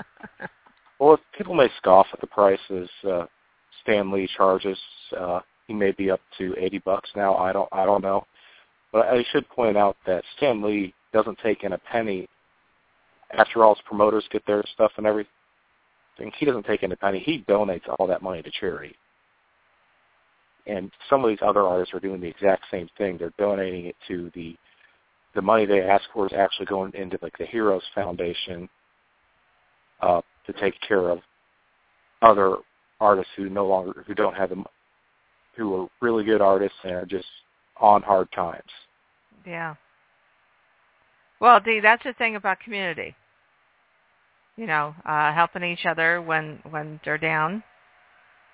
well, 1.00 1.18
people 1.38 1.54
may 1.54 1.70
scoff 1.78 2.08
at 2.12 2.20
the 2.20 2.28
prices 2.28 2.90
uh, 3.10 3.28
Stan 3.82 4.12
Lee 4.12 4.28
charges. 4.36 4.78
Uh, 5.18 5.40
he 5.70 5.76
may 5.76 5.92
be 5.92 6.10
up 6.10 6.20
to 6.40 6.56
eighty 6.58 6.80
bucks 6.80 7.12
now. 7.16 7.36
I 7.36 7.54
don't 7.54 7.70
I 7.72 7.86
don't 7.86 8.02
know, 8.02 8.26
but 8.92 9.06
I 9.06 9.24
should 9.32 9.48
point 9.50 9.78
out 9.78 9.96
that 10.08 10.24
Stan 10.36 10.64
Lee 10.64 10.96
doesn't 11.14 11.38
take 11.44 11.64
in 11.64 11.74
a 11.74 11.78
penny. 11.78 12.28
After 13.38 13.64
all, 13.64 13.76
his 13.76 13.84
promoters 13.86 14.26
get 14.32 14.44
their 14.48 14.64
stuff 14.74 14.92
and 14.98 15.06
everything. 15.06 15.30
He 16.38 16.46
doesn't 16.46 16.66
take 16.66 16.82
in 16.82 16.92
a 16.92 16.96
penny. 16.96 17.20
He 17.20 17.46
donates 17.48 17.88
all 17.88 18.08
that 18.08 18.24
money 18.24 18.42
to 18.42 18.50
charity. 18.60 18.96
And 20.66 20.92
some 21.08 21.24
of 21.24 21.30
these 21.30 21.38
other 21.44 21.62
artists 21.62 21.94
are 21.94 22.00
doing 22.00 22.20
the 22.20 22.28
exact 22.28 22.64
same 22.72 22.90
thing. 22.98 23.18
They're 23.18 23.34
donating 23.38 23.86
it 23.86 23.96
to 24.08 24.32
the 24.34 24.58
the 25.36 25.42
money 25.44 25.68
they 25.68 25.82
ask 25.82 26.06
for 26.12 26.26
is 26.26 26.34
actually 26.36 26.66
going 26.66 26.94
into 26.96 27.20
like 27.22 27.38
the 27.38 27.46
Heroes 27.46 27.84
Foundation 27.94 28.68
uh, 30.02 30.22
to 30.48 30.54
take 30.54 30.74
care 30.82 31.10
of 31.10 31.20
other 32.24 32.56
artists 33.00 33.32
who 33.38 33.50
no 33.50 33.68
longer 33.68 34.04
who 34.08 34.16
don't 34.16 34.36
have 34.36 34.50
them 34.50 34.66
who 35.60 35.76
are 35.84 35.90
really 36.02 36.24
good 36.24 36.42
artists 36.42 36.78
and 36.84 36.94
are 36.94 37.06
just 37.06 37.28
on 37.78 38.02
hard 38.02 38.32
times. 38.32 38.72
yeah. 39.46 39.76
Well, 41.40 41.60
Dee, 41.60 41.80
that's 41.82 42.04
the 42.04 42.14
thing 42.14 42.36
about 42.36 42.60
community. 42.60 43.16
You 44.58 44.68
know, 44.68 44.94
uh, 45.06 45.34
helping 45.34 45.64
each 45.64 45.86
other 45.86 46.22
when 46.22 46.60
when 46.70 47.00
they're 47.06 47.18
down. 47.18 47.64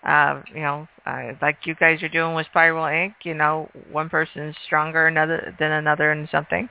Uh, 0.05 0.41
you 0.53 0.61
know, 0.61 0.87
uh, 1.07 1.31
like 1.41 1.57
you 1.65 1.73
guys 1.75 2.03
are 2.03 2.09
doing 2.09 2.35
with 2.35 2.45
Spiral 2.47 2.85
Ink. 2.85 3.15
You 3.23 3.33
know, 3.33 3.69
one 3.91 4.09
person's 4.09 4.55
stronger 4.65 5.07
another 5.07 5.55
than 5.59 5.71
another 5.71 6.11
in 6.11 6.27
something. 6.31 6.69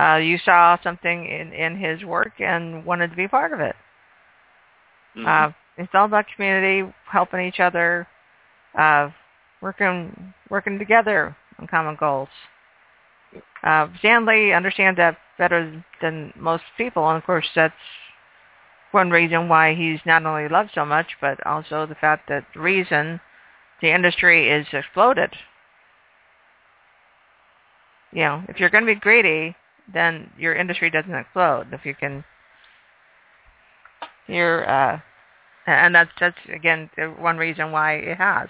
Uh, 0.00 0.16
you 0.16 0.38
saw 0.38 0.78
something 0.82 1.26
in 1.26 1.52
in 1.52 1.76
his 1.76 2.02
work 2.04 2.32
and 2.40 2.84
wanted 2.86 3.10
to 3.10 3.16
be 3.16 3.28
part 3.28 3.52
of 3.52 3.60
it. 3.60 3.76
Mhm. 5.16 5.26
Uh, 5.26 5.52
it's 5.76 5.94
all 5.94 6.06
about 6.06 6.26
community, 6.34 6.90
helping 7.04 7.40
each 7.40 7.60
other, 7.60 8.06
uh, 8.74 9.10
working 9.62 10.34
working 10.50 10.78
together 10.78 11.34
on 11.58 11.66
common 11.66 11.96
goals. 11.98 12.28
Uh, 13.62 13.88
understands 14.52 14.98
that 14.98 15.16
better 15.38 15.84
than 16.02 16.32
most 16.36 16.64
people, 16.76 17.08
and 17.08 17.16
of 17.16 17.24
course 17.24 17.48
that's 17.54 17.74
one 18.90 19.10
reason 19.10 19.48
why 19.48 19.74
he's 19.74 20.00
not 20.04 20.26
only 20.26 20.48
loved 20.48 20.70
so 20.74 20.84
much, 20.84 21.16
but 21.20 21.44
also 21.46 21.86
the 21.86 21.94
fact 21.94 22.28
that 22.28 22.44
the 22.52 22.60
reason 22.60 23.20
the 23.80 23.92
industry 23.92 24.50
is 24.50 24.66
exploded. 24.72 25.30
You 28.12 28.22
know, 28.22 28.42
if 28.48 28.60
you're 28.60 28.68
going 28.68 28.84
to 28.84 28.94
be 28.94 29.00
greedy, 29.00 29.56
then 29.92 30.30
your 30.38 30.54
industry 30.54 30.90
doesn't 30.90 31.14
explode. 31.14 31.68
If 31.72 31.86
you 31.86 31.94
can, 31.94 32.24
you're, 34.26 34.68
uh, 34.68 35.00
and 35.66 35.94
that's 35.94 36.10
that's 36.20 36.36
again 36.52 36.90
one 37.18 37.38
reason 37.38 37.72
why 37.72 37.94
it 37.94 38.18
has. 38.18 38.48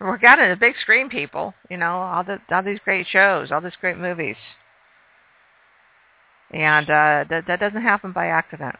We're 0.00 0.16
got 0.16 0.38
it 0.38 0.50
a 0.50 0.56
big 0.56 0.74
screen, 0.80 1.10
people. 1.10 1.54
You 1.68 1.76
know, 1.76 2.00
all 2.00 2.24
the 2.24 2.38
all 2.50 2.62
these 2.62 2.78
great 2.84 3.06
shows, 3.06 3.52
all 3.52 3.60
these 3.60 3.76
great 3.80 3.98
movies, 3.98 4.36
and 6.52 6.88
uh, 6.88 7.24
that 7.28 7.44
that 7.46 7.60
doesn't 7.60 7.82
happen 7.82 8.12
by 8.12 8.26
accident. 8.26 8.76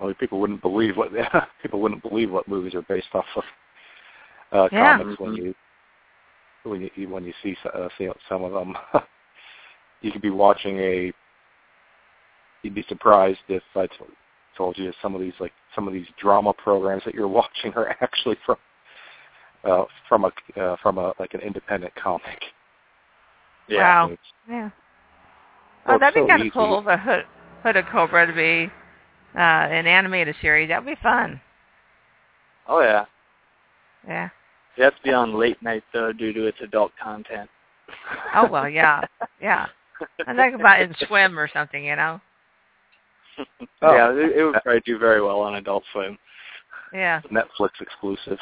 Well, 0.00 0.14
people 0.14 0.40
wouldn't 0.40 0.62
believe 0.62 0.96
what 0.96 1.10
people 1.62 1.80
wouldn't 1.80 2.02
believe 2.02 2.30
what 2.30 2.48
movies 2.48 2.74
are 2.74 2.82
based 2.82 3.08
off 3.12 3.26
of 3.36 3.44
uh, 4.52 4.68
Yeah. 4.72 4.96
comics 4.96 5.20
when 5.20 5.34
you 5.34 5.54
when 6.62 6.90
you 6.94 7.08
when 7.10 7.24
you 7.24 7.34
see 7.42 7.54
uh, 7.74 7.88
see 7.98 8.08
some 8.28 8.44
of 8.44 8.52
them. 8.52 8.74
you 10.00 10.10
could 10.10 10.22
be 10.22 10.30
watching 10.30 10.78
a. 10.78 11.12
You'd 12.62 12.74
be 12.74 12.84
surprised 12.88 13.40
if 13.48 13.62
I 13.74 13.86
told 14.56 14.78
you 14.78 14.90
some 15.02 15.14
of 15.14 15.20
these 15.20 15.34
like 15.38 15.52
some 15.74 15.86
of 15.86 15.92
these 15.92 16.06
drama 16.18 16.54
programs 16.54 17.02
that 17.04 17.14
you're 17.14 17.28
watching 17.42 17.74
are 17.74 17.94
actually 18.00 18.38
from 18.46 18.56
uh, 19.64 19.84
from 20.08 20.24
a 20.24 20.60
uh, 20.60 20.76
from 20.82 20.98
a 20.98 21.12
like 21.18 21.34
an 21.34 21.40
independent 21.40 21.94
comic. 21.94 22.42
yeah. 23.68 23.78
Wow. 23.78 24.06
It's- 24.06 24.32
Yeah. 24.48 24.70
Oh, 25.86 25.98
that'd 25.98 26.14
be 26.14 26.20
so 26.20 26.26
kind 26.26 26.42
of 26.46 26.52
cool 26.52 26.82
for 26.82 26.96
Hood, 26.96 27.24
Hooded 27.62 27.86
Cobra 27.90 28.26
to 28.26 28.32
be 28.34 28.70
uh, 29.34 29.38
an 29.40 29.86
animated 29.86 30.36
series. 30.40 30.68
That'd 30.68 30.84
be 30.86 30.94
fun. 31.02 31.40
Oh 32.68 32.80
yeah. 32.80 33.06
Yeah. 34.06 34.28
It 34.76 34.84
has 34.84 34.92
to 34.94 35.02
be 35.02 35.12
on 35.12 35.34
late 35.34 35.60
night 35.62 35.82
though, 35.92 36.12
due 36.12 36.32
to 36.32 36.46
its 36.46 36.58
adult 36.62 36.92
content. 37.02 37.48
Oh 38.34 38.48
well, 38.48 38.68
yeah, 38.68 39.02
yeah. 39.40 39.66
I 40.26 40.34
think 40.34 40.54
about 40.54 40.80
in 40.80 40.94
Swim 41.06 41.38
or 41.38 41.48
something, 41.52 41.84
you 41.84 41.96
know. 41.96 42.20
Oh. 43.82 43.94
yeah, 43.94 44.10
it, 44.12 44.36
it 44.36 44.44
would 44.44 44.54
probably 44.62 44.82
do 44.84 44.98
very 44.98 45.22
well 45.22 45.40
on 45.40 45.54
Adult 45.56 45.82
Swim. 45.92 46.18
Yeah. 46.92 47.20
Netflix 47.32 47.70
exclusive. 47.80 48.38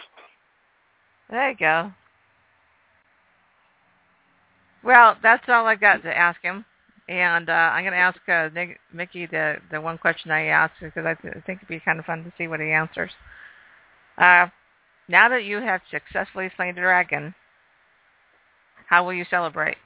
There 1.31 1.51
you 1.51 1.57
go. 1.57 1.93
Well, 4.83 5.17
that's 5.23 5.45
all 5.49 5.67
I've 5.67 5.81
got 5.81 6.03
to 6.03 6.17
ask 6.17 6.41
him, 6.41 6.65
and 7.09 7.49
uh, 7.49 7.53
I'm 7.53 7.85
going 7.85 7.93
to 7.93 7.99
ask 7.99 8.19
uh, 8.29 8.49
Nick, 8.55 8.79
Mickey 8.93 9.27
the 9.27 9.57
the 9.71 9.81
one 9.81 9.99
question 9.99 10.31
I 10.31 10.47
asked 10.47 10.75
because 10.81 11.05
I, 11.05 11.15
th- 11.15 11.35
I 11.37 11.41
think 11.41 11.59
it'd 11.59 11.69
be 11.69 11.81
kind 11.81 11.99
of 11.99 12.05
fun 12.05 12.25
to 12.25 12.33
see 12.39 12.49
what 12.49 12.61
he 12.61 12.71
answers. 12.71 13.11
Uh, 14.17 14.47
now 15.09 15.29
that 15.29 15.45
you 15.45 15.59
have 15.61 15.81
successfully 15.91 16.51
slain 16.57 16.75
the 16.75 16.81
dragon, 16.81 17.35
how 18.89 19.05
will 19.05 19.13
you 19.13 19.25
celebrate? 19.29 19.77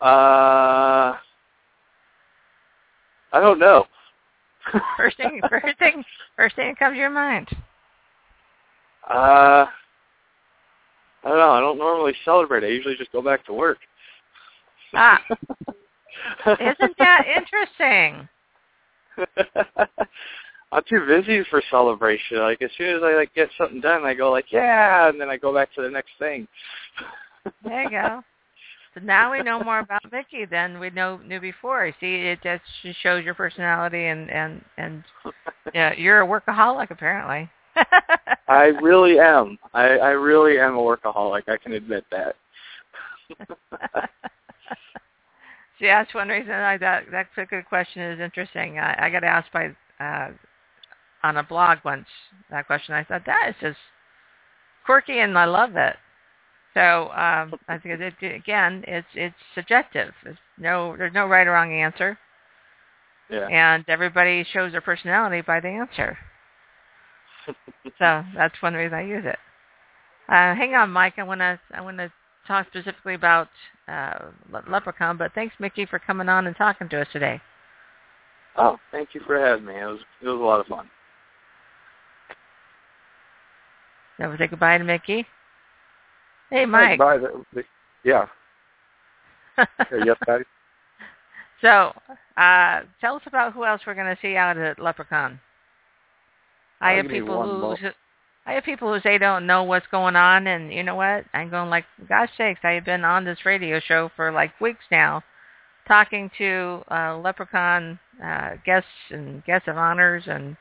Uh, 0.00 1.14
I 3.32 3.40
don't 3.40 3.58
know. 3.60 3.86
First 4.96 5.16
thing, 5.16 5.40
first 5.48 5.78
thing, 5.78 6.04
first 6.36 6.56
thing 6.56 6.68
that 6.68 6.78
comes 6.78 6.94
to 6.94 6.98
your 6.98 7.10
mind. 7.10 7.48
Uh, 9.08 9.66
I 11.24 11.28
don't 11.28 11.36
know. 11.36 11.50
I 11.50 11.60
don't 11.60 11.78
normally 11.78 12.14
celebrate. 12.24 12.64
I 12.64 12.68
usually 12.68 12.96
just 12.96 13.12
go 13.12 13.22
back 13.22 13.44
to 13.46 13.52
work. 13.52 13.78
Ah, 14.94 15.20
isn't 16.46 16.98
that 16.98 17.24
interesting? 17.36 18.28
I'm 20.72 20.82
too 20.88 21.06
busy 21.06 21.44
for 21.50 21.62
celebration. 21.70 22.38
Like 22.38 22.62
as 22.62 22.70
soon 22.78 22.96
as 22.96 23.02
I 23.02 23.14
like 23.14 23.34
get 23.34 23.50
something 23.58 23.80
done, 23.80 24.04
I 24.04 24.14
go 24.14 24.30
like, 24.30 24.46
yeah, 24.50 25.08
and 25.08 25.20
then 25.20 25.28
I 25.28 25.36
go 25.36 25.52
back 25.52 25.72
to 25.74 25.82
the 25.82 25.90
next 25.90 26.12
thing. 26.18 26.48
There 27.64 27.82
you 27.82 27.90
go. 27.90 28.22
So 28.94 29.00
now 29.00 29.32
we 29.32 29.42
know 29.42 29.62
more 29.62 29.78
about 29.78 30.02
Mickey 30.12 30.44
than 30.44 30.78
we 30.78 30.90
know 30.90 31.18
knew 31.18 31.40
before. 31.40 31.90
See, 31.98 32.14
it 32.14 32.40
just 32.42 32.62
shows 33.02 33.24
your 33.24 33.34
personality 33.34 34.06
and 34.06 34.30
and 34.30 34.62
and 34.76 35.02
yeah, 35.74 35.94
you're 35.94 36.20
a 36.20 36.26
workaholic 36.26 36.90
apparently. 36.90 37.50
I 38.48 38.64
really 38.82 39.18
am. 39.18 39.58
I, 39.72 39.96
I 39.96 40.10
really 40.10 40.58
am 40.58 40.76
a 40.76 40.80
workaholic. 40.80 41.48
I 41.48 41.56
can 41.56 41.72
admit 41.72 42.04
that. 42.10 42.36
See, 45.78 45.86
that's 45.86 46.12
one 46.14 46.28
reason 46.28 46.52
I 46.52 46.76
that 46.76 47.04
that 47.10 47.32
particular 47.32 47.62
question 47.62 48.02
is 48.02 48.20
interesting. 48.20 48.78
I, 48.78 49.06
I 49.06 49.10
got 49.10 49.24
asked 49.24 49.52
by 49.52 49.74
uh, 50.00 50.32
on 51.22 51.38
a 51.38 51.42
blog 51.42 51.78
once 51.84 52.06
that 52.50 52.66
question. 52.66 52.94
I 52.94 53.04
thought 53.04 53.24
that 53.24 53.48
is 53.48 53.54
just 53.60 53.78
quirky, 54.84 55.20
and 55.20 55.38
I 55.38 55.46
love 55.46 55.76
it. 55.76 55.96
So 56.74 57.10
um, 57.10 57.54
I 57.68 57.78
think 57.78 58.00
it, 58.00 58.14
again, 58.22 58.84
it's 58.86 59.06
it's 59.14 59.34
subjective. 59.54 60.12
It's 60.24 60.38
no, 60.58 60.96
there's 60.96 61.12
no 61.12 61.26
right 61.26 61.46
or 61.46 61.52
wrong 61.52 61.72
answer. 61.72 62.18
Yeah. 63.30 63.46
And 63.46 63.84
everybody 63.88 64.44
shows 64.52 64.72
their 64.72 64.80
personality 64.80 65.42
by 65.42 65.60
the 65.60 65.68
answer. 65.68 66.16
so 67.98 68.24
that's 68.34 68.60
one 68.60 68.74
reason 68.74 68.94
I 68.94 69.02
use 69.02 69.24
it. 69.24 69.38
Uh, 70.28 70.54
hang 70.54 70.74
on, 70.74 70.90
Mike. 70.90 71.14
I 71.18 71.24
want 71.24 71.40
to 71.40 71.60
I 71.74 71.80
want 71.82 71.98
to 71.98 72.10
talk 72.46 72.66
specifically 72.68 73.14
about 73.14 73.48
uh, 73.88 74.14
Le- 74.50 74.62
LepreCon, 74.62 75.18
but 75.18 75.32
thanks, 75.34 75.54
Mickey, 75.58 75.86
for 75.86 75.98
coming 75.98 76.28
on 76.28 76.46
and 76.46 76.56
talking 76.56 76.88
to 76.88 77.00
us 77.00 77.08
today. 77.12 77.40
Oh, 78.56 78.78
thank 78.90 79.10
you 79.14 79.20
for 79.26 79.38
having 79.38 79.66
me. 79.66 79.74
It 79.74 79.84
was 79.84 80.00
it 80.22 80.26
was 80.26 80.40
a 80.40 80.44
lot 80.44 80.60
of 80.60 80.66
fun. 80.66 80.88
Now 84.18 84.28
we'll 84.28 84.38
say 84.38 84.46
goodbye 84.46 84.78
to 84.78 84.84
Mickey. 84.84 85.26
Hey, 86.52 86.66
Mike. 86.66 86.98
Goodbye. 86.98 87.62
Yeah. 88.04 88.26
yes, 90.04 90.16
Patty. 90.26 90.44
So, 91.62 91.94
uh, 92.36 92.80
tell 93.00 93.16
us 93.16 93.22
about 93.24 93.54
who 93.54 93.64
else 93.64 93.80
we're 93.86 93.94
going 93.94 94.14
to 94.14 94.20
see 94.20 94.36
out 94.36 94.58
at 94.58 94.76
LepreCon. 94.76 95.40
I 96.82 96.92
have 96.92 97.08
people 97.08 97.42
who 97.42 97.88
I 98.44 98.52
have 98.52 98.64
people 98.64 98.92
who 98.92 99.00
say 99.00 99.16
don't 99.16 99.46
know 99.46 99.62
what's 99.62 99.86
going 99.86 100.16
on, 100.16 100.46
and 100.48 100.72
you 100.72 100.82
know 100.82 100.96
what? 100.96 101.24
I'm 101.32 101.48
going 101.48 101.70
like, 101.70 101.84
gosh 102.06 102.28
sakes, 102.36 102.60
I 102.64 102.72
have 102.72 102.84
been 102.84 103.04
on 103.04 103.24
this 103.24 103.46
radio 103.46 103.80
show 103.80 104.10
for 104.14 104.30
like 104.30 104.60
weeks 104.60 104.84
now, 104.90 105.22
talking 105.88 106.30
to 106.38 106.82
uh, 106.88 107.14
LepreCon 107.22 107.98
uh, 108.22 108.50
guests 108.66 108.90
and 109.10 109.42
guests 109.44 109.68
of 109.68 109.78
honors 109.78 110.24
and 110.26 110.56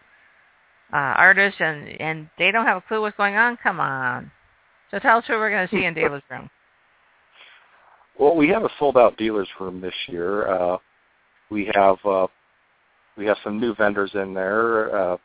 uh, 0.93 1.17
artists, 1.17 1.59
and 1.59 1.89
and 1.99 2.29
they 2.37 2.51
don't 2.51 2.67
have 2.67 2.77
a 2.77 2.87
clue 2.87 3.01
what's 3.01 3.17
going 3.17 3.35
on. 3.35 3.57
Come 3.57 3.81
on. 3.81 4.31
So 4.91 4.99
tell 4.99 5.17
us 5.17 5.29
what 5.29 5.39
we're 5.39 5.49
going 5.49 5.67
to 5.67 5.73
see 5.73 5.85
in 5.85 5.93
dealer's 5.93 6.23
room. 6.29 6.49
Well, 8.19 8.35
we 8.35 8.49
have 8.49 8.63
a 8.63 8.69
sold-out 8.77 9.17
dealer's 9.17 9.47
room 9.59 9.79
this 9.79 9.93
year. 10.07 10.47
Uh, 10.47 10.77
we 11.49 11.71
have 11.73 11.97
uh, 12.05 12.27
we 13.17 13.25
have 13.25 13.37
some 13.43 13.59
new 13.59 13.73
vendors 13.73 14.11
in 14.13 14.33
there. 14.33 14.95
Uh, 14.95 15.17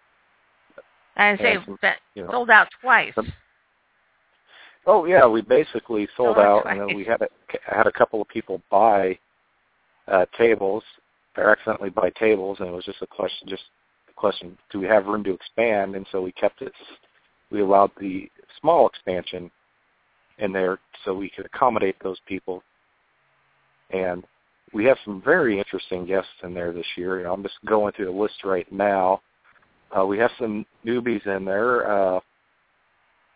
I 1.16 1.36
say 1.36 1.56
some, 1.64 1.78
you 2.14 2.24
know, 2.24 2.30
sold 2.30 2.50
out 2.50 2.68
twice. 2.80 3.12
Some, 3.14 3.32
oh 4.86 5.04
yeah, 5.04 5.26
we 5.26 5.42
basically 5.42 6.08
sold, 6.16 6.36
sold 6.36 6.38
out, 6.38 6.62
twice. 6.62 6.78
and 6.78 6.88
then 6.88 6.96
we 6.96 7.04
had 7.04 7.22
a, 7.22 7.28
had 7.66 7.86
a 7.86 7.92
couple 7.92 8.22
of 8.22 8.28
people 8.28 8.62
buy 8.70 9.18
uh, 10.08 10.26
tables 10.38 10.84
or 11.36 11.50
accidentally 11.50 11.90
buy 11.90 12.10
tables, 12.10 12.58
and 12.60 12.68
it 12.68 12.72
was 12.72 12.84
just 12.84 13.02
a 13.02 13.06
question, 13.06 13.48
just 13.48 13.64
a 14.08 14.12
question: 14.14 14.56
Do 14.70 14.80
we 14.80 14.86
have 14.86 15.06
room 15.06 15.24
to 15.24 15.32
expand? 15.32 15.96
And 15.96 16.06
so 16.12 16.22
we 16.22 16.32
kept 16.32 16.62
it. 16.62 16.72
We 17.50 17.60
allowed 17.60 17.90
the 18.00 18.28
small 18.60 18.88
expansion 18.88 19.50
in 20.38 20.52
there 20.52 20.78
so 21.04 21.14
we 21.14 21.30
could 21.30 21.46
accommodate 21.46 21.96
those 22.02 22.18
people. 22.26 22.62
And 23.90 24.24
we 24.72 24.84
have 24.86 24.98
some 25.04 25.22
very 25.24 25.58
interesting 25.58 26.06
guests 26.06 26.30
in 26.42 26.52
there 26.52 26.72
this 26.72 26.86
year. 26.96 27.26
I'm 27.26 27.42
just 27.42 27.54
going 27.66 27.92
through 27.92 28.06
the 28.06 28.10
list 28.10 28.44
right 28.44 28.70
now. 28.72 29.20
Uh, 29.96 30.04
we 30.04 30.18
have 30.18 30.30
some 30.38 30.66
newbies 30.84 31.24
in 31.26 31.44
there. 31.44 31.90
Uh, 31.90 32.20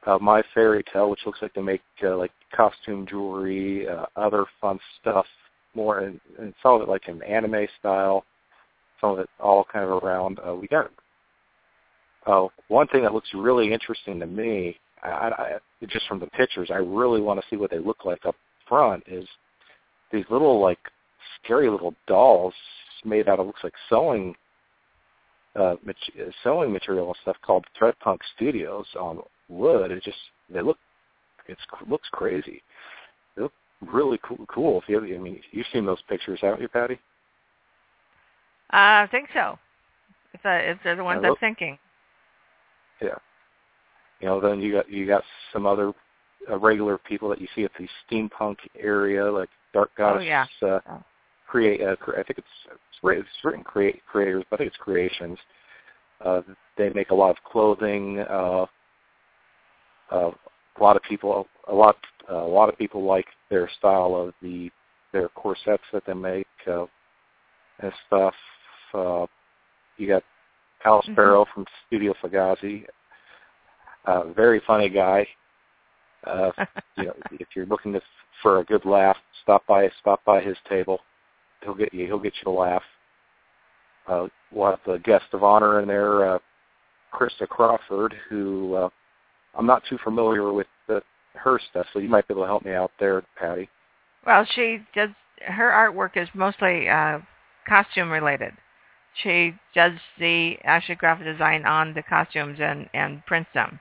uh, 0.07 0.19
My 0.21 0.43
Fairy 0.55 0.83
Tale, 0.93 1.11
which 1.11 1.21
looks 1.27 1.41
like 1.43 1.55
they 1.55 1.63
make 1.63 1.83
uh, 2.03 2.17
like 2.17 2.33
costume 2.55 3.07
jewelry, 3.07 3.89
uh, 3.89 4.07
other 4.17 4.47
fun 4.61 4.79
stuff, 5.01 5.27
more 5.75 6.01
and, 6.01 6.21
and 6.39 6.55
some 6.63 6.75
of 6.75 6.83
it 6.83 6.89
like 6.89 7.07
an 7.07 7.23
anime 7.23 7.67
style, 7.79 8.25
some 9.01 9.11
of 9.11 9.19
it 9.21 9.29
all 9.39 9.65
kind 9.73 9.85
of 9.85 10.03
around. 10.03 10.41
Uh, 10.47 10.55
we 10.55 10.67
got 10.67 10.91
uh, 12.27 12.47
one 12.69 12.87
thing 12.89 13.03
that 13.03 13.15
looks 13.15 13.29
really 13.35 13.73
interesting 13.73 14.19
to 14.21 14.27
me, 14.27 14.79
I, 15.03 15.09
I, 15.09 15.87
just 15.87 16.07
from 16.07 16.21
the 16.21 16.27
pictures, 16.27 16.71
I 16.73 16.79
really 16.79 17.21
want 17.21 17.41
to 17.41 17.47
see 17.49 17.57
what 17.57 17.71
they 17.71 17.79
look 17.79 18.05
like 18.05 18.25
up 18.27 18.37
front. 18.69 19.03
Is 19.07 19.27
these 20.13 20.25
little 20.31 20.61
like 20.61 20.79
scary 21.43 21.69
little 21.69 21.95
dolls 22.07 22.55
made 23.05 23.29
out 23.29 23.41
of 23.41 23.47
looks 23.47 23.65
like 23.65 23.75
sewing 23.89 24.35
uh, 25.57 25.75
sewing 26.43 26.73
material 26.73 27.07
and 27.09 27.17
stuff 27.23 27.37
called 27.45 27.65
Threadpunk 27.81 28.19
Studios 28.37 28.87
on 28.99 29.21
wood. 29.49 29.91
It 29.91 30.03
just 30.03 30.19
they 30.53 30.61
look 30.61 30.79
it's 31.47 31.61
looks 31.89 32.09
crazy. 32.13 32.63
They 33.37 33.43
look 33.43 33.53
really 33.93 34.19
cool. 34.23 34.45
Cool. 34.49 34.81
If 34.81 34.89
you 34.89 35.01
have, 35.01 35.05
I 35.05 35.23
mean, 35.23 35.41
you've 35.51 35.67
seen 35.73 35.87
those 35.87 36.03
pictures, 36.09 36.39
haven't 36.43 36.61
you, 36.61 36.69
Patty? 36.69 36.95
Uh, 38.73 39.03
I 39.03 39.09
think 39.11 39.29
so. 39.35 39.59
If, 40.33 40.47
uh, 40.47 40.51
if 40.51 40.79
they're 40.85 40.97
the 40.97 41.03
ones 41.03 41.23
look, 41.23 41.31
I'm 41.31 41.37
thinking. 41.41 41.77
Yeah. 43.03 43.19
You 44.21 44.29
know, 44.29 44.41
then 44.41 44.61
you 44.61 44.73
got 44.73 44.91
you 44.91 45.07
got 45.07 45.25
some 45.53 45.67
other 45.67 45.93
uh, 46.51 46.59
regular 46.59 46.99
people 46.99 47.29
that 47.31 47.41
you 47.41 47.49
see 47.55 47.65
at 47.65 47.73
the 47.79 47.89
steampunk 48.07 48.57
area, 48.79 49.31
like 49.31 49.49
Dark 49.73 49.91
Goddess. 49.97 50.23
Oh 50.23 50.27
yeah. 50.27 50.47
Uh, 50.63 50.81
oh 50.89 51.05
create. 51.51 51.83
Uh, 51.83 51.97
I 52.13 52.23
think 52.23 52.39
it's 52.39 52.77
it's 53.05 53.27
written 53.45 53.65
create 53.65 54.03
creators, 54.07 54.45
but 54.49 54.57
I 54.57 54.59
think 54.59 54.69
it's 54.69 54.83
creations. 54.83 55.39
Uh, 56.25 56.43
they 56.79 56.91
make 56.91 57.11
a 57.11 57.15
lot 57.15 57.31
of 57.31 57.37
clothing. 57.45 58.21
Uh, 58.21 58.67
uh, 60.13 60.31
a 60.79 60.83
lot 60.83 60.97
of 60.97 61.03
people, 61.03 61.47
a 61.69 61.75
lot, 61.75 61.97
uh, 62.31 62.37
a 62.37 62.47
lot 62.47 62.69
of 62.69 62.79
people 62.79 63.05
like 63.05 63.27
their 63.51 63.69
style 63.79 64.15
of 64.15 64.35
the 64.43 64.71
their 65.13 65.29
corsets 65.31 65.83
that 65.93 66.05
they 66.07 66.15
make 66.15 66.47
uh, 66.69 66.87
and 67.81 67.93
stuff. 68.07 68.35
Uh, 68.95 69.27
you 69.97 70.07
got 70.07 70.23
Al 70.85 71.03
mm-hmm. 71.03 71.13
Sparrow 71.13 71.45
mm-hmm. 71.45 71.53
from 71.53 71.67
Studio 71.87 72.15
Fugazi, 72.23 72.87
uh, 74.07 74.25
very 74.33 74.61
funny 74.67 74.89
guy. 74.89 75.27
Uh, 76.25 76.51
you 76.97 77.05
know, 77.05 77.15
if 77.33 77.49
you're 77.55 77.67
looking 77.67 77.93
to, 77.93 78.01
for 78.43 78.61
a 78.61 78.65
good 78.65 78.85
laugh, 78.85 79.17
stop 79.43 79.67
by 79.67 79.91
stop 80.01 80.25
by 80.25 80.41
his 80.41 80.57
table 80.69 81.01
he'll 81.63 81.75
get 81.75 81.93
you 81.93 82.07
he'll 82.07 82.19
get 82.19 82.35
you 82.37 82.45
to 82.45 82.51
laugh. 82.51 82.83
Uh, 84.07 84.27
we'll 84.51 84.71
have 84.71 84.81
the 84.87 84.99
guest 84.99 85.27
of 85.33 85.45
honor 85.45 85.81
in 85.81 85.89
there, 85.89 86.35
uh, 86.35 86.39
Krista 87.13 87.49
Crawford, 87.49 88.15
who 88.29 88.75
uh, 88.75 88.89
I'm 89.57 89.67
not 89.67 89.83
too 89.89 89.99
familiar 90.03 90.53
with 90.53 90.67
the, 90.89 91.03
her 91.35 91.61
stuff, 91.71 91.87
so 91.93 91.99
you 91.99 92.09
might 92.09 92.27
be 92.27 92.35
able 92.35 92.43
to 92.43 92.49
help 92.49 92.65
me 92.65 92.73
out 92.73 92.91
there, 92.99 93.23
Patty. 93.39 93.69
Well, 94.27 94.47
she 94.55 94.81
does. 94.95 95.11
Her 95.43 95.71
artwork 95.71 96.21
is 96.21 96.29
mostly 96.35 96.89
uh, 96.89 97.19
costume 97.67 98.11
related. 98.11 98.53
She 99.23 99.55
does 99.75 99.93
the 100.19 100.57
actual 100.65 100.97
graphic 100.97 101.27
design 101.27 101.65
on 101.65 101.95
the 101.95 102.03
costumes 102.03 102.59
and 102.61 102.89
and 102.95 103.25
prints 103.27 103.51
them. 103.55 103.81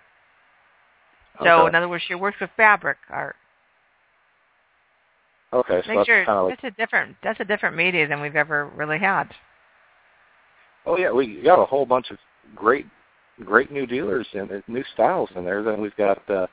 So 1.43 1.61
okay. 1.61 1.67
in 1.69 1.75
other 1.75 1.87
words, 1.87 2.03
she 2.07 2.15
works 2.15 2.37
with 2.41 2.49
fabric 2.57 2.97
art. 3.09 3.35
Okay, 5.51 5.81
so 5.85 5.95
Make 5.95 6.05
sure 6.05 6.25
kind 6.25 6.37
of 6.37 6.45
like, 6.49 6.61
that's 6.61 6.73
a 6.73 6.77
different 6.77 7.15
that's 7.23 7.39
a 7.39 7.45
different 7.45 7.75
media 7.75 8.07
than 8.07 8.21
we've 8.21 8.35
ever 8.35 8.67
really 8.75 8.99
had. 8.99 9.25
Oh 10.85 10.97
yeah, 10.97 11.11
we 11.11 11.41
got 11.41 11.61
a 11.61 11.65
whole 11.65 11.85
bunch 11.85 12.11
of 12.11 12.17
great 12.55 12.85
great 13.43 13.71
new 13.71 13.87
dealers 13.87 14.27
and 14.33 14.63
new 14.67 14.83
styles 14.93 15.29
in 15.35 15.45
there. 15.45 15.63
Then 15.63 15.81
we've 15.81 15.95
got 15.95 16.21
uh, 16.29 16.47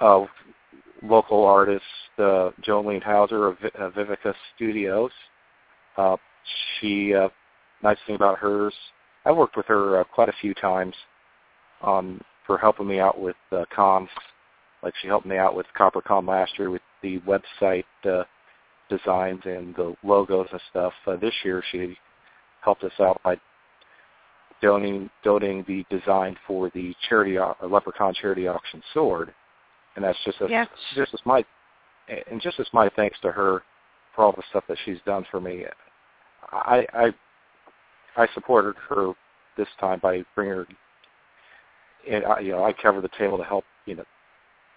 uh, 0.00 0.26
local 1.02 1.44
artist 1.44 1.84
uh, 2.18 2.50
Jolene 2.62 3.02
Hauser 3.02 3.48
of 3.48 3.56
uh, 3.64 3.90
Vivica 3.90 4.34
Studios. 4.54 5.10
Uh, 5.96 6.16
she 6.78 7.14
uh, 7.14 7.28
nice 7.82 7.98
thing 8.06 8.16
about 8.16 8.38
hers, 8.38 8.74
I 9.24 9.32
worked 9.32 9.56
with 9.56 9.66
her 9.66 10.00
uh, 10.00 10.04
quite 10.04 10.28
a 10.28 10.34
few 10.40 10.54
times 10.54 10.94
on 11.80 12.20
for 12.46 12.58
helping 12.58 12.86
me 12.86 13.00
out 13.00 13.20
with 13.20 13.36
uh, 13.52 13.64
cons. 13.74 14.08
Like 14.82 14.94
she 15.00 15.08
helped 15.08 15.26
me 15.26 15.36
out 15.36 15.56
with 15.56 15.66
CopperCon 15.78 16.28
last 16.28 16.58
year 16.58 16.70
with 16.70 16.82
the 17.02 17.20
website 17.20 17.84
uh, 18.04 18.24
designs 18.90 19.40
and 19.44 19.74
the 19.76 19.94
logos 20.02 20.48
and 20.52 20.60
stuff. 20.70 20.92
Uh, 21.06 21.16
this 21.16 21.34
year, 21.44 21.62
she 21.72 21.96
helped 22.62 22.84
us 22.84 22.92
out 23.00 23.20
by 23.22 23.36
donating 24.62 25.10
donating 25.22 25.64
the 25.66 25.84
design 25.96 26.36
for 26.46 26.70
the 26.74 26.94
charity 27.08 27.38
uh, 27.38 27.54
LepreCon 27.62 28.14
charity 28.14 28.46
auction 28.46 28.82
sword, 28.92 29.32
and 29.96 30.04
that's 30.04 30.18
just 30.24 30.40
as 30.40 30.50
yes. 30.50 30.68
just 30.94 31.14
as 31.14 31.20
my 31.24 31.44
and 32.08 32.40
just 32.40 32.60
as 32.60 32.66
my 32.72 32.88
thanks 32.96 33.18
to 33.22 33.30
her 33.30 33.62
for 34.14 34.24
all 34.24 34.32
the 34.32 34.42
stuff 34.50 34.64
that 34.68 34.78
she's 34.84 34.98
done 35.06 35.24
for 35.30 35.40
me. 35.40 35.64
I 36.52 36.86
I 36.92 37.14
I 38.16 38.26
supported 38.34 38.76
her 38.88 39.12
this 39.56 39.68
time 39.80 39.98
by 40.02 40.22
bringing 40.34 40.54
her. 40.54 40.66
And 42.10 42.24
I, 42.24 42.40
you 42.40 42.52
know, 42.52 42.64
I 42.64 42.72
cover 42.72 43.00
the 43.00 43.10
table 43.18 43.38
to 43.38 43.44
help 43.44 43.64
you 43.86 43.96
know 43.96 44.04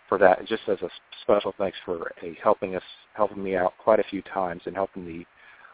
for 0.08 0.18
that, 0.18 0.46
just 0.48 0.64
as 0.68 0.82
a 0.82 0.90
special 1.22 1.54
thanks 1.58 1.78
for 1.86 2.12
a, 2.24 2.38
helping 2.42 2.76
us, 2.76 2.84
helping 3.14 3.44
me 3.44 3.56
out 3.56 3.74
quite 3.78 4.00
a 4.00 4.06
few 4.10 4.22
times, 4.22 4.62
and 4.66 4.76
helping 4.76 5.06
the 5.06 5.26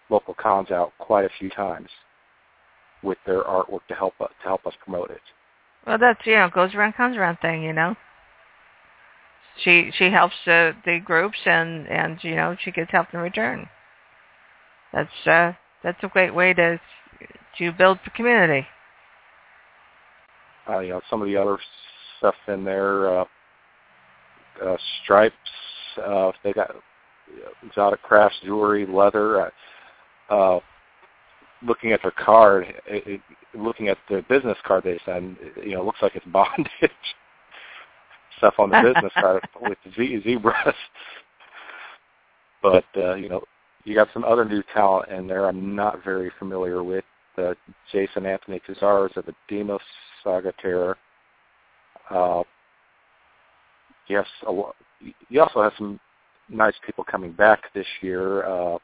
local 0.09 0.33
cons 0.33 0.71
out 0.71 0.91
quite 0.97 1.25
a 1.25 1.29
few 1.39 1.49
times 1.49 1.89
with 3.03 3.17
their 3.25 3.43
artwork 3.43 3.85
to 3.87 3.93
help 3.93 4.13
us, 4.21 4.31
to 4.41 4.47
help 4.47 4.65
us 4.65 4.73
promote 4.83 5.11
it. 5.11 5.21
Well, 5.85 5.97
that's 5.97 6.25
you 6.25 6.35
know 6.35 6.49
goes 6.53 6.73
around 6.73 6.93
comes 6.93 7.17
around 7.17 7.37
thing, 7.41 7.63
you 7.63 7.73
know. 7.73 7.95
She 9.63 9.91
she 9.97 10.05
helps 10.09 10.35
the 10.45 10.75
the 10.85 10.99
groups 10.99 11.37
and 11.45 11.87
and 11.87 12.17
you 12.23 12.35
know 12.35 12.55
she 12.59 12.71
gets 12.71 12.91
help 12.91 13.07
in 13.13 13.19
return. 13.19 13.69
That's 14.91 15.27
uh 15.27 15.53
that's 15.83 16.03
a 16.03 16.07
great 16.07 16.33
way 16.33 16.53
to 16.53 16.79
to 17.59 17.71
build 17.73 17.99
the 18.03 18.11
community. 18.11 18.65
Uh, 20.69 20.79
you 20.79 20.89
know, 20.89 21.01
some 21.09 21.21
of 21.21 21.27
the 21.27 21.35
other 21.35 21.57
stuff 22.17 22.35
in 22.47 22.63
there, 22.63 23.19
uh, 23.19 23.25
uh, 24.63 24.77
stripes. 25.03 25.35
Uh, 26.03 26.31
they 26.43 26.53
got 26.53 26.71
exotic 27.65 28.01
crafts, 28.01 28.37
jewelry, 28.43 28.85
leather. 28.85 29.41
Uh, 29.41 29.49
uh, 30.33 30.59
looking 31.65 31.91
at 31.91 32.01
their 32.01 32.11
card, 32.11 32.65
it, 32.87 33.07
it, 33.07 33.21
looking 33.53 33.87
at 33.87 33.97
the 34.09 34.23
business 34.29 34.57
card 34.65 34.83
they 34.83 34.99
send, 35.05 35.37
you 35.63 35.75
know, 35.75 35.83
looks 35.83 36.01
like 36.01 36.15
it's 36.15 36.25
bondage 36.31 36.67
stuff 38.37 38.55
on 38.57 38.69
the 38.69 38.81
business 38.81 39.13
card 39.15 39.47
with 39.61 39.77
z- 39.95 40.21
zebras. 40.23 40.75
But 42.61 42.85
uh, 42.95 43.15
you 43.15 43.29
know, 43.29 43.43
you 43.83 43.95
got 43.95 44.07
some 44.13 44.23
other 44.23 44.45
new 44.45 44.63
talent 44.73 45.11
in 45.11 45.27
there. 45.27 45.47
I'm 45.47 45.75
not 45.75 46.03
very 46.03 46.31
familiar 46.39 46.83
with 46.83 47.03
uh, 47.37 47.53
Jason 47.91 48.25
Anthony 48.25 48.61
Cazares 48.65 49.15
of 49.17 49.25
the 49.25 49.35
Demos 49.49 49.81
Saga 50.23 50.53
Terror. 50.61 50.97
Uh, 52.09 52.43
yes, 54.07 54.25
you 55.29 55.41
also 55.41 55.61
have 55.61 55.73
some 55.77 55.99
nice 56.49 56.75
people 56.85 57.03
coming 57.03 57.31
back 57.31 57.73
this 57.73 57.87
year. 58.01 58.45
Uh, 58.45 58.77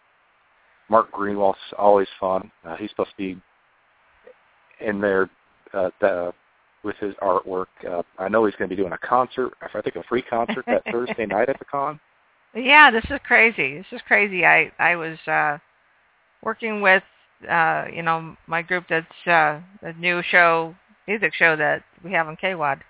Mark 0.89 1.11
Greenwald's 1.11 1.59
always 1.77 2.07
fun. 2.19 2.51
Uh, 2.65 2.75
he's 2.75 2.89
supposed 2.89 3.11
to 3.11 3.17
be 3.17 3.41
in 4.81 4.99
there 5.01 5.29
uh, 5.73 5.89
the, 6.01 6.33
with 6.83 6.95
his 6.97 7.13
artwork. 7.15 7.67
Uh, 7.87 8.01
I 8.17 8.29
know 8.29 8.45
he's 8.45 8.55
going 8.55 8.69
to 8.69 8.75
be 8.75 8.81
doing 8.81 8.93
a 8.93 8.97
concert. 8.97 9.53
I 9.61 9.81
think 9.81 9.95
a 9.95 10.03
free 10.03 10.23
concert 10.23 10.65
that 10.67 10.83
Thursday 10.91 11.25
night 11.25 11.49
at 11.49 11.59
the 11.59 11.65
con. 11.65 11.99
Yeah, 12.55 12.89
this 12.89 13.05
is 13.09 13.19
crazy. 13.25 13.77
This 13.77 13.85
is 13.91 14.01
crazy. 14.07 14.45
I 14.45 14.71
I 14.79 14.95
was 14.95 15.19
uh, 15.27 15.59
working 16.41 16.81
with 16.81 17.03
uh, 17.47 17.85
you 17.93 18.01
know 18.01 18.35
my 18.47 18.63
group 18.63 18.85
that's 18.89 19.27
uh, 19.27 19.59
a 19.83 19.93
new 19.99 20.23
show, 20.31 20.73
music 21.09 21.33
show 21.33 21.55
that 21.55 21.83
we 22.03 22.11
have 22.11 22.27
on 22.27 22.37
KWAD, 22.37 22.81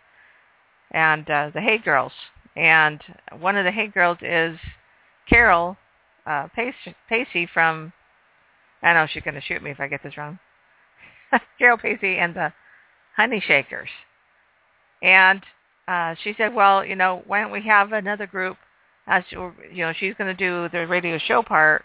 and 0.91 1.29
uh, 1.29 1.51
the 1.53 1.61
Hey 1.61 1.77
Girls. 1.77 2.11
And 2.55 3.01
one 3.39 3.55
of 3.55 3.63
the 3.63 3.71
Hey 3.71 3.87
Girls 3.87 4.17
is 4.21 4.59
Carol 5.27 5.77
uh, 6.25 6.49
Pacey, 7.09 7.49
from. 7.53 7.93
I 8.83 8.93
know 8.93 9.07
she's 9.09 9.23
going 9.23 9.35
to 9.35 9.41
shoot 9.41 9.63
me 9.63 9.71
if 9.71 9.79
I 9.79 9.87
get 9.87 10.03
this 10.03 10.17
wrong. 10.17 10.39
Carol 11.59 11.77
Pacey 11.77 12.17
and 12.17 12.35
the 12.35 12.51
Honey 13.15 13.41
Shakers. 13.45 13.89
And 15.01 15.41
uh, 15.87 16.15
she 16.21 16.33
said, 16.37 16.53
well, 16.53 16.85
you 16.85 16.95
know, 16.95 17.23
why 17.25 17.41
don't 17.41 17.51
we 17.51 17.61
have 17.63 17.93
another 17.93 18.27
group? 18.27 18.57
As 19.07 19.23
you 19.31 19.53
know, 19.77 19.93
she's 19.97 20.13
going 20.15 20.27
to 20.27 20.33
do 20.33 20.69
the 20.71 20.85
radio 20.85 21.17
show 21.17 21.41
part, 21.41 21.83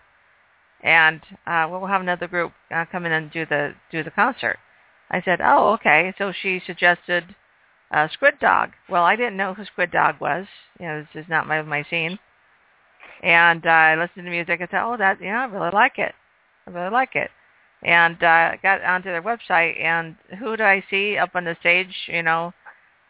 and 0.83 1.23
uh, 1.47 1.67
we'll 1.71 1.87
have 1.87 2.03
another 2.03 2.29
group 2.29 2.53
uh, 2.75 2.85
come 2.91 3.07
in 3.07 3.13
and 3.13 3.31
do 3.31 3.47
the 3.47 3.75
do 3.91 4.03
the 4.03 4.11
concert. 4.11 4.59
I 5.15 5.23
said, 5.25 5.41
oh, 5.43 5.73
okay. 5.75 6.13
So 6.19 6.33
she 6.43 6.61
suggested 6.67 7.25
uh, 7.93 8.09
Squid 8.13 8.35
Dog. 8.41 8.71
Well, 8.89 9.05
I 9.05 9.17
didn't 9.17 9.37
know 9.37 9.55
who 9.55 9.65
Squid 9.65 9.91
Dog 9.91 10.17
was. 10.21 10.47
You 10.81 10.87
know, 10.87 11.07
this 11.15 11.25
is 11.25 11.29
not 11.29 11.47
my 11.47 11.63
my 11.63 11.85
scene. 11.89 12.19
And 13.23 13.65
uh, 13.65 13.71
I 13.71 13.95
listened 13.95 14.27
to 14.27 14.31
music 14.31 14.61
and 14.61 14.69
said, 14.71 14.83
oh, 14.85 14.97
that, 14.99 15.21
you 15.21 15.29
know, 15.29 15.39
I 15.39 15.45
really 15.45 15.71
like 15.73 15.99
it. 15.99 16.15
I 16.67 16.71
really 16.71 16.91
like 16.91 17.15
it 17.15 17.31
and 17.85 18.23
uh, 18.23 18.53
got 18.63 18.83
onto 18.83 19.11
their 19.11 19.23
website. 19.23 19.81
And 19.81 20.17
who 20.39 20.57
do 20.57 20.65
I 20.65 20.83
see 20.91 21.17
up 21.19 21.31
on 21.35 21.45
the 21.45 21.57
stage? 21.61 21.95
You 22.09 22.23
know, 22.23 22.53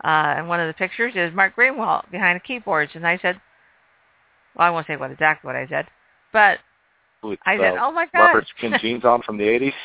uh, 0.05 0.35
and 0.37 0.49
one 0.49 0.61
of 0.61 0.67
the 0.67 0.75
pictures 0.75 1.15
is 1.17 1.35
Mark 1.35 1.57
Greenwald 1.57 2.11
behind 2.11 2.37
the 2.37 2.41
keyboards. 2.41 2.93
And 2.95 3.07
I 3.07 3.19
said, 3.23 3.41
well, 4.57 4.67
I 4.67 4.71
won't 4.71 4.87
say 4.87 4.97
what 4.97 5.11
exactly 5.11 5.49
what 5.49 5.57
I 5.57 5.67
said, 5.69 5.87
but 6.33 6.59
With, 7.23 7.39
I 7.47 7.57
said, 7.57 7.75
uh, 7.75 7.87
oh 7.87 7.93
my 7.93 8.07
god, 8.13 8.27
leopard 8.27 8.47
skin 8.57 8.75
jeans 8.81 9.05
on 9.05 9.23
from 9.23 9.39
the 9.39 9.45
'80s. 9.45 9.73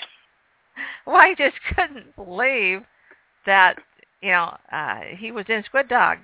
well, 1.06 1.16
I 1.18 1.36
just 1.36 1.56
couldn't 1.76 2.16
believe 2.16 2.82
that 3.46 3.78
you 4.22 4.32
know 4.32 4.56
uh, 4.72 5.02
he 5.18 5.32
was 5.32 5.46
in 5.50 5.64
Squid 5.64 5.90
Dog. 5.90 6.18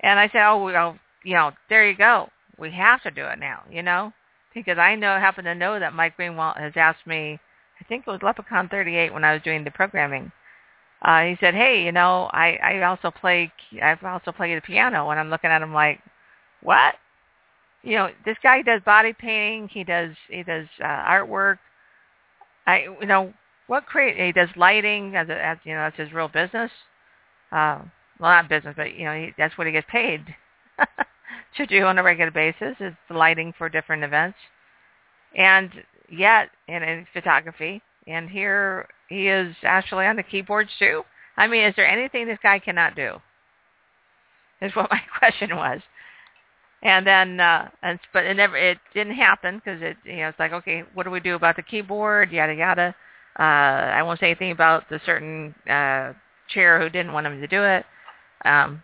And 0.00 0.18
I 0.18 0.28
said, 0.28 0.46
oh, 0.46 0.64
well, 0.64 0.98
you 1.22 1.34
know, 1.34 1.52
there 1.70 1.88
you 1.88 1.96
go. 1.96 2.28
We 2.58 2.70
have 2.72 3.02
to 3.04 3.10
do 3.10 3.24
it 3.24 3.38
now, 3.38 3.62
you 3.70 3.82
know, 3.82 4.12
because 4.52 4.76
I 4.76 4.96
know 4.96 5.18
happen 5.18 5.44
to 5.44 5.54
know 5.54 5.80
that 5.80 5.94
Mike 5.94 6.18
Greenwald 6.18 6.58
has 6.58 6.72
asked 6.76 7.06
me 7.06 7.38
I 7.80 7.84
think 7.84 8.04
it 8.06 8.10
was 8.10 8.20
LepreCon 8.20 8.70
38 8.70 9.12
when 9.12 9.24
I 9.24 9.32
was 9.32 9.42
doing 9.42 9.64
the 9.64 9.70
programming. 9.70 10.30
Uh, 11.02 11.24
he 11.24 11.36
said, 11.38 11.54
"Hey, 11.54 11.84
you 11.84 11.92
know, 11.92 12.30
I 12.32 12.56
I 12.62 12.82
also 12.82 13.10
play 13.10 13.52
I 13.82 13.96
also 14.02 14.32
play 14.32 14.54
the 14.54 14.60
piano." 14.60 15.10
And 15.10 15.20
I'm 15.20 15.28
looking 15.28 15.50
at 15.50 15.60
him 15.62 15.74
like, 15.74 16.00
"What?" 16.62 16.96
You 17.82 17.96
know, 17.98 18.10
this 18.24 18.38
guy 18.42 18.62
does 18.62 18.80
body 18.82 19.12
painting. 19.12 19.68
He 19.68 19.84
does 19.84 20.14
he 20.28 20.42
does 20.42 20.66
uh, 20.80 20.86
artwork. 20.86 21.58
I 22.66 22.84
you 23.00 23.06
know 23.06 23.34
what 23.66 23.86
create 23.86 24.16
he 24.16 24.32
does 24.32 24.48
lighting 24.56 25.16
as 25.16 25.28
a, 25.28 25.44
as 25.44 25.58
you 25.64 25.72
know 25.74 25.80
that's 25.80 25.96
his 25.96 26.12
real 26.12 26.28
business. 26.28 26.70
Uh, 27.52 27.80
well, 28.20 28.30
not 28.30 28.48
business, 28.48 28.74
but 28.76 28.94
you 28.94 29.04
know 29.04 29.14
he, 29.14 29.32
that's 29.38 29.56
what 29.56 29.66
he 29.66 29.72
gets 29.72 29.86
paid 29.90 30.22
to 31.56 31.66
do 31.66 31.84
on 31.84 31.98
a 31.98 32.02
regular 32.02 32.30
basis 32.30 32.76
is 32.80 32.94
lighting 33.10 33.54
for 33.56 33.68
different 33.68 34.04
events. 34.04 34.38
And 35.36 35.70
yet 36.08 36.50
in, 36.68 36.82
in 36.82 37.06
photography, 37.12 37.82
and 38.06 38.28
here 38.28 38.86
he 39.08 39.28
is 39.28 39.54
actually 39.62 40.06
on 40.06 40.16
the 40.16 40.22
keyboards 40.22 40.70
too. 40.78 41.02
I 41.36 41.46
mean, 41.46 41.64
is 41.64 41.74
there 41.76 41.86
anything 41.86 42.26
this 42.26 42.38
guy 42.42 42.58
cannot 42.58 42.94
do? 42.94 43.16
Is 44.60 44.74
what 44.76 44.90
my 44.90 45.00
question 45.18 45.56
was. 45.56 45.80
And 46.82 47.06
then, 47.06 47.40
uh, 47.40 47.70
and 47.82 47.98
but 48.12 48.24
it 48.26 48.34
never, 48.34 48.56
it 48.56 48.78
didn't 48.92 49.14
happen 49.14 49.56
because 49.56 49.80
it, 49.80 49.96
you 50.04 50.16
know, 50.16 50.28
it's 50.28 50.38
like, 50.38 50.52
okay, 50.52 50.84
what 50.92 51.04
do 51.04 51.10
we 51.10 51.20
do 51.20 51.34
about 51.34 51.56
the 51.56 51.62
keyboard? 51.62 52.30
Yada 52.30 52.52
yada. 52.54 52.94
Uh, 53.38 53.42
I 53.42 54.02
won't 54.02 54.20
say 54.20 54.26
anything 54.26 54.52
about 54.52 54.88
the 54.88 55.00
certain 55.04 55.54
uh, 55.68 56.12
chair 56.48 56.80
who 56.80 56.88
didn't 56.88 57.12
want 57.12 57.26
him 57.26 57.40
to 57.40 57.46
do 57.46 57.62
it. 57.64 57.84
Um, 58.44 58.82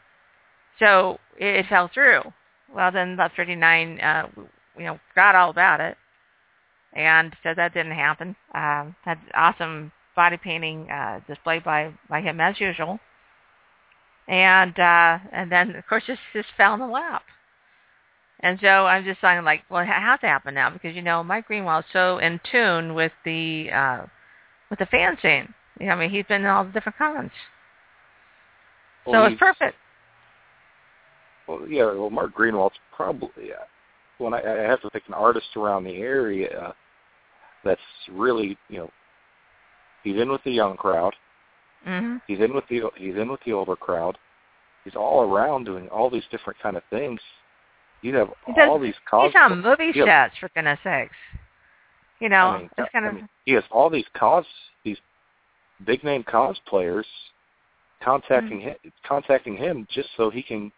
so 0.78 1.18
it, 1.39 1.56
it 1.56 1.66
fell 1.68 1.90
through. 1.93 2.22
Well, 2.74 2.90
then 2.93 3.14
about 3.14 3.32
39, 3.36 4.01
uh, 4.01 4.27
you 4.78 4.85
know, 4.85 5.01
got 5.14 5.35
all 5.35 5.51
about 5.51 5.81
it 5.81 5.97
and 6.93 7.35
so 7.43 7.55
that 7.55 7.74
didn't 7.74 7.93
happen. 7.93 8.35
Um, 8.55 8.94
had 9.05 9.18
awesome 9.35 9.93
body 10.16 10.36
painting 10.36 10.90
uh, 10.90 11.20
displayed 11.27 11.64
by 11.64 11.93
by 12.09 12.20
him 12.20 12.40
as 12.40 12.60
usual, 12.60 12.98
and 14.28 14.78
uh, 14.78 15.18
and 15.32 15.51
then 15.51 15.77
of 15.77 15.86
course 15.86 16.05
just 16.06 16.20
just 16.32 16.48
fell 16.56 16.74
in 16.74 16.81
the 16.81 16.86
lap. 16.86 17.22
And 18.43 18.59
so 18.62 18.86
I'm 18.86 19.05
just 19.05 19.20
saying, 19.20 19.44
like, 19.44 19.64
well, 19.68 19.82
it 19.82 19.86
has 19.86 20.20
to 20.20 20.27
happen 20.27 20.55
now 20.55 20.70
because 20.70 20.97
you 20.97 21.02
know 21.02 21.22
Mike 21.22 21.48
Greenwald 21.48 21.81
is 21.81 21.85
so 21.93 22.18
in 22.18 22.40
tune 22.51 22.94
with 22.94 23.12
the 23.24 23.70
uh, 23.70 24.06
with 24.70 24.78
the 24.78 24.86
fan 24.86 25.18
scene. 25.20 25.52
You 25.78 25.86
know, 25.86 25.92
I 25.92 25.97
mean, 25.97 26.10
he's 26.10 26.24
been 26.26 26.42
in 26.42 26.47
all 26.47 26.64
the 26.64 26.72
different 26.72 26.97
cons, 26.98 27.30
so 29.05 29.12
he's- 29.12 29.32
it's 29.32 29.38
perfect. 29.38 29.76
Well, 31.47 31.66
yeah. 31.68 31.84
Well, 31.86 32.10
Mark 32.10 32.32
Greenwald's 32.32 32.76
probably 32.94 33.52
uh, 33.52 33.64
when 34.18 34.34
I, 34.34 34.38
I 34.40 34.60
have 34.68 34.80
to 34.82 34.90
pick 34.90 35.02
an 35.09 35.14
artist 35.14 35.56
around 35.56 35.84
the 35.84 35.97
area 35.97 36.74
that's 37.64 37.80
really 38.10 38.56
you 38.68 38.78
know 38.78 38.90
he's 40.05 40.16
in 40.16 40.30
with 40.30 40.42
the 40.44 40.52
young 40.52 40.76
crowd. 40.76 41.14
hmm 41.84 42.16
He's 42.26 42.40
in 42.40 42.55
with 42.55 42.64
the 42.68 42.82
he's 42.97 43.16
in 43.16 43.28
with 43.30 43.40
the 43.44 43.52
older 43.52 43.76
crowd. 43.76 44.16
He's 44.84 44.94
all 44.97 45.22
around 45.22 45.64
doing 45.64 45.88
all 45.88 46.09
these 46.09 46.22
different 46.30 46.59
kind 46.60 46.76
of 46.76 46.82
things. 46.90 47.20
You 48.02 48.14
have 48.16 48.28
He 48.47 48.52
does- 48.52 48.68
all 48.68 48.78
these 48.78 48.94
cos. 49.10 49.26
He's 49.32 49.40
on 49.40 49.60
movie 49.62 49.92
have- 49.98 50.06
sets 50.06 50.36
for 50.38 50.48
goodness 50.51 50.78
sakes. 50.84 51.16
You 52.20 52.28
know, 52.28 52.36
I 52.36 52.59
mean, 52.59 52.70
it's 52.76 52.92
kind 52.92 53.06
I 53.06 53.09
of 53.09 53.14
mean, 53.14 53.28
he 53.47 53.52
has 53.52 53.64
all 53.70 53.90
these 53.90 54.05
cos 54.14 54.44
these 54.84 54.98
big 55.86 56.05
name 56.05 56.24
cosplayers 56.24 57.05
contacting 58.02 58.60
him 58.60 58.74
contacting 59.06 59.56
him 59.56 59.86
just 59.90 60.09
so 60.16 60.30
he 60.30 60.42
can 60.42 60.70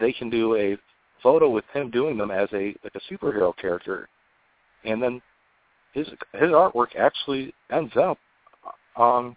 they 0.00 0.12
can 0.12 0.30
do 0.30 0.56
a 0.56 0.76
photo 1.22 1.48
with 1.48 1.64
him 1.72 1.90
doing 1.90 2.16
them 2.16 2.30
as 2.30 2.48
a 2.52 2.74
like 2.84 2.94
a 2.94 3.12
superhero 3.12 3.56
character 3.56 4.08
and 4.84 5.02
then 5.02 5.20
his 5.92 6.06
his 6.32 6.50
artwork 6.50 6.94
actually 6.98 7.52
ends 7.70 7.92
up 7.96 8.18
on 8.96 9.36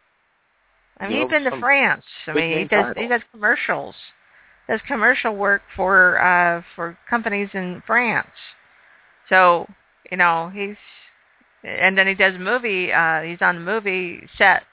I 1.00 1.08
mean, 1.08 1.22
he's 1.22 1.30
been 1.30 1.44
to 1.44 1.60
France. 1.60 2.04
I 2.26 2.34
mean, 2.34 2.58
he 2.58 2.64
does 2.66 2.96
he 2.98 3.08
does 3.08 3.22
commercials. 3.32 3.96
Does 4.68 4.82
commercial 4.88 5.36
work 5.36 5.62
for 5.76 6.20
uh 6.20 6.64
for 6.76 6.98
companies 7.10 7.50
in 7.54 7.84
France. 7.86 8.28
So, 9.30 9.68
you 10.12 10.18
know, 10.18 10.50
he's 10.54 10.76
and 11.64 11.98
then 11.98 12.08
he 12.08 12.14
does 12.14 12.36
movie 12.40 12.92
uh 12.92 13.22
he's 13.22 13.42
on 13.42 13.56
the 13.56 13.62
movie 13.62 14.28
set 14.38 14.64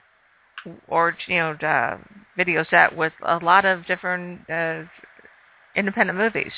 or 0.87 1.15
you 1.27 1.37
know, 1.37 1.51
uh 1.51 1.97
video 2.37 2.63
set 2.69 2.95
with 2.95 3.13
a 3.25 3.37
lot 3.37 3.65
of 3.65 3.85
different 3.85 4.49
uh 4.49 4.83
independent 5.75 6.17
movies. 6.17 6.53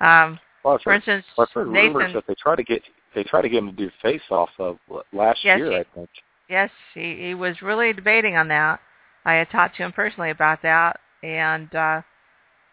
Um 0.00 0.38
well, 0.64 0.78
for 0.82 0.92
heard, 0.92 0.96
instance, 0.96 1.24
well, 1.36 1.46
I've 1.48 1.54
heard 1.54 1.68
rumors 1.68 2.12
that 2.14 2.24
they 2.26 2.34
try 2.34 2.56
to 2.56 2.62
get 2.64 2.82
they 3.14 3.24
try 3.24 3.42
to 3.42 3.48
get 3.48 3.58
him 3.58 3.70
to 3.70 3.76
do 3.76 3.90
face 4.02 4.22
off 4.30 4.50
of 4.58 4.78
last 5.12 5.44
Yes, 5.44 5.58
year 5.58 5.70
he- 5.70 5.76
I 5.78 5.84
think 5.94 6.08
Yes, 6.48 6.70
he, 6.94 7.14
he 7.14 7.34
was 7.34 7.62
really 7.62 7.92
debating 7.92 8.36
on 8.36 8.48
that. 8.48 8.80
I 9.24 9.34
had 9.34 9.50
talked 9.50 9.76
to 9.76 9.84
him 9.84 9.92
personally 9.92 10.30
about 10.30 10.62
that, 10.62 10.98
and 11.22 11.72
uh, 11.74 12.02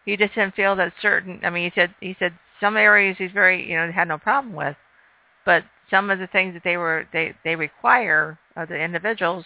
he 0.03 0.17
just 0.17 0.33
didn't 0.33 0.55
feel 0.55 0.75
that 0.77 0.93
certain. 0.99 1.39
I 1.43 1.51
mean, 1.51 1.69
he 1.69 1.79
said 1.79 1.93
he 1.99 2.15
said 2.17 2.33
some 2.59 2.75
areas 2.75 3.17
he's 3.19 3.31
very 3.31 3.69
you 3.69 3.75
know 3.75 3.91
had 3.91 4.07
no 4.07 4.17
problem 4.17 4.55
with, 4.55 4.75
but 5.47 5.63
some 5.89 6.09
of 6.09 6.19
the 6.19 6.27
things 6.27 6.53
that 6.53 6.63
they 6.65 6.75
were 6.75 7.07
they 7.13 7.33
they 7.45 7.55
require 7.55 8.37
of 8.57 8.67
the 8.67 8.75
individuals, 8.75 9.45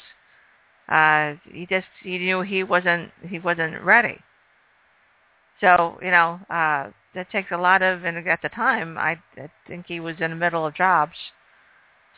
uh, 0.89 1.33
he 1.43 1.67
just 1.67 1.85
he 2.01 2.17
knew 2.17 2.41
he 2.41 2.63
wasn't 2.63 3.11
he 3.29 3.37
wasn't 3.37 3.79
ready. 3.83 4.17
So 5.61 5.99
you 6.01 6.09
know 6.09 6.39
uh, 6.49 6.89
that 7.13 7.29
takes 7.31 7.51
a 7.51 7.57
lot 7.57 7.83
of, 7.83 8.03
and 8.03 8.27
at 8.27 8.41
the 8.41 8.49
time 8.49 8.97
I, 8.97 9.19
I 9.37 9.51
think 9.67 9.85
he 9.85 9.99
was 9.99 10.15
in 10.19 10.31
the 10.31 10.35
middle 10.35 10.65
of 10.65 10.73
jobs, 10.73 11.15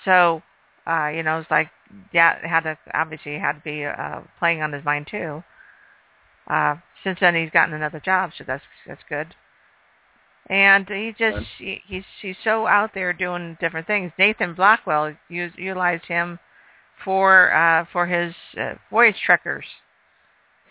so 0.06 0.42
uh, 0.88 1.10
you 1.10 1.22
know 1.22 1.40
it's 1.40 1.52
like 1.52 1.70
yeah 2.14 2.36
had 2.48 2.62
to 2.62 2.78
obviously 2.94 3.38
had 3.38 3.54
to 3.54 3.62
be 3.66 3.84
uh, 3.84 4.22
playing 4.40 4.62
on 4.62 4.72
his 4.72 4.86
mind 4.86 5.08
too. 5.12 5.44
Uh, 6.48 6.76
since 7.04 7.20
then 7.20 7.36
he's 7.36 7.52
gotten 7.52 7.74
another 7.74 8.00
job, 8.00 8.32
so 8.38 8.46
that's 8.48 8.64
that's 8.88 9.04
good. 9.10 9.36
And 10.48 10.88
he 10.90 11.16
just 11.18 11.46
he, 11.58 11.82
he's 11.88 12.04
he's 12.22 12.36
so 12.44 12.68
out 12.68 12.92
there 12.94 13.14
doing 13.14 13.58
different 13.62 13.88
things. 13.88 14.12
Nathan 14.20 14.54
Blackwell 14.54 15.16
used, 15.30 15.58
utilized 15.58 16.06
him 16.06 16.38
for 17.04 17.54
uh, 17.54 17.86
for 17.94 18.06
his 18.08 18.34
uh, 18.60 18.74
Voyage 18.90 19.16
Trekkers 19.26 19.66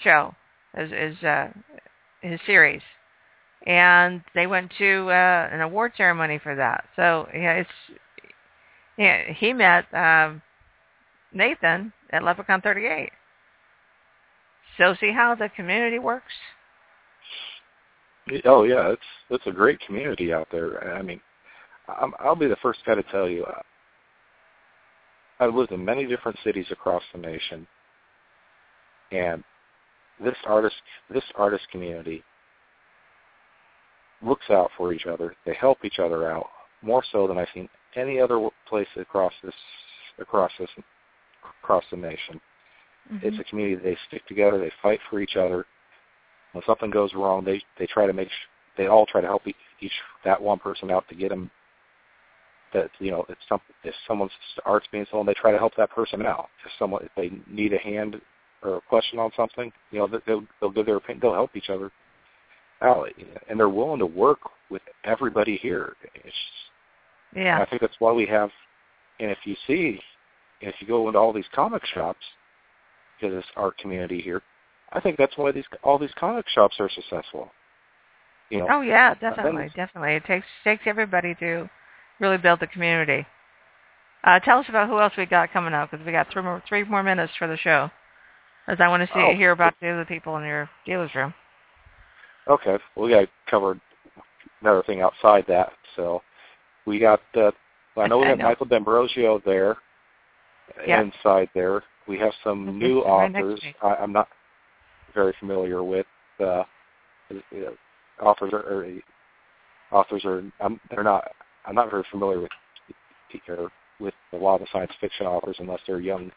show, 0.02 0.34
his 0.76 0.90
his, 0.90 1.24
uh, 1.24 1.48
his 2.20 2.38
series, 2.44 2.82
and 3.66 4.22
they 4.34 4.46
went 4.46 4.72
to 4.76 5.08
uh, 5.08 5.48
an 5.50 5.62
award 5.62 5.92
ceremony 5.96 6.38
for 6.38 6.54
that. 6.54 6.84
So 6.94 7.28
yeah, 7.32 7.52
it's 7.52 7.70
yeah, 8.98 9.32
he 9.32 9.54
met 9.54 9.86
um, 9.94 10.42
Nathan 11.32 11.92
at 12.10 12.22
LepreCon 12.22 12.62
38. 12.62 13.10
So 14.78 14.94
see 15.00 15.12
how 15.12 15.34
the 15.34 15.48
community 15.48 15.98
works. 15.98 16.32
Oh 18.44 18.62
yeah, 18.62 18.90
it's 18.90 19.02
it's 19.30 19.46
a 19.46 19.52
great 19.52 19.80
community 19.80 20.32
out 20.32 20.48
there. 20.52 20.94
I 20.94 21.02
mean, 21.02 21.20
I'm, 21.88 22.14
I'll 22.20 22.36
be 22.36 22.46
the 22.46 22.56
first 22.56 22.80
guy 22.86 22.94
to 22.94 23.02
tell 23.04 23.28
you. 23.28 23.44
I've 25.40 25.54
lived 25.54 25.72
in 25.72 25.84
many 25.84 26.06
different 26.06 26.38
cities 26.44 26.66
across 26.70 27.02
the 27.12 27.18
nation, 27.18 27.66
and 29.10 29.42
this 30.22 30.36
artist 30.46 30.76
this 31.12 31.24
artist 31.36 31.64
community 31.72 32.22
looks 34.24 34.48
out 34.50 34.70
for 34.76 34.92
each 34.92 35.06
other. 35.06 35.34
They 35.44 35.54
help 35.54 35.78
each 35.84 35.98
other 35.98 36.30
out 36.30 36.46
more 36.80 37.02
so 37.10 37.26
than 37.26 37.38
I've 37.38 37.48
seen 37.52 37.68
any 37.96 38.20
other 38.20 38.48
place 38.68 38.86
across 38.96 39.32
this 39.42 39.54
across 40.20 40.52
this 40.60 40.70
across 41.60 41.84
the 41.90 41.96
nation. 41.96 42.40
Mm-hmm. 43.12 43.26
It's 43.26 43.38
a 43.40 43.44
community. 43.44 43.82
They 43.82 43.96
stick 44.06 44.24
together. 44.28 44.58
They 44.58 44.72
fight 44.80 45.00
for 45.10 45.18
each 45.18 45.34
other 45.34 45.66
when 46.52 46.62
something 46.66 46.90
goes 46.90 47.14
wrong, 47.14 47.44
they 47.44 47.62
they 47.78 47.86
try 47.86 48.06
to 48.06 48.12
make 48.12 48.28
they 48.76 48.86
all 48.86 49.06
try 49.06 49.20
to 49.20 49.26
help 49.26 49.46
each 49.46 49.56
each 49.80 49.92
that 50.24 50.40
one 50.40 50.58
person 50.58 50.90
out 50.90 51.08
to 51.08 51.14
get 51.14 51.30
them. 51.30 51.50
That 52.72 52.90
you 52.98 53.10
know, 53.10 53.26
if 53.28 53.38
some 53.48 53.60
if 53.84 53.94
someone's 54.06 54.32
art's 54.64 54.86
being 54.92 55.04
stolen, 55.06 55.26
they 55.26 55.34
try 55.34 55.52
to 55.52 55.58
help 55.58 55.74
that 55.76 55.90
person 55.90 56.24
out. 56.24 56.48
If 56.64 56.72
someone 56.78 57.04
if 57.04 57.10
they 57.16 57.30
need 57.52 57.72
a 57.72 57.78
hand 57.78 58.20
or 58.62 58.76
a 58.76 58.80
question 58.80 59.18
on 59.18 59.30
something, 59.36 59.72
you 59.90 59.98
know, 59.98 60.20
they'll 60.26 60.44
they'll 60.60 60.70
give 60.70 60.86
their 60.86 60.96
opinion. 60.96 61.20
They'll 61.20 61.34
help 61.34 61.54
each 61.56 61.70
other 61.70 61.90
out, 62.80 63.08
and 63.48 63.58
they're 63.58 63.68
willing 63.68 63.98
to 63.98 64.06
work 64.06 64.40
with 64.70 64.82
everybody 65.04 65.56
here. 65.56 65.94
It's, 66.14 66.34
yeah, 67.34 67.60
I 67.60 67.66
think 67.66 67.80
that's 67.80 67.96
why 67.98 68.12
we 68.12 68.26
have. 68.26 68.50
And 69.20 69.30
if 69.30 69.38
you 69.44 69.54
see, 69.66 70.00
if 70.60 70.74
you 70.80 70.86
go 70.86 71.06
into 71.06 71.18
all 71.18 71.32
these 71.32 71.44
comic 71.54 71.84
shops, 71.86 72.24
because 73.20 73.36
it's 73.36 73.46
art 73.56 73.76
community 73.78 74.20
here, 74.20 74.42
I 74.92 75.00
think 75.00 75.16
that's 75.16 75.36
why 75.36 75.52
these 75.52 75.64
all 75.82 75.98
these 75.98 76.12
comic 76.18 76.46
shops 76.48 76.76
are 76.78 76.90
successful. 76.90 77.50
You 78.50 78.60
know, 78.60 78.66
oh 78.70 78.80
yeah, 78.82 79.14
definitely, 79.14 79.70
definitely. 79.74 80.14
It 80.14 80.24
takes 80.24 80.46
takes 80.64 80.82
everybody 80.86 81.34
to 81.36 81.68
really 82.20 82.38
build 82.38 82.60
the 82.60 82.66
community. 82.66 83.26
Uh, 84.24 84.38
tell 84.40 84.58
us 84.58 84.66
about 84.68 84.88
who 84.88 85.00
else 85.00 85.12
we 85.16 85.26
got 85.26 85.52
coming 85.52 85.74
up 85.74 85.90
because 85.90 86.04
we 86.04 86.12
got 86.12 86.30
three 86.30 86.42
more 86.42 86.62
three 86.68 86.84
more 86.84 87.02
minutes 87.02 87.32
for 87.38 87.48
the 87.48 87.56
show. 87.56 87.90
As 88.68 88.78
I 88.80 88.88
want 88.88 89.02
to 89.02 89.06
see 89.08 89.20
oh. 89.20 89.34
hear 89.34 89.50
about 89.50 89.74
the 89.80 89.88
other 89.88 90.04
people 90.04 90.36
in 90.36 90.44
your 90.44 90.70
dealer's 90.86 91.14
room. 91.14 91.34
Okay, 92.48 92.76
well, 92.94 93.06
we 93.06 93.10
got 93.10 93.28
covered 93.48 93.80
another 94.60 94.82
thing 94.84 95.00
outside 95.00 95.44
that. 95.48 95.72
So 95.96 96.22
we 96.86 96.98
got. 96.98 97.20
Uh, 97.34 97.50
I 97.96 98.06
know 98.06 98.18
we 98.18 98.26
have 98.28 98.38
Michael 98.38 98.66
D'Ambrosio 98.66 99.40
there. 99.44 99.76
Yeah. 100.86 101.02
Inside 101.02 101.50
there, 101.54 101.82
we 102.06 102.18
have 102.18 102.32
some 102.44 102.78
new 102.78 103.00
authors. 103.00 103.60
I, 103.82 103.96
I'm 103.96 104.12
not 104.12 104.28
very 105.14 105.34
familiar 105.38 105.82
with. 105.82 106.06
Uh, 106.40 106.64
authors 108.20 108.52
are, 108.52 108.60
or 108.60 108.86
authors 109.90 110.24
are 110.24 110.42
I'm, 110.60 110.80
they're 110.90 111.04
not. 111.04 111.30
I'm 111.64 111.74
not 111.74 111.90
very 111.90 112.04
familiar 112.10 112.40
with 112.40 112.50
with 114.00 114.14
a 114.32 114.36
lot 114.36 114.56
of 114.56 114.60
the 114.62 114.66
science 114.72 114.92
fiction 115.00 115.26
authors 115.26 115.56
unless 115.58 115.80
they're 115.86 116.00
young 116.00 116.30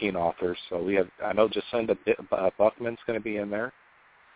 teen 0.00 0.16
authors. 0.16 0.58
So 0.68 0.82
we 0.82 0.94
have 0.94 1.08
I 1.24 1.32
know 1.32 1.48
Jacinda 1.48 1.96
uh, 2.32 2.50
Buckman's 2.58 2.98
going 3.06 3.18
to 3.18 3.22
be 3.22 3.36
in 3.36 3.50
there. 3.50 3.72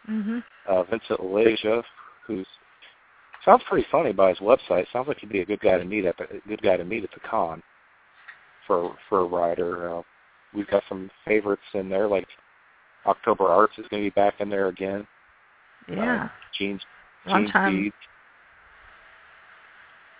Mm-hmm. 0.08 0.38
Uh, 0.68 0.82
Vincent 0.84 1.20
Laja, 1.20 1.82
who's 2.26 2.46
sounds 3.44 3.62
pretty 3.68 3.86
funny 3.90 4.12
by 4.12 4.30
his 4.30 4.38
website. 4.38 4.86
Sounds 4.92 5.08
like 5.08 5.18
he'd 5.18 5.30
be 5.30 5.40
a 5.40 5.46
good 5.46 5.60
guy 5.60 5.78
to 5.78 5.84
meet 5.84 6.04
at 6.04 6.16
the 6.16 6.26
good 6.46 6.62
guy 6.62 6.76
to 6.76 6.84
meet 6.84 7.04
at 7.04 7.10
the 7.10 7.20
con 7.28 7.62
for 8.66 8.94
for 9.08 9.20
a 9.20 9.24
writer. 9.24 9.98
Uh, 9.98 10.02
we've 10.54 10.68
got 10.68 10.82
some 10.88 11.10
favorites 11.26 11.62
in 11.74 11.88
there 11.88 12.08
like 12.08 12.26
October 13.08 13.48
Arts 13.48 13.72
is 13.78 13.86
going 13.88 14.02
to 14.02 14.10
be 14.10 14.14
back 14.14 14.34
in 14.40 14.48
there 14.48 14.68
again. 14.68 15.06
Yeah. 15.88 16.24
Uh, 16.24 16.28
Gene's, 16.58 16.82
Gene's 17.26 17.50
time. 17.50 17.82
Bead. 17.84 17.92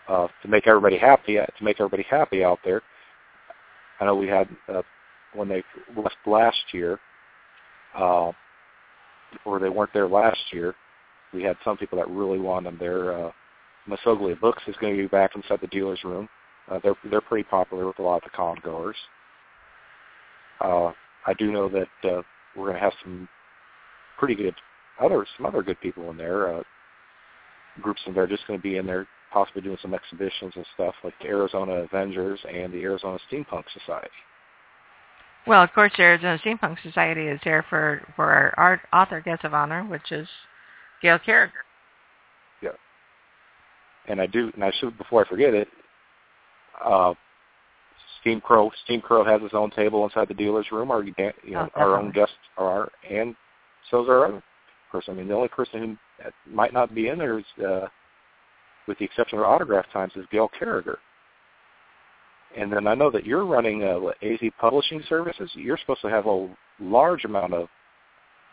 Uh, 0.08 0.26
to 0.42 0.48
make 0.48 0.66
everybody 0.66 0.96
happy, 0.96 1.38
uh, 1.38 1.44
to 1.44 1.64
make 1.64 1.78
everybody 1.80 2.06
happy 2.08 2.42
out 2.42 2.58
there. 2.64 2.82
I 4.00 4.06
know 4.06 4.14
we 4.14 4.26
had 4.26 4.48
uh, 4.68 4.82
when 5.34 5.48
they 5.48 5.62
left 5.94 6.16
last 6.26 6.58
year, 6.72 6.98
uh, 7.94 8.32
or 9.44 9.58
they 9.58 9.68
weren't 9.68 9.92
there 9.92 10.08
last 10.08 10.40
year. 10.52 10.74
We 11.34 11.42
had 11.42 11.56
some 11.62 11.76
people 11.76 11.98
that 11.98 12.08
really 12.08 12.38
wanted 12.38 12.68
them 12.70 12.78
there. 12.80 13.12
Uh, 13.12 13.32
Masoglia 13.86 14.40
Books 14.40 14.62
is 14.66 14.76
going 14.80 14.96
to 14.96 15.02
be 15.02 15.08
back 15.08 15.32
inside 15.36 15.60
the 15.60 15.66
dealer's 15.66 16.02
room. 16.04 16.26
Uh, 16.70 16.78
they're 16.82 16.96
they're 17.10 17.20
pretty 17.20 17.44
popular 17.48 17.86
with 17.86 17.98
a 17.98 18.02
lot 18.02 18.16
of 18.16 18.22
the 18.22 18.30
con 18.30 18.56
goers. 18.62 18.96
Uh, 20.60 20.92
I 21.26 21.34
do 21.38 21.52
know 21.52 21.68
that 21.68 22.10
uh, 22.10 22.22
we're 22.58 22.66
going 22.66 22.76
to 22.76 22.82
have 22.82 22.92
some 23.02 23.28
pretty 24.18 24.34
good 24.34 24.54
other 25.00 25.24
some 25.36 25.46
other 25.46 25.62
good 25.62 25.80
people 25.80 26.10
in 26.10 26.16
there. 26.16 26.56
Uh, 26.56 26.62
groups 27.80 28.00
in 28.06 28.14
there 28.14 28.26
just 28.26 28.46
going 28.46 28.58
to 28.58 28.62
be 28.62 28.76
in 28.76 28.86
there, 28.86 29.06
possibly 29.32 29.62
doing 29.62 29.78
some 29.80 29.94
exhibitions 29.94 30.52
and 30.56 30.66
stuff 30.74 30.94
like 31.04 31.14
the 31.20 31.26
Arizona 31.26 31.72
Avengers 31.74 32.40
and 32.52 32.72
the 32.72 32.82
Arizona 32.82 33.18
Steampunk 33.30 33.64
Society. 33.72 34.10
Well, 35.46 35.62
of 35.62 35.72
course, 35.72 35.92
the 35.96 36.02
Arizona 36.02 36.38
Steampunk 36.44 36.82
Society 36.82 37.22
is 37.22 37.40
there 37.44 37.64
for 37.70 38.02
for 38.16 38.24
our 38.24 38.54
art 38.56 38.80
author 38.92 39.20
guest 39.20 39.44
of 39.44 39.54
honor, 39.54 39.84
which 39.84 40.10
is 40.10 40.28
Gail 41.00 41.18
Carriger. 41.18 41.64
Yeah. 42.60 42.70
And 44.08 44.20
I 44.20 44.26
do, 44.26 44.50
and 44.54 44.64
I 44.64 44.72
should 44.78 44.98
before 44.98 45.24
I 45.24 45.28
forget 45.28 45.54
it. 45.54 45.68
Uh, 46.84 47.14
Steam 48.20 48.40
Crow 48.40 48.70
Steam 48.84 49.00
Crow 49.00 49.24
has 49.24 49.40
its 49.42 49.54
own 49.54 49.70
table 49.70 50.04
inside 50.04 50.28
the 50.28 50.34
dealer's 50.34 50.70
room. 50.72 50.90
Our 50.90 51.02
you 51.02 51.14
know 51.46 51.68
oh, 51.76 51.80
our 51.80 51.98
own 51.98 52.10
guests 52.12 52.34
are 52.56 52.90
and 53.08 53.34
so 53.90 54.02
is 54.02 54.08
our 54.08 54.26
other 54.26 54.42
person. 54.90 55.14
I 55.14 55.16
mean, 55.16 55.28
the 55.28 55.34
only 55.34 55.48
person 55.48 55.98
who 56.24 56.30
might 56.50 56.72
not 56.72 56.94
be 56.94 57.08
in 57.08 57.18
there 57.18 57.38
is, 57.38 57.44
uh, 57.64 57.86
with 58.86 58.98
the 58.98 59.04
exception 59.04 59.38
of 59.38 59.44
autograph 59.44 59.86
times, 59.92 60.12
is 60.16 60.24
Gail 60.30 60.50
Carriger. 60.58 60.98
And 62.56 62.72
then 62.72 62.86
I 62.86 62.94
know 62.94 63.10
that 63.10 63.26
you're 63.26 63.44
running 63.44 63.84
uh, 63.84 64.00
AZ 64.22 64.40
Publishing 64.58 65.02
Services. 65.08 65.50
You're 65.54 65.78
supposed 65.78 66.00
to 66.00 66.08
have 66.08 66.26
a 66.26 66.48
large 66.80 67.24
amount 67.24 67.52
of 67.52 67.68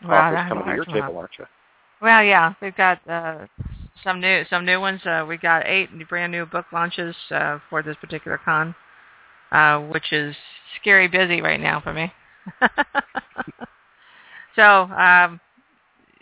well, 0.04 0.12
authors 0.12 0.48
coming 0.48 0.64
to 0.64 0.74
your 0.74 0.82
amount. 0.82 1.00
table, 1.00 1.18
aren't 1.18 1.38
you? 1.38 1.46
Well, 2.02 2.22
yeah, 2.22 2.52
we've 2.60 2.76
got 2.76 3.00
uh, 3.08 3.46
some 4.04 4.20
new 4.20 4.44
some 4.50 4.66
new 4.66 4.80
ones. 4.80 5.00
Uh, 5.06 5.24
we 5.26 5.38
got 5.38 5.66
eight 5.66 5.88
brand 6.10 6.30
new 6.30 6.44
book 6.44 6.66
launches 6.72 7.16
uh, 7.30 7.58
for 7.70 7.82
this 7.82 7.96
particular 7.96 8.38
con 8.44 8.74
uh, 9.52 9.80
which 9.80 10.12
is 10.12 10.34
scary 10.80 11.08
busy 11.08 11.40
right 11.40 11.60
now 11.60 11.80
for 11.80 11.92
me. 11.92 12.12
so, 14.56 14.62
um, 14.62 15.40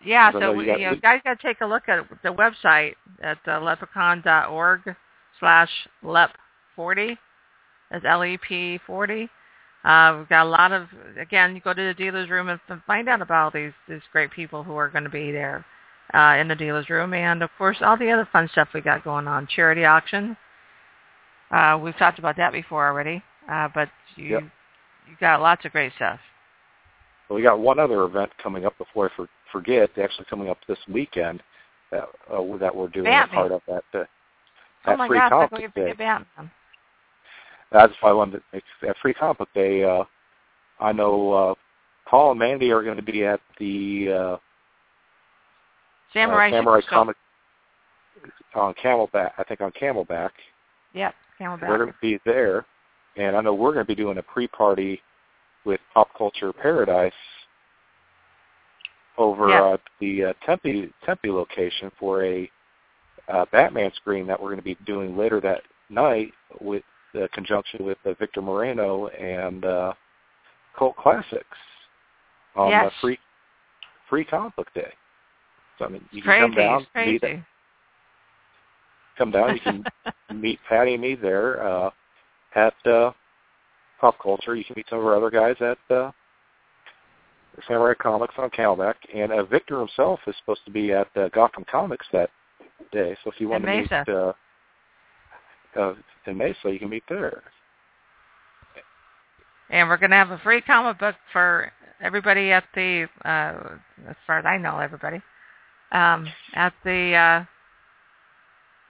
yeah, 0.04 0.32
so 0.32 0.52
we, 0.52 0.66
you 0.66 0.78
know, 0.78 0.96
guys 0.96 1.20
got 1.24 1.40
to 1.40 1.46
take 1.46 1.60
a 1.60 1.66
look 1.66 1.88
at 1.88 2.06
the 2.22 2.28
website 2.28 2.94
at 3.22 3.38
uh, 3.46 3.60
leprecon.org 3.60 4.96
slash 5.40 5.70
lep40. 6.02 7.16
That's 7.90 8.04
L-E-P 8.04 8.80
40. 8.86 9.28
Uh, 9.84 10.16
we've 10.18 10.28
got 10.28 10.46
a 10.46 10.48
lot 10.48 10.72
of, 10.72 10.88
again, 11.18 11.54
you 11.54 11.60
go 11.60 11.74
to 11.74 11.82
the 11.82 11.94
dealer's 11.94 12.30
room 12.30 12.48
and 12.48 12.60
find 12.86 13.08
out 13.08 13.20
about 13.20 13.52
these, 13.52 13.72
these 13.88 14.00
great 14.12 14.30
people 14.30 14.62
who 14.62 14.74
are 14.76 14.88
going 14.88 15.04
to 15.04 15.10
be 15.10 15.30
there 15.30 15.64
uh, 16.14 16.36
in 16.38 16.48
the 16.48 16.54
dealer's 16.54 16.88
room. 16.88 17.12
And, 17.12 17.42
of 17.42 17.50
course, 17.58 17.78
all 17.80 17.96
the 17.96 18.10
other 18.10 18.28
fun 18.32 18.48
stuff 18.52 18.68
we 18.74 18.80
got 18.80 19.04
going 19.04 19.28
on. 19.28 19.46
Charity 19.46 19.84
auction, 19.84 20.36
uh, 21.54 21.78
we've 21.78 21.96
talked 21.96 22.18
about 22.18 22.36
that 22.36 22.52
before 22.52 22.86
already, 22.86 23.22
uh, 23.50 23.68
but 23.74 23.88
you 24.16 24.26
yep. 24.26 24.42
you 25.08 25.16
got 25.20 25.40
lots 25.40 25.64
of 25.64 25.72
great 25.72 25.92
stuff. 25.96 26.18
we 27.30 27.42
got 27.42 27.58
one 27.58 27.78
other 27.78 28.04
event 28.04 28.30
coming 28.42 28.64
up 28.64 28.76
before 28.78 29.10
I 29.10 29.16
for, 29.16 29.28
forget. 29.52 29.90
Actually, 29.98 30.26
coming 30.28 30.48
up 30.48 30.58
this 30.68 30.78
weekend 30.88 31.42
that 31.90 32.08
uh, 32.32 32.56
that 32.58 32.74
we're 32.74 32.88
doing 32.88 33.04
Batman. 33.04 33.38
a 33.38 33.48
part 33.48 33.52
of 33.52 33.60
that. 33.68 33.98
Uh, 33.98 34.04
Oh 34.86 34.90
that 34.90 34.98
my 34.98 35.08
free 35.08 35.18
gosh, 35.18 35.30
comic 35.30 35.74
day. 35.74 35.94
That's 37.72 37.92
why 38.00 38.10
I 38.10 38.12
wanted 38.12 38.38
to 38.38 38.42
make 38.52 38.64
that 38.82 38.96
free 39.00 39.14
comic 39.14 39.38
book 39.38 39.48
day. 39.54 39.82
Uh, 39.82 40.04
I 40.78 40.92
know 40.92 41.32
uh, 41.32 41.54
Paul 42.08 42.32
and 42.32 42.38
Mandy 42.38 42.70
are 42.70 42.82
going 42.82 42.96
to 42.96 43.02
be 43.02 43.24
at 43.24 43.40
the 43.58 44.08
uh, 44.12 44.36
Samurai, 46.12 46.48
uh, 46.48 46.52
Samurai 46.52 46.80
comic 46.88 47.16
on 48.54 48.74
Camelback. 48.74 49.32
I 49.38 49.44
think 49.44 49.62
on 49.62 49.72
Camelback. 49.72 50.30
Yep, 50.92 51.14
They're 51.38 51.78
going 51.78 51.88
to 51.92 51.94
be 52.00 52.18
there, 52.24 52.64
and 53.16 53.36
I 53.36 53.40
know 53.40 53.54
we're 53.54 53.72
going 53.72 53.84
to 53.84 53.88
be 53.88 53.94
doing 54.00 54.18
a 54.18 54.22
pre-party 54.22 55.00
with 55.64 55.80
Pop 55.92 56.08
Culture 56.16 56.52
Paradise 56.52 57.12
over 59.18 59.48
Yeah. 59.48 59.62
uh, 59.62 59.76
the 60.00 60.24
uh, 60.26 60.32
Tempe 60.44 60.92
Tempe 61.04 61.30
location 61.30 61.90
for 61.98 62.24
a 62.24 62.50
uh, 63.28 63.46
Batman 63.52 63.90
screen 63.96 64.26
that 64.26 64.40
we're 64.40 64.48
going 64.48 64.58
to 64.58 64.64
be 64.64 64.76
doing 64.86 65.16
later 65.16 65.40
that 65.40 65.62
night 65.88 66.32
with 66.60 66.82
the 67.12 67.28
conjunction 67.32 67.84
with 67.84 67.98
uh, 68.04 68.12
Victor 68.14 68.42
Moreno 68.42 69.06
and 69.08 69.64
uh, 69.64 69.92
Cult 70.76 70.96
Classics 70.96 71.44
on 72.56 72.70
Yes. 72.70 72.86
the 72.86 73.00
free 73.00 73.18
free 74.10 74.24
comic 74.24 74.54
book 74.56 74.68
day. 74.74 74.92
So 75.78 75.86
I 75.86 75.88
mean, 75.88 76.04
you 76.10 76.22
crazy, 76.22 76.40
can 76.40 76.50
come 76.50 76.54
down, 76.56 76.82
it's 76.82 76.90
crazy. 76.92 77.12
meet, 77.12 77.42
come 79.16 79.30
down. 79.30 79.54
You 79.54 79.60
can 79.60 79.84
meet 80.40 80.58
Patty 80.68 80.94
and 80.94 81.02
me 81.02 81.14
there 81.14 81.66
uh, 81.66 81.90
at 82.54 82.74
uh, 82.86 83.12
Pop 84.00 84.18
Culture. 84.22 84.54
You 84.54 84.64
can 84.64 84.74
meet 84.76 84.86
some 84.88 84.98
of 84.98 85.06
our 85.06 85.16
other 85.16 85.30
guys 85.30 85.56
at 85.60 85.94
uh, 85.94 86.10
Samurai 87.66 87.94
Comics 87.94 88.34
on 88.38 88.50
Camelback, 88.50 88.94
and 89.14 89.32
uh, 89.32 89.44
Victor 89.44 89.78
himself 89.78 90.20
is 90.26 90.34
supposed 90.38 90.64
to 90.64 90.70
be 90.70 90.92
at 90.92 91.08
uh, 91.16 91.28
Gotham 91.28 91.64
Comics 91.70 92.06
that 92.12 92.30
day. 92.92 93.16
So 93.22 93.30
if 93.30 93.40
you 93.40 93.48
want 93.48 93.64
to 93.64 93.76
meet 93.76 93.92
uh, 93.92 94.32
uh, 95.76 95.94
in 96.26 96.36
Mesa, 96.36 96.70
you 96.70 96.78
can 96.78 96.88
meet 96.88 97.04
there. 97.08 97.42
And 99.70 99.88
we're 99.88 99.96
going 99.96 100.10
to 100.10 100.16
have 100.16 100.30
a 100.30 100.38
free 100.38 100.60
comic 100.60 100.98
book 100.98 101.16
for 101.32 101.72
everybody 102.00 102.52
at 102.52 102.64
the, 102.74 103.08
uh, 103.24 103.76
as 104.08 104.16
far 104.26 104.38
as 104.38 104.44
I 104.44 104.58
know, 104.58 104.78
everybody, 104.78 105.20
um, 105.92 106.28
at 106.54 106.74
the 106.84 107.14
uh, 107.14 107.44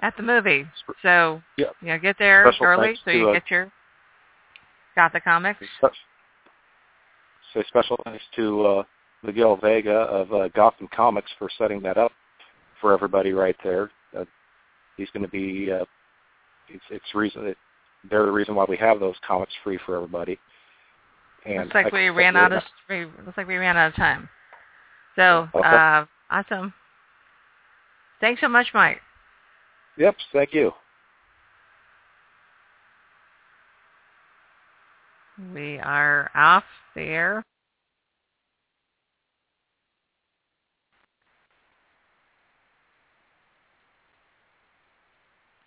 at 0.05 0.14
the 0.18 0.22
movie. 0.22 0.66
So 1.02 1.43
Yeah. 1.56 1.68
you 1.81 1.89
know, 1.89 1.98
get 1.98 2.16
there 2.18 2.44
Special 2.52 2.66
early 2.66 2.98
so 3.05 3.10
you 3.10 3.31
uh, 3.31 3.32
get 3.32 3.51
your 3.51 3.72
got 4.94 5.12
the 5.12 5.20
comics. 5.20 5.60
Say 7.55 7.64
special 7.68 7.98
thanks 8.05 8.22
to 8.36 8.66
uh, 8.66 8.82
Miguel 9.22 9.56
Vega 9.56 9.90
of 9.93 10.32
uh, 10.32 10.48
Gotham 10.48 10.89
Comics 10.94 11.31
for 11.39 11.48
setting 11.56 11.81
that 11.82 11.97
up 11.97 12.12
for 12.81 12.93
everybody 12.93 13.32
right 13.32 13.56
there. 13.64 13.90
Uh, 14.16 14.24
he's 14.97 15.09
going 15.10 15.22
to 15.22 15.28
be. 15.31 15.72
Uh, 15.72 15.85
it's 16.68 16.85
it's 16.90 17.14
reason 17.14 17.47
it, 17.47 17.56
they're 18.10 18.26
the 18.26 18.32
reason 18.32 18.55
why 18.55 18.66
we 18.68 18.76
have 18.76 19.01
those 19.01 19.16
comics 19.26 19.52
free 19.62 19.78
for 19.86 19.97
everybody. 19.97 20.39
And 21.47 21.64
looks 21.64 21.74
like 21.74 21.86
I- 21.86 21.97
we 21.97 22.09
ran 22.10 22.36
out 22.36 22.52
of 22.52 22.62
we, 22.90 23.06
looks 23.24 23.39
like 23.39 23.48
we 23.48 23.56
ran 23.56 23.76
out 23.76 23.89
of 23.89 23.94
time. 23.94 24.28
So 25.16 25.48
Okay. 25.55 25.66
uh, 25.68 26.05
awesome. 26.31 26.74
Thanks 28.20 28.40
so 28.40 28.48
much, 28.48 28.66
Mike. 28.74 29.01
Yep. 29.96 30.16
Thank 30.32 30.54
you. 30.54 30.72
We 35.52 35.78
are 35.78 36.30
off 36.34 36.64
the 36.94 37.02
air. 37.02 37.44